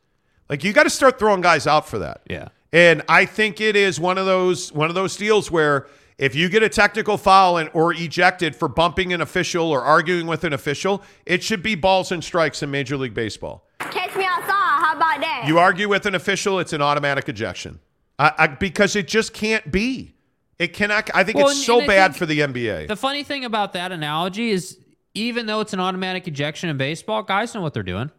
[0.49, 2.21] Like you got to start throwing guys out for that.
[2.29, 2.49] Yeah.
[2.71, 5.87] And I think it is one of those one of those deals where
[6.23, 10.25] if you get a technical foul and or ejected for bumping an official or arguing
[10.27, 13.67] with an official, it should be balls and strikes in Major League Baseball.
[13.79, 14.47] Catch me outside.
[14.49, 15.43] How about that?
[15.47, 17.79] You argue with an official, it's an automatic ejection.
[18.17, 20.15] I, I, because it just can't be.
[20.59, 21.09] It cannot.
[21.13, 22.87] I think Well, it's and- so and bad for the NBA.
[22.87, 24.77] The funny thing about that analogy is
[25.15, 28.09] even though it's an automatic ejection in baseball, guys know what they're doing.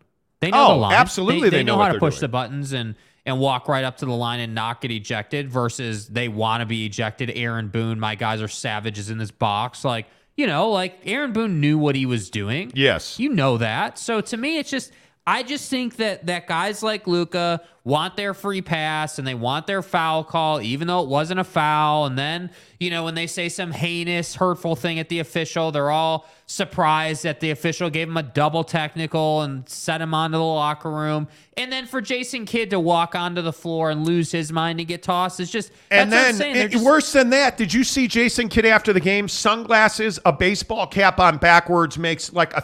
[0.40, 0.92] They know Oh, the line.
[0.94, 2.20] absolutely They, they know know, what how to push doing.
[2.22, 6.08] the buttons and and walk right up to the line and not get ejected versus
[6.08, 7.30] they want to be ejected.
[7.34, 9.84] Aaron Boone, my guys are savages in this box.
[9.84, 12.72] Like, you know, like Aaron Boone knew what he was doing.
[12.74, 13.18] yes.
[13.18, 13.98] You know that.
[13.98, 14.92] So to me, it's just
[15.26, 19.66] I just think that that guys like Luka want their free pass and they want
[19.66, 22.04] their foul call, even though it wasn't a foul.
[22.04, 25.90] And then you know when they say some heinous, hurtful thing at the official, they're
[25.90, 30.44] all surprised that the official gave him a double technical and sent him onto the
[30.44, 31.26] locker room.
[31.56, 34.86] And then for Jason Kidd to walk onto the floor and lose his mind and
[34.86, 36.66] get tossed is just And that's what I'm then.
[36.66, 39.28] It- just- worse than that, did you see Jason Kidd after the game?
[39.28, 42.62] Sunglasses, a baseball cap on backwards, makes like a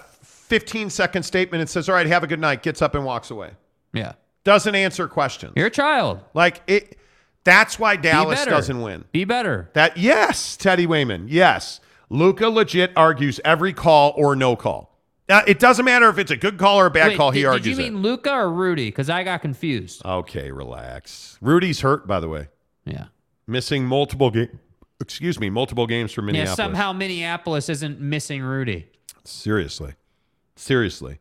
[0.51, 3.31] 15 second statement and says, All right, have a good night, gets up and walks
[3.31, 3.53] away.
[3.95, 4.13] yeah,
[4.45, 5.53] Doesn't answer questions.
[5.57, 6.21] you're a child.
[6.35, 6.99] Like it
[7.45, 8.51] that's why Dallas better.
[8.51, 9.05] doesn't win.
[9.13, 9.71] Be better.
[9.73, 11.29] That yes, Teddy Wayman.
[11.31, 11.81] Yes.
[12.11, 14.99] Luka legit argues every call or no call.
[15.29, 17.31] Uh, it doesn't matter if it's a good call or a bad Wait, call.
[17.31, 17.93] He did, did argues you it.
[17.93, 18.89] mean Luka or Rudy?
[18.89, 20.05] Because I got confused.
[20.05, 21.39] Okay, relax.
[21.41, 22.49] Rudy's hurt, by the way,
[22.85, 23.07] Yeah.
[23.47, 24.51] missing multiple games.
[25.01, 26.27] Excuse me, multiple games for Yeah.
[26.27, 26.57] Minneapolis.
[26.57, 28.89] Somehow Minneapolis isn't missing Rudy.
[29.25, 29.95] Seriously.
[30.61, 31.19] Seriously.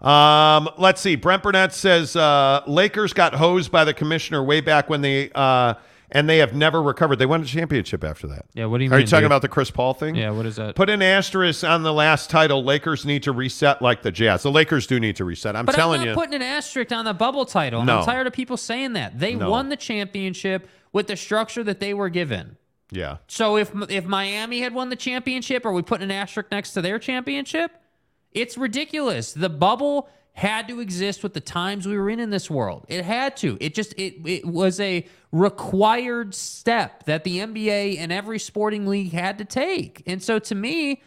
[0.00, 1.16] Um, let's see.
[1.16, 5.74] Brent Burnett says uh, Lakers got hosed by the commissioner way back when they uh,
[6.10, 7.16] and they have never recovered.
[7.16, 8.46] They won a championship after that.
[8.54, 8.66] Yeah.
[8.66, 8.94] What do you mean?
[8.94, 9.06] Are mean?
[9.06, 9.26] you talking dude?
[9.26, 10.14] about the Chris Paul thing?
[10.14, 10.30] Yeah.
[10.30, 10.76] What is that?
[10.76, 12.62] Put an asterisk on the last title.
[12.62, 14.44] Lakers need to reset like the Jazz.
[14.44, 15.56] The Lakers do need to reset.
[15.56, 16.16] I'm But telling I'm not you.
[16.16, 17.84] putting an asterisk on the bubble title.
[17.84, 17.98] No.
[17.98, 19.18] I'm tired of people saying that.
[19.18, 19.50] They No.
[19.50, 22.56] won the championship with the structure that they were given.
[22.92, 23.16] yeah.
[23.26, 26.80] So if if Miami had won the championship, are we putting an asterisk next to
[26.80, 27.72] their championship?
[28.38, 29.32] It's ridiculous.
[29.32, 32.84] The bubble had to exist with the times we were in in this world.
[32.88, 33.58] It had to.
[33.60, 39.12] It just it it was a required step that the NBA and every sporting league
[39.12, 40.02] had to take.
[40.06, 41.02] And so to me,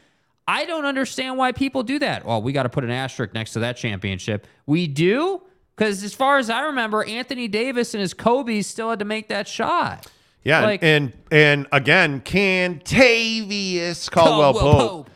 [0.48, 2.26] I don't understand why people do that.
[2.26, 4.48] Well, we got to put an asterisk next to that championship.
[4.66, 5.42] We do
[5.78, 9.30] because as far as I remember, Anthony Davis and his Kobe still had to make
[9.30, 10.08] that shot.
[10.44, 10.62] Yeah.
[10.62, 15.10] Like- and and again, Kentavious Caldwell Caldwell Pope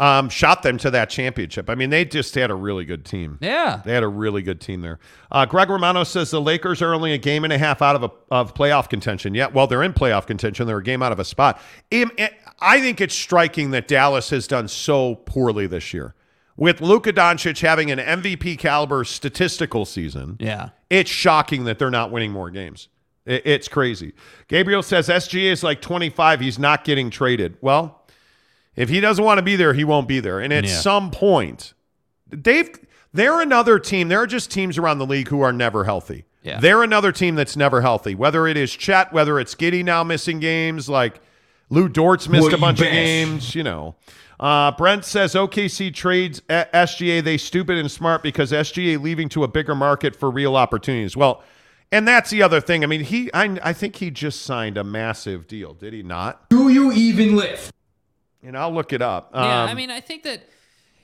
[0.00, 1.70] um, shot them to that championship.
[1.70, 3.38] I mean, they just had a really good team.
[3.40, 3.82] Yeah.
[3.84, 4.98] They had a really good team there.
[5.30, 8.02] Uh, Greg Romano says the Lakers are only a game and a half out of
[8.04, 9.34] a, of playoff contention.
[9.34, 10.66] Yeah, well, they're in playoff contention.
[10.66, 11.60] They're a game out of a spot.
[11.90, 12.10] Im-
[12.60, 16.14] I think it's striking that Dallas has done so poorly this year.
[16.56, 20.70] With Luka Doncic having an MVP caliber statistical season, Yeah.
[20.90, 22.88] it's shocking that they're not winning more games.
[23.26, 24.14] It- It's crazy.
[24.48, 26.40] Gabriel says SGA is like 25.
[26.40, 27.56] He's not getting traded.
[27.60, 27.99] Well,
[28.76, 30.40] if he doesn't want to be there, he won't be there.
[30.40, 30.76] And at Yeah.
[30.80, 31.74] some point,
[32.28, 32.70] they've
[33.12, 34.08] they're another team.
[34.08, 36.24] There are just teams around the league who are never healthy.
[36.42, 36.60] Yeah.
[36.60, 38.14] They're another team that's never healthy.
[38.14, 41.20] Whether it is Chet, whether it's Giddey now missing games, like
[41.70, 43.96] Lu Dort's missed Boy, a bunch of games, you know.
[44.38, 47.20] Uh, Brent says OKC trades a- SGA.
[47.22, 51.14] They stupid and smart because SGA leaving to a bigger market for real opportunities.
[51.16, 51.42] Well,
[51.92, 52.82] and that's the other thing.
[52.84, 56.48] I mean, he I, I think he just signed a massive deal, did he not?
[56.48, 57.70] Do you even live?
[58.42, 59.30] And I'll look it up.
[59.34, 60.42] Yeah, Um, I mean, I think that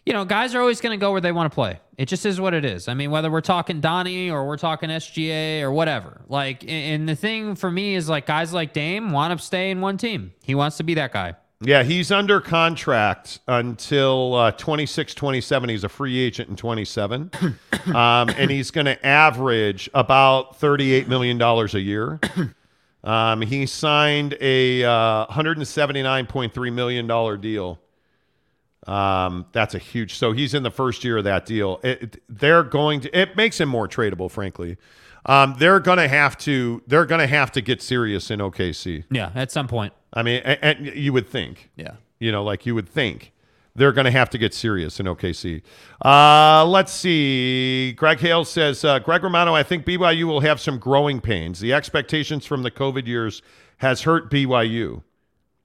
[0.05, 1.81] you know, guys are always going to go where they want to play.
[1.99, 2.87] It just is what it is.
[2.87, 6.21] I mean, whether we're talking Donnie or we're talking SGA or whatever.
[6.29, 9.73] Like, and- and the thing for me is like guys like Dame want to stay
[9.73, 10.33] in one team.
[10.45, 11.35] He wants to be that guy.
[11.61, 15.69] Yeah, he's under contract until uh, 26, 27.
[15.71, 17.31] He's a free agent in 27.
[17.87, 22.21] um, and he's going to average about $38 million a year.
[23.07, 27.79] Um, he signed a uh, $179.3 million deal.
[28.87, 30.15] Um, that's a huge.
[30.15, 31.81] So he's in the first year of that deal.
[31.83, 33.19] It, it- they're going to.
[33.19, 34.77] It makes him more tradable, frankly.
[35.25, 36.83] Um, they're going to have to.
[36.87, 39.05] They're to have to get serious in OKC.
[39.11, 39.93] Yeah, at some point.
[40.13, 41.71] I mean, and, and you would think.
[41.77, 41.95] Yeah.
[42.21, 43.33] You know, like you would think
[43.77, 45.63] they're going to have to get serious in OKC.
[46.05, 47.93] Uh, let's see.
[47.93, 51.61] Greg Hale says, uh, Greg Romano, I think BYU will have some growing pains.
[51.61, 53.43] The expectations from the COVID years
[53.79, 55.03] has hurt BYU.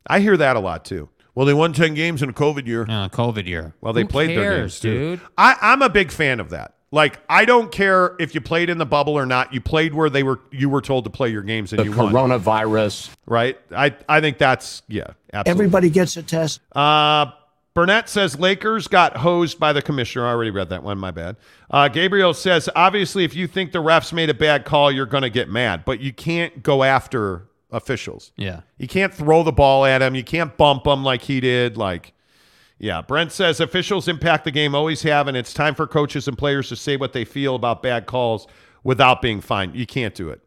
[0.07, 1.09] I hear that a lot too.
[1.33, 2.83] Well, they won 10 games in a COVID year.
[2.83, 3.73] Uh, COVID year.
[3.79, 4.99] Well, they Who played their cares, games too.
[5.17, 5.21] dude.
[5.37, 6.75] I, I'm a big fan of that.
[6.93, 9.53] Like, I don't care if you played in the bubble or not.
[9.53, 10.41] You played where they were.
[10.51, 12.11] You were told to play your games, and The you won.
[12.13, 13.11] coronavirus.
[13.25, 13.57] Right?
[13.73, 15.03] I I think that's yeah.
[15.31, 15.51] Absolutely.
[15.51, 16.59] Everybody gets a test.
[16.75, 17.27] Uh,
[17.73, 20.25] Burnett says Lakers got hosed by the commissioner.
[20.25, 20.97] I already read that one.
[20.97, 21.37] My bad.
[21.69, 25.23] Uh, Gabriel says obviously, if you think the refs made a bad call, you're going
[25.23, 28.33] to get mad, but you can't go after officials.
[28.35, 28.61] Yeah.
[28.77, 30.15] You can't throw the ball at him.
[30.15, 31.77] You can't bump him like he did.
[31.77, 32.13] Like,
[32.77, 33.01] yeah.
[33.01, 36.67] Brent says officials impact the game, always have, and it's time for coaches and players
[36.69, 38.47] to say what they feel about bad calls
[38.83, 39.75] without being fined.
[39.75, 40.41] You can't do it.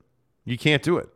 [0.44, 1.08] You can't do it.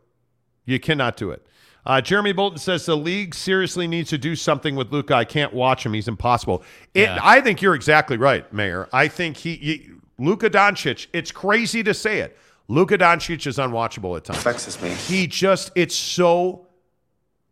[0.65, 1.45] You cannot do it.
[1.85, 5.15] Uh, Jeremy Bolton says the league seriously needs to do something with Luka.
[5.15, 6.63] I can't watch him; he's impossible.
[6.93, 7.19] It, Yeah.
[7.21, 8.87] I think you're exactly right, Mayor.
[8.93, 11.07] I think he, he Luka Doncic.
[11.13, 12.37] It's crazy to say it.
[12.67, 14.43] Luka Doncic is unwatchable at times.
[14.43, 14.89] Vexes me.
[14.89, 16.67] He just it's so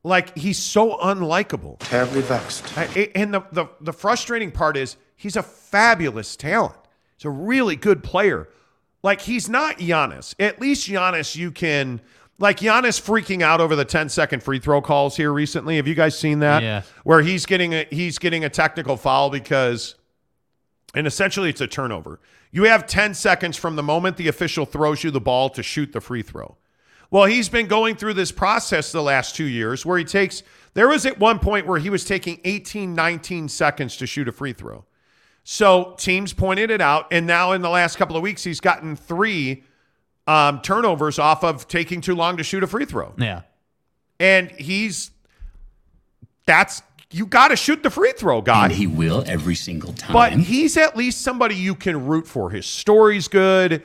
[0.03, 1.77] like he's so unlikable.
[1.79, 2.77] Terribly vexed.
[2.77, 6.75] I- And the, the the frustrating part is he's a fabulous talent.
[7.17, 8.47] He's a really good player.
[9.03, 10.35] Like he's not Giannis.
[10.39, 12.01] At least Giannis, you can
[12.39, 15.77] like Giannis freaking out over the 10 second free throw calls here recently.
[15.77, 16.63] Have you guys seen that?
[16.63, 16.83] Yeah.
[17.03, 19.95] Where he's getting a he's getting a technical foul because
[20.93, 22.19] and essentially it's a turnover.
[22.51, 25.91] You have 10 seconds from the moment the official throws you the ball to shoot
[25.91, 26.57] the free throw.
[27.09, 30.43] Well, he's been going through this process the last two years where he takes,
[30.73, 34.31] there was at one point where he was taking 18, 19 seconds to shoot a
[34.31, 34.85] free throw.
[35.43, 37.07] So teams pointed it out.
[37.11, 39.63] And now in the last couple of weeks, he's gotten three
[40.27, 43.13] um, turnovers off of taking too long to shoot a free throw.
[43.17, 43.41] Yeah.
[44.19, 45.11] And he's,
[46.45, 46.81] that's
[47.11, 48.65] you got to shoot the free throw guy.
[48.65, 50.13] And he will every single time.
[50.13, 52.49] But he's at least somebody you can root for.
[52.49, 53.83] His story's good.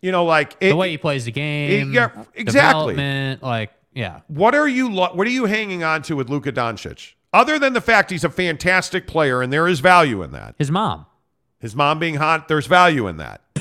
[0.00, 3.38] You know, like it, the way he plays the game, yeah, exactly.
[3.40, 4.20] like yeah.
[4.26, 7.14] What are you what are you hanging on to with Luka Doncic?
[7.32, 10.56] Other than the fact he's a fantastic player and there is value in that.
[10.58, 11.06] His mom.
[11.58, 13.40] His mom being hot, there's value in that.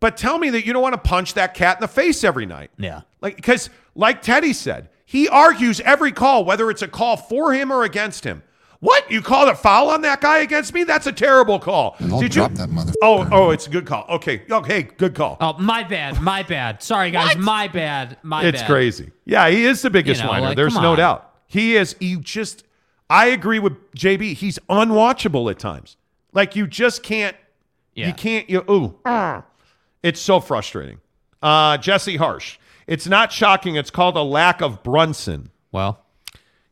[0.00, 2.46] but tell me that you don't want to punch that cat in the face every
[2.46, 2.70] night.
[2.78, 3.02] Yeah.
[3.20, 7.72] Like cuz like Teddy said, he argues every call whether it's a call for him
[7.72, 8.42] or against him.
[8.80, 9.10] What?
[9.10, 10.84] You called a foul on that guy against me?
[10.84, 11.96] That's a terrible call.
[12.00, 12.56] I'll Did drop you?
[12.58, 12.92] that mother.
[13.02, 14.04] Oh, oh, it's a good call.
[14.10, 14.42] Okay.
[14.50, 15.38] Oh, okay, good call.
[15.40, 16.20] Oh, my bad.
[16.20, 16.82] My bad.
[16.82, 17.34] Sorry, guys.
[17.38, 18.18] My bad.
[18.22, 18.68] My it's bad.
[18.68, 19.10] crazy.
[19.24, 20.46] Yeah, he is the biggest You know, whiner.
[20.48, 20.96] like, There's come no on.
[20.98, 21.30] doubt.
[21.46, 21.96] He is.
[21.98, 22.64] You just.
[23.08, 24.34] I agree with JB.
[24.34, 25.96] He's unwatchable at times.
[26.34, 27.36] Like you just can't.
[27.94, 28.08] Yeah.
[28.08, 28.50] You can't.
[28.50, 28.98] You ooh.
[30.02, 31.00] It's so frustrating.
[31.42, 32.58] Uh, Jesse Harsh.
[32.86, 33.76] It's not shocking.
[33.76, 35.50] It's called a lack of Brunson.
[35.72, 36.04] Well,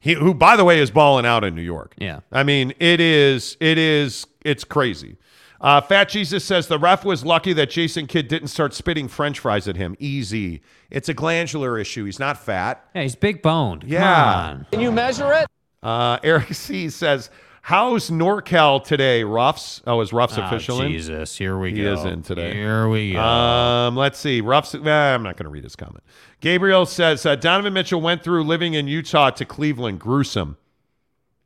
[0.00, 1.94] He, who, by the way, is balling out in New York.
[1.96, 2.20] Yeah.
[2.30, 5.16] I mean, it is, it is, it's crazy.
[5.60, 9.38] Uh, Fat Jesus says the ref was lucky that Jason Kidd didn't start spitting French
[9.38, 9.94] fries at him.
[10.00, 10.60] Easy.
[10.90, 12.04] It's a glandular issue.
[12.04, 12.84] He's not fat.
[12.94, 13.84] yeah, he's big boned.
[13.84, 14.58] Yeah.
[14.72, 15.46] Can you measure it?
[15.82, 17.30] Uh, Eric C says,
[17.62, 19.80] "How's NorCal today, Ruffs?
[19.86, 20.90] Oh, is Ruffs Oh, official in?
[20.92, 21.82] Jesus, here we He go.
[21.82, 22.54] He is in today.
[22.54, 23.20] Here we go.
[23.20, 24.40] Um, let's see.
[24.40, 24.74] Ruffs.
[24.74, 26.02] eh, I'm not going to read his comment.
[26.40, 30.00] Gabriel says uh, Donovan Mitchell went through living in Utah to Cleveland.
[30.00, 30.56] Gruesome.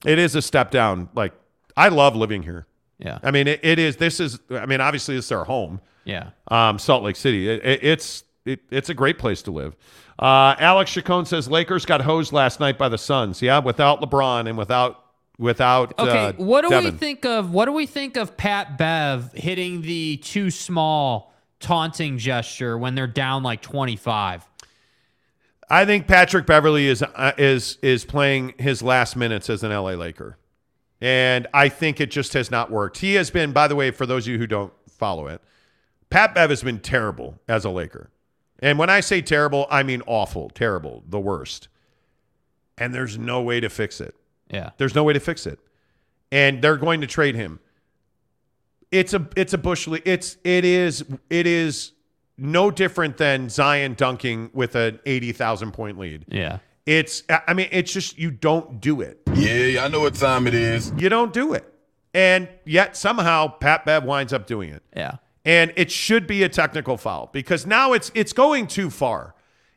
[0.05, 1.09] It is a step down.
[1.15, 1.33] Like
[1.77, 2.67] I love living here.
[2.99, 3.19] yeah.
[3.23, 3.97] I mean, it, it is.
[3.97, 4.39] This is.
[4.51, 5.81] I mean, obviously, it's our home.
[6.05, 6.31] Yeah.
[6.49, 7.49] Um, Salt Lake City.
[7.49, 9.77] It, it, it's it, it's a great place to live.
[10.19, 13.43] Uh, Alex Chacon says Lakers got hosed last night by the Suns.
[13.43, 15.03] Yeah, without LeBron and without
[15.39, 15.98] without.
[15.98, 19.82] Okay, uh, what do we think of what do we think of Pat Bev hitting
[19.82, 24.47] the too small taunting gesture when they're down like 25?
[25.68, 29.92] I think Patrick Beverley is uh, is is playing his last minutes as an LA
[29.92, 30.39] Laker,
[31.00, 32.98] and I think it just has not worked.
[32.98, 35.42] He has been, by the way, for those of you who don't follow it,
[36.08, 38.10] Pat Bev has been terrible as a Laker,
[38.60, 41.68] and when I say terrible, I mean awful, terrible, the worst.
[42.78, 44.15] And there's no way to fix it.
[44.50, 44.70] Yeah.
[44.76, 45.58] There's no way to fix it,
[46.31, 47.60] and they're going to trade him.
[48.91, 50.02] It's a it's a bush league.
[50.05, 51.92] It's it is it is
[52.39, 56.25] no different than Zion dunking with an eighty thousand point lead.
[56.28, 56.58] Yeah.
[56.86, 59.20] It's I mean it's just you don't do it.
[59.34, 60.92] Yeah, I know what time it is.
[60.97, 61.65] You don't do it,
[62.15, 64.84] and yet somehow Pat Bev winds up doing it.
[64.97, 65.16] Yeah.
[65.44, 69.34] And it should be a technical foul because now it's it's going too far,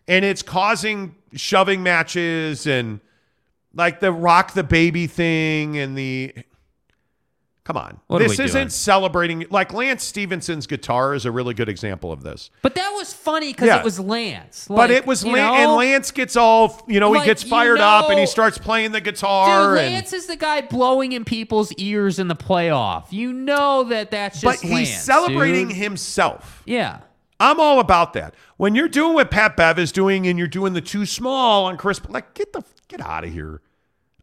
[0.08, 3.00] and it's causing shoving matches and
[3.74, 6.34] like the rock the baby thing and the.
[7.66, 8.70] Come on, What this isn't doing?
[8.70, 9.46] celebrating.
[9.52, 12.50] Like Lance Stephenson's guitar is a really good example of this.
[12.64, 13.78] But that was funny because Yeah.
[13.78, 14.66] it was Lance.
[14.68, 15.72] but it was Lance, and?
[15.74, 17.12] Lance gets all you know.
[17.12, 19.76] Like, he gets you fired up and he starts playing the guitar.
[19.76, 23.06] Dude, and, Lance is the guy blowing in people's ears in the playoff.
[23.12, 25.78] You know that that's just but just he's celebrating dude.
[25.78, 26.64] himself.
[26.66, 27.02] Yeah.
[27.40, 28.34] I'm all about that.
[28.58, 31.78] When you're doing what Pat Bev is doing and you're doing the too small on
[31.78, 33.62] Chris, like get the get out of here.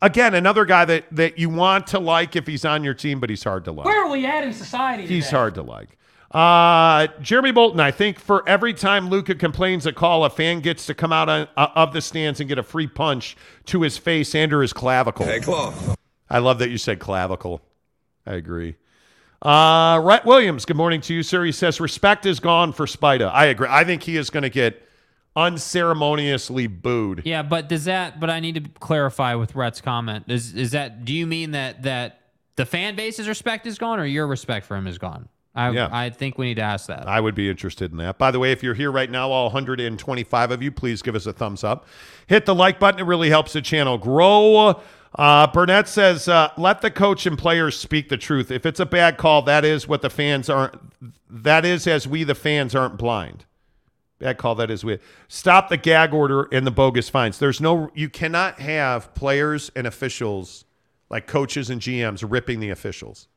[0.03, 3.31] Again, another guy that that you want to like if he's on your team, but
[3.31, 3.87] he's hard to like.
[3.87, 5.97] Where are we at in society He's hard to like.
[6.31, 10.85] Uh, Jeremy Bolton, I think for every time Luka complains a call, a fan gets
[10.87, 13.37] to come out on, uh, of the stands and get a free punch
[13.67, 15.25] to his face and or his clavicle.
[15.25, 15.73] Hey, Claw.
[16.29, 17.63] I love that you said clavicle.
[18.27, 18.75] I agree.
[19.41, 21.45] Uh, Rhett Williams, good morning to you, sir.
[21.45, 23.31] He says respect is gone for Spida.
[23.33, 23.69] I agree.
[23.71, 24.86] I think he is going to get
[25.37, 27.23] unceremoniously booed.
[27.25, 28.19] Yeah, but does that?
[28.19, 30.25] But I need to clarify with Rhett's comment.
[30.29, 31.05] Is is that?
[31.05, 32.21] Do you mean that that
[32.57, 35.29] the fan base's respect is gone, or your respect for him is gone?
[35.55, 35.89] I Yeah.
[35.91, 37.09] I think we need to ask that.
[37.09, 38.19] I would be interested in that.
[38.19, 41.25] By the way, if you're here right now, all 125 of you, please give us
[41.27, 41.87] a thumbs up.
[42.27, 43.01] Hit the like button.
[43.01, 44.81] It really helps the channel grow.
[45.15, 48.51] Uh, Burnett says, uh, let the coach and players speak the truth.
[48.51, 50.75] If it's a bad call, that is what the fans aren't.
[51.31, 53.47] That is as we, the fans, aren't blind.
[54.19, 54.55] Bad call.
[54.55, 54.99] That is we.
[55.29, 57.39] Stop the gag order and the bogus fines.
[57.39, 57.91] There's no.
[57.95, 60.65] You cannot have players and officials
[61.11, 63.29] like coaches and GMs ripping the officials.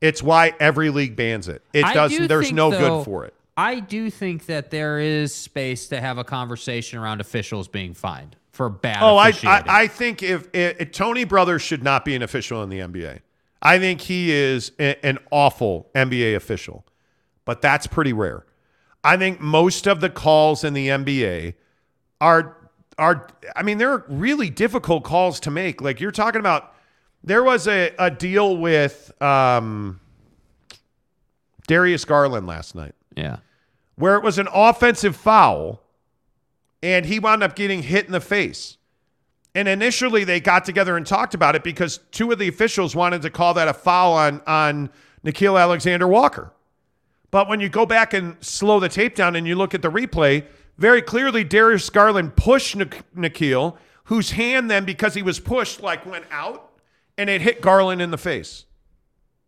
[0.00, 1.62] It's why every league bans it.
[1.72, 2.12] It I does.
[2.12, 3.34] do There's think, no though, good for it.
[3.56, 8.36] I do think that there is space to have a conversation around officials being fined
[8.52, 9.02] for bad.
[9.02, 9.62] Oh, I, I.
[9.66, 13.20] I think if, if, Tony Brothers should not be an official in the NBA.
[13.62, 16.84] I think he is a- an awful NBA official,
[17.44, 18.44] but that's pretty rare.
[19.04, 21.54] I think most of the calls in the NBA
[22.20, 22.56] are
[22.98, 23.28] are.
[23.54, 25.80] I mean, they're really difficult calls to make.
[25.80, 26.72] Like you're talking about.
[27.26, 29.98] There was a, a deal with um,
[31.66, 33.38] Darius Garland last night yeah.
[33.96, 35.80] where it was an offensive foul
[36.82, 38.76] and he wound up getting hit in the face.
[39.54, 43.22] And initially they got together and talked about it because two of the officials wanted
[43.22, 44.90] to call that a foul on on
[45.24, 46.52] Nickeil Alexander-Walker.
[47.34, 49.90] But when you go back and slow the tape down and you look at the
[49.90, 50.46] replay,
[50.78, 56.06] very clearly Darius Garland pushed Nik- Nickeil, whose hand then, because he was pushed, like
[56.06, 56.70] went out
[57.18, 58.66] and it hit Garland in the face.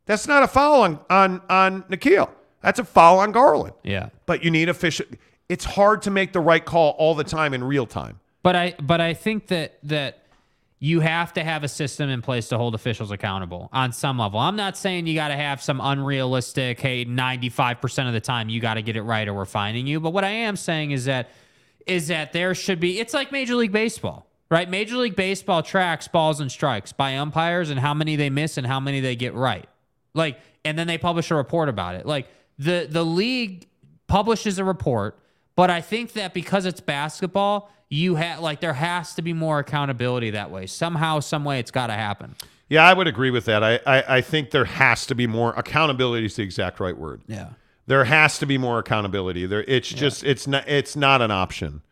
[0.06, 2.28] That's not a foul on on on Nickeil.
[2.60, 3.74] That's a foul on Garland.
[3.84, 4.08] Yeah.
[4.26, 5.06] But you need official.
[5.48, 8.18] It's hard to make the right call all the time in real time.
[8.42, 10.25] But I but I think that that
[10.78, 14.38] you have to have a system in place to hold officials accountable on some level.
[14.38, 18.60] I'm not saying you got to have some unrealistic, hey, 95% of the time you
[18.60, 20.00] got to get it right or we're finding you.
[20.00, 21.30] But what I am saying is that
[21.86, 24.68] is that there should be it's like Major League Baseball, right?
[24.68, 28.66] Major League Baseball tracks balls and strikes by umpires and how many they miss and
[28.66, 29.68] how many they get right.
[30.12, 32.04] Like and then they publish a report about it.
[32.04, 33.66] Like the the league
[34.08, 35.18] publishes a report,
[35.56, 39.58] but I think that because it's basketball, you have like there has to be more
[39.58, 40.66] accountability that way.
[40.66, 42.36] Somehow, some way, it's got to happen.
[42.68, 43.62] Yeah, I would agree with that.
[43.64, 46.26] I, I I think there has to be more accountability.
[46.26, 47.22] Is the exact right word.
[47.26, 47.50] Yeah.
[47.86, 49.46] There has to be more accountability.
[49.46, 51.82] There, it's just it's not it's not an option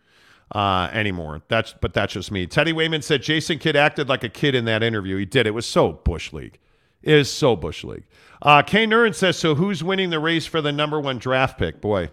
[0.52, 1.42] uh, anymore.
[1.48, 2.46] That's but that's just me.
[2.46, 5.16] Teddy Wayman said Jason Kidd acted like a kid in that interview.
[5.16, 5.46] He did.
[5.46, 6.58] It was so bush league.
[7.02, 8.04] It is so bush league.
[8.42, 9.54] Uh, Kay Nurin says so.
[9.54, 11.80] Who's winning the race for the number one draft pick?
[11.80, 12.10] Boy,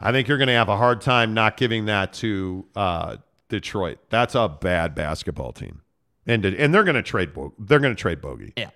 [0.00, 3.16] I think you're going to have a hard time not giving that to uh,
[3.48, 3.98] Detroit.
[4.10, 5.82] That's a bad basketball team,
[6.26, 7.32] and and they're going to trade.
[7.32, 8.52] Bo- they're going to trade Bogey.
[8.56, 8.70] Yeah.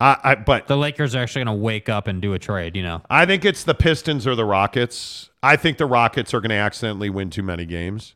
[0.00, 2.74] I, I but The Lakers are actually going to wake up and do a trade.
[2.74, 3.02] You know.
[3.10, 5.30] I think it's the Pistons or the Rockets.
[5.42, 8.14] I think the Rockets are going to accidentally win too many games.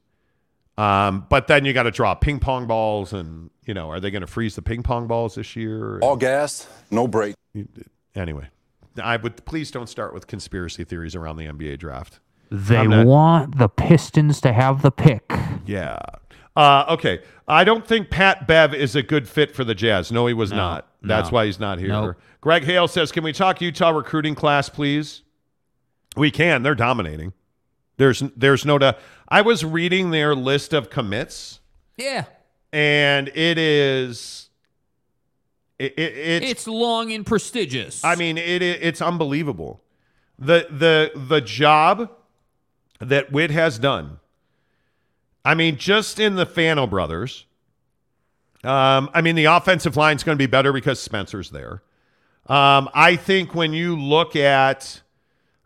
[0.77, 4.11] Um, but then you got to draw ping pong balls, and you know, are they
[4.11, 5.99] going to freeze the ping pong balls this year?
[6.01, 7.37] All gas, no break.
[8.17, 8.49] Anyway,
[9.01, 12.19] I would please don't start with conspiracy theories around the NBA draft.
[12.51, 15.31] They not- want the Pistons to have the pick.
[15.67, 15.99] Yeah.
[16.57, 17.21] Uh, okay.
[17.49, 20.13] I don't think Pat Bev is a good fit for the Jazz.
[20.13, 20.89] No, he was No, not.
[21.03, 21.35] That's no.
[21.37, 21.89] why he's not here.
[21.89, 22.17] Nope.
[22.41, 25.23] Greg Hale says, "Can we talk Utah recruiting class, please?"
[26.17, 26.63] We can.
[26.63, 27.33] They're dominating.
[27.97, 28.99] There's there's no doubt.
[29.29, 31.61] I was reading their list of commits,
[31.97, 32.25] Yeah.
[32.73, 34.49] and it is
[35.79, 38.05] it, it, it's It's long and prestigious.
[38.05, 39.83] I mean, it, it it's unbelievable.
[40.39, 42.11] The the the job
[43.01, 44.19] that Whit has done.
[45.45, 47.47] I mean, just in the Fano brothers.
[48.63, 51.83] Um, I mean, the offensive line's going to be better because Spencer's there.
[52.47, 55.03] Um, I think when you look at,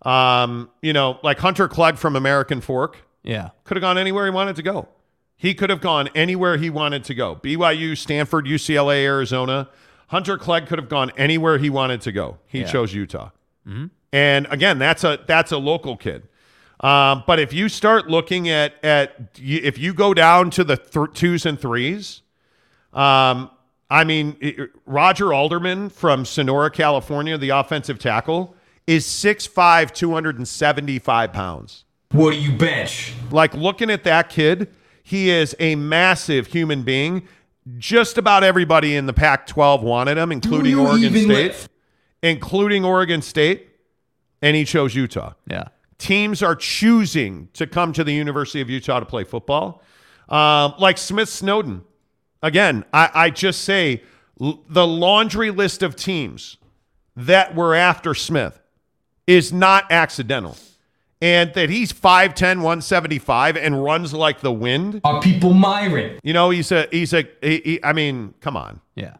[0.02, 3.50] um, you know, like Hunter Clegg from American Fork, yeah.
[3.64, 4.88] could have gone anywhere he wanted to go.
[5.36, 7.36] He could have gone anywhere he wanted to go.
[7.36, 9.68] BYU, Stanford, UCLA, Arizona.
[10.08, 12.38] Hunter Clegg could have gone anywhere he wanted to go.
[12.46, 12.66] He Yeah.
[12.66, 13.30] chose Utah.
[14.12, 16.22] And again, that's a that's a local kid.
[16.80, 21.08] Um, but if you start looking at at if you go down to the th-
[21.14, 22.22] twos and threes,
[22.92, 23.50] um,
[23.90, 28.54] I mean it- Roger Alderman from Sonora, California, the offensive tackle,
[28.86, 31.84] is 6'5", 275 pounds.
[32.12, 33.12] What do you bench?
[33.30, 34.68] Like looking at that kid,
[35.02, 37.26] he is a massive human being.
[37.76, 41.70] Just about everybody in the Pac-12 wanted him, including Oregon State, lift?
[42.22, 43.68] including Oregon State,
[44.40, 45.34] and he chose Utah.
[45.50, 45.64] Yeah.
[45.98, 49.82] Teams are choosing to come to the University of Utah to play football,
[50.28, 51.82] um, like Smith Snowden.
[52.42, 54.02] Again, I, I just say
[54.40, 56.56] l- the laundry list of teams
[57.16, 58.60] that were after Smith
[59.26, 60.56] is not accidental.
[61.20, 65.00] And that he's 5'10, 175 and runs like the wind.
[65.02, 66.20] Are people Myron?
[66.22, 68.80] You know, he's a, he's a, he, he- I mean, come on.
[68.94, 69.16] Yeah.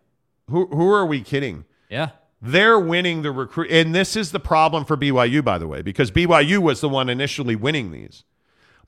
[0.48, 1.64] Who, who are we kidding?
[1.90, 2.10] Yeah.
[2.40, 3.70] They're winning the recruit.
[3.70, 7.08] And this is the problem for BYU, by the way, because BYU was the one
[7.08, 8.24] initially winning these.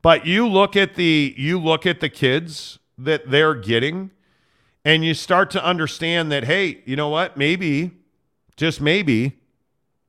[0.03, 4.11] But you look at the, you look at the kids that they're getting
[4.85, 7.37] and you start to understand that, hey, you know what?
[7.37, 7.91] Maybe,
[8.57, 9.39] just maybe,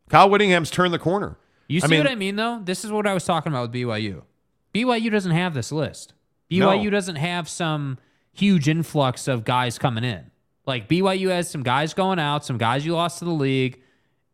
[0.10, 1.38] Kyle Whittingham's turned the corner.
[1.68, 2.62] You I see mean- what I mean, though?
[2.64, 4.22] This is what I was talking about with BYU.
[4.74, 6.14] BYU doesn't have this list.
[6.50, 6.90] BYU No.
[6.90, 7.98] doesn't have some
[8.34, 10.31] huge influx of guys coming in.
[10.72, 13.82] Like BYU has some guys going out, some guys you lost to the league,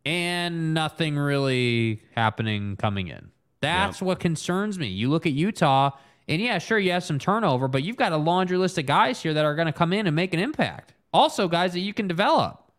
[0.04, 3.32] and nothing really happening coming in.
[3.60, 4.86] That's what concerns me.
[4.86, 5.90] You look at Utah,
[6.28, 9.20] and yeah, sure, you have some turnover, but you've got a laundry list of guys
[9.20, 10.94] here that are going to come in and make an impact.
[11.12, 12.70] Also, guys that you can develop.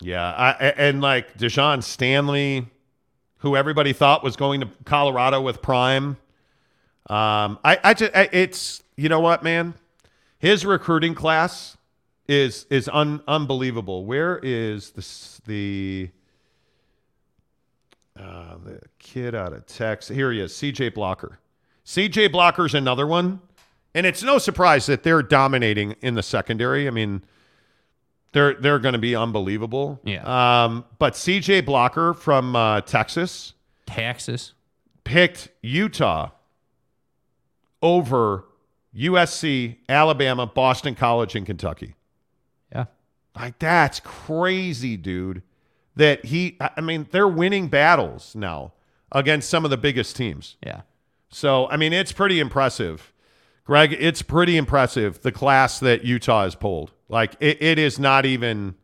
[0.00, 2.68] Yeah, I, and like Deshaun Stanley,
[3.38, 6.16] who everybody thought was going to Colorado with Prime.
[7.10, 9.74] Um, I, I just, I, it's you know what, man,
[10.38, 11.76] his recruiting class
[12.28, 14.04] is is un, unbelievable.
[14.04, 16.10] Where is the the
[18.18, 20.14] uh, the kid out of Texas?
[20.14, 20.90] Here he is, C.J.
[20.90, 21.38] Blocker.
[21.84, 22.28] C.J.
[22.28, 23.40] Blocker's another one.
[23.94, 26.88] And it's no surprise that they're dominating in the secondary.
[26.88, 27.22] I mean,
[28.32, 30.00] they're they're going to be unbelievable.
[30.04, 30.64] Yeah.
[30.64, 33.54] Um, but CJ Blocker from uh, Texas
[33.86, 34.54] Texas.
[35.04, 36.30] picked Utah
[37.82, 38.46] over
[38.96, 41.94] USC, Alabama, Boston College, and Kentucky.
[43.34, 45.42] Like that's crazy, dude.
[45.96, 48.72] That he, I I mean, they're winning battles now
[49.12, 50.56] against some of the biggest teams.
[50.64, 50.82] Yeah.
[51.30, 53.12] So, I mean, it's pretty impressive.
[53.64, 56.92] Greg, it's pretty impressive the class that Utah has pulled.
[57.08, 58.74] Like, it, it is not even,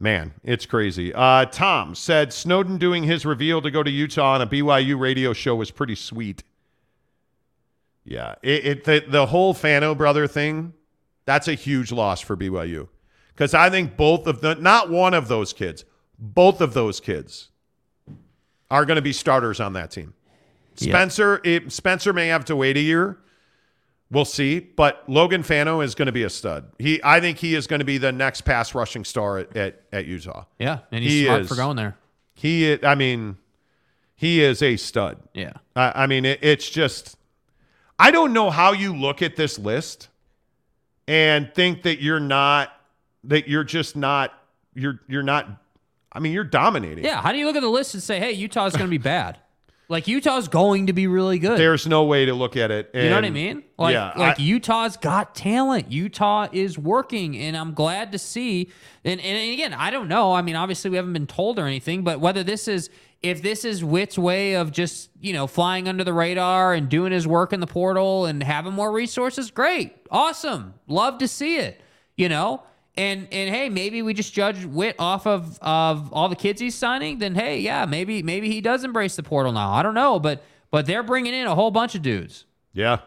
[0.00, 1.12] man, it's crazy.
[1.12, 5.32] Uh, Tom said Snowden doing his reveal to go to Utah on a BYU radio
[5.32, 6.42] show was pretty sweet.
[8.04, 10.72] Yeah, it, it the, the whole Fano brother thing,
[11.26, 12.88] that's a huge loss for BYU.
[13.36, 15.84] Because I think both of the, not one of those kids,
[16.18, 17.50] both of those kids
[18.70, 20.14] are going to be starters on that team.
[20.74, 23.18] Spencer, it, Spencer may have to wait a year.
[24.10, 26.70] We'll see, but Logan Fano is going to be a stud.
[26.78, 29.82] He, I think he is going to be the next pass rushing star at, at,
[29.92, 30.44] at Utah.
[30.58, 30.78] Yeah.
[30.90, 31.48] And he's He smart is.
[31.48, 31.96] for going there.
[32.32, 33.36] He, is, I mean,
[34.14, 35.18] he is a stud.
[35.34, 35.52] Yeah.
[35.74, 37.18] I, I mean, it, it's just,
[37.98, 40.08] I don't know how you look at this list
[41.06, 42.72] and think that you're not,
[43.28, 44.32] that you're just not,
[44.74, 45.48] you're, you're not,
[46.12, 47.04] I mean, you're dominating.
[47.04, 47.20] Yeah.
[47.20, 49.38] How do you look at the list and say, hey, Utah's going to be bad?
[49.88, 51.60] Like, Utah's going to be really good.
[51.60, 52.90] There's no way to look at it.
[52.92, 53.62] And, You know what I mean?
[53.78, 55.92] Like, yeah, like I- Utah's got talent.
[55.92, 58.72] Utah is working, and I'm glad to see.
[59.04, 60.32] And, and again, I don't know.
[60.32, 62.90] I mean, obviously, we haven't been told or anything, but whether this is
[63.22, 67.12] if this is Whit's way of just you know flying under the radar and doing
[67.12, 71.80] his work in the portal and having more resources, great, awesome, love to see it.
[72.16, 72.64] You know.
[72.96, 76.74] And and hey, maybe we just judge Whit off of of all the kids he's
[76.74, 77.18] signing.
[77.18, 79.72] Then hey, yeah, maybe maybe he does embrace the portal now.
[79.72, 82.44] I don't know, but but they're bringing in a whole bunch of dudes.
[82.72, 83.00] Yeah.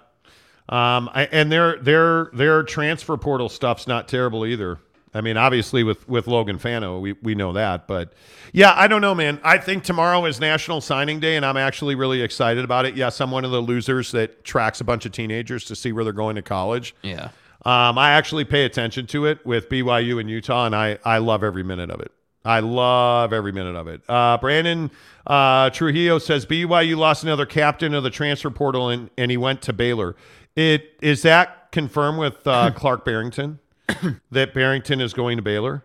[0.69, 4.77] Um, I, and their their their transfer portal stuff's not terrible either.
[5.13, 8.13] I mean, obviously with with Logan Fano, we we know that, but
[8.53, 9.39] yeah, I don't know, man.
[9.43, 12.95] I think tomorrow is National Signing Day, and I'm actually really excited about it.
[12.95, 16.03] Yes, I'm one of the losers that tracks a bunch of teenagers to see where
[16.03, 16.93] they're going to college.
[17.01, 17.29] Yeah.
[17.65, 21.43] Um, I actually pay attention to it with BYU and Utah, and I I love
[21.43, 22.11] every minute of it.
[22.45, 24.01] I love every minute of it.
[24.07, 24.89] Uh, Brandon
[25.27, 29.61] uh, Trujillo says BYU lost another captain of the transfer portal, and, and he went
[29.63, 30.15] to Baylor.
[30.55, 33.59] It is that confirmed with uh, Clark Barrington
[34.31, 35.83] that Barrington is going to Baylor.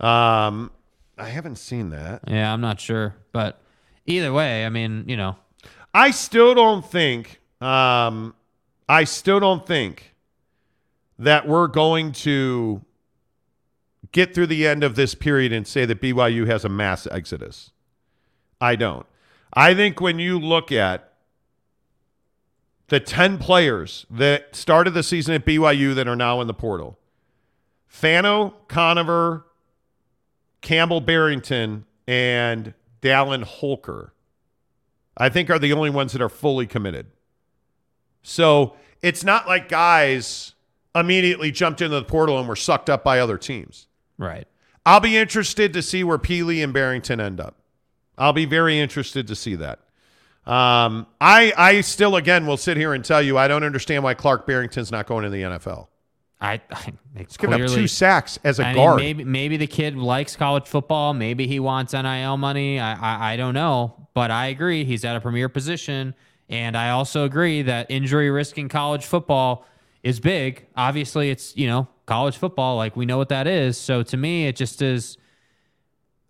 [0.00, 0.70] Um,
[1.18, 2.22] I haven't seen that.
[2.26, 3.60] Yeah, I'm not sure, but
[4.06, 5.36] either way, I mean, you know,
[5.94, 7.40] I still don't think.
[7.60, 8.34] Um,
[8.88, 10.11] I still don't think
[11.22, 12.82] that we're going to
[14.10, 17.70] get through the end of this period and say that BYU has a mass exodus.
[18.60, 19.06] I don't.
[19.54, 21.12] I think when you look at
[22.88, 26.98] the 10 players that started the season at BYU that are now in the portal
[27.86, 29.46] Fano, Conover,
[30.60, 34.12] Campbell Barrington, and Dallin Holker,
[35.16, 37.06] I think are the only ones that are fully committed.
[38.22, 40.51] So it's not like guys
[40.94, 43.86] immediately jumped into the portal and were sucked up by other teams.
[44.18, 44.46] right.
[44.84, 47.54] I'll be interested to see where Pili and Barrington end up.
[48.18, 49.78] I'll be very interested to see that.
[50.44, 54.14] Um, I I still again will sit here and tell you I don't understand why
[54.14, 55.86] Clark Barrington's not going to the NFL.
[56.40, 58.96] I, I He's given up two sacks as a I mean, guard.
[58.96, 61.14] maybe maybe the kid likes college football.
[61.14, 62.80] Maybe he wants NIL money.
[62.80, 66.12] I, I I don't know, but I agree he's at a premier position,
[66.48, 69.64] and I also agree that injury risk in college football
[70.02, 70.66] is big.
[70.76, 73.78] Obviously, it's you know college football, like we know what that is.
[73.78, 75.16] So to me, it just is.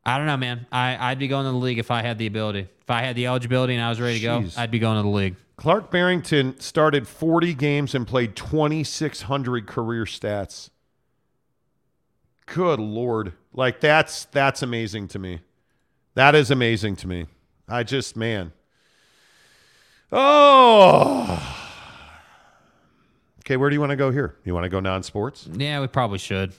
[0.05, 0.67] I don't know, man.
[0.73, 2.69] I I'd be going to the league if I had the ability.
[2.81, 4.57] If I had the eligibility and I was ready to Jeez.
[4.57, 5.37] go, I'd be going to the league.
[5.57, 10.71] Clark Barrington started 40 games and played 2,600 career stats.
[12.47, 15.41] Good lord, like that's that's amazing to me.
[16.15, 17.27] That is amazing to me.
[17.69, 18.53] I just man.
[20.11, 21.62] Oh.
[23.45, 24.37] Okay, where do you want to go here?
[24.45, 25.49] You want to go non-sports?
[25.53, 26.53] Yeah, we probably should.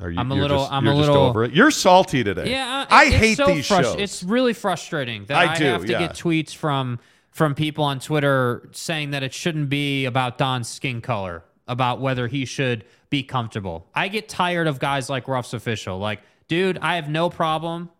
[0.00, 1.52] Are you, I'm a little- Just, I'm a little- over it.
[1.52, 2.50] You're salty today.
[2.50, 3.94] Yeah, uh, I it's hate so these shows.
[3.96, 6.00] It's really frustrating that I I, do, have to yeah.
[6.00, 6.98] get tweets from
[7.30, 12.28] from people on Twitter saying that it shouldn't be about Don's skin color, about whether
[12.28, 13.88] he should be comfortable.
[13.94, 15.98] I get tired of guys like Ruff's official.
[15.98, 17.90] Like, dude, I have no problem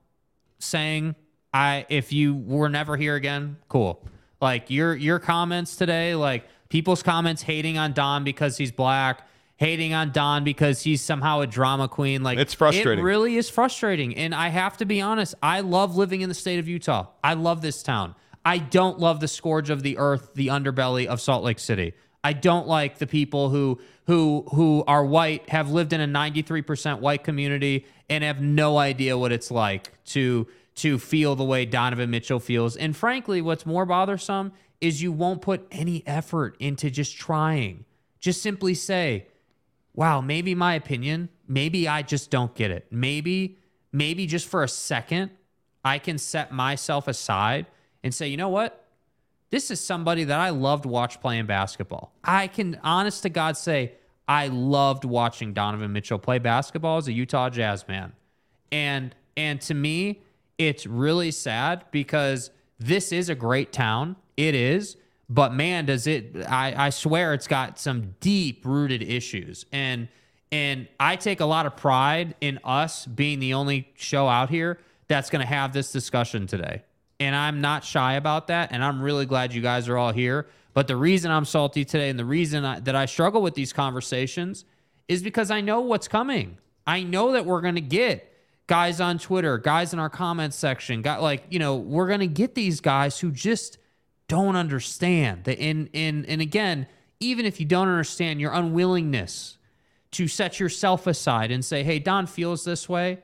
[0.58, 1.14] saying
[1.52, 4.04] I if you were never here again, cool.
[4.40, 9.22] Like your your comments today, like people's comments hating on Don because he's black,
[9.58, 12.24] hating on Don because he's somehow a drama queen.
[12.24, 12.98] Like It's frustrating.
[12.98, 14.16] It really is frustrating.
[14.16, 17.06] And I have to be honest, I love living in the state of Utah.
[17.22, 18.16] I love this town.
[18.44, 21.94] I don't love the scourge of the earth, the underbelly of Salt Lake City.
[22.24, 23.78] I don't like the people who
[24.08, 29.16] who who are white, have lived in a 93% white community and have no idea
[29.16, 32.76] what it's like to to feel the way Donovan Mitchell feels.
[32.76, 37.84] And frankly, what's more bothersome is you won't put any effort into just trying.
[38.20, 39.28] Just simply say,
[39.94, 42.86] "Wow, maybe my opinion, maybe I just don't get it.
[42.90, 43.58] Maybe
[43.92, 45.30] maybe just for a second
[45.84, 47.66] I can set myself aside
[48.02, 48.84] and say, "You know what?
[49.50, 52.12] This is somebody that I loved watch playing basketball.
[52.24, 53.92] I can honest to God say
[54.26, 58.12] I loved watching Donovan Mitchell play basketball as a Utah Jazz man.
[58.72, 60.22] And and to me,
[60.58, 64.16] it's really sad because this is a great town.
[64.36, 64.96] It is.
[65.28, 69.66] But man, does it I, I swear it's got some deep rooted issues.
[69.72, 70.08] And
[70.52, 74.78] and I take a lot of pride in us being the only show out here
[75.08, 76.82] that's going to have this discussion today.
[77.18, 78.70] And I'm not shy about that.
[78.70, 80.46] And I'm really glad you guys are all here.
[80.72, 83.72] But the reason I'm salty today and the reason I, that I struggle with these
[83.72, 84.64] conversations
[85.08, 86.58] is because I know what's coming.
[86.86, 88.32] I know that we're going to get
[88.66, 92.26] guys on Twitter, guys in our comments section, got like, you know, we're going to
[92.26, 93.78] get these guys who just
[94.28, 95.44] don't understand.
[95.44, 96.86] The in in and again,
[97.20, 99.58] even if you don't understand your unwillingness
[100.12, 103.18] to set yourself aside and say, "Hey, Don feels this way."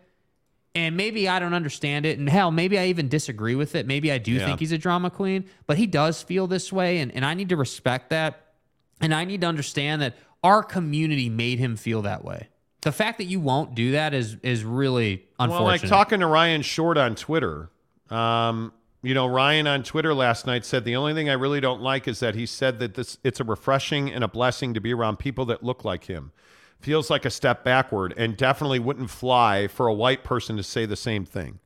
[0.75, 2.19] And maybe I don't understand it.
[2.21, 3.87] And hell, maybe I even disagree with it.
[3.89, 4.45] Maybe I do Yeah.
[4.47, 6.99] think he's a drama queen, but he does feel this way.
[7.01, 8.53] And, and I need to respect that.
[9.01, 10.15] And I need to understand that
[10.45, 12.51] our community made him feel that way.
[12.83, 15.63] The fact that you won't do that is is really unfortunate.
[15.65, 17.69] Well, like talking to Ryan Short on Twitter.
[18.09, 18.73] Um,
[19.03, 22.07] you know, Ryan on Twitter last night said the only thing I really don't like
[22.07, 25.19] is that he said that this it's a refreshing and a blessing to be around
[25.19, 26.33] people that look like him.
[26.81, 30.87] Feels like a step backward and definitely wouldn't fly for a white person to say
[30.87, 31.61] the same thing.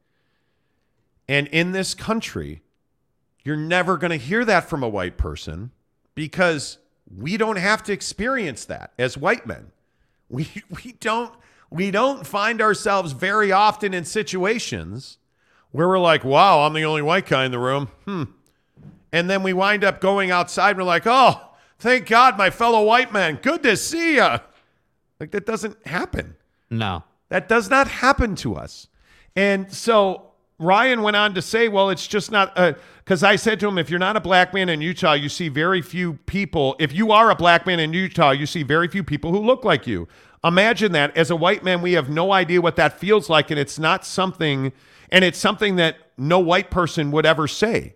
[1.28, 2.62] And in this country,
[3.42, 5.72] you're never going to hear that from a white person
[6.14, 6.78] because
[7.16, 9.72] we don't have to experience that as white men.
[10.28, 10.48] We
[10.84, 11.34] we don't
[11.68, 15.18] we don't find ourselves very often in situations
[15.74, 18.24] where we're like, "Wow, I'm the only white guy in the room." Hmm.
[19.12, 21.40] And then we wind up going outside and we're like, "Oh,
[21.78, 23.40] thank God, my fellow white man.
[23.42, 24.38] Good to see ya."
[25.18, 26.36] Like that doesn't happen.
[26.70, 27.02] no.
[27.30, 28.86] That does not happen to us.
[29.34, 30.30] And so
[30.60, 32.54] Ryan went on to say, well, it's just not
[32.98, 35.48] because I said to him, if you're not a black man in Utah, you see
[35.48, 36.76] very few people.
[36.78, 39.64] If you are a black man in Utah, you see very few people who look
[39.64, 40.06] like you.
[40.44, 41.16] Imagine that.
[41.16, 43.50] As a white man, we have no idea what that feels like.
[43.50, 44.72] And it's not something,
[45.14, 47.94] and it's something that no white person would ever say.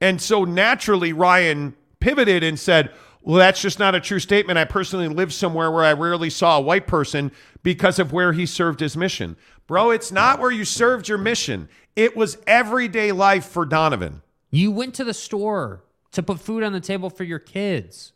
[0.00, 2.92] And so naturally, Ryan pivoted and said,
[3.22, 4.56] Well, that's just not a true statement.
[4.56, 7.32] I personally lived somewhere where I rarely saw a white person
[7.64, 9.36] because of where he served his mission.
[9.66, 14.22] Bro, it's not where you served your mission, it was everyday life for Donovan.
[14.52, 18.12] You went to the store to put food on the table for your kids.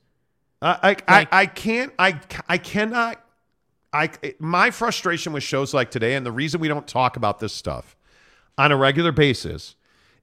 [0.62, 3.20] Uh, I, I, I can't, I, I cannot,
[3.92, 7.52] I, my frustration with shows like today, and the reason we don't talk about this
[7.52, 7.97] stuff
[8.58, 9.76] on a regular basis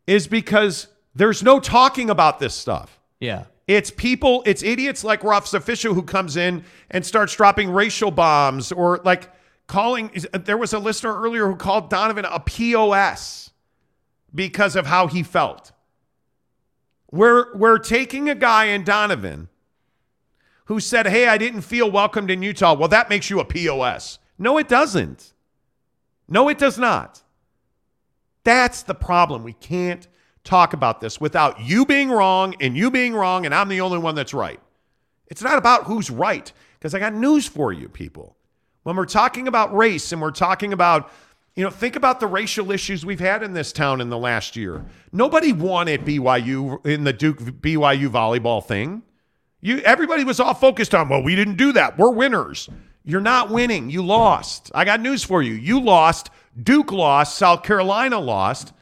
[0.05, 2.99] is because there's no talking about this stuff.
[3.19, 3.45] Yeah.
[3.67, 8.71] It's people, it's idiots like Ruff's official who comes in and starts dropping racial bombs
[8.71, 9.31] or like
[9.65, 10.11] calling.
[10.33, 13.49] Uh, there was a listener earlier who called Donovan a POS
[14.35, 15.71] because of how he felt.
[17.11, 19.47] We're, we're taking a guy in Donovan
[20.65, 22.73] who said, Hey, I didn't feel welcomed in Utah.
[22.73, 24.19] Well, that makes you a POS.
[24.37, 25.33] No, it doesn't.
[26.27, 27.23] No, it does not.
[28.45, 29.43] That's the problem.
[29.43, 30.07] We can't
[30.45, 33.97] talk about this without you being wrong and you being wrong, and I'm the only
[33.97, 34.61] one that's right.
[35.27, 38.37] It's not about who's right, because I got news for you, people.
[38.83, 41.11] When we're talking about race and we're talking about,
[41.55, 44.55] you know, think about the racial issues we've had in this town in the last
[44.55, 44.85] year.
[45.11, 49.01] Nobody wanted BYU in the Duke BYU volleyball thing.
[49.61, 51.97] You everybody was all focused on, well, we didn't do that.
[51.97, 52.69] We're winners.
[53.03, 53.89] You're not winning.
[53.89, 54.69] You lost.
[54.75, 55.53] I got news for you.
[55.53, 56.29] You lost.
[56.61, 57.37] Duke lost.
[57.37, 58.73] South Carolina lost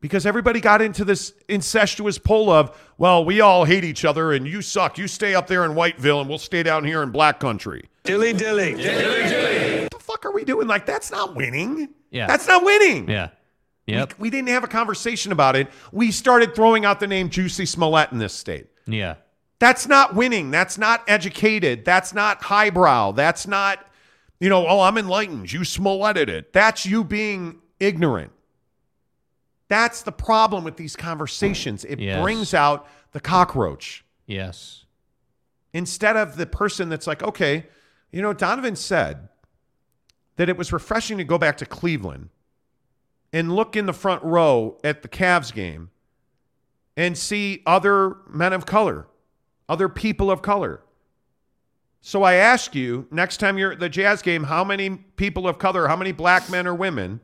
[0.00, 4.46] because everybody got into this incestuous pull of, well, we all hate each other and
[4.46, 4.98] you suck.
[4.98, 7.88] You stay up there in Whiteville and we'll stay down here in Black Country.
[8.04, 8.74] Dilly dilly.
[8.74, 9.82] Dilly dilly.
[9.82, 10.68] What the fuck are we doing?
[10.68, 11.88] Like, that's not winning.
[12.10, 12.26] Yeah.
[12.26, 13.08] That's not winning.
[13.08, 13.30] Yeah.
[13.86, 14.14] Yep.
[14.18, 15.68] We, we didn't have a conversation about it.
[15.92, 18.68] We started throwing out the name Jussie Smollett in this state.
[18.86, 19.16] Yeah.
[19.58, 20.50] That's not winning.
[20.50, 21.84] That's not educated.
[21.84, 23.12] That's not highbrow.
[23.12, 23.84] That's not,
[24.40, 25.52] you know, oh, I'm enlightened.
[25.52, 26.52] You Smolletted it.
[26.52, 28.32] That's you being ignorant.
[29.68, 31.84] That's the problem with these conversations.
[31.84, 32.22] It Yes.
[32.22, 34.84] brings out the cockroach Yes.
[35.72, 37.66] instead of the person that's like, okay,
[38.12, 39.28] you know, Donovan said
[40.36, 42.28] that it was refreshing to go back to Cleveland
[43.32, 45.90] and look in the front row at the Cavs game
[46.96, 49.06] and see other men of color,
[49.68, 50.82] other people of color.
[52.06, 55.58] So I ask you, next time you're at the Jazz game, how many people of
[55.58, 57.20] color, how many black men or women,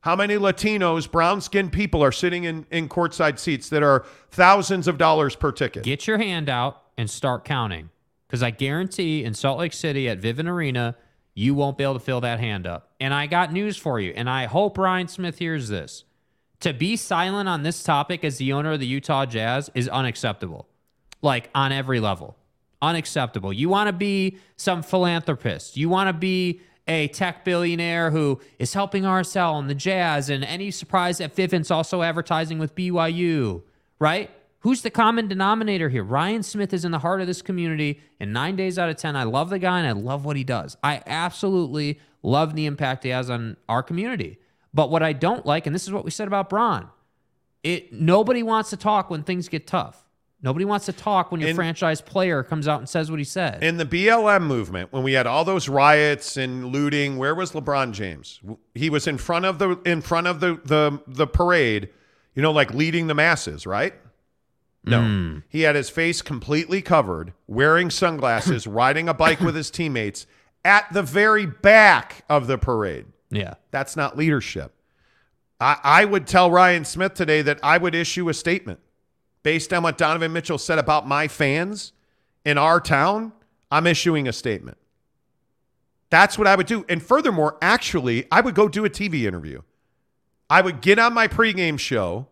[0.00, 4.88] how many Latinos, brown skinned people are sitting in, in courtside seats that are thousands
[4.88, 5.84] of dollars per ticket?
[5.84, 7.90] Get your hand out and start counting.
[8.26, 10.96] Because I guarantee in Salt Lake City at Vivint Arena,
[11.32, 12.94] you won't be able to fill that hand up.
[12.98, 16.02] And I got news for you, and I hope Ryan Smith hears this.
[16.62, 20.66] To be silent on this topic as the owner of the Utah Jazz is unacceptable,
[21.22, 22.36] like on every level.
[22.82, 23.52] Unacceptable.
[23.52, 28.72] You want to be some philanthropist, you want to be a tech billionaire who is
[28.74, 33.62] helping RSL and the Jazz, and any surprise that Vivint's also advertising with BYU,
[33.98, 34.30] right?
[34.60, 36.04] Who's the common denominator here?
[36.04, 39.16] Ryan Smith is in the heart of this community, and nine days out of 10,
[39.16, 40.76] I love the guy and I love what he does.
[40.82, 44.38] I absolutely love the impact he has on our community.
[44.72, 46.88] But what I don't like, and this is what we said about Braun,
[47.62, 50.05] it nobody wants to talk when things get tough.
[50.42, 53.24] Nobody wants to talk when your In- franchise player comes out and says what he
[53.24, 53.64] said.
[53.64, 57.92] In the BLM movement, when we had all those riots and looting, where was LeBron
[57.92, 58.40] James?
[58.74, 61.88] He was in front of the in front of the the the parade,
[62.34, 63.94] you know, like leading the masses, right?
[64.84, 65.02] No.
[65.02, 65.38] Hmm.
[65.48, 70.26] He had his face completely covered, wearing sunglasses, riding a bike with his teammates
[70.64, 73.06] at the very back of the parade.
[73.30, 73.54] yeah.
[73.70, 74.72] That's not leadership.
[75.58, 78.78] I, I would tell Ryan Smith today that I would issue a statement
[79.46, 81.92] based on what Donovan Mitchell said about my fans
[82.44, 83.30] in our town.
[83.70, 84.76] I'm issuing a statement.
[86.10, 86.84] That's what I would do.
[86.88, 89.62] And furthermore, actually, I would go do a TV interview.
[90.50, 92.26] I would get on my pregame show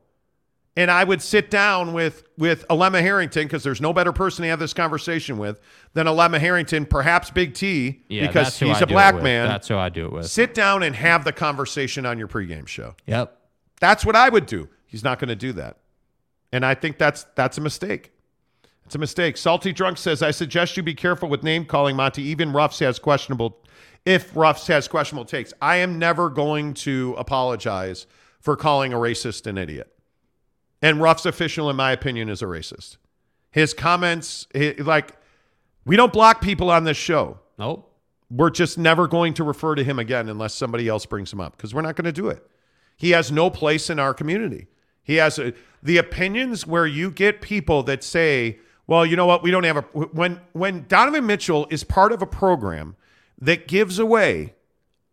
[0.77, 4.49] and I would sit down with with Alema Harrington because there's no better person to
[4.49, 5.61] have this conversation with
[5.93, 9.47] than Alema Harrington, perhaps Big T, Yeah, because he's I a black man.
[9.47, 10.27] That's who I do it with.
[10.27, 12.97] Sit down and have the conversation on your pregame show.
[13.07, 13.39] Yep.
[13.79, 14.69] That's what I would do.
[14.85, 15.77] He's not going to do that.
[16.55, 18.13] And I think that's that's a mistake.
[18.87, 19.37] It's a mistake.
[19.37, 22.23] Salty Drunk says, I suggest you be careful with name calling, Monty.
[22.23, 23.59] Even Ruffs has questionable
[24.07, 25.53] if Ruffs has questionable takes.
[25.61, 28.07] I am never going to apologize
[28.39, 29.93] for calling a racist an idiot.
[30.81, 32.99] And Ruff's official, in my opinion, is a racist.
[33.51, 35.17] His comments, he- like,
[35.85, 37.41] we don't block people on this show.
[37.59, 37.91] Nope.
[38.31, 41.57] We're just never going to refer to him again unless somebody else brings him up
[41.57, 42.47] because we're not going to do it.
[42.97, 44.69] He has no place in our community.
[45.05, 45.53] He has a,
[45.83, 49.43] the opinions where you get people that say, "Well, you know what?
[49.43, 52.97] We don't have a." When when Donovan Mitchell is part of a program
[53.39, 54.55] that gives away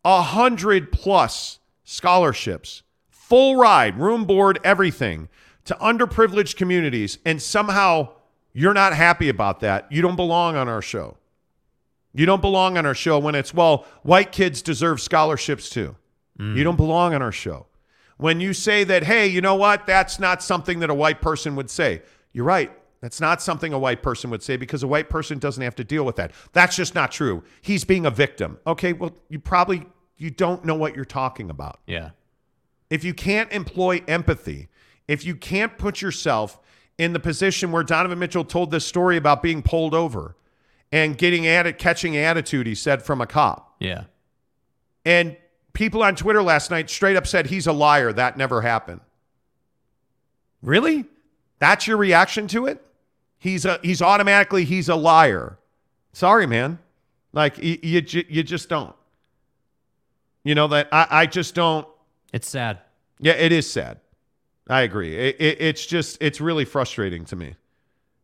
[0.03, 5.30] a hundred plus scholarships, full ride, room board, everything
[5.66, 8.10] to underprivileged communities, and somehow
[8.53, 11.18] you're not happy about that, you don't belong on our show.
[12.14, 15.95] You don't belong on our show when it's, well, white kids deserve scholarships too.
[16.38, 16.64] You mm.
[16.64, 17.68] don't belong on our show.
[18.22, 19.88] When you say that, hey, you know what?
[19.88, 22.03] That's not something that a white person would say.
[22.33, 22.72] You're right.
[23.01, 25.83] That's not something a white person would say because a white person doesn't have to
[25.83, 26.32] deal with that.
[26.53, 27.41] That's just not true.
[27.64, 28.59] He's being a victim.
[28.67, 31.80] Okay, well, you probably you don't know what you're talking about.
[31.88, 32.11] Yeah.
[32.91, 34.69] If you can't employ empathy,
[35.08, 36.59] if you can't put yourself
[37.00, 40.35] in the position where Donovan Mitchell told this story about being pulled over
[40.91, 43.77] and getting at it, catching attitude, he said from a cop.
[43.80, 44.03] Yeah.
[45.06, 45.38] And
[45.74, 48.11] people on Twitter last night straight up said he's a liar.
[48.14, 49.01] That never happened.
[50.61, 51.06] Really?
[51.59, 52.85] That's your reaction to it?
[53.38, 55.58] He's a he's automatically he's a liar.
[56.14, 56.80] Sorry, man.
[57.33, 58.95] Like you you, you just don't.
[60.43, 61.88] You know that I, I just don't.
[62.33, 62.80] It's sad.
[63.19, 64.00] Yeah, it is sad.
[64.67, 65.16] I agree.
[65.16, 67.56] It, it, it's just it's really frustrating to me.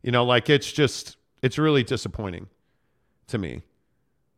[0.02, 2.48] You know, like it's just it's really disappointing
[3.28, 3.62] to me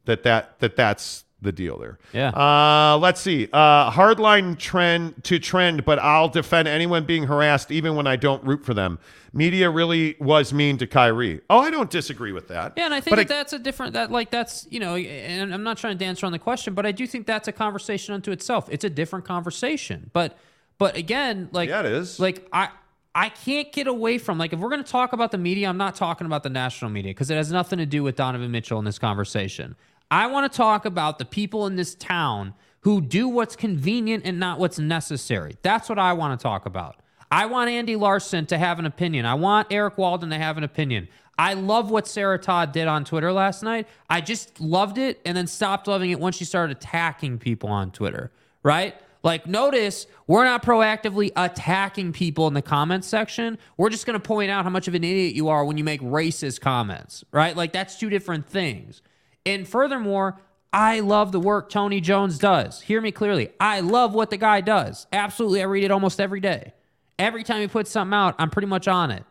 [0.05, 1.98] that that that that's the deal there.
[2.12, 2.28] Yeah.
[2.30, 3.48] Uh, let's see.
[3.52, 8.42] Uh, hardline trend to trend, but I'll defend anyone being harassed even when I don't
[8.44, 8.98] root for them.
[9.32, 11.40] Media really was mean to Kyrie.
[11.48, 12.74] Oh, I don't disagree with that.
[12.76, 15.62] Yeah, and I think that that's a different that like that's you know, and I'm
[15.62, 18.32] not trying to dance around the question, but I do think that's a conversation unto
[18.32, 18.68] itself.
[18.70, 20.36] It's a different conversation, but
[20.78, 22.18] but again, like Yeah, it is.
[22.18, 22.70] Like I
[23.14, 25.76] I can't get away from like if we're going to talk about the media, I'm
[25.76, 28.78] not talking about the national media because it has nothing to do with Donovan Mitchell
[28.78, 29.76] in this conversation.
[30.10, 34.40] I want to talk about the people in this town who do what's convenient and
[34.40, 35.56] not what's necessary.
[35.62, 36.97] That's what I want to talk about.
[37.30, 39.24] I want Andy Larsen to have an opinion.
[39.24, 41.08] I want Eric Walden to have an opinion.
[41.39, 43.86] I love what Sarah Todd did on Twitter last night.
[44.08, 47.92] I just loved it and then stopped loving it once she started attacking people on
[47.92, 48.32] Twitter,
[48.62, 48.94] right?
[49.22, 53.58] Like, notice we're not proactively attacking people in the comments section.
[53.76, 55.84] We're just going to point out how much of an idiot you are when you
[55.84, 57.55] make racist comments, right?
[57.55, 59.02] Like, that's two different things.
[59.46, 60.40] And furthermore,
[60.72, 62.80] I love the work Tony Jones does.
[62.82, 63.50] Hear me clearly.
[63.58, 65.06] I love what the guy does.
[65.12, 65.62] Absolutely.
[65.62, 66.74] I read it almost every day.
[67.18, 69.24] Every time he puts something out, I'm pretty much on it.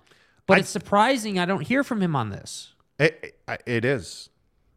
[0.45, 2.73] But I- it's surprising I don't hear from him on this.
[2.99, 4.29] It, it, it is.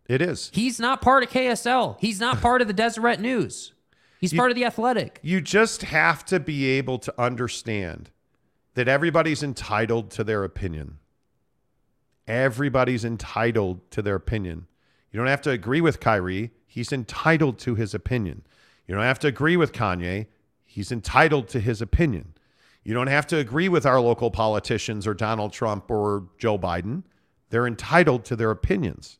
[0.08, 0.50] It is.
[0.52, 1.96] He's not part of KSL.
[1.98, 3.72] He's not part of the Deseret News.
[4.20, 5.18] He's part of the Athletic.
[5.22, 8.10] You just have to be able to understand
[8.74, 10.98] that everybody's entitled to their opinion.
[12.28, 14.66] Everybody's entitled to their opinion.
[15.12, 16.50] You don't have to agree with Kyrie.
[16.66, 18.42] He's entitled to his opinion.
[18.86, 20.26] You don't have to agree with Kanye.
[20.64, 22.34] He's entitled to his opinion.
[22.82, 27.04] You don't have to agree with our local politicians or Donald Trump or Joe Biden.
[27.50, 29.18] They're entitled to their opinions.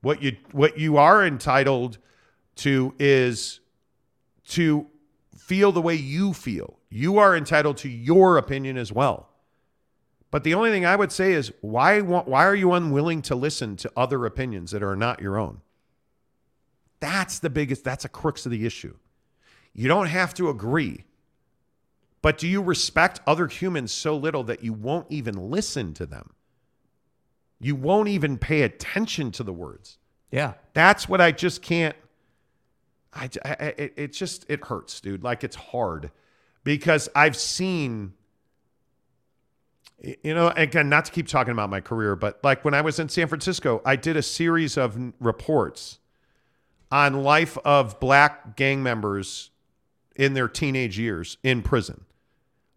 [0.00, 1.98] What you what you are entitled
[2.56, 3.60] to is
[4.48, 4.86] to
[5.36, 6.78] feel the way you feel.
[6.88, 9.31] You are entitled to your opinion as well.
[10.32, 13.76] But the only thing I would say is why why are you unwilling to listen
[13.76, 15.60] to other opinions that are not your own?
[16.98, 18.96] That's the biggest that's a crux of the issue.
[19.74, 21.04] You don't have to agree.
[22.22, 26.30] But do you respect other humans so little that you won't even listen to them?
[27.60, 29.98] You won't even pay attention to the words.
[30.30, 30.54] Yeah.
[30.72, 31.96] That's what I just can't.
[33.12, 35.22] I, I it, it just it hurts, dude.
[35.22, 36.10] Like it's hard
[36.64, 38.14] because I've seen.
[40.02, 42.98] You know, again, not to keep talking about my career, but like when I was
[42.98, 46.00] in San Francisco, I did a series of reports
[46.90, 49.50] on life of black gang members
[50.16, 52.04] in their teenage years in prison.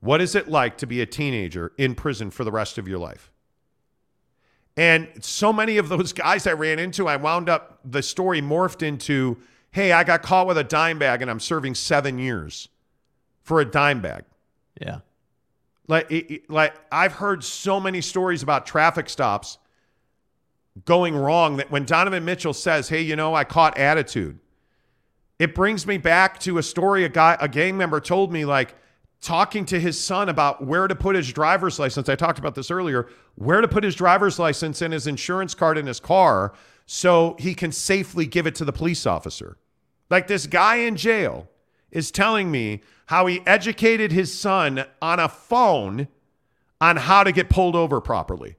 [0.02, 3.00] What is it like to be a teenager in prison for the rest of your
[3.00, 3.32] life?
[4.78, 8.84] And so many of those guys I ran into, I wound up, the story morphed
[8.84, 9.38] into,
[9.72, 12.70] hey, I got caught with a dime bag and I'm serving seven years
[13.42, 14.26] for a dime bag.
[14.80, 15.00] Yeah.
[15.88, 19.58] Like, it, it- like I've heard so many stories about traffic stops
[20.84, 24.40] going wrong that when Donovan Mitchell says, hey, you know, I caught attitude,
[25.40, 28.76] it brings me back to a story a guy, a gang member told me, like,
[29.22, 32.10] talking to his son about where to put his driver's license.
[32.10, 35.78] I talked about this earlier, where to put his driver's license and his insurance card
[35.78, 36.54] in his car
[36.86, 39.58] so he can safely give it to the police officer.
[40.10, 41.48] Like this guy in jail
[41.96, 46.08] is telling me how he educated his son on a phone
[46.82, 48.58] on how to get pulled over properly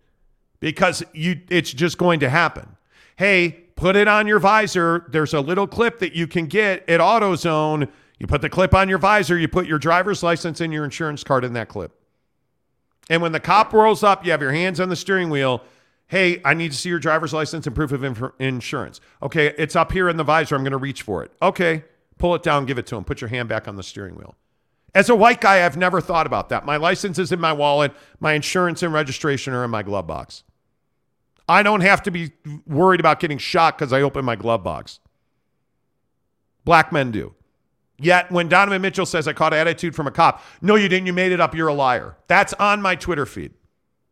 [0.58, 2.76] because you it's just going to happen.
[3.16, 5.04] Hey, put it on your visor.
[5.10, 7.88] There's a little clip that you can get at AutoZone.
[8.18, 11.22] You put the clip on your visor, you put your driver's license and your insurance
[11.22, 11.92] card in that clip.
[13.10, 15.62] And when the cop rolls up, you have your hands on the steering wheel.
[16.08, 19.00] Hey, I need to see your driver's license and proof of inf- insurance.
[19.22, 20.54] Okay, it's up here in the visor.
[20.54, 21.32] I'm going to reach for it.
[21.42, 21.84] Okay,
[22.18, 23.04] pull it down, give it to him.
[23.04, 24.34] Put your hand back on the steering wheel.
[24.94, 26.64] As a white guy, I've never thought about that.
[26.64, 30.42] My license is in my wallet, my insurance and registration are in my glove box.
[31.48, 32.32] I don't have to be
[32.66, 35.00] worried about getting shot because I open my glove box.
[36.64, 37.34] Black men do.
[37.98, 41.06] Yet when Donovan Mitchell says I caught attitude from a cop, no, you didn't.
[41.06, 41.54] You made it up.
[41.54, 42.16] You're a liar.
[42.26, 43.52] That's on my Twitter feed.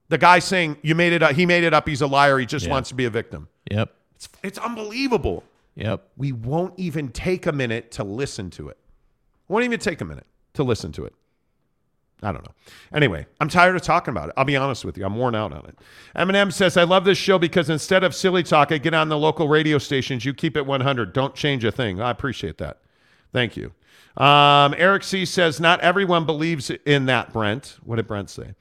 [0.08, 1.33] The guy saying you made it up.
[1.33, 1.89] He made it up.
[1.89, 2.39] He's a liar.
[2.39, 3.49] He just wants to be a victim.
[3.70, 3.92] Yep.
[4.15, 5.42] It's, it's unbelievable.
[5.76, 6.08] Yep.
[6.16, 8.78] We won't even take a minute to listen to it.
[9.48, 11.14] Won't even take a minute to listen to it.
[12.22, 12.54] I don't know.
[12.94, 14.34] Anyway, I'm tired of talking about it.
[14.36, 15.04] I'll be honest with you.
[15.04, 15.78] I'm worn out on it.
[16.16, 19.18] Eminem says, I love this show because instead of silly talk, I get on the
[19.18, 20.24] local radio stations.
[20.24, 21.12] You keep it 100.
[21.12, 22.00] Don't change a thing.
[22.00, 22.78] I appreciate that.
[23.32, 23.72] Thank you.
[24.16, 27.76] Um, Eric C says, Not everyone believes in that, Brent.
[27.82, 28.54] What did Brent say?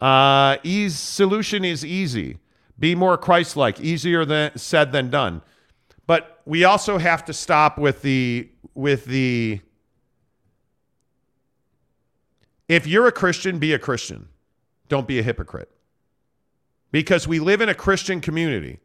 [0.00, 2.38] Uh, ease solution is easy.
[2.78, 3.80] Be more Christ like.
[3.80, 5.42] Easier than said than done.
[6.08, 9.60] But we also have to stop with the with the
[12.66, 14.28] if you're a Christian, be a Christian.
[14.88, 15.70] Don't be a hypocrite.
[16.90, 18.80] Because we live in a Christian community.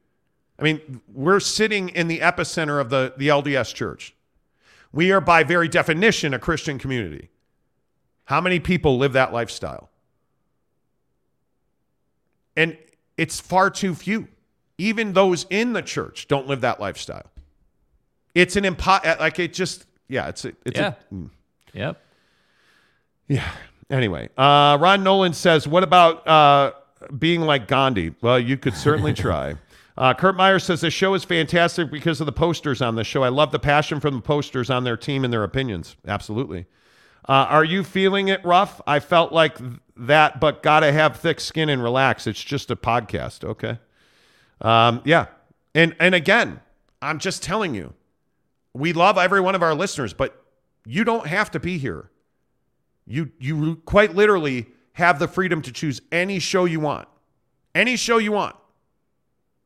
[0.59, 4.13] I mean, we're sitting in the epicenter of the, the LDS church.
[4.91, 7.29] We are, by very definition, a Christian community.
[8.25, 9.89] How many people live that lifestyle?
[12.55, 12.77] And
[13.17, 14.27] it's far too few.
[14.77, 17.29] Even those in the church don't live that lifestyle.
[18.35, 20.93] It's an impo like it just yeah, it's a, it's Yeah.
[21.11, 21.29] a, mm.
[21.73, 22.01] Yep.
[23.27, 23.49] Yeah.
[23.89, 26.71] Anyway, uh, Ron Nolan says, "What about uh,
[27.17, 29.55] being like Gandhi?" Well, you could certainly try.
[29.95, 33.23] Uh, Kurt Meyer says the show is fantastic because of the posters on the show.
[33.23, 35.95] I love the passion from the posters on their team and their opinions.
[36.07, 36.65] Absolutely.
[37.29, 38.81] Uh, are you feeling it rough?
[38.87, 42.25] I felt like th- that, but gotta have thick skin and relax.
[42.25, 43.43] It's just a podcast.
[43.43, 43.77] Okay.
[44.63, 45.27] Um, yeah.
[45.75, 46.59] And and again,
[47.01, 47.93] I'm just telling you,
[48.73, 50.41] we love every one of our listeners, but
[50.85, 52.09] you don't have to be here.
[53.05, 57.07] You you quite literally have the freedom to choose any show you want,
[57.75, 58.55] any show you want.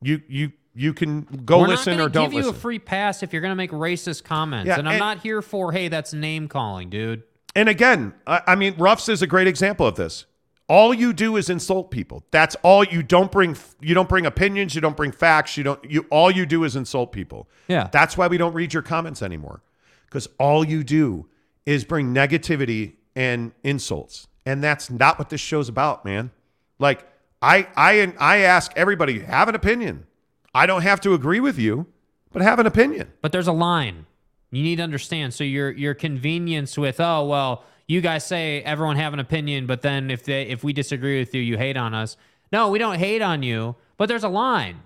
[0.02, 2.56] You you you can go We're listen not or don't give you listen.
[2.56, 4.68] a free pass if you're going to make racist comments.
[4.68, 7.24] Yeah, and I'm and- not here for, hey, that's name calling, dude.
[7.56, 10.26] and again, I, I mean, Ruffs is a great example of this.
[10.70, 12.24] All you do is insult people.
[12.32, 15.84] That's all you don't bring you don't bring opinions, you don't bring facts, you don't
[15.90, 17.50] you all you do is insult people.
[17.68, 17.90] Yeah.
[17.92, 19.62] That's why we don't read your comments anymore.
[20.10, 21.28] Cuz all you do
[21.66, 24.28] is bring negativity and insults.
[24.46, 26.32] And that's not what this show's about, man.
[26.80, 27.06] Like
[27.42, 30.06] I I I ask everybody have an opinion.
[30.54, 31.88] I don't have to agree with you,
[32.32, 33.14] but have an opinion.
[33.22, 34.06] But there's a line.
[34.52, 35.34] You need to understand.
[35.34, 39.82] So your your convenience with oh well, you guys say everyone have an opinion, but
[39.82, 42.18] then if they if we disagree with you, you hate on us.
[42.52, 44.82] No, we don't hate on you, but there's a line.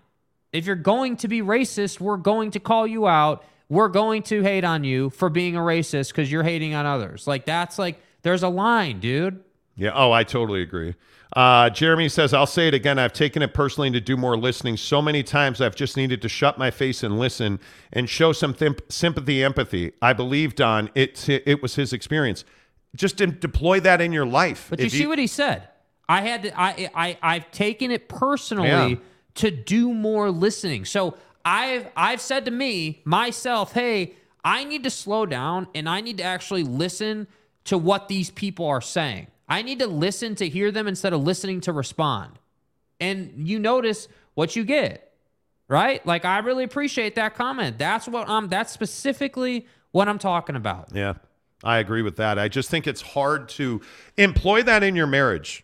[0.53, 3.43] If you're going to be racist, we're going to call you out.
[3.69, 7.25] We're going to hate on you for being a racist because you're hating on others.
[7.25, 9.43] Like that's like there's a line, dude.
[9.75, 9.91] Yeah.
[9.93, 10.95] Oh, I totally agree.
[11.33, 12.99] Uh, Jeremy says, I'll say it again.
[12.99, 14.75] I've taken it personally to do more listening.
[14.75, 17.59] So many times I've just needed to shut my face and listen
[17.93, 19.93] and show some thimp- sympathy, empathy.
[20.01, 22.43] I believe, Don, it, it was his experience.
[22.95, 24.67] Just de- deploy that in your life.
[24.69, 25.67] But you see what he said.
[26.09, 28.95] I had to, I, I, I've taken it personally Yeah.
[29.35, 30.83] to do more listening.
[30.85, 36.01] So I've, I've said to me, myself, hey, I need to slow down and I
[36.01, 37.27] need to actually listen
[37.65, 39.27] to what these people are saying.
[39.47, 42.39] I need to listen to hear them instead of listening to respond.
[42.99, 45.13] And you notice what you get,
[45.67, 46.05] right?
[46.05, 47.77] Like I really appreciate that comment.
[47.77, 50.89] That's what I'm that's specifically what I'm talking about.
[50.93, 51.15] Yeah,
[51.63, 52.39] I agree with that.
[52.39, 53.81] I just think it's hard to
[54.17, 55.63] employ that in your marriage.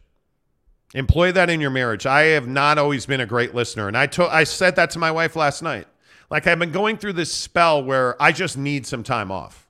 [0.93, 2.06] Employ that in your marriage.
[2.06, 5.00] I have not always been a great listener, and I to- I said that to
[5.00, 5.88] my wife last night.
[6.30, 9.67] Like I've been going through this spell where I just need some time off.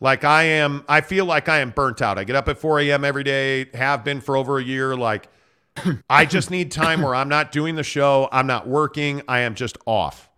[0.00, 2.18] Like I am, I feel like I am burnt out.
[2.18, 3.04] I get up at 4 a.m.
[3.04, 4.96] every day, have been for over a year.
[4.96, 5.28] Like
[6.10, 9.54] I just need time where I'm not doing the show, I'm not working, I am
[9.54, 10.28] just off.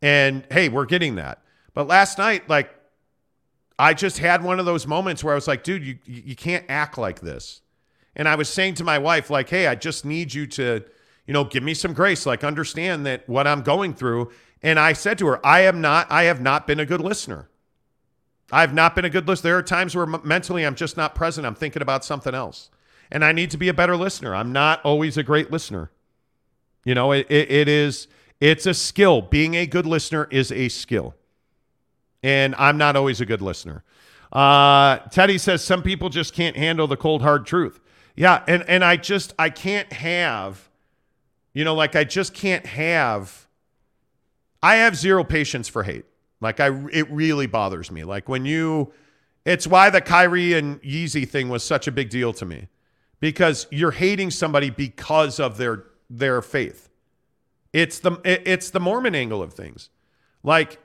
[0.00, 1.42] And hey, we're getting that.
[1.74, 2.70] But last night, like
[3.78, 6.64] I just had one of those moments where I was like, dude, you you can't
[6.68, 7.60] act like this.
[8.16, 10.82] And I was saying to my wife, like, hey, I just need you to,
[11.26, 14.32] you know, give me some grace, like understand that what I'm going through.
[14.60, 17.48] And I said to her, I am not, I have not been a good listener.
[18.50, 19.50] I've not been a good listener.
[19.50, 21.46] There are times where mentally I'm just not present.
[21.46, 22.70] I'm thinking about something else.
[23.10, 24.34] And I need to be a better listener.
[24.34, 25.92] I'm not always a great listener.
[26.84, 28.08] You know, it, it, it is,
[28.40, 29.22] it's a skill.
[29.22, 31.14] Being a good listener is a skill
[32.28, 33.82] and I'm not always a good listener.
[34.30, 37.80] Uh, Teddy says some people just can't handle the cold hard truth.
[38.16, 40.68] Yeah, and and I just I can't have,
[41.54, 43.46] you know, like I just can't have.
[44.62, 46.04] I have zero patience for hate.
[46.40, 48.04] Like I, it really bothers me.
[48.04, 48.92] Like when you,
[49.46, 52.68] it's why the Kyrie and Yeezy thing was such a big deal to me,
[53.20, 56.90] because you're hating somebody because of their their faith.
[57.72, 59.88] It's the it's the Mormon angle of things.
[60.42, 60.78] Like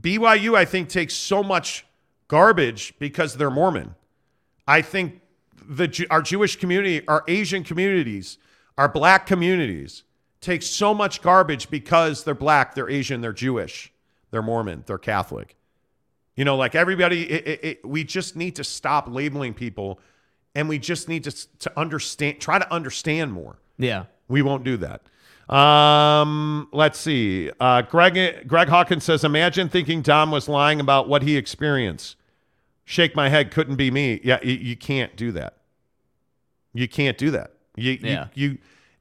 [0.00, 1.86] BYU, I think, takes so much
[2.28, 3.94] garbage because they're Mormon.
[4.66, 5.20] I think
[5.68, 8.38] the our Jewish community, our Asian communities,
[8.76, 10.04] our black communities
[10.40, 13.92] take so much garbage because they're black, they're Asian, they're Jewish,
[14.30, 15.56] they're Mormon, they're Catholic.
[16.36, 20.00] You know, like everybody, it, it, it, we just need to stop labeling people,
[20.54, 23.58] and we just need to to understand, try to understand more.
[23.78, 24.04] Yeah.
[24.28, 25.02] We won't do that.
[25.50, 27.50] Um, let's see.
[27.58, 32.16] Uh, Greg Greg Hawkins says, "Imagine thinking Dom was lying about what he experienced."
[32.84, 33.50] Shake my head.
[33.50, 34.20] Couldn't be me.
[34.24, 35.56] Yeah, you, you can't do that.
[36.72, 37.52] You can't do that.
[37.76, 38.26] You, Yeah.
[38.34, 38.58] you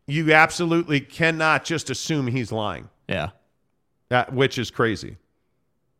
[0.07, 2.89] you you absolutely cannot just assume he's lying.
[3.07, 3.29] Yeah.
[4.09, 5.17] That which is crazy.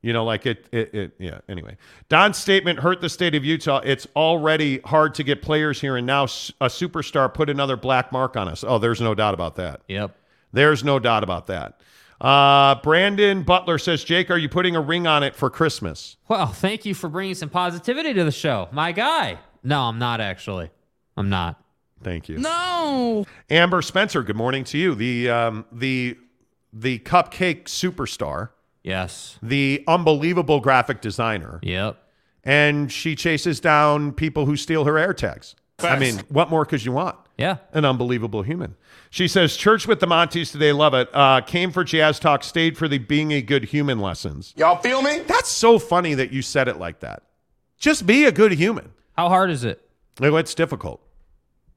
[0.02, 1.40] You know, like it, it, it, yeah.
[1.50, 1.76] Anyway,
[2.08, 3.82] Don's statement hurt the state of Utah.
[3.84, 8.38] It's already hard to get players here, and now a superstar put another black mark
[8.38, 8.64] on us.
[8.66, 9.82] Oh, there's no doubt about that.
[9.90, 10.16] Yep.
[10.52, 11.80] There's no doubt about that.
[12.20, 16.18] Uh, Brandon Butler says, Jake, are you putting a ring on it for Christmas?
[16.28, 18.68] Well, thank you for bringing some positivity to the show.
[18.72, 19.40] My guy.
[19.64, 20.70] No, I'm not actually.
[21.16, 21.62] I'm not.
[22.02, 22.38] Thank you.
[22.38, 23.26] No.
[23.50, 24.96] Amber Spencer, good morning to you.
[24.96, 26.18] The um, the
[26.72, 28.50] the cupcake superstar.
[28.84, 29.38] Yes.
[29.44, 31.60] The unbelievable graphic designer.
[31.62, 32.02] Yep.
[32.44, 35.56] And she chases down people who steal her air tags.
[35.80, 37.18] I mean, what more could you want?
[37.38, 37.58] Yeah.
[37.74, 38.76] An unbelievable human.
[39.12, 41.10] She says, Church with the Montes today, love it.
[41.14, 44.54] Uh, came for Jazz Talk, stayed for the being a good human lessons.
[44.56, 45.20] Y'all feel me?
[45.20, 47.24] That's so funny that you said it like that.
[47.80, 48.92] Just be a good human.
[49.18, 49.82] How hard is it?
[50.20, 51.02] No, it's difficult.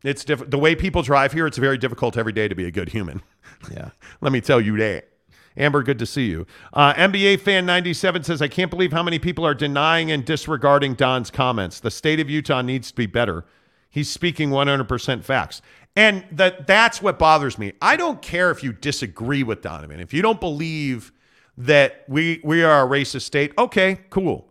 [0.04, 1.46] It's diff- the way people drive here.
[1.46, 3.22] It's very difficult every day to be a good human.
[3.72, 3.90] Yeah.
[4.20, 5.08] Let me tell you that.
[5.56, 6.48] Amber, good to see you.
[6.72, 10.94] Uh, NBA fan 97 says, I can't believe how many people are denying and disregarding
[10.94, 11.78] Don's comments.
[11.78, 13.44] The state of Utah needs to be better.
[13.88, 15.62] He's speaking 100% facts.
[15.94, 17.74] And that that's what bothers me.
[17.82, 20.00] I don't care if you disagree with Donovan.
[20.00, 21.12] If you don't believe
[21.58, 24.48] that we we are a racist state, okay, cool.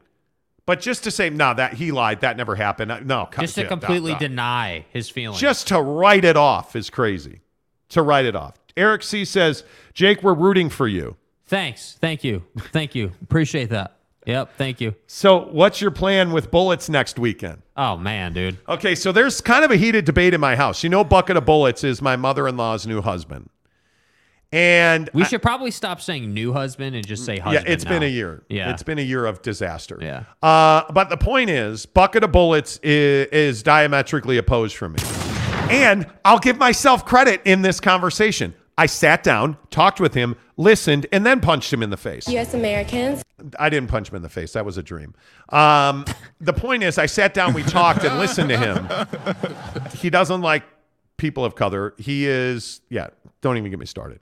[0.67, 3.07] But just to say, no, that he lied, that never happened.
[3.07, 4.27] No, Just to yeah, completely no, no.
[4.27, 5.41] deny his feelings.
[5.41, 7.41] Just to write it off is crazy.
[7.89, 8.55] To write it off.
[8.77, 9.63] Eric C says,
[9.93, 11.17] Jake, we're rooting for you.
[11.47, 11.97] Thanks.
[11.99, 12.43] Thank you.
[12.71, 13.11] Thank you.
[13.21, 13.97] Appreciate that.
[14.25, 14.53] Yep.
[14.57, 14.93] Thank you.
[15.07, 17.61] So, what's your plan with bullets next weekend?
[17.75, 18.57] Oh man, dude.
[18.69, 20.83] Okay, so there's kind of a heated debate in my house.
[20.83, 23.49] You know, Bucket of Bullets is my mother in law's new husband.
[24.53, 27.65] And We I- should probably stop saying new husband and just say husband.
[27.65, 28.43] yeah, it's been a year.
[28.49, 28.71] Yeah.
[28.71, 29.97] It's been a year of disaster.
[30.01, 30.23] Yeah.
[30.43, 34.99] Uh, but the point is, Bucket of Bullets is, is diametrically opposed from me.
[35.69, 38.53] And I'll give myself credit in this conversation.
[38.77, 42.27] I sat down, talked with him, listened, and then punched him in the face.
[42.27, 42.53] U.S.
[42.53, 43.23] Americans.
[43.57, 44.53] I didn't punch him in the face.
[44.53, 45.15] That was a dream.
[45.49, 46.05] Um,
[46.39, 48.87] the point is, I sat down, we talked, and listened to him.
[49.97, 50.63] He doesn't like
[51.17, 51.93] people of color.
[51.97, 53.07] He is, yeah,
[53.41, 54.21] don't even get me started.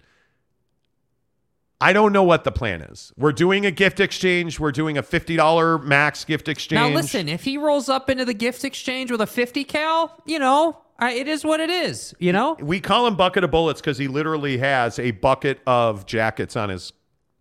[1.82, 3.14] I don't know what the plan is.
[3.16, 4.60] We're doing a gift exchange.
[4.60, 6.78] We're doing a $50 max gift exchange.
[6.78, 10.40] Now listen, if he rolls up into the gift exchange with a 50 cal, you
[10.40, 12.14] know, I, it is what it is.
[12.20, 16.06] You know, We call him Bucket of Bullets because he literally has a bucket of
[16.06, 16.94] jackets on his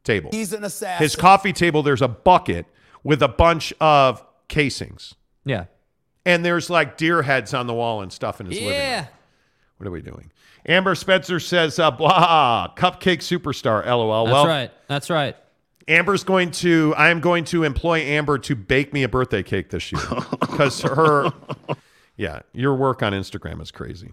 [0.04, 0.30] table.
[0.32, 1.02] He's an assassin.
[1.02, 2.66] His coffee table, there's a bucket
[3.02, 5.14] with a bunch of casings.
[5.44, 5.64] yeah,
[6.24, 8.78] And there's like deer heads on the wall and stuff in his living room.
[8.78, 9.06] yeah.
[9.76, 10.32] What are we doing?
[10.66, 14.24] Amber Spencer says, uh, blah, cupcake superstar, lol.
[14.24, 14.70] That's well, right.
[14.88, 15.36] That's right.
[15.86, 19.70] Amber's going to, I am going to employ Amber to bake me a birthday cake
[19.70, 20.02] this year
[20.40, 21.32] because her,
[22.18, 24.12] yeah, your work on Instagram is crazy.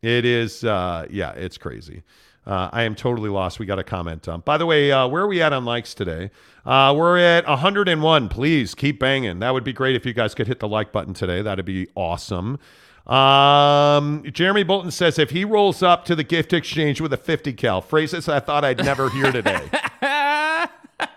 [0.00, 2.02] It is, uh, yeah, it's crazy.
[2.46, 3.58] Uh, I am totally lost.
[3.58, 4.28] We got a comment.
[4.28, 6.30] Um, by the way, uh, where are we at on likes today?
[6.64, 8.28] Uh, we're at 101.
[8.28, 9.40] Please keep banging.
[9.40, 11.42] That would be great if you guys could hit the like button today.
[11.42, 12.60] That'd be awesome.
[13.08, 17.52] Um, Jeremy Bolton says if he rolls up to the gift exchange with a 50
[17.54, 19.68] cal, phrases I thought I'd never hear today.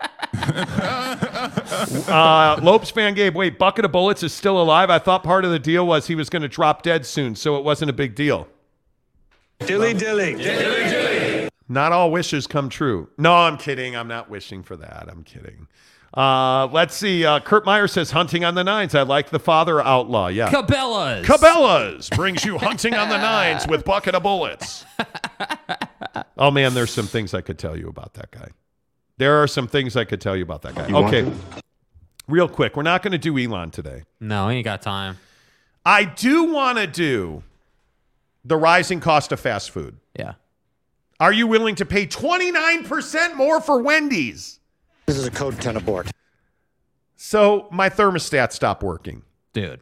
[2.08, 4.90] uh, Lopes fan gave, wait, Bucket of Bullets is still alive?
[4.90, 7.56] I thought part of the deal was he was going to drop dead soon, so
[7.56, 8.48] it wasn't a big deal.
[9.60, 11.48] Dilly dilly.
[11.68, 13.08] Not all wishes come true.
[13.16, 13.94] No, I'm kidding.
[13.94, 15.06] I'm not wishing for that.
[15.08, 15.68] I'm kidding.
[16.12, 17.24] Uh, let's see.
[17.24, 18.94] Uh, Kurt Meyer says hunting on the nines.
[18.94, 20.26] I like the father outlaw.
[20.26, 20.50] Yeah.
[20.50, 21.26] Cabela's.
[21.26, 24.84] Cabela's brings you hunting on the nines with bucket of bullets.
[26.38, 28.48] oh man, there's some things I could tell you about that guy.
[29.20, 30.90] There are some things I could tell you about that guy.
[30.90, 31.30] Okay.
[32.26, 34.04] Real quick, we're not going to do Elon today.
[34.18, 35.18] No, he ain't got time.
[35.84, 37.42] I do want to do
[38.46, 39.98] the rising cost of fast food.
[40.18, 40.34] Yeah.
[41.20, 44.58] Are you willing to pay 29% more for Wendy's?
[45.04, 46.10] This is a code 10 abort.
[47.16, 49.20] So my thermostat stopped working.
[49.52, 49.80] Dude.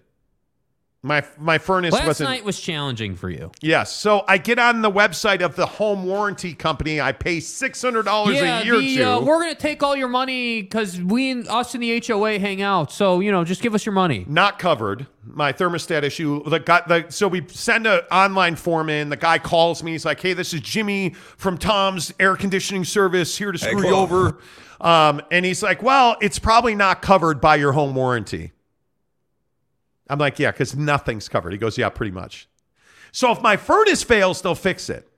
[1.02, 3.52] My my furnace Last wasn't night was challenging for you.
[3.62, 3.93] Yes.
[3.93, 7.01] So I get on the website of the home warranty company.
[7.01, 9.02] I pay six hundred dollars yeah, a year the, to.
[9.12, 12.62] uh, we're gonna take all your money because we and us in the HOA hang
[12.62, 12.91] out.
[12.91, 14.25] So you know, just give us your money.
[14.28, 15.07] not covered.
[15.23, 16.43] My thermostat issue.
[16.49, 19.09] The guy, the, so we send an online form in.
[19.09, 19.93] The guy calls me.
[19.93, 23.91] He's like, "Hey, this is Jimmy from Tom's Air Conditioning Service here to screw you
[23.91, 23.94] cool.
[23.94, 24.39] over."
[24.81, 28.51] Um, and he's like, "Well, it's probably not covered by your home warranty."
[30.09, 32.49] I'm like, "Yeah, because nothing's covered." He goes, "Yeah, pretty much."
[33.12, 35.09] So if my furnace fails, they'll fix it.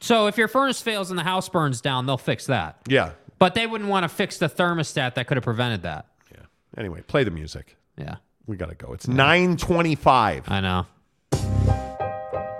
[0.00, 2.78] So if your furnace fails and the house burns down, they'll fix that.
[2.88, 3.12] Yeah.
[3.38, 6.06] But they wouldn't want to fix the thermostat that could have prevented that.
[6.32, 6.42] Yeah.
[6.76, 7.76] Anyway, play the music.
[7.96, 8.16] Yeah.
[8.46, 8.92] We gotta go.
[8.92, 10.44] It's 9:25.
[10.48, 10.86] I know.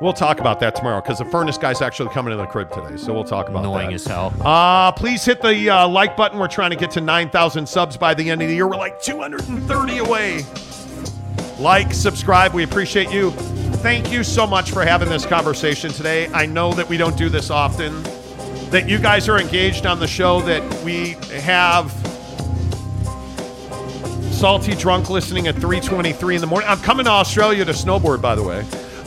[0.00, 2.96] We'll talk about that tomorrow because the furnace guy's actually coming to the crib today.
[2.96, 3.68] So we'll talk about that.
[3.68, 3.94] Annoying that.
[3.94, 4.34] as hell.
[4.40, 6.40] Uh, please hit the uh, like button.
[6.40, 8.66] We're trying to get to 9,000 subs by the end of the year.
[8.66, 10.44] We're like 230 away.
[11.62, 12.54] Like, subscribe.
[12.54, 13.30] We appreciate you.
[13.30, 16.26] Thank you so much for having this conversation today.
[16.32, 18.02] I know that we don't do this often,
[18.70, 21.92] that you guys are engaged on the show, that we have
[24.32, 26.68] salty drunk listening at 3.23 in the morning.
[26.68, 28.58] I'm coming to Australia to snowboard, by the way.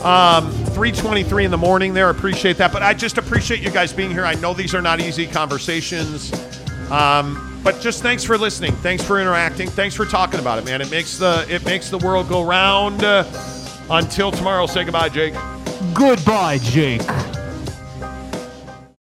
[0.02, 2.08] Um, 3.23 in the morning there.
[2.08, 2.72] Appreciate that.
[2.72, 4.24] But I just appreciate you guys being here.
[4.24, 6.32] I know these are not easy conversations.
[6.90, 8.70] Um, but just thanks for listening.
[8.76, 9.68] Thanks for interacting.
[9.68, 10.80] Thanks for talking about it, man.
[10.80, 13.02] It makes the it makes the world go round.
[13.02, 13.24] Uh,
[13.90, 15.34] until tomorrow, say goodbye, Jake.
[15.92, 17.02] Goodbye, Jake.